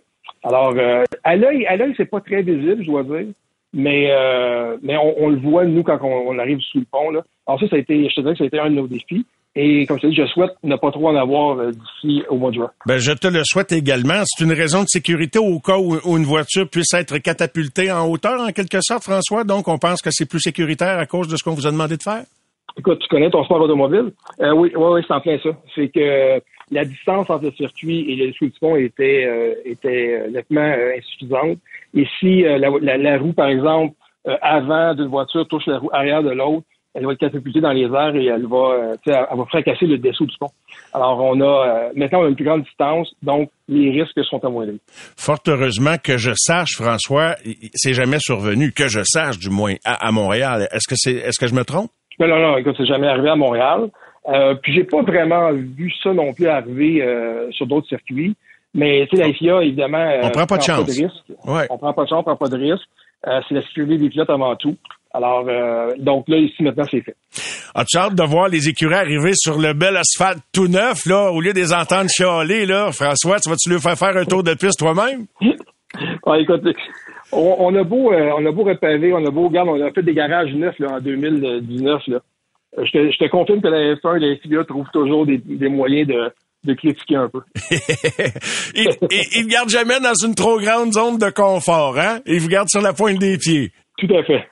Alors, 0.44 0.74
euh, 0.76 1.04
à 1.24 1.36
l'œil, 1.36 1.64
à 1.66 1.76
l'œil, 1.76 1.94
c'est 1.96 2.10
pas 2.10 2.20
très 2.20 2.42
visible, 2.42 2.82
je 2.82 2.86
dois 2.90 3.04
dire. 3.04 3.26
Mais, 3.72 4.10
euh, 4.10 4.76
mais 4.82 4.96
on, 4.96 5.24
on 5.24 5.28
le 5.28 5.38
voit, 5.38 5.64
nous, 5.64 5.82
quand 5.82 5.98
on, 6.02 6.28
on 6.28 6.38
arrive 6.38 6.60
sous 6.60 6.80
le 6.80 6.86
pont. 6.90 7.10
Là. 7.10 7.22
Alors 7.46 7.58
ça, 7.60 7.68
ça 7.68 7.76
a 7.76 7.78
été, 7.78 8.08
je 8.08 8.14
te 8.14 8.20
dirais 8.20 8.32
que 8.32 8.38
ça 8.38 8.44
a 8.44 8.46
été 8.46 8.58
un 8.58 8.70
de 8.70 8.76
nos 8.76 8.86
défis. 8.86 9.24
Et 9.54 9.84
comme 9.84 9.98
je 9.98 10.02
te 10.02 10.06
dis, 10.06 10.16
je 10.16 10.26
souhaite 10.26 10.52
ne 10.62 10.76
pas 10.76 10.90
trop 10.90 11.08
en 11.08 11.16
avoir 11.16 11.58
euh, 11.58 11.72
d'ici 11.72 12.22
au 12.30 12.36
mois 12.36 12.50
de 12.50 12.56
juin. 12.56 12.70
Ben, 12.86 12.96
je 12.96 13.12
te 13.12 13.28
le 13.28 13.42
souhaite 13.44 13.72
également. 13.72 14.22
C'est 14.24 14.44
une 14.44 14.52
raison 14.52 14.80
de 14.82 14.88
sécurité 14.88 15.38
au 15.38 15.58
cas 15.58 15.76
où, 15.76 15.96
où 16.06 16.16
une 16.16 16.24
voiture 16.24 16.66
puisse 16.68 16.94
être 16.94 17.18
catapultée 17.18 17.92
en 17.92 18.08
hauteur, 18.08 18.40
en 18.40 18.52
quelque 18.52 18.78
sorte, 18.80 19.02
François. 19.02 19.44
Donc, 19.44 19.68
on 19.68 19.76
pense 19.76 20.00
que 20.00 20.08
c'est 20.10 20.28
plus 20.28 20.40
sécuritaire 20.40 20.98
à 20.98 21.04
cause 21.04 21.28
de 21.28 21.36
ce 21.36 21.44
qu'on 21.44 21.52
vous 21.52 21.66
a 21.66 21.70
demandé 21.70 21.98
de 21.98 22.02
faire. 22.02 22.22
Écoute, 22.78 23.00
tu 23.00 23.08
connais 23.08 23.28
ton 23.28 23.44
sport 23.44 23.60
automobile? 23.60 24.12
Euh, 24.40 24.54
oui, 24.54 24.72
oui, 24.74 24.86
oui, 24.92 25.00
c'est 25.06 25.12
en 25.12 25.20
plein 25.20 25.36
ça. 25.42 25.50
C'est 25.74 25.88
que 25.88 26.40
la 26.72 26.84
distance 26.84 27.30
entre 27.30 27.44
le 27.44 27.52
circuit 27.52 28.10
et 28.10 28.16
le 28.16 28.28
dessous 28.32 28.46
du 28.46 28.58
pont 28.60 28.74
était, 28.76 29.24
euh, 29.26 29.54
était 29.64 30.22
euh, 30.26 30.30
nettement 30.30 30.62
euh, 30.62 30.96
insuffisante. 30.98 31.58
Et 31.94 32.06
si 32.18 32.44
euh, 32.44 32.58
la, 32.58 32.70
la- 32.80 32.96
la 32.98 33.18
roue, 33.18 33.32
par 33.34 33.48
exemple, 33.48 33.94
euh, 34.26 34.36
avant 34.42 34.94
d'une 34.94 35.06
voiture 35.08 35.46
touche 35.46 35.66
la 35.66 35.78
roue 35.78 35.90
arrière 35.92 36.22
de 36.22 36.30
l'autre, 36.30 36.66
elle 36.94 37.06
va 37.06 37.12
être 37.12 37.20
catapultée 37.20 37.60
dans 37.62 37.72
les 37.72 37.84
airs 37.84 38.14
et 38.16 38.26
elle 38.26 38.46
va, 38.46 38.92
tu 39.02 39.10
sais, 39.10 39.18
elle 39.30 39.38
va 39.38 39.44
fracasser 39.46 39.86
le 39.86 39.96
dessous 39.96 40.26
du 40.26 40.34
pont. 40.38 40.50
Alors, 40.92 41.18
on 41.24 41.40
a 41.40 41.44
euh, 41.44 41.88
maintenant 41.96 42.20
on 42.20 42.24
a 42.24 42.28
une 42.28 42.36
plus 42.36 42.44
grande 42.44 42.64
distance, 42.64 43.14
donc 43.22 43.50
les 43.66 43.90
risques 44.02 44.22
sont 44.24 44.44
amoindris. 44.44 44.78
Fort 45.16 45.38
heureusement 45.48 45.96
que 46.02 46.18
je 46.18 46.32
sache, 46.36 46.72
François, 46.76 47.36
c'est 47.74 47.94
jamais 47.94 48.18
survenu, 48.20 48.72
que 48.72 48.88
je 48.88 49.00
sache 49.04 49.38
du 49.38 49.48
moins, 49.48 49.74
à, 49.86 50.06
à 50.06 50.12
Montréal. 50.12 50.68
Est-ce 50.70 50.86
que 50.86 50.94
c'est, 50.96 51.14
est-ce 51.26 51.40
que 51.40 51.46
je 51.46 51.54
me 51.54 51.64
trompe? 51.64 51.90
Non, 52.20 52.28
non, 52.28 52.38
non, 52.40 52.58
écoute, 52.58 52.74
c'est 52.76 52.84
jamais 52.86 53.06
arrivé 53.08 53.30
à 53.30 53.36
Montréal. 53.36 53.88
Euh, 54.28 54.54
puis 54.54 54.72
j'ai 54.74 54.84
pas 54.84 55.02
vraiment 55.02 55.50
vu 55.52 55.92
ça 56.02 56.12
non 56.12 56.32
plus 56.32 56.46
arriver 56.46 57.02
euh, 57.02 57.50
sur 57.50 57.66
d'autres 57.66 57.88
circuits. 57.88 58.34
Mais 58.74 59.06
tu 59.10 59.16
sais, 59.16 59.26
la 59.26 59.32
FIA, 59.34 59.62
évidemment, 59.62 59.98
euh, 59.98 60.20
On 60.22 60.30
prend 60.30 60.46
pas 60.46 60.56
de 60.58 60.62
chance. 60.62 60.86
risque. 60.88 61.10
Ouais. 61.44 61.66
On 61.70 61.76
prend 61.78 61.92
pas 61.92 62.04
de 62.04 62.08
chance, 62.08 62.20
on 62.20 62.22
prend 62.22 62.36
pas 62.36 62.48
de 62.48 62.56
risque. 62.56 62.86
Euh, 63.26 63.40
c'est 63.48 63.54
la 63.54 63.62
sécurité 63.62 63.98
des 63.98 64.08
pilotes 64.08 64.30
avant 64.30 64.56
tout. 64.56 64.76
Alors, 65.14 65.44
euh, 65.46 65.92
donc 65.98 66.26
là, 66.28 66.38
ici, 66.38 66.62
maintenant, 66.62 66.84
c'est 66.90 67.02
fait. 67.02 67.14
As-tu 67.74 67.98
hâte 67.98 68.14
de 68.14 68.22
voir 68.22 68.48
les 68.48 68.68
écureuils 68.68 68.94
arriver 68.96 69.32
sur 69.34 69.58
le 69.58 69.74
bel 69.74 69.96
asphalte 69.96 70.38
tout 70.54 70.68
neuf, 70.68 71.04
là, 71.04 71.30
au 71.30 71.40
lieu 71.40 71.52
des 71.52 71.72
entendre 71.74 72.08
chialer, 72.08 72.64
là? 72.64 72.90
François, 72.92 73.38
tu 73.40 73.50
vas-tu 73.50 73.68
lui 73.70 73.78
faire 73.80 73.96
faire 73.98 74.16
un 74.16 74.24
tour 74.24 74.42
de 74.42 74.54
piste 74.54 74.78
toi-même? 74.78 75.26
Ah, 76.24 76.38
écoute, 76.38 76.62
on, 77.32 77.56
on 77.58 77.74
a 77.76 77.84
beau, 77.84 78.10
euh, 78.14 78.30
on 78.38 78.46
a 78.46 78.50
beau 78.50 78.62
repaver, 78.64 79.12
on 79.12 79.26
a 79.26 79.30
beau, 79.30 79.48
regarde, 79.48 79.68
on 79.68 79.84
a 79.84 79.90
fait 79.90 80.02
des 80.02 80.14
garages 80.14 80.50
neufs 80.54 80.78
là, 80.78 80.94
en 80.94 81.00
2019. 81.00 82.00
Là. 82.06 82.18
Je, 82.78 82.90
te, 82.90 83.10
je 83.12 83.18
te 83.18 83.28
confirme 83.30 83.60
que 83.60 83.68
la 83.68 83.94
F1 83.94 84.16
et 84.16 84.20
la 84.30 84.36
FIA 84.36 84.64
trouvent 84.64 84.90
toujours 84.92 85.26
des, 85.26 85.38
des 85.38 85.68
moyens 85.68 86.08
de, 86.08 86.32
de 86.64 86.74
critiquer 86.74 87.16
un 87.16 87.28
peu. 87.28 87.40
il, 88.74 88.88
il, 89.10 89.24
il 89.36 89.46
garde 89.46 89.68
jamais 89.68 90.00
dans 90.00 90.14
une 90.24 90.34
trop 90.34 90.58
grande 90.58 90.92
zone 90.92 91.18
de 91.18 91.30
confort, 91.30 91.98
hein? 91.98 92.20
Il 92.26 92.40
vous 92.40 92.48
garde 92.48 92.68
sur 92.68 92.80
la 92.80 92.92
pointe 92.92 93.18
des 93.18 93.36
pieds. 93.38 93.72
Tout 93.98 94.08
à 94.16 94.24
fait. 94.24 94.48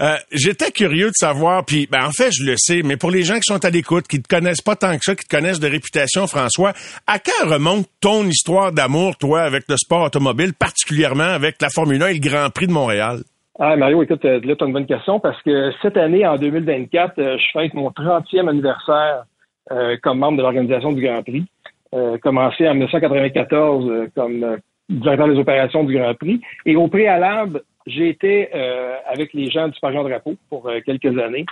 Euh, 0.00 0.16
J'étais 0.32 0.70
curieux 0.72 1.08
de 1.08 1.14
savoir, 1.14 1.64
puis 1.66 1.86
ben, 1.88 2.06
en 2.06 2.10
fait, 2.12 2.30
je 2.32 2.44
le 2.44 2.54
sais, 2.56 2.80
mais 2.82 2.96
pour 2.96 3.10
les 3.10 3.22
gens 3.22 3.34
qui 3.34 3.42
sont 3.44 3.62
à 3.64 3.70
l'écoute, 3.70 4.08
qui 4.08 4.20
te 4.22 4.26
connaissent 4.26 4.62
pas 4.62 4.74
tant 4.74 4.96
que 4.96 5.04
ça, 5.04 5.14
qui 5.14 5.26
te 5.26 5.36
connaissent 5.36 5.60
de 5.60 5.68
réputation, 5.68 6.26
François, 6.26 6.72
à 7.06 7.18
quand 7.18 7.46
remonte 7.48 7.86
ton 8.00 8.26
histoire 8.26 8.72
d'amour, 8.72 9.16
toi, 9.18 9.42
avec 9.42 9.64
le 9.68 9.76
sport 9.76 10.02
automobile, 10.06 10.54
particulièrement 10.54 11.24
avec 11.24 11.60
la 11.60 11.68
Formule 11.68 12.02
1 12.02 12.06
et 12.08 12.14
le 12.14 12.20
Grand 12.20 12.48
Prix 12.50 12.66
de 12.68 12.72
Montréal? 12.72 13.20
Ah, 13.62 13.76
Mario, 13.76 14.02
écoute, 14.02 14.24
euh, 14.24 14.40
là, 14.42 14.56
tu 14.56 14.64
as 14.64 14.66
une 14.66 14.72
bonne 14.72 14.86
question 14.86 15.20
parce 15.20 15.40
que 15.42 15.70
cette 15.82 15.98
année, 15.98 16.26
en 16.26 16.36
2024, 16.36 17.18
euh, 17.18 17.36
je 17.36 17.44
fête 17.52 17.74
mon 17.74 17.90
30e 17.90 18.48
anniversaire 18.48 19.24
euh, 19.70 19.98
comme 20.02 20.18
membre 20.18 20.38
de 20.38 20.42
l'organisation 20.42 20.92
du 20.92 21.02
Grand 21.02 21.22
Prix. 21.22 21.44
Euh, 21.92 22.16
commencé 22.16 22.66
en 22.66 22.72
1994 22.72 23.86
euh, 23.86 24.06
comme 24.16 24.42
euh, 24.44 24.56
directeur 24.88 25.28
des 25.28 25.38
opérations 25.38 25.84
du 25.84 25.92
Grand 25.94 26.14
Prix. 26.14 26.40
Et 26.64 26.74
au 26.74 26.88
préalable, 26.88 27.60
j'ai 27.86 28.08
été 28.08 28.48
euh, 28.54 28.94
avec 29.06 29.34
les 29.34 29.50
gens 29.50 29.68
du 29.68 29.78
Pagent 29.78 30.08
Drapeau 30.08 30.36
pour 30.48 30.66
euh, 30.66 30.80
quelques 30.86 31.18
années. 31.18 31.44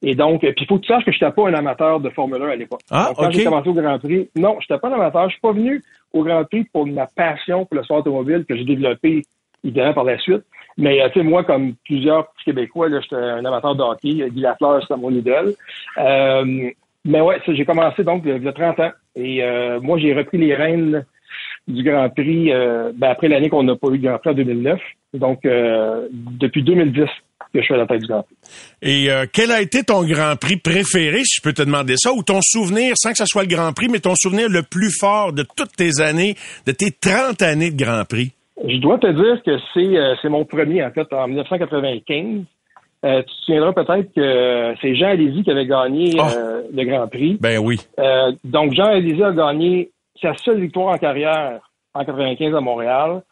Et 0.00 0.14
donc, 0.14 0.44
euh, 0.44 0.52
puis 0.52 0.64
il 0.64 0.68
faut 0.68 0.76
que 0.76 0.82
tu 0.82 0.92
saches 0.92 1.04
que 1.04 1.10
je 1.10 1.16
n'étais 1.16 1.34
pas 1.34 1.48
un 1.48 1.54
amateur 1.54 1.98
de 1.98 2.08
Formule 2.10 2.40
1 2.40 2.48
à 2.50 2.54
l'époque. 2.54 2.82
Ah, 2.88 3.06
Donc, 3.08 3.16
quand 3.16 3.30
j'ai 3.32 3.42
commencé 3.42 3.68
au 3.68 3.74
Grand 3.74 3.98
Prix, 3.98 4.30
non, 4.36 4.58
je 4.60 4.72
n'étais 4.72 4.80
pas 4.80 4.90
un 4.90 4.92
amateur. 4.92 5.24
Je 5.24 5.32
suis 5.32 5.40
pas 5.40 5.52
venu 5.52 5.82
au 6.12 6.22
Grand 6.22 6.44
Prix 6.44 6.68
pour 6.72 6.86
ma 6.86 7.08
passion 7.08 7.64
pour 7.64 7.76
le 7.76 7.82
sport 7.82 7.98
automobile 7.98 8.44
que 8.48 8.56
j'ai 8.56 8.64
développé 8.64 9.24
évidemment 9.64 9.94
par 9.94 10.04
la 10.04 10.18
suite. 10.18 10.42
Mais 10.76 11.02
euh, 11.02 11.08
tu 11.08 11.18
sais, 11.18 11.24
moi, 11.24 11.44
comme 11.44 11.74
plusieurs 11.84 12.30
petits 12.32 12.46
Québécois, 12.46 12.88
j'étais 12.88 13.16
un 13.16 13.44
amateur 13.44 13.74
de 13.74 13.82
hockey. 13.82 14.30
Guy 14.30 14.40
Lafleur, 14.40 14.80
c'était 14.82 14.96
mon 14.96 15.10
idole. 15.10 15.54
Euh, 15.98 16.70
mais 17.04 17.20
ouais, 17.20 17.40
j'ai 17.46 17.64
commencé 17.64 18.04
donc 18.04 18.22
il 18.24 18.42
y 18.42 18.48
a 18.48 18.52
30 18.52 18.80
ans. 18.80 18.92
Et 19.16 19.42
euh, 19.42 19.80
moi, 19.80 19.98
j'ai 19.98 20.14
repris 20.14 20.38
les 20.38 20.54
rênes 20.54 21.04
du 21.66 21.82
Grand 21.82 22.08
Prix 22.10 22.52
euh, 22.52 22.92
ben, 22.94 23.10
après 23.10 23.28
l'année 23.28 23.48
qu'on 23.48 23.62
n'a 23.62 23.76
pas 23.76 23.88
eu 23.88 23.98
de 23.98 24.06
Grand 24.06 24.18
Prix 24.18 24.30
en 24.30 24.34
2009. 24.34 24.80
Donc, 25.14 25.44
euh, 25.44 26.08
depuis 26.12 26.62
2010. 26.62 27.06
que 27.52 27.60
je 27.60 27.64
suis 27.64 27.74
à 27.74 27.78
la 27.78 27.86
tête 27.86 28.00
du 28.00 28.06
Grand 28.06 28.22
Prix. 28.22 28.36
Et 28.82 29.10
euh, 29.10 29.26
quel 29.32 29.50
a 29.50 29.60
été 29.60 29.82
ton 29.82 30.04
Grand 30.04 30.36
Prix 30.36 30.56
préféré, 30.56 31.24
si 31.24 31.36
je 31.38 31.42
peux 31.42 31.52
te 31.52 31.62
demander 31.62 31.94
ça, 31.96 32.12
ou 32.12 32.22
ton 32.22 32.40
souvenir, 32.42 32.94
sans 32.96 33.10
que 33.10 33.18
ce 33.18 33.26
soit 33.26 33.42
le 33.42 33.48
Grand 33.48 33.72
Prix, 33.72 33.88
mais 33.88 34.00
ton 34.00 34.14
souvenir 34.14 34.48
le 34.48 34.62
plus 34.62 34.90
fort 34.98 35.32
de 35.32 35.44
toutes 35.56 35.76
tes 35.76 36.00
années, 36.00 36.36
de 36.66 36.72
tes 36.72 36.90
30 36.90 37.42
années 37.42 37.70
de 37.70 37.82
Grand 37.82 38.04
Prix? 38.04 38.32
Je 38.66 38.76
dois 38.78 38.98
te 38.98 39.06
dire 39.06 39.42
que 39.42 39.58
c'est 39.72 39.96
euh, 39.96 40.14
c'est 40.20 40.28
mon 40.28 40.44
premier, 40.44 40.84
en 40.84 40.90
fait, 40.90 41.12
en 41.12 41.28
1995. 41.28 42.44
Euh, 43.04 43.22
tu 43.22 43.26
te 43.26 43.40
souviendras 43.44 43.72
peut-être 43.72 44.12
que 44.12 44.74
c'est 44.82 44.96
Jean 44.96 45.10
Alési 45.10 45.44
qui 45.44 45.50
avait 45.50 45.66
gagné 45.66 46.16
Oh. 46.18 46.22
euh, 46.34 46.62
le 46.72 46.84
Grand 46.84 47.06
Prix. 47.06 47.38
Ben 47.40 47.58
oui. 47.58 47.78
Euh, 48.00 48.32
donc, 48.42 48.72
Jean 48.74 48.86
Alési 48.86 49.22
a 49.22 49.30
gagné 49.30 49.90
sa 50.20 50.34
seule 50.34 50.60
victoire 50.60 50.94
en 50.94 50.98
carrière 50.98 51.60
en 51.94 52.04
95 52.04 52.54
à 52.56 52.60
Montréal. 52.60 53.22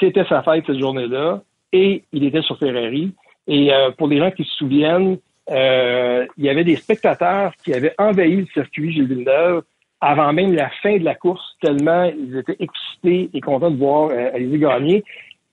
C'était 0.00 0.24
sa 0.24 0.42
fête 0.42 0.64
cette 0.66 0.80
journée-là 0.80 1.40
et 1.72 2.02
il 2.12 2.24
était 2.24 2.42
sur 2.42 2.58
Ferrari. 2.58 3.12
Et 3.46 3.72
euh, 3.72 3.90
pour 3.92 4.08
les 4.08 4.18
gens 4.18 4.30
qui 4.32 4.42
se 4.42 4.54
souviennent, 4.56 5.18
euh, 5.50 6.26
il 6.36 6.44
y 6.44 6.48
avait 6.48 6.64
des 6.64 6.76
spectateurs 6.76 7.52
qui 7.64 7.72
avaient 7.74 7.94
envahi 7.98 8.36
le 8.36 8.46
circuit 8.46 8.92
Gilles 8.92 9.06
Villeneuve 9.06 9.62
avant 10.02 10.32
même 10.32 10.52
la 10.54 10.68
fin 10.82 10.98
de 10.98 11.04
la 11.04 11.14
course, 11.14 11.56
tellement 11.62 12.04
ils 12.04 12.36
étaient 12.36 12.56
excités 12.58 13.30
et 13.32 13.40
contents 13.40 13.70
de 13.70 13.76
voir 13.78 14.10
euh, 14.10 14.30
Alési 14.34 14.58
gagner. 14.58 15.04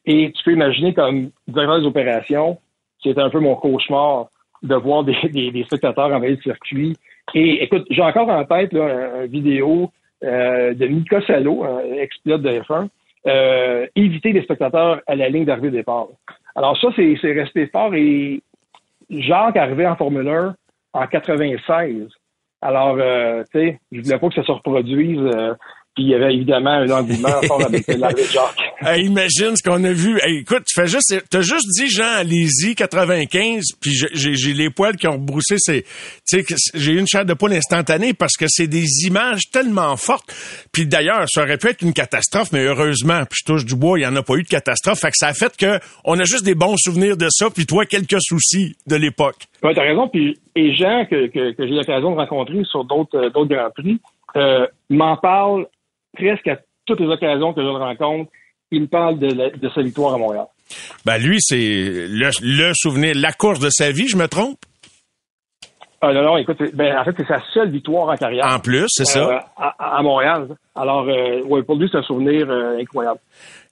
Et 0.05 0.31
tu 0.35 0.43
peux 0.43 0.53
imaginer 0.53 0.93
comme 0.93 1.29
directeur 1.47 1.79
des 1.79 1.85
opérations, 1.85 2.57
c'était 3.01 3.21
un 3.21 3.29
peu 3.29 3.39
mon 3.39 3.55
cauchemar 3.55 4.27
de 4.63 4.75
voir 4.75 5.03
des, 5.03 5.15
des, 5.29 5.51
des 5.51 5.63
spectateurs 5.63 6.07
envahir 6.11 6.35
le 6.35 6.41
circuit. 6.41 6.97
Et 7.35 7.63
écoute, 7.63 7.85
j'ai 7.91 8.01
encore 8.01 8.27
en 8.29 8.43
tête 8.43 8.73
là, 8.73 8.85
un- 8.85 9.25
une 9.25 9.31
vidéo 9.31 9.91
euh, 10.23 10.73
de 10.73 10.87
Mika 10.87 11.21
Salo, 11.21 11.63
ex-pilote 11.97 12.41
de 12.41 12.49
F1, 12.49 12.87
euh, 13.27 13.85
éviter 13.95 14.33
les 14.33 14.41
spectateurs 14.41 14.99
à 15.07 15.15
la 15.15 15.29
ligne 15.29 15.45
d'arrivée 15.45 15.69
départ. 15.69 16.07
Alors 16.55 16.75
ça, 16.81 16.87
c'est 16.95 17.31
resté 17.31 17.67
fort 17.67 17.93
et 17.93 18.41
Jacques 19.11 19.57
arrivé 19.57 19.85
en 19.87 19.95
Formule 19.95 20.27
1 20.27 20.55
en 20.93 21.07
96. 21.07 22.07
Alors, 22.61 22.97
euh, 22.99 23.43
tu 23.53 23.59
sais, 23.59 23.79
je 23.91 24.01
voulais 24.01 24.19
pas 24.19 24.27
que 24.29 24.35
ça 24.35 24.43
se 24.43 24.51
reproduise. 24.51 25.19
euh, 25.19 25.53
puis 25.99 26.05
il 26.05 26.11
y 26.11 26.15
avait 26.15 26.33
évidemment 26.33 26.69
un 26.71 26.89
engouement 26.89 27.41
fort 27.47 27.61
avec 27.65 27.85
de 27.85 28.23
Jacques. 28.23 28.57
Hey, 28.81 29.05
imagine 29.05 29.53
ce 29.57 29.61
qu'on 29.67 29.83
a 29.83 29.91
vu. 29.91 30.17
Hey, 30.23 30.37
écoute, 30.37 30.63
tu 30.65 30.79
fais 30.79 30.87
juste, 30.87 31.13
t'as 31.29 31.41
juste 31.41 31.65
dit 31.77 31.89
Jean 31.89 32.15
Alési 32.19 32.73
95, 32.73 33.63
puis 33.81 33.91
j'ai- 34.13 34.53
les 34.53 34.69
poils 34.69 34.95
qui 34.95 35.07
ont 35.07 35.13
rebroussé. 35.13 35.55
C'est, 35.57 35.83
tu 36.25 36.41
sais, 36.41 36.55
j'ai 36.73 36.93
eu 36.93 36.99
une 36.99 37.07
chair 37.07 37.25
de 37.25 37.33
poule 37.33 37.51
instantanée 37.51 38.13
parce 38.13 38.37
que 38.37 38.45
c'est 38.47 38.67
des 38.67 38.85
images 39.05 39.41
tellement 39.51 39.97
fortes. 39.97 40.33
Puis 40.71 40.85
d'ailleurs, 40.87 41.25
ça 41.29 41.43
aurait 41.43 41.57
pu 41.57 41.67
être 41.67 41.81
une 41.81 41.91
catastrophe, 41.93 42.53
mais 42.53 42.63
heureusement, 42.63 43.23
puis 43.29 43.39
je 43.41 43.45
touche 43.45 43.65
du 43.65 43.75
bois, 43.75 43.99
il 43.99 44.03
y 44.03 44.07
en 44.07 44.15
a 44.15 44.23
pas 44.23 44.35
eu 44.35 44.43
de 44.43 44.47
catastrophe. 44.47 44.99
Fait 44.99 45.09
que 45.09 45.17
ça 45.17 45.27
a 45.27 45.33
fait 45.33 45.55
que 45.57 45.79
on 46.05 46.17
a 46.17 46.23
juste 46.23 46.45
des 46.45 46.55
bons 46.55 46.75
souvenirs 46.77 47.17
de 47.17 47.27
ça, 47.29 47.49
puis 47.49 47.65
toi 47.65 47.85
quelques 47.85 48.21
soucis 48.21 48.77
de 48.87 48.95
l'époque. 48.95 49.35
Oui, 49.63 49.73
tu 49.73 49.79
as 49.81 49.83
raison. 49.83 50.07
Puis, 50.07 50.37
et 50.55 50.73
Jean, 50.75 51.05
que, 51.05 51.27
que, 51.27 51.51
que 51.53 51.67
j'ai 51.67 51.73
l'occasion 51.73 52.11
de 52.11 52.15
rencontrer 52.15 52.63
sur 52.63 52.85
d'autres 52.85 53.17
euh, 53.17 53.29
d'autres 53.29 53.53
Grands 53.53 53.71
Prix, 53.75 53.99
euh, 54.35 54.67
m'en 54.89 55.17
parle 55.17 55.65
presque 56.13 56.47
à 56.47 56.57
toutes 56.85 56.99
les 56.99 57.07
occasions 57.07 57.53
que 57.53 57.61
je 57.61 57.65
le 57.65 57.71
rencontre. 57.73 58.31
Il 58.71 58.81
me 58.81 58.87
parle 58.87 59.17
de, 59.19 59.33
la- 59.33 59.49
de 59.49 59.69
sa 59.69 59.81
victoire 59.81 60.13
à 60.13 60.17
Montréal. 60.17 60.45
Ben 61.05 61.17
lui, 61.17 61.37
c'est 61.39 61.55
le, 61.57 62.29
le 62.41 62.71
souvenir, 62.75 63.13
la 63.15 63.31
course 63.31 63.59
de 63.59 63.69
sa 63.71 63.91
vie, 63.91 64.07
je 64.07 64.15
me 64.17 64.27
trompe? 64.27 64.59
Ah, 66.01 66.13
non, 66.13 66.21
non, 66.23 66.37
écoute, 66.37 66.57
ben, 66.75 66.97
en 66.97 67.03
fait, 67.03 67.13
c'est 67.17 67.27
sa 67.27 67.41
seule 67.53 67.71
victoire 67.71 68.07
en 68.09 68.15
carrière. 68.15 68.45
En 68.45 68.59
plus, 68.59 68.85
c'est 68.87 69.05
ça. 69.05 69.19
euh, 69.27 69.37
à, 69.57 69.97
à 69.97 70.01
Montréal. 70.01 70.47
Alors, 70.75 71.05
euh, 71.09 71.41
ouais, 71.43 71.61
pour 71.63 71.75
lui, 71.75 71.89
c'est 71.91 71.97
un 71.97 72.03
souvenir 72.03 72.49
euh, 72.49 72.77
incroyable. 72.79 73.19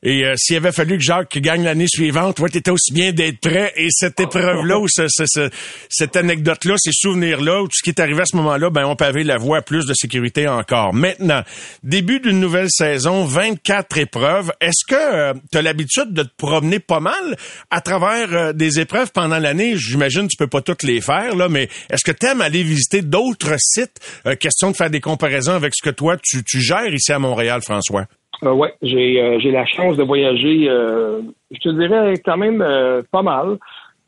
Et 0.03 0.25
euh, 0.25 0.35
s'il 0.37 0.55
avait 0.57 0.71
fallu 0.71 0.97
que 0.97 1.03
Jacques 1.03 1.37
gagne 1.39 1.63
l'année 1.63 1.87
suivante, 1.87 2.35
toi, 2.37 2.47
t'étais 2.49 2.69
aussi 2.69 2.93
bien 2.93 3.11
d'être 3.13 3.39
prêt. 3.39 3.73
Et 3.77 3.87
cette 3.89 4.19
épreuve-là, 4.19 4.77
ou 4.77 4.87
ce- 4.87 5.07
ce- 5.09 5.23
ce- 5.25 5.49
cette 5.89 6.15
anecdote-là, 6.15 6.75
ces 6.77 6.91
souvenirs-là, 6.93 7.61
ou 7.63 7.65
tout 7.65 7.73
ce 7.75 7.81
qui 7.83 7.89
est 7.89 7.99
arrivé 7.99 8.21
à 8.21 8.25
ce 8.25 8.35
moment-là, 8.37 8.69
ben, 8.69 8.85
on 8.85 8.95
pavé 8.95 9.23
la 9.23 9.37
voie 9.37 9.57
à 9.57 9.61
plus 9.63 9.87
de 9.87 9.93
sécurité 9.95 10.47
encore. 10.47 10.93
Maintenant, 10.93 11.41
début 11.81 12.19
d'une 12.19 12.39
nouvelle 12.39 12.69
saison, 12.69 13.25
24 13.25 13.97
épreuves. 13.97 14.51
Est-ce 14.61 14.85
que 14.87 15.33
tu 15.51 15.57
as 15.57 15.61
l'habitude 15.63 16.13
de 16.13 16.21
te 16.23 16.31
promener 16.37 16.79
pas 16.79 16.99
mal 16.99 17.35
à 17.71 17.81
travers 17.81 18.33
euh, 18.33 18.53
des 18.53 18.79
épreuves 18.79 19.11
pendant 19.11 19.39
l'année? 19.39 19.77
J'imagine 19.77 20.27
que 20.27 20.31
tu 20.31 20.37
peux 20.37 20.47
pas 20.47 20.61
toutes 20.61 20.83
les 20.83 21.01
faire, 21.01 21.35
là, 21.35 21.49
mais 21.49 21.69
est-ce 21.89 22.03
que 22.03 22.11
tu 22.15 22.27
aimes 22.27 22.41
aller 22.41 22.61
visiter 22.61 23.01
d'autres 23.01 23.55
sites? 23.57 23.97
Euh, 24.27 24.35
question 24.35 24.69
de 24.69 24.75
faire 24.75 24.91
des 24.91 25.01
comparaisons 25.01 25.53
avec 25.53 25.73
ce 25.75 25.81
que 25.83 25.89
toi, 25.93 26.17
tu, 26.23 26.43
tu 26.43 26.61
gères 26.61 26.93
ici 26.93 27.11
à 27.11 27.17
Montréal, 27.19 27.61
François. 27.63 28.05
Euh, 28.43 28.53
ouais, 28.53 28.73
j'ai 28.81 29.21
euh, 29.21 29.39
j'ai 29.39 29.51
la 29.51 29.65
chance 29.65 29.97
de 29.97 30.03
voyager, 30.03 30.67
euh, 30.69 31.21
je 31.51 31.59
te 31.59 31.69
dirais 31.69 32.13
quand 32.23 32.37
même 32.37 32.61
euh, 32.61 33.01
pas 33.11 33.23
mal. 33.23 33.57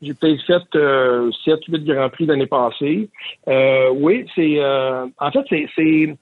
J'ai 0.02 0.14
peut-être 0.14 0.42
fait 0.46 0.78
euh, 0.78 1.30
7 1.44 1.58
8 1.68 1.84
grands 1.84 2.08
prix 2.08 2.26
l'année 2.26 2.46
passée. 2.46 3.08
Euh, 3.48 3.90
oui, 3.92 4.24
c'est 4.34 4.54
euh, 4.58 5.06
en 5.18 5.30
fait 5.30 5.44
c'est 5.48 5.66
c'est 5.76 6.14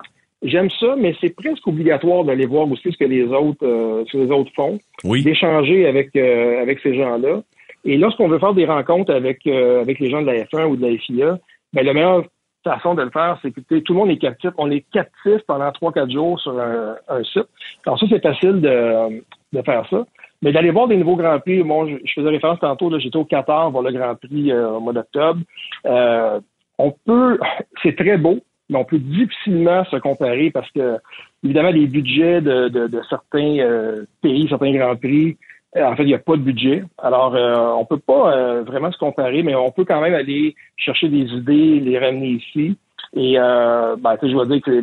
j'aime 0.43 0.71
ça, 0.71 0.97
mais 0.99 1.15
c'est 1.21 1.35
presque 1.35 1.67
obligatoire 1.67 2.25
d'aller 2.25 2.47
voir 2.47 2.71
aussi 2.71 2.91
ce 2.91 2.97
que 2.97 3.05
les 3.05 3.25
autres 3.25 3.65
euh, 3.65 4.05
ce 4.07 4.13
que 4.13 4.23
les 4.25 4.31
autres 4.31 4.53
font, 4.57 4.79
Oui. 5.05 5.23
d'échanger 5.23 5.87
avec 5.87 6.17
euh, 6.17 6.63
avec 6.63 6.81
ces 6.81 6.95
gens-là. 6.95 7.43
Et 7.85 7.97
lorsqu'on 7.97 8.29
veut 8.29 8.39
faire 8.39 8.55
des 8.55 8.65
rencontres 8.67 9.13
avec 9.15 9.47
euh, 9.47 9.81
avec 9.83 10.01
les 10.01 10.11
gens 10.11 10.23
de 10.23 10.27
la 10.27 10.45
F1 10.45 10.67
ou 10.67 10.77
de 10.77 10.87
la 10.87 10.97
FIA, 10.99 11.39
ben 11.73 11.85
la 11.85 11.93
meilleure 11.93 12.25
façon 12.65 12.95
de 12.95 13.03
le 13.03 13.11
faire, 13.11 13.39
c'est 13.43 13.51
que 13.51 13.79
tout 13.79 13.93
le 13.93 13.99
monde 13.99 14.11
est 14.11 14.19
captif. 14.19 14.51
On 14.59 14.71
est 14.71 14.85
captif 14.93 15.41
pendant 15.47 15.71
3-4 15.71 16.13
jours 16.13 16.41
sur 16.41 16.59
un, 16.59 16.97
un 17.09 17.25
site. 17.25 17.49
Alors 17.87 17.99
ça, 17.99 18.07
c'est 18.09 18.23
facile 18.23 18.61
de, 18.61 19.23
de 19.53 19.63
faire 19.63 19.87
ça. 19.89 20.05
Mais 20.43 20.53
d'aller 20.53 20.71
voir 20.71 20.87
des 20.87 20.97
nouveaux 20.97 21.17
Grands 21.17 21.41
Prix, 21.41 21.63
bon, 21.63 21.87
je, 21.87 21.97
je 22.05 22.13
faisais 22.13 22.29
référence 22.29 22.61
tantôt, 22.61 22.97
j'étais 22.99 23.17
au 23.17 23.25
Qatar 23.25 23.71
voir 23.71 23.83
le 23.83 23.93
Grand 23.93 24.15
Prix 24.15 24.53
euh, 24.53 24.71
au 24.71 24.81
mois 24.81 24.93
d'octobre. 24.93 25.41
Euh, 25.87 26.41
on 26.79 26.93
peut, 26.93 27.41
c'est 27.83 27.97
très 27.97 28.17
beau, 28.17 28.39
mais 28.69 28.79
on 28.79 28.85
peut 28.85 28.99
difficilement 28.99 29.85
se 29.87 29.97
comparer 29.97 30.51
parce 30.51 30.71
que, 30.71 30.99
évidemment, 31.43 31.71
les 31.71 31.87
budgets 31.89 32.41
de, 32.41 32.69
de, 32.69 32.87
de 32.87 33.03
certains 33.09 33.59
euh, 33.59 34.05
pays, 34.23 34.47
certains 34.49 34.73
Grands 34.73 34.97
Prix, 34.97 35.37
en 35.77 35.97
fait, 35.97 36.03
il 36.03 36.07
n'y 36.07 36.15
a 36.15 36.19
pas 36.19 36.37
de 36.37 36.43
budget. 36.43 36.85
Alors, 36.99 37.35
euh, 37.35 37.73
on 37.79 37.85
peut 37.85 37.99
pas 37.99 38.35
euh, 38.35 38.63
vraiment 38.63 38.91
se 38.91 38.99
comparer, 38.99 39.43
mais 39.43 39.55
on 39.55 39.71
peut 39.71 39.85
quand 39.85 40.01
même 40.01 40.15
aller 40.15 40.55
chercher 40.77 41.09
des 41.09 41.27
idées, 41.33 41.81
les 41.81 41.99
ramener 41.99 42.29
ici. 42.29 42.77
Et 43.17 43.39
euh, 43.39 43.97
ben, 43.97 44.17
je 44.23 44.29
dois 44.29 44.47
dire 44.47 44.61
que, 44.65 44.83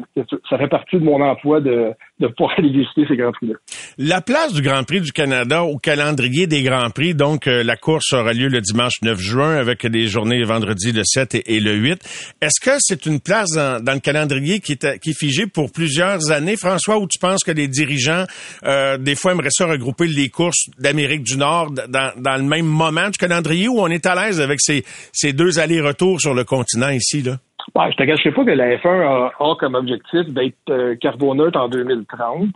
ça 0.49 0.57
fait 0.57 0.67
partie 0.67 0.97
de 0.97 1.03
mon 1.03 1.21
emploi 1.21 1.61
de, 1.61 1.91
de 2.19 2.27
pouvoir 2.27 2.53
aller 2.57 2.69
visiter 2.69 3.05
ces 3.07 3.15
Grands 3.15 3.31
Prix-là. 3.31 3.55
La 3.97 4.21
place 4.21 4.53
du 4.53 4.61
Grand 4.61 4.83
Prix 4.83 5.01
du 5.01 5.11
Canada 5.11 5.63
au 5.63 5.77
calendrier 5.77 6.47
des 6.47 6.63
Grands 6.63 6.89
Prix, 6.89 7.13
donc 7.13 7.47
euh, 7.47 7.63
la 7.63 7.75
course 7.75 8.13
aura 8.13 8.33
lieu 8.33 8.47
le 8.47 8.61
dimanche 8.61 8.93
9 9.03 9.19
juin 9.19 9.55
avec 9.55 9.83
les 9.83 10.07
journées 10.07 10.43
vendredi 10.43 10.91
le 10.91 11.03
7 11.03 11.43
et, 11.45 11.59
le 11.59 11.73
8. 11.73 12.33
Est-ce 12.41 12.59
que 12.59 12.75
c'est 12.79 13.05
une 13.05 13.19
place 13.19 13.51
dans, 13.51 13.93
le 13.93 13.99
calendrier 13.99 14.59
qui 14.59 14.73
est, 14.73 15.17
figée 15.17 15.45
pour 15.47 15.71
plusieurs 15.71 16.31
années, 16.31 16.57
François, 16.57 16.97
ou 16.97 17.07
tu 17.07 17.19
penses 17.19 17.43
que 17.43 17.51
les 17.51 17.67
dirigeants, 17.67 18.25
euh, 18.65 18.97
des 18.97 19.15
fois, 19.15 19.33
aimeraient 19.33 19.49
ça 19.51 19.65
regrouper 19.65 20.07
les 20.07 20.29
courses 20.29 20.69
d'Amérique 20.79 21.23
du 21.23 21.37
Nord 21.37 21.71
dans, 21.71 22.37
le 22.37 22.43
même 22.43 22.65
moment 22.65 23.09
du 23.09 23.17
calendrier 23.17 23.67
où 23.67 23.79
on 23.79 23.87
est 23.87 24.05
à 24.05 24.15
l'aise 24.15 24.41
avec 24.41 24.59
ces, 24.61 24.83
ces 25.13 25.31
deux 25.33 25.59
allers-retours 25.59 26.19
sur 26.19 26.33
le 26.33 26.43
continent 26.43 26.89
ici, 26.89 27.21
là? 27.21 27.37
Je 27.73 27.95
te 27.95 28.03
cacherai 28.03 28.31
pas 28.31 28.45
que 28.45 28.51
la 28.51 28.77
F1 28.77 29.01
a, 29.01 29.31
a 29.39 29.55
comme 29.55 29.75
objectif 29.75 30.27
d'être 30.29 30.55
euh, 30.69 30.95
carboneutre 30.95 31.59
en 31.59 31.67
2030. 31.67 32.47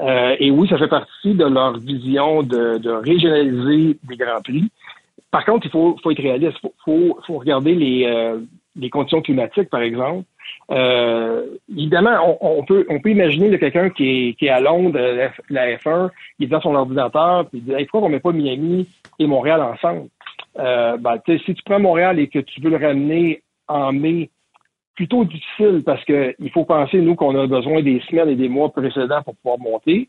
Euh, 0.00 0.36
et 0.40 0.50
oui, 0.50 0.68
ça 0.68 0.78
fait 0.78 0.88
partie 0.88 1.34
de 1.34 1.44
leur 1.44 1.78
vision 1.78 2.42
de, 2.42 2.78
de 2.78 2.90
régionaliser 2.90 3.96
des 4.02 4.16
grands 4.16 4.40
prix. 4.42 4.70
Par 5.30 5.44
contre, 5.44 5.66
il 5.66 5.70
faut, 5.70 5.96
faut 6.02 6.10
être 6.10 6.22
réaliste. 6.22 6.58
Il 6.62 6.70
faut, 6.84 7.18
faut, 7.26 7.38
regarder 7.38 7.74
les, 7.74 8.06
euh, 8.06 8.38
les 8.76 8.90
conditions 8.90 9.22
climatiques, 9.22 9.70
par 9.70 9.82
exemple. 9.82 10.24
Euh, 10.70 11.44
évidemment, 11.70 12.38
on, 12.40 12.58
on, 12.60 12.64
peut, 12.64 12.86
on 12.88 13.00
peut 13.00 13.10
imaginer 13.10 13.56
quelqu'un 13.58 13.90
qui 13.90 14.08
est, 14.28 14.34
qui 14.34 14.46
est 14.46 14.50
à 14.50 14.60
Londres, 14.60 14.98
F- 14.98 15.40
la 15.50 15.76
F1, 15.76 16.10
il 16.38 16.46
est 16.46 16.48
dans 16.48 16.60
son 16.60 16.74
ordinateur, 16.74 17.46
puis 17.48 17.58
il 17.58 17.64
dit 17.64 17.72
hey, 17.72 17.84
pourquoi 17.86 18.08
on 18.08 18.10
met 18.10 18.20
pas 18.20 18.32
Miami 18.32 18.88
et 19.18 19.26
Montréal 19.26 19.62
ensemble? 19.62 20.08
Euh, 20.58 20.96
ben, 20.96 21.20
si 21.26 21.54
tu 21.54 21.62
prends 21.64 21.80
Montréal 21.80 22.18
et 22.18 22.28
que 22.28 22.38
tu 22.38 22.60
veux 22.60 22.70
le 22.70 22.76
ramener 22.76 23.42
en 23.68 23.92
mai, 23.92 24.30
plutôt 24.94 25.24
difficile 25.24 25.82
parce 25.84 26.04
que 26.04 26.34
il 26.38 26.50
faut 26.50 26.64
penser, 26.64 26.98
nous, 26.98 27.14
qu'on 27.14 27.38
a 27.38 27.46
besoin 27.46 27.82
des 27.82 28.00
semaines 28.08 28.28
et 28.28 28.36
des 28.36 28.48
mois 28.48 28.70
précédents 28.70 29.22
pour 29.22 29.34
pouvoir 29.36 29.58
monter. 29.58 30.08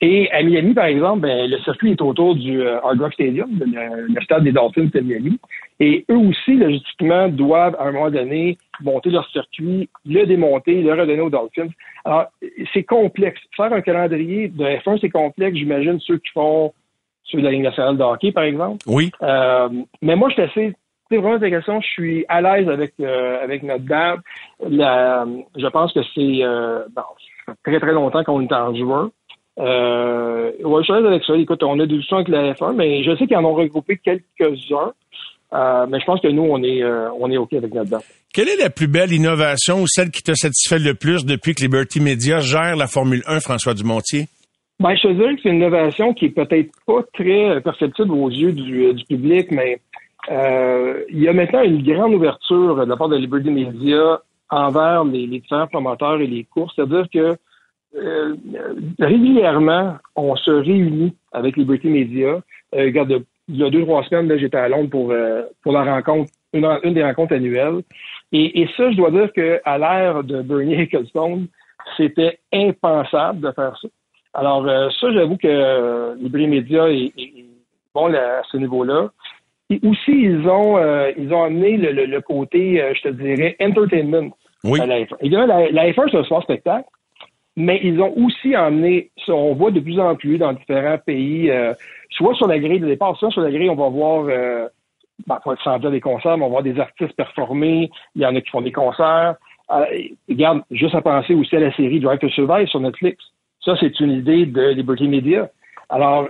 Et 0.00 0.28
à 0.32 0.42
Miami, 0.42 0.74
par 0.74 0.86
exemple, 0.86 1.20
ben, 1.20 1.48
le 1.48 1.58
circuit 1.60 1.92
est 1.92 2.02
autour 2.02 2.34
du 2.34 2.60
euh, 2.60 2.80
Hard 2.82 3.00
Rock 3.00 3.14
Stadium, 3.14 3.48
le, 3.60 4.08
le 4.08 4.20
stade 4.22 4.42
des 4.42 4.50
Dolphins 4.50 4.88
de 4.92 5.00
Miami. 5.00 5.38
Et 5.78 6.04
eux 6.10 6.16
aussi, 6.16 6.54
logistiquement, 6.54 7.28
doivent, 7.28 7.76
à 7.78 7.84
un 7.84 7.92
moment 7.92 8.10
donné, 8.10 8.58
monter 8.80 9.10
leur 9.10 9.28
circuit, 9.30 9.88
le 10.04 10.24
démonter, 10.26 10.82
le 10.82 10.92
redonner 10.92 11.20
aux 11.20 11.30
Dolphins. 11.30 11.68
Alors, 12.04 12.26
c'est 12.72 12.82
complexe. 12.82 13.40
Faire 13.56 13.72
un 13.72 13.80
calendrier 13.80 14.48
de 14.48 14.64
F1, 14.64 14.98
c'est 15.00 15.10
complexe. 15.10 15.56
J'imagine 15.56 16.00
ceux 16.00 16.18
qui 16.18 16.30
font 16.32 16.72
ceux 17.24 17.38
de 17.38 17.44
la 17.44 17.52
Ligue 17.52 17.62
nationale 17.62 17.96
de 17.96 18.02
hockey, 18.02 18.32
par 18.32 18.44
exemple. 18.44 18.78
Oui. 18.86 19.10
Euh, 19.22 19.68
mais 20.02 20.16
moi, 20.16 20.28
je 20.30 20.34
suis 20.34 20.42
assez 20.42 20.72
c'est 21.12 21.18
vraiment 21.18 21.38
question. 21.38 21.80
Je 21.80 21.86
suis 21.88 22.24
à 22.28 22.40
l'aise 22.40 22.68
avec 22.68 22.94
euh, 23.00 23.42
avec 23.42 23.62
notre 23.62 23.84
dame. 23.84 24.20
La, 24.66 25.26
je 25.56 25.66
pense 25.66 25.92
que 25.92 26.00
c'est 26.14 26.38
euh, 26.42 26.84
bon, 26.94 27.02
très 27.64 27.78
très 27.78 27.92
longtemps 27.92 28.24
qu'on 28.24 28.40
est 28.40 28.52
en 28.52 28.74
juin. 28.74 29.10
Euh, 29.58 30.52
ouais, 30.62 30.80
je 30.80 30.84
suis 30.84 30.92
à 30.92 31.00
l'aise 31.00 31.06
avec 31.06 31.24
ça. 31.24 31.36
Écoute, 31.36 31.62
on 31.62 31.78
a 31.80 31.86
des 31.86 31.94
discussions 31.94 32.16
avec 32.16 32.28
la 32.28 32.54
F1, 32.54 32.74
mais 32.74 33.04
je 33.04 33.14
sais 33.16 33.26
qu'ils 33.26 33.36
en 33.36 33.44
ont 33.44 33.54
regroupé 33.54 33.98
quelques-uns. 33.98 34.92
Euh, 35.52 35.86
mais 35.86 36.00
je 36.00 36.06
pense 36.06 36.20
que 36.20 36.28
nous, 36.28 36.44
on 36.44 36.62
est, 36.62 36.82
euh, 36.82 37.10
on 37.20 37.30
est 37.30 37.36
OK 37.36 37.52
avec 37.52 37.74
notre 37.74 37.90
date. 37.90 38.04
Quelle 38.32 38.48
est 38.48 38.56
la 38.56 38.70
plus 38.70 38.86
belle 38.86 39.12
innovation 39.12 39.82
ou 39.82 39.86
celle 39.86 40.10
qui 40.10 40.22
te 40.22 40.32
satisfait 40.32 40.78
le 40.78 40.94
plus 40.94 41.26
depuis 41.26 41.54
que 41.54 41.60
Liberty 41.60 42.00
Media 42.00 42.40
gère 42.40 42.74
la 42.74 42.86
Formule 42.86 43.22
1, 43.26 43.40
François 43.40 43.74
Dumontier? 43.74 44.28
Ben, 44.80 44.96
je 44.96 45.02
te 45.02 45.12
dirais 45.12 45.34
que 45.34 45.42
c'est 45.42 45.50
une 45.50 45.56
innovation 45.56 46.14
qui 46.14 46.24
est 46.24 46.30
peut-être 46.30 46.70
pas 46.86 47.02
très 47.12 47.60
perceptible 47.60 48.12
aux 48.12 48.30
yeux 48.30 48.52
du, 48.52 48.94
du 48.94 49.04
public, 49.04 49.50
mais 49.50 49.78
euh, 50.30 51.02
il 51.08 51.20
y 51.20 51.28
a 51.28 51.32
maintenant 51.32 51.62
une 51.62 51.82
grande 51.82 52.14
ouverture 52.14 52.76
de 52.76 52.84
la 52.84 52.96
part 52.96 53.08
de 53.08 53.16
Liberty 53.16 53.50
Media 53.50 54.20
envers 54.50 55.04
les, 55.04 55.26
les 55.26 55.40
différents 55.40 55.66
promoteurs 55.66 56.20
et 56.20 56.26
les 56.26 56.44
courses. 56.44 56.72
C'est-à-dire 56.76 57.06
que 57.12 57.36
euh, 57.94 58.36
régulièrement, 59.00 59.96
on 60.16 60.36
se 60.36 60.50
réunit 60.50 61.14
avec 61.32 61.56
Liberty 61.56 61.88
Media. 61.88 62.40
Euh, 62.74 62.88
il 63.48 63.58
y 63.58 63.64
a 63.64 63.70
deux, 63.70 63.82
trois 63.82 64.04
semaines, 64.04 64.38
j'étais 64.38 64.56
à 64.56 64.68
Londres 64.68 64.90
pour, 64.90 65.10
euh, 65.10 65.42
pour 65.62 65.72
la 65.72 65.84
rencontre, 65.84 66.30
une, 66.52 66.94
des 66.94 67.02
rencontres 67.02 67.34
annuelles. 67.34 67.82
Et, 68.30 68.62
et 68.62 68.68
ça, 68.76 68.90
je 68.90 68.96
dois 68.96 69.10
dire 69.10 69.32
qu'à 69.32 69.78
l'ère 69.78 70.22
de 70.22 70.42
Bernie 70.42 70.80
Ecclestone, 70.80 71.48
c'était 71.96 72.38
impensable 72.52 73.40
de 73.40 73.50
faire 73.52 73.76
ça. 73.80 73.88
Alors, 74.34 74.66
euh, 74.66 74.88
ça, 74.98 75.12
j'avoue 75.12 75.36
que 75.36 75.48
euh, 75.48 76.14
Liberty 76.14 76.46
Media 76.46 76.88
est, 76.88 77.12
est 77.18 77.44
bon 77.94 78.06
là, 78.06 78.38
à 78.38 78.42
ce 78.50 78.56
niveau-là. 78.56 79.10
Aussi, 79.84 80.12
ils 80.12 80.46
ont 80.48 80.76
euh, 80.78 81.10
ils 81.16 81.32
ont 81.32 81.44
amené 81.44 81.76
le, 81.76 81.92
le, 81.92 82.06
le 82.06 82.20
côté, 82.20 82.80
euh, 82.82 82.92
je 82.94 83.02
te 83.02 83.08
dirais, 83.08 83.56
entertainment 83.60 84.30
Oui. 84.64 84.80
à 84.80 84.86
la 84.86 85.00
F1. 85.00 85.16
Évidemment, 85.20 85.46
la, 85.46 85.70
la 85.70 85.90
F1, 85.92 86.10
c'est 86.10 86.16
un 86.18 86.24
sport 86.24 86.42
spectacle, 86.42 86.88
mais 87.56 87.80
ils 87.82 88.00
ont 88.00 88.12
aussi 88.16 88.56
emmené, 88.56 89.10
ça, 89.26 89.34
on 89.34 89.54
voit 89.54 89.70
de 89.70 89.80
plus 89.80 89.98
en 90.00 90.14
plus 90.16 90.38
dans 90.38 90.52
différents 90.52 90.98
pays, 90.98 91.50
euh, 91.50 91.74
soit 92.10 92.34
sur 92.34 92.46
la 92.46 92.58
grille 92.58 92.80
de 92.80 92.86
départ, 92.86 93.16
soit 93.18 93.30
sur 93.30 93.42
la 93.42 93.50
grille, 93.50 93.70
on 93.70 93.74
va 93.74 93.88
voir, 93.88 94.24
euh, 94.28 94.68
ben, 95.26 95.38
sans 95.62 95.78
dire 95.78 95.90
des 95.90 96.00
concerts, 96.00 96.36
mais 96.38 96.44
on 96.44 96.48
va 96.48 96.60
voir 96.60 96.62
des 96.62 96.78
artistes 96.80 97.12
performer, 97.14 97.90
il 98.16 98.22
y 98.22 98.26
en 98.26 98.34
a 98.34 98.40
qui 98.40 98.50
font 98.50 98.62
des 98.62 98.72
concerts. 98.72 99.36
Euh, 99.70 99.84
regarde, 100.28 100.62
juste 100.70 100.94
à 100.94 101.00
penser 101.02 101.34
aussi 101.34 101.54
à 101.56 101.60
la 101.60 101.72
série 101.74 102.00
Drive 102.00 102.18
to 102.18 102.28
Survive 102.30 102.66
sur 102.68 102.80
Netflix. 102.80 103.22
Ça, 103.64 103.76
c'est 103.78 103.98
une 104.00 104.10
idée 104.12 104.44
de 104.46 104.70
Liberty 104.70 105.06
Media. 105.08 105.48
Alors, 105.88 106.28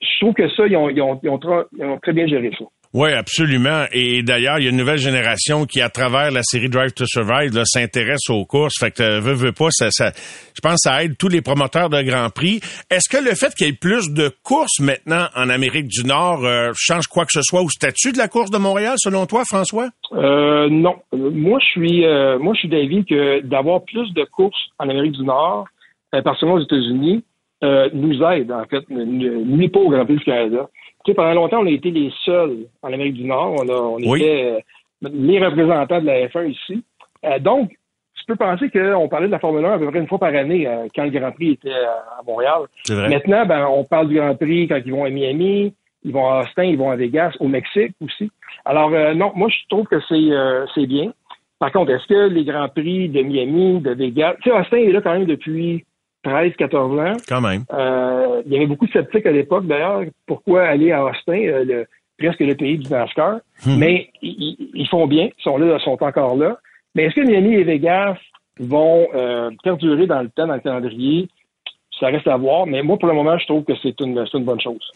je 0.00 0.18
trouve 0.20 0.34
que 0.34 0.48
ça, 0.48 0.66
ils 0.66 0.76
ont, 0.76 0.88
ils 0.88 1.00
ont, 1.02 1.20
ils 1.22 1.28
ont, 1.28 1.36
tra- 1.36 1.66
ils 1.76 1.84
ont 1.84 1.98
très 1.98 2.12
bien 2.12 2.26
géré 2.26 2.50
ça. 2.58 2.64
Oui, 2.92 3.12
absolument. 3.12 3.84
Et 3.92 4.24
d'ailleurs, 4.24 4.58
il 4.58 4.64
y 4.64 4.66
a 4.66 4.70
une 4.70 4.76
nouvelle 4.76 4.98
génération 4.98 5.64
qui, 5.64 5.80
à 5.80 5.90
travers 5.90 6.32
la 6.32 6.42
série 6.42 6.68
Drive 6.68 6.92
to 6.92 7.04
Survive, 7.06 7.52
s'intéresse 7.64 8.28
aux 8.28 8.44
courses. 8.44 8.74
Fait 8.80 8.90
que, 8.90 9.20
veut, 9.20 9.34
veut 9.34 9.52
pas, 9.52 9.68
ça, 9.70 9.90
ça, 9.92 10.10
je 10.54 10.60
pense 10.60 10.72
que 10.72 10.90
ça 10.90 11.04
aide 11.04 11.16
tous 11.16 11.28
les 11.28 11.40
promoteurs 11.40 11.88
de 11.88 12.02
Grand 12.02 12.30
Prix. 12.30 12.60
Est-ce 12.90 13.08
que 13.08 13.22
le 13.22 13.36
fait 13.36 13.54
qu'il 13.54 13.68
y 13.68 13.70
ait 13.70 13.74
plus 13.74 14.12
de 14.12 14.32
courses 14.42 14.80
maintenant 14.80 15.26
en 15.36 15.48
Amérique 15.50 15.86
du 15.86 16.04
Nord 16.04 16.44
euh, 16.44 16.72
change 16.74 17.06
quoi 17.06 17.24
que 17.26 17.32
ce 17.32 17.42
soit 17.42 17.62
au 17.62 17.68
statut 17.68 18.10
de 18.10 18.18
la 18.18 18.26
course 18.26 18.50
de 18.50 18.58
Montréal, 18.58 18.94
selon 18.96 19.24
toi, 19.26 19.44
François? 19.44 19.90
Euh, 20.12 20.68
non. 20.68 20.96
Moi, 21.12 21.60
je 21.60 21.66
suis, 21.66 22.04
euh, 22.04 22.40
moi, 22.40 22.54
je 22.54 22.60
suis 22.60 22.68
d'avis 22.68 23.04
que 23.04 23.40
d'avoir 23.42 23.84
plus 23.84 24.12
de 24.14 24.24
courses 24.24 24.66
en 24.80 24.88
Amérique 24.88 25.12
du 25.12 25.22
Nord, 25.22 25.66
euh, 26.12 26.22
particulièrement 26.22 26.60
aux 26.60 26.64
États-Unis, 26.64 27.22
euh, 27.62 27.88
nous 27.92 28.20
aide, 28.24 28.50
en 28.50 28.64
fait, 28.64 28.82
nuit 28.90 29.68
pas 29.68 29.78
au 29.78 29.90
Grand 29.90 30.04
Prix 30.04 30.16
du 30.16 30.24
Canada. 30.24 30.68
Tu 31.04 31.12
sais, 31.12 31.14
pendant 31.14 31.34
longtemps, 31.34 31.60
on 31.60 31.66
a 31.66 31.70
été 31.70 31.90
les 31.90 32.12
seuls 32.24 32.66
en 32.82 32.92
Amérique 32.92 33.14
du 33.14 33.24
Nord. 33.24 33.54
On, 33.58 33.68
a, 33.68 33.72
on 33.72 33.96
Oui. 33.96 34.22
était 34.22 34.52
euh, 34.52 35.08
les 35.12 35.44
représentants 35.44 36.00
de 36.00 36.06
la 36.06 36.26
F1 36.26 36.50
ici. 36.50 36.82
Euh, 37.24 37.38
donc, 37.38 37.70
tu 38.14 38.24
peux 38.26 38.36
penser 38.36 38.68
qu'on 38.70 39.08
parlait 39.08 39.26
de 39.26 39.32
la 39.32 39.38
Formule 39.38 39.64
1 39.64 39.72
à 39.72 39.78
peu 39.78 39.90
près 39.90 39.98
une 39.98 40.08
fois 40.08 40.18
par 40.18 40.34
année 40.34 40.66
euh, 40.66 40.86
quand 40.94 41.04
le 41.04 41.10
Grand 41.10 41.32
Prix 41.32 41.52
était 41.52 41.72
à, 41.72 42.22
Montréal. 42.26 42.62
Vrai. 42.88 43.08
Maintenant, 43.08 43.46
ben, 43.46 43.66
on 43.66 43.84
parle 43.84 44.08
du 44.08 44.16
Grand 44.16 44.34
Prix 44.34 44.68
quand 44.68 44.80
ils 44.84 44.92
vont 44.92 45.04
à 45.04 45.10
Miami, 45.10 45.72
ils 46.04 46.12
vont 46.12 46.28
à 46.28 46.42
Austin, 46.42 46.64
ils 46.64 46.76
vont 46.78 46.90
à 46.90 46.96
Vegas, 46.96 47.32
au 47.40 47.48
Mexique 47.48 47.94
aussi. 48.04 48.30
Alors, 48.66 48.92
euh, 48.92 49.14
non, 49.14 49.32
moi, 49.34 49.48
je 49.48 49.56
trouve 49.70 49.86
que 49.86 50.00
c'est 50.08 50.14
euh, 50.14 50.66
c'est 50.74 50.86
bien. 50.86 51.12
Par 51.58 51.72
contre, 51.72 51.92
est-ce 51.92 52.06
que 52.06 52.28
les 52.28 52.44
Grands 52.44 52.68
Prix 52.68 53.08
de 53.08 53.22
Miami, 53.22 53.80
de 53.80 53.92
Vegas... 53.92 54.34
Tu 54.42 54.50
sais, 54.50 54.56
Austin 54.56 54.78
est 54.78 54.92
là 54.92 55.00
quand 55.02 55.12
même 55.12 55.26
depuis 55.26 55.84
13, 56.22 56.52
14 56.56 56.98
ans. 56.98 57.16
Quand 57.28 57.40
même. 57.40 57.64
Euh, 57.72 58.42
il 58.46 58.52
y 58.52 58.56
avait 58.56 58.66
beaucoup 58.66 58.86
de 58.86 58.92
sceptiques 58.92 59.26
à 59.26 59.32
l'époque, 59.32 59.66
d'ailleurs. 59.66 60.02
Pourquoi 60.26 60.64
aller 60.64 60.92
à 60.92 61.04
Austin, 61.04 61.40
euh, 61.44 61.64
le, 61.64 61.86
presque 62.18 62.40
le 62.40 62.54
pays 62.54 62.78
du 62.78 62.90
NASCAR? 62.90 63.40
Mais 63.66 64.10
ils, 64.22 64.88
font 64.88 65.06
bien, 65.06 65.30
ils 65.36 65.42
sont 65.42 65.56
là, 65.56 65.76
ils 65.78 65.82
sont 65.82 66.02
encore 66.02 66.36
là. 66.36 66.58
Mais 66.94 67.04
est-ce 67.04 67.14
que 67.14 67.20
Miami 67.26 67.54
et 67.54 67.64
Vegas 67.64 68.16
vont 68.58 69.08
euh, 69.14 69.50
perdurer 69.62 70.06
dans 70.06 70.22
le 70.22 70.28
temps, 70.28 70.46
dans 70.46 70.54
le 70.54 70.60
calendrier? 70.60 71.28
Ça 71.98 72.06
reste 72.06 72.28
à 72.28 72.36
voir, 72.36 72.66
mais 72.66 72.82
moi, 72.82 72.98
pour 72.98 73.08
le 73.08 73.14
moment, 73.14 73.36
je 73.38 73.46
trouve 73.46 73.64
que 73.64 73.74
c'est 73.82 73.98
une, 74.00 74.24
c'est 74.26 74.38
une 74.38 74.44
bonne 74.44 74.60
chose. 74.60 74.90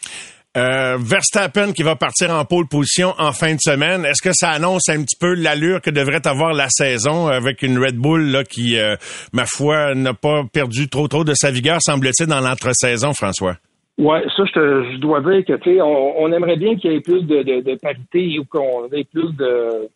Euh, 0.57 0.97
Verstappen 0.97 1.73
qui 1.73 1.83
va 1.83 1.97
partir 1.97 2.31
en 2.31 2.45
pole 2.45 2.65
position 2.67 3.13
en 3.19 3.33
fin 3.33 3.55
de 3.55 3.59
semaine. 3.59 4.05
Est-ce 4.05 4.21
que 4.21 4.33
ça 4.33 4.51
annonce 4.51 4.87
un 4.87 5.03
petit 5.03 5.17
peu 5.19 5.33
l'allure 5.33 5.81
que 5.81 5.89
devrait 5.89 6.25
avoir 6.25 6.53
la 6.53 6.67
saison 6.69 7.27
avec 7.27 7.61
une 7.61 7.77
Red 7.77 7.97
Bull 7.97 8.41
qui, 8.49 8.79
euh, 8.79 8.95
ma 9.33 9.45
foi, 9.45 9.93
n'a 9.95 10.13
pas 10.13 10.43
perdu 10.53 10.87
trop 10.87 11.09
trop 11.09 11.25
de 11.25 11.33
sa 11.33 11.51
vigueur, 11.51 11.79
semble-t-il, 11.81 12.27
dans 12.27 12.39
l'entre-saison, 12.39 13.11
François? 13.11 13.57
Ouais, 13.97 14.23
ça, 14.37 14.43
je, 14.45 14.97
dois 14.97 15.19
dire 15.19 15.43
que, 15.43 15.53
tu 15.61 15.75
sais, 15.75 15.81
on, 15.81 16.31
aimerait 16.31 16.57
bien 16.57 16.77
qu'il 16.77 16.91
y 16.93 16.95
ait 16.95 17.01
plus 17.01 17.23
de, 17.23 17.43
de, 17.43 17.61
de 17.61 17.75
parité 17.75 18.39
ou 18.39 18.45
qu'on 18.45 18.87
ait 18.93 19.05
plus 19.05 19.33
de, 19.35 19.89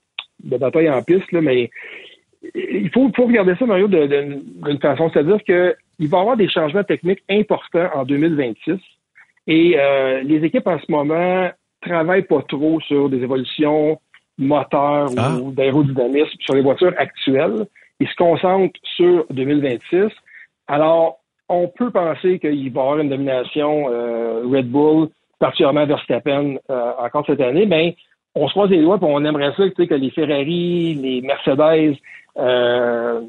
de 0.43 0.57
bataille 0.57 0.89
en 0.89 1.01
piste, 1.03 1.31
mais 1.31 1.69
il 2.53 2.89
faut, 2.93 3.09
faut 3.15 3.27
regarder 3.27 3.55
ça, 3.57 3.65
Mario, 3.65 3.87
d'une 3.87 4.79
façon. 4.81 5.09
C'est-à-dire 5.13 5.41
qu'il 5.43 6.07
va 6.09 6.17
y 6.17 6.21
avoir 6.21 6.35
des 6.35 6.49
changements 6.49 6.83
techniques 6.83 7.23
importants 7.29 7.89
en 7.93 8.03
2026 8.03 8.77
et 9.49 9.75
euh, 9.77 10.21
les 10.21 10.45
équipes 10.45 10.67
en 10.67 10.77
ce 10.79 10.91
moment 10.91 11.49
travaillent 11.81 12.27
pas 12.27 12.43
trop 12.47 12.79
sur 12.81 13.09
des 13.09 13.17
évolutions 13.17 13.99
moteurs 14.37 15.09
Ah. 15.17 15.35
ou 15.41 15.51
d'aérodynamisme 15.51 16.37
sur 16.39 16.53
les 16.53 16.61
voitures 16.61 16.93
actuelles. 16.97 17.65
Ils 17.99 18.07
se 18.07 18.15
concentrent 18.15 18.79
sur 18.95 19.25
2026. 19.31 20.11
Alors, 20.67 21.19
on 21.49 21.67
peut 21.67 21.89
penser 21.89 22.37
qu'il 22.37 22.71
va 22.71 22.81
y 22.81 22.83
avoir 22.83 22.99
une 22.99 23.09
domination 23.09 23.87
euh, 23.89 24.43
Red 24.45 24.69
Bull, 24.69 25.09
particulièrement 25.39 25.87
Verstappen 25.87 26.57
euh, 26.69 26.91
encore 26.99 27.25
cette 27.25 27.41
année, 27.41 27.65
mais 27.65 27.95
on 28.35 28.47
se 28.47 28.53
croise 28.53 28.69
les 28.69 28.83
doigts 28.83 28.99
et 29.01 29.05
on 29.05 29.25
aimerait 29.25 29.53
ça 29.57 29.63
tu 29.67 29.73
sais, 29.75 29.87
que 29.87 29.95
les 29.95 30.11
Ferrari, 30.11 30.93
les 30.93 31.21
Mercedes 31.21 31.97
euh, 32.37 33.21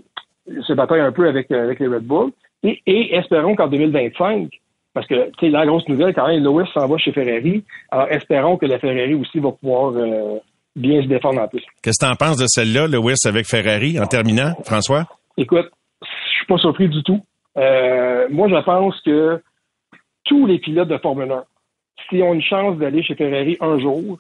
se 0.67 0.73
bataillent 0.75 1.01
un 1.01 1.13
peu 1.13 1.27
avec, 1.27 1.51
avec 1.51 1.81
les 1.81 1.89
Red 1.89 2.05
Bull. 2.05 2.31
Et, 2.63 2.79
et 2.87 3.15
espérons 3.17 3.57
qu'en 3.57 3.69
2025, 3.69 4.51
parce 4.93 5.07
que 5.07 5.31
tu 5.39 5.47
sais, 5.47 5.49
la 5.49 5.67
grosse 5.67 5.89
nouvelle, 5.89 6.15
quand 6.15 6.27
même, 6.27 6.43
Lewis 6.43 6.69
s'en 6.75 6.87
va 6.87 6.99
chez 6.99 7.13
Ferrari, 7.13 7.65
alors 7.91 8.09
espérons 8.11 8.57
que 8.57 8.67
la 8.67 8.79
Ferrari 8.79 9.15
aussi 9.15 9.39
va 9.39 9.53
pouvoir 9.53 9.93
euh, 9.97 10.39
bien 10.75 11.03
se 11.03 11.07
défendre 11.07 11.41
en 11.41 11.49
plus. 11.49 11.63
Qu'est-ce 11.83 11.99
que 12.01 12.07
tu 12.07 12.11
en 12.11 12.17
penses 12.17 12.39
de 12.39 12.47
celle-là, 12.47 12.87
Lewis 12.89 13.19
avec 13.27 13.47
Ferrari, 13.47 14.01
en 14.01 14.07
terminant, 14.07 14.55
François? 14.65 15.07
Écoute, 15.37 15.71
je 16.03 16.37
suis 16.37 16.47
pas 16.47 16.59
surpris 16.59 16.89
du 16.89 17.03
tout. 17.03 17.21
Euh, 17.57 18.27
moi, 18.31 18.49
je 18.49 18.63
pense 18.63 19.01
que 19.03 19.41
tous 20.25 20.47
les 20.47 20.59
pilotes 20.59 20.89
de 20.89 20.99
Formule 20.99 21.31
1, 21.31 21.45
s'ils 22.09 22.23
ont 22.23 22.35
une 22.35 22.43
chance 22.43 22.77
d'aller 22.79 23.03
chez 23.03 23.15
Ferrari 23.15 23.57
un 23.61 23.79
jour, 23.79 24.19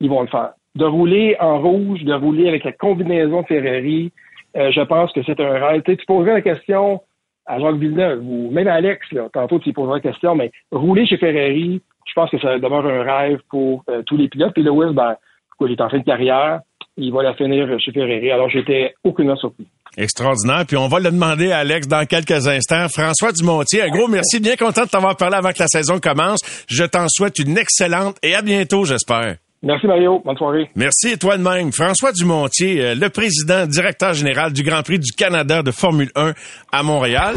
ils 0.00 0.10
vont 0.10 0.22
le 0.22 0.28
faire. 0.28 0.52
De 0.74 0.84
rouler 0.84 1.36
en 1.40 1.60
rouge, 1.60 2.02
de 2.02 2.12
rouler 2.12 2.48
avec 2.48 2.64
la 2.64 2.72
combinaison 2.72 3.42
de 3.42 3.46
Ferrari, 3.46 4.12
euh, 4.56 4.70
je 4.72 4.80
pense 4.82 5.12
que 5.12 5.22
c'est 5.22 5.40
un 5.40 5.52
rêve. 5.52 5.82
Tu, 5.82 5.92
sais, 5.92 5.96
tu 5.98 6.06
poserais 6.06 6.34
la 6.34 6.42
question 6.42 7.02
à 7.46 7.60
Jacques 7.60 7.76
Villeneuve 7.76 8.22
ou 8.24 8.50
même 8.50 8.68
à 8.68 8.74
Alex, 8.74 9.00
là, 9.12 9.28
tantôt 9.32 9.58
tu 9.58 9.66
lui 9.66 9.72
poserais 9.72 9.94
la 9.94 10.00
question, 10.00 10.34
mais 10.34 10.50
rouler 10.70 11.06
chez 11.06 11.16
Ferrari, 11.16 11.80
je 12.06 12.12
pense 12.14 12.30
que 12.30 12.38
ça 12.38 12.58
demeure 12.58 12.86
un 12.86 13.02
rêve 13.02 13.40
pour 13.48 13.84
euh, 13.88 14.02
tous 14.06 14.16
les 14.16 14.28
pilotes. 14.28 14.52
Puis 14.54 14.62
Lewis, 14.62 14.94
ben, 14.94 15.16
il 15.60 15.72
est 15.72 15.80
en 15.80 15.88
fin 15.88 15.98
de 15.98 16.04
carrière, 16.04 16.60
il 16.96 17.12
va 17.12 17.22
la 17.22 17.34
finir 17.34 17.68
chez 17.80 17.92
Ferrari. 17.92 18.30
Alors 18.30 18.48
j'étais 18.48 18.94
aucunement 19.04 19.36
surpris. 19.36 19.66
Extraordinaire. 19.96 20.64
Puis 20.66 20.76
on 20.76 20.88
va 20.88 20.98
le 21.00 21.10
demander 21.10 21.52
à 21.52 21.58
Alex 21.58 21.86
dans 21.88 22.04
quelques 22.04 22.46
instants. 22.48 22.86
François 22.88 23.32
Dumontier, 23.32 23.82
un 23.82 23.88
gros 23.88 24.08
merci. 24.08 24.40
Bien 24.40 24.56
content 24.56 24.84
de 24.84 24.88
t'avoir 24.88 25.16
parlé 25.16 25.36
avant 25.36 25.52
que 25.52 25.60
la 25.60 25.68
saison 25.68 25.98
commence. 26.00 26.40
Je 26.68 26.84
t'en 26.84 27.06
souhaite 27.08 27.38
une 27.38 27.56
excellente 27.56 28.16
et 28.22 28.34
à 28.34 28.42
bientôt, 28.42 28.84
j'espère. 28.84 29.36
Merci 29.66 29.88
Mario, 29.88 30.22
bonne 30.24 30.36
soirée. 30.36 30.70
Merci 30.76 31.08
et 31.08 31.16
toi 31.16 31.36
de 31.36 31.42
même. 31.42 31.72
François 31.72 32.12
Dumontier, 32.12 32.80
euh, 32.80 32.94
le 32.94 33.10
président, 33.10 33.66
directeur 33.66 34.14
général 34.14 34.52
du 34.52 34.62
Grand 34.62 34.84
Prix 34.84 35.00
du 35.00 35.10
Canada 35.10 35.62
de 35.64 35.72
Formule 35.72 36.10
1 36.14 36.34
à 36.70 36.82
Montréal. 36.84 37.34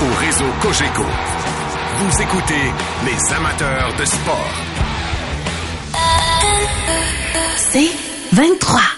Au 0.00 0.24
réseau 0.24 0.44
Cogeco, 0.62 1.02
vous 1.98 2.22
écoutez 2.22 2.70
les 3.06 3.34
amateurs 3.34 3.92
de 3.98 4.04
sport. 4.04 4.54
C'est 7.56 7.90
23. 8.36 8.93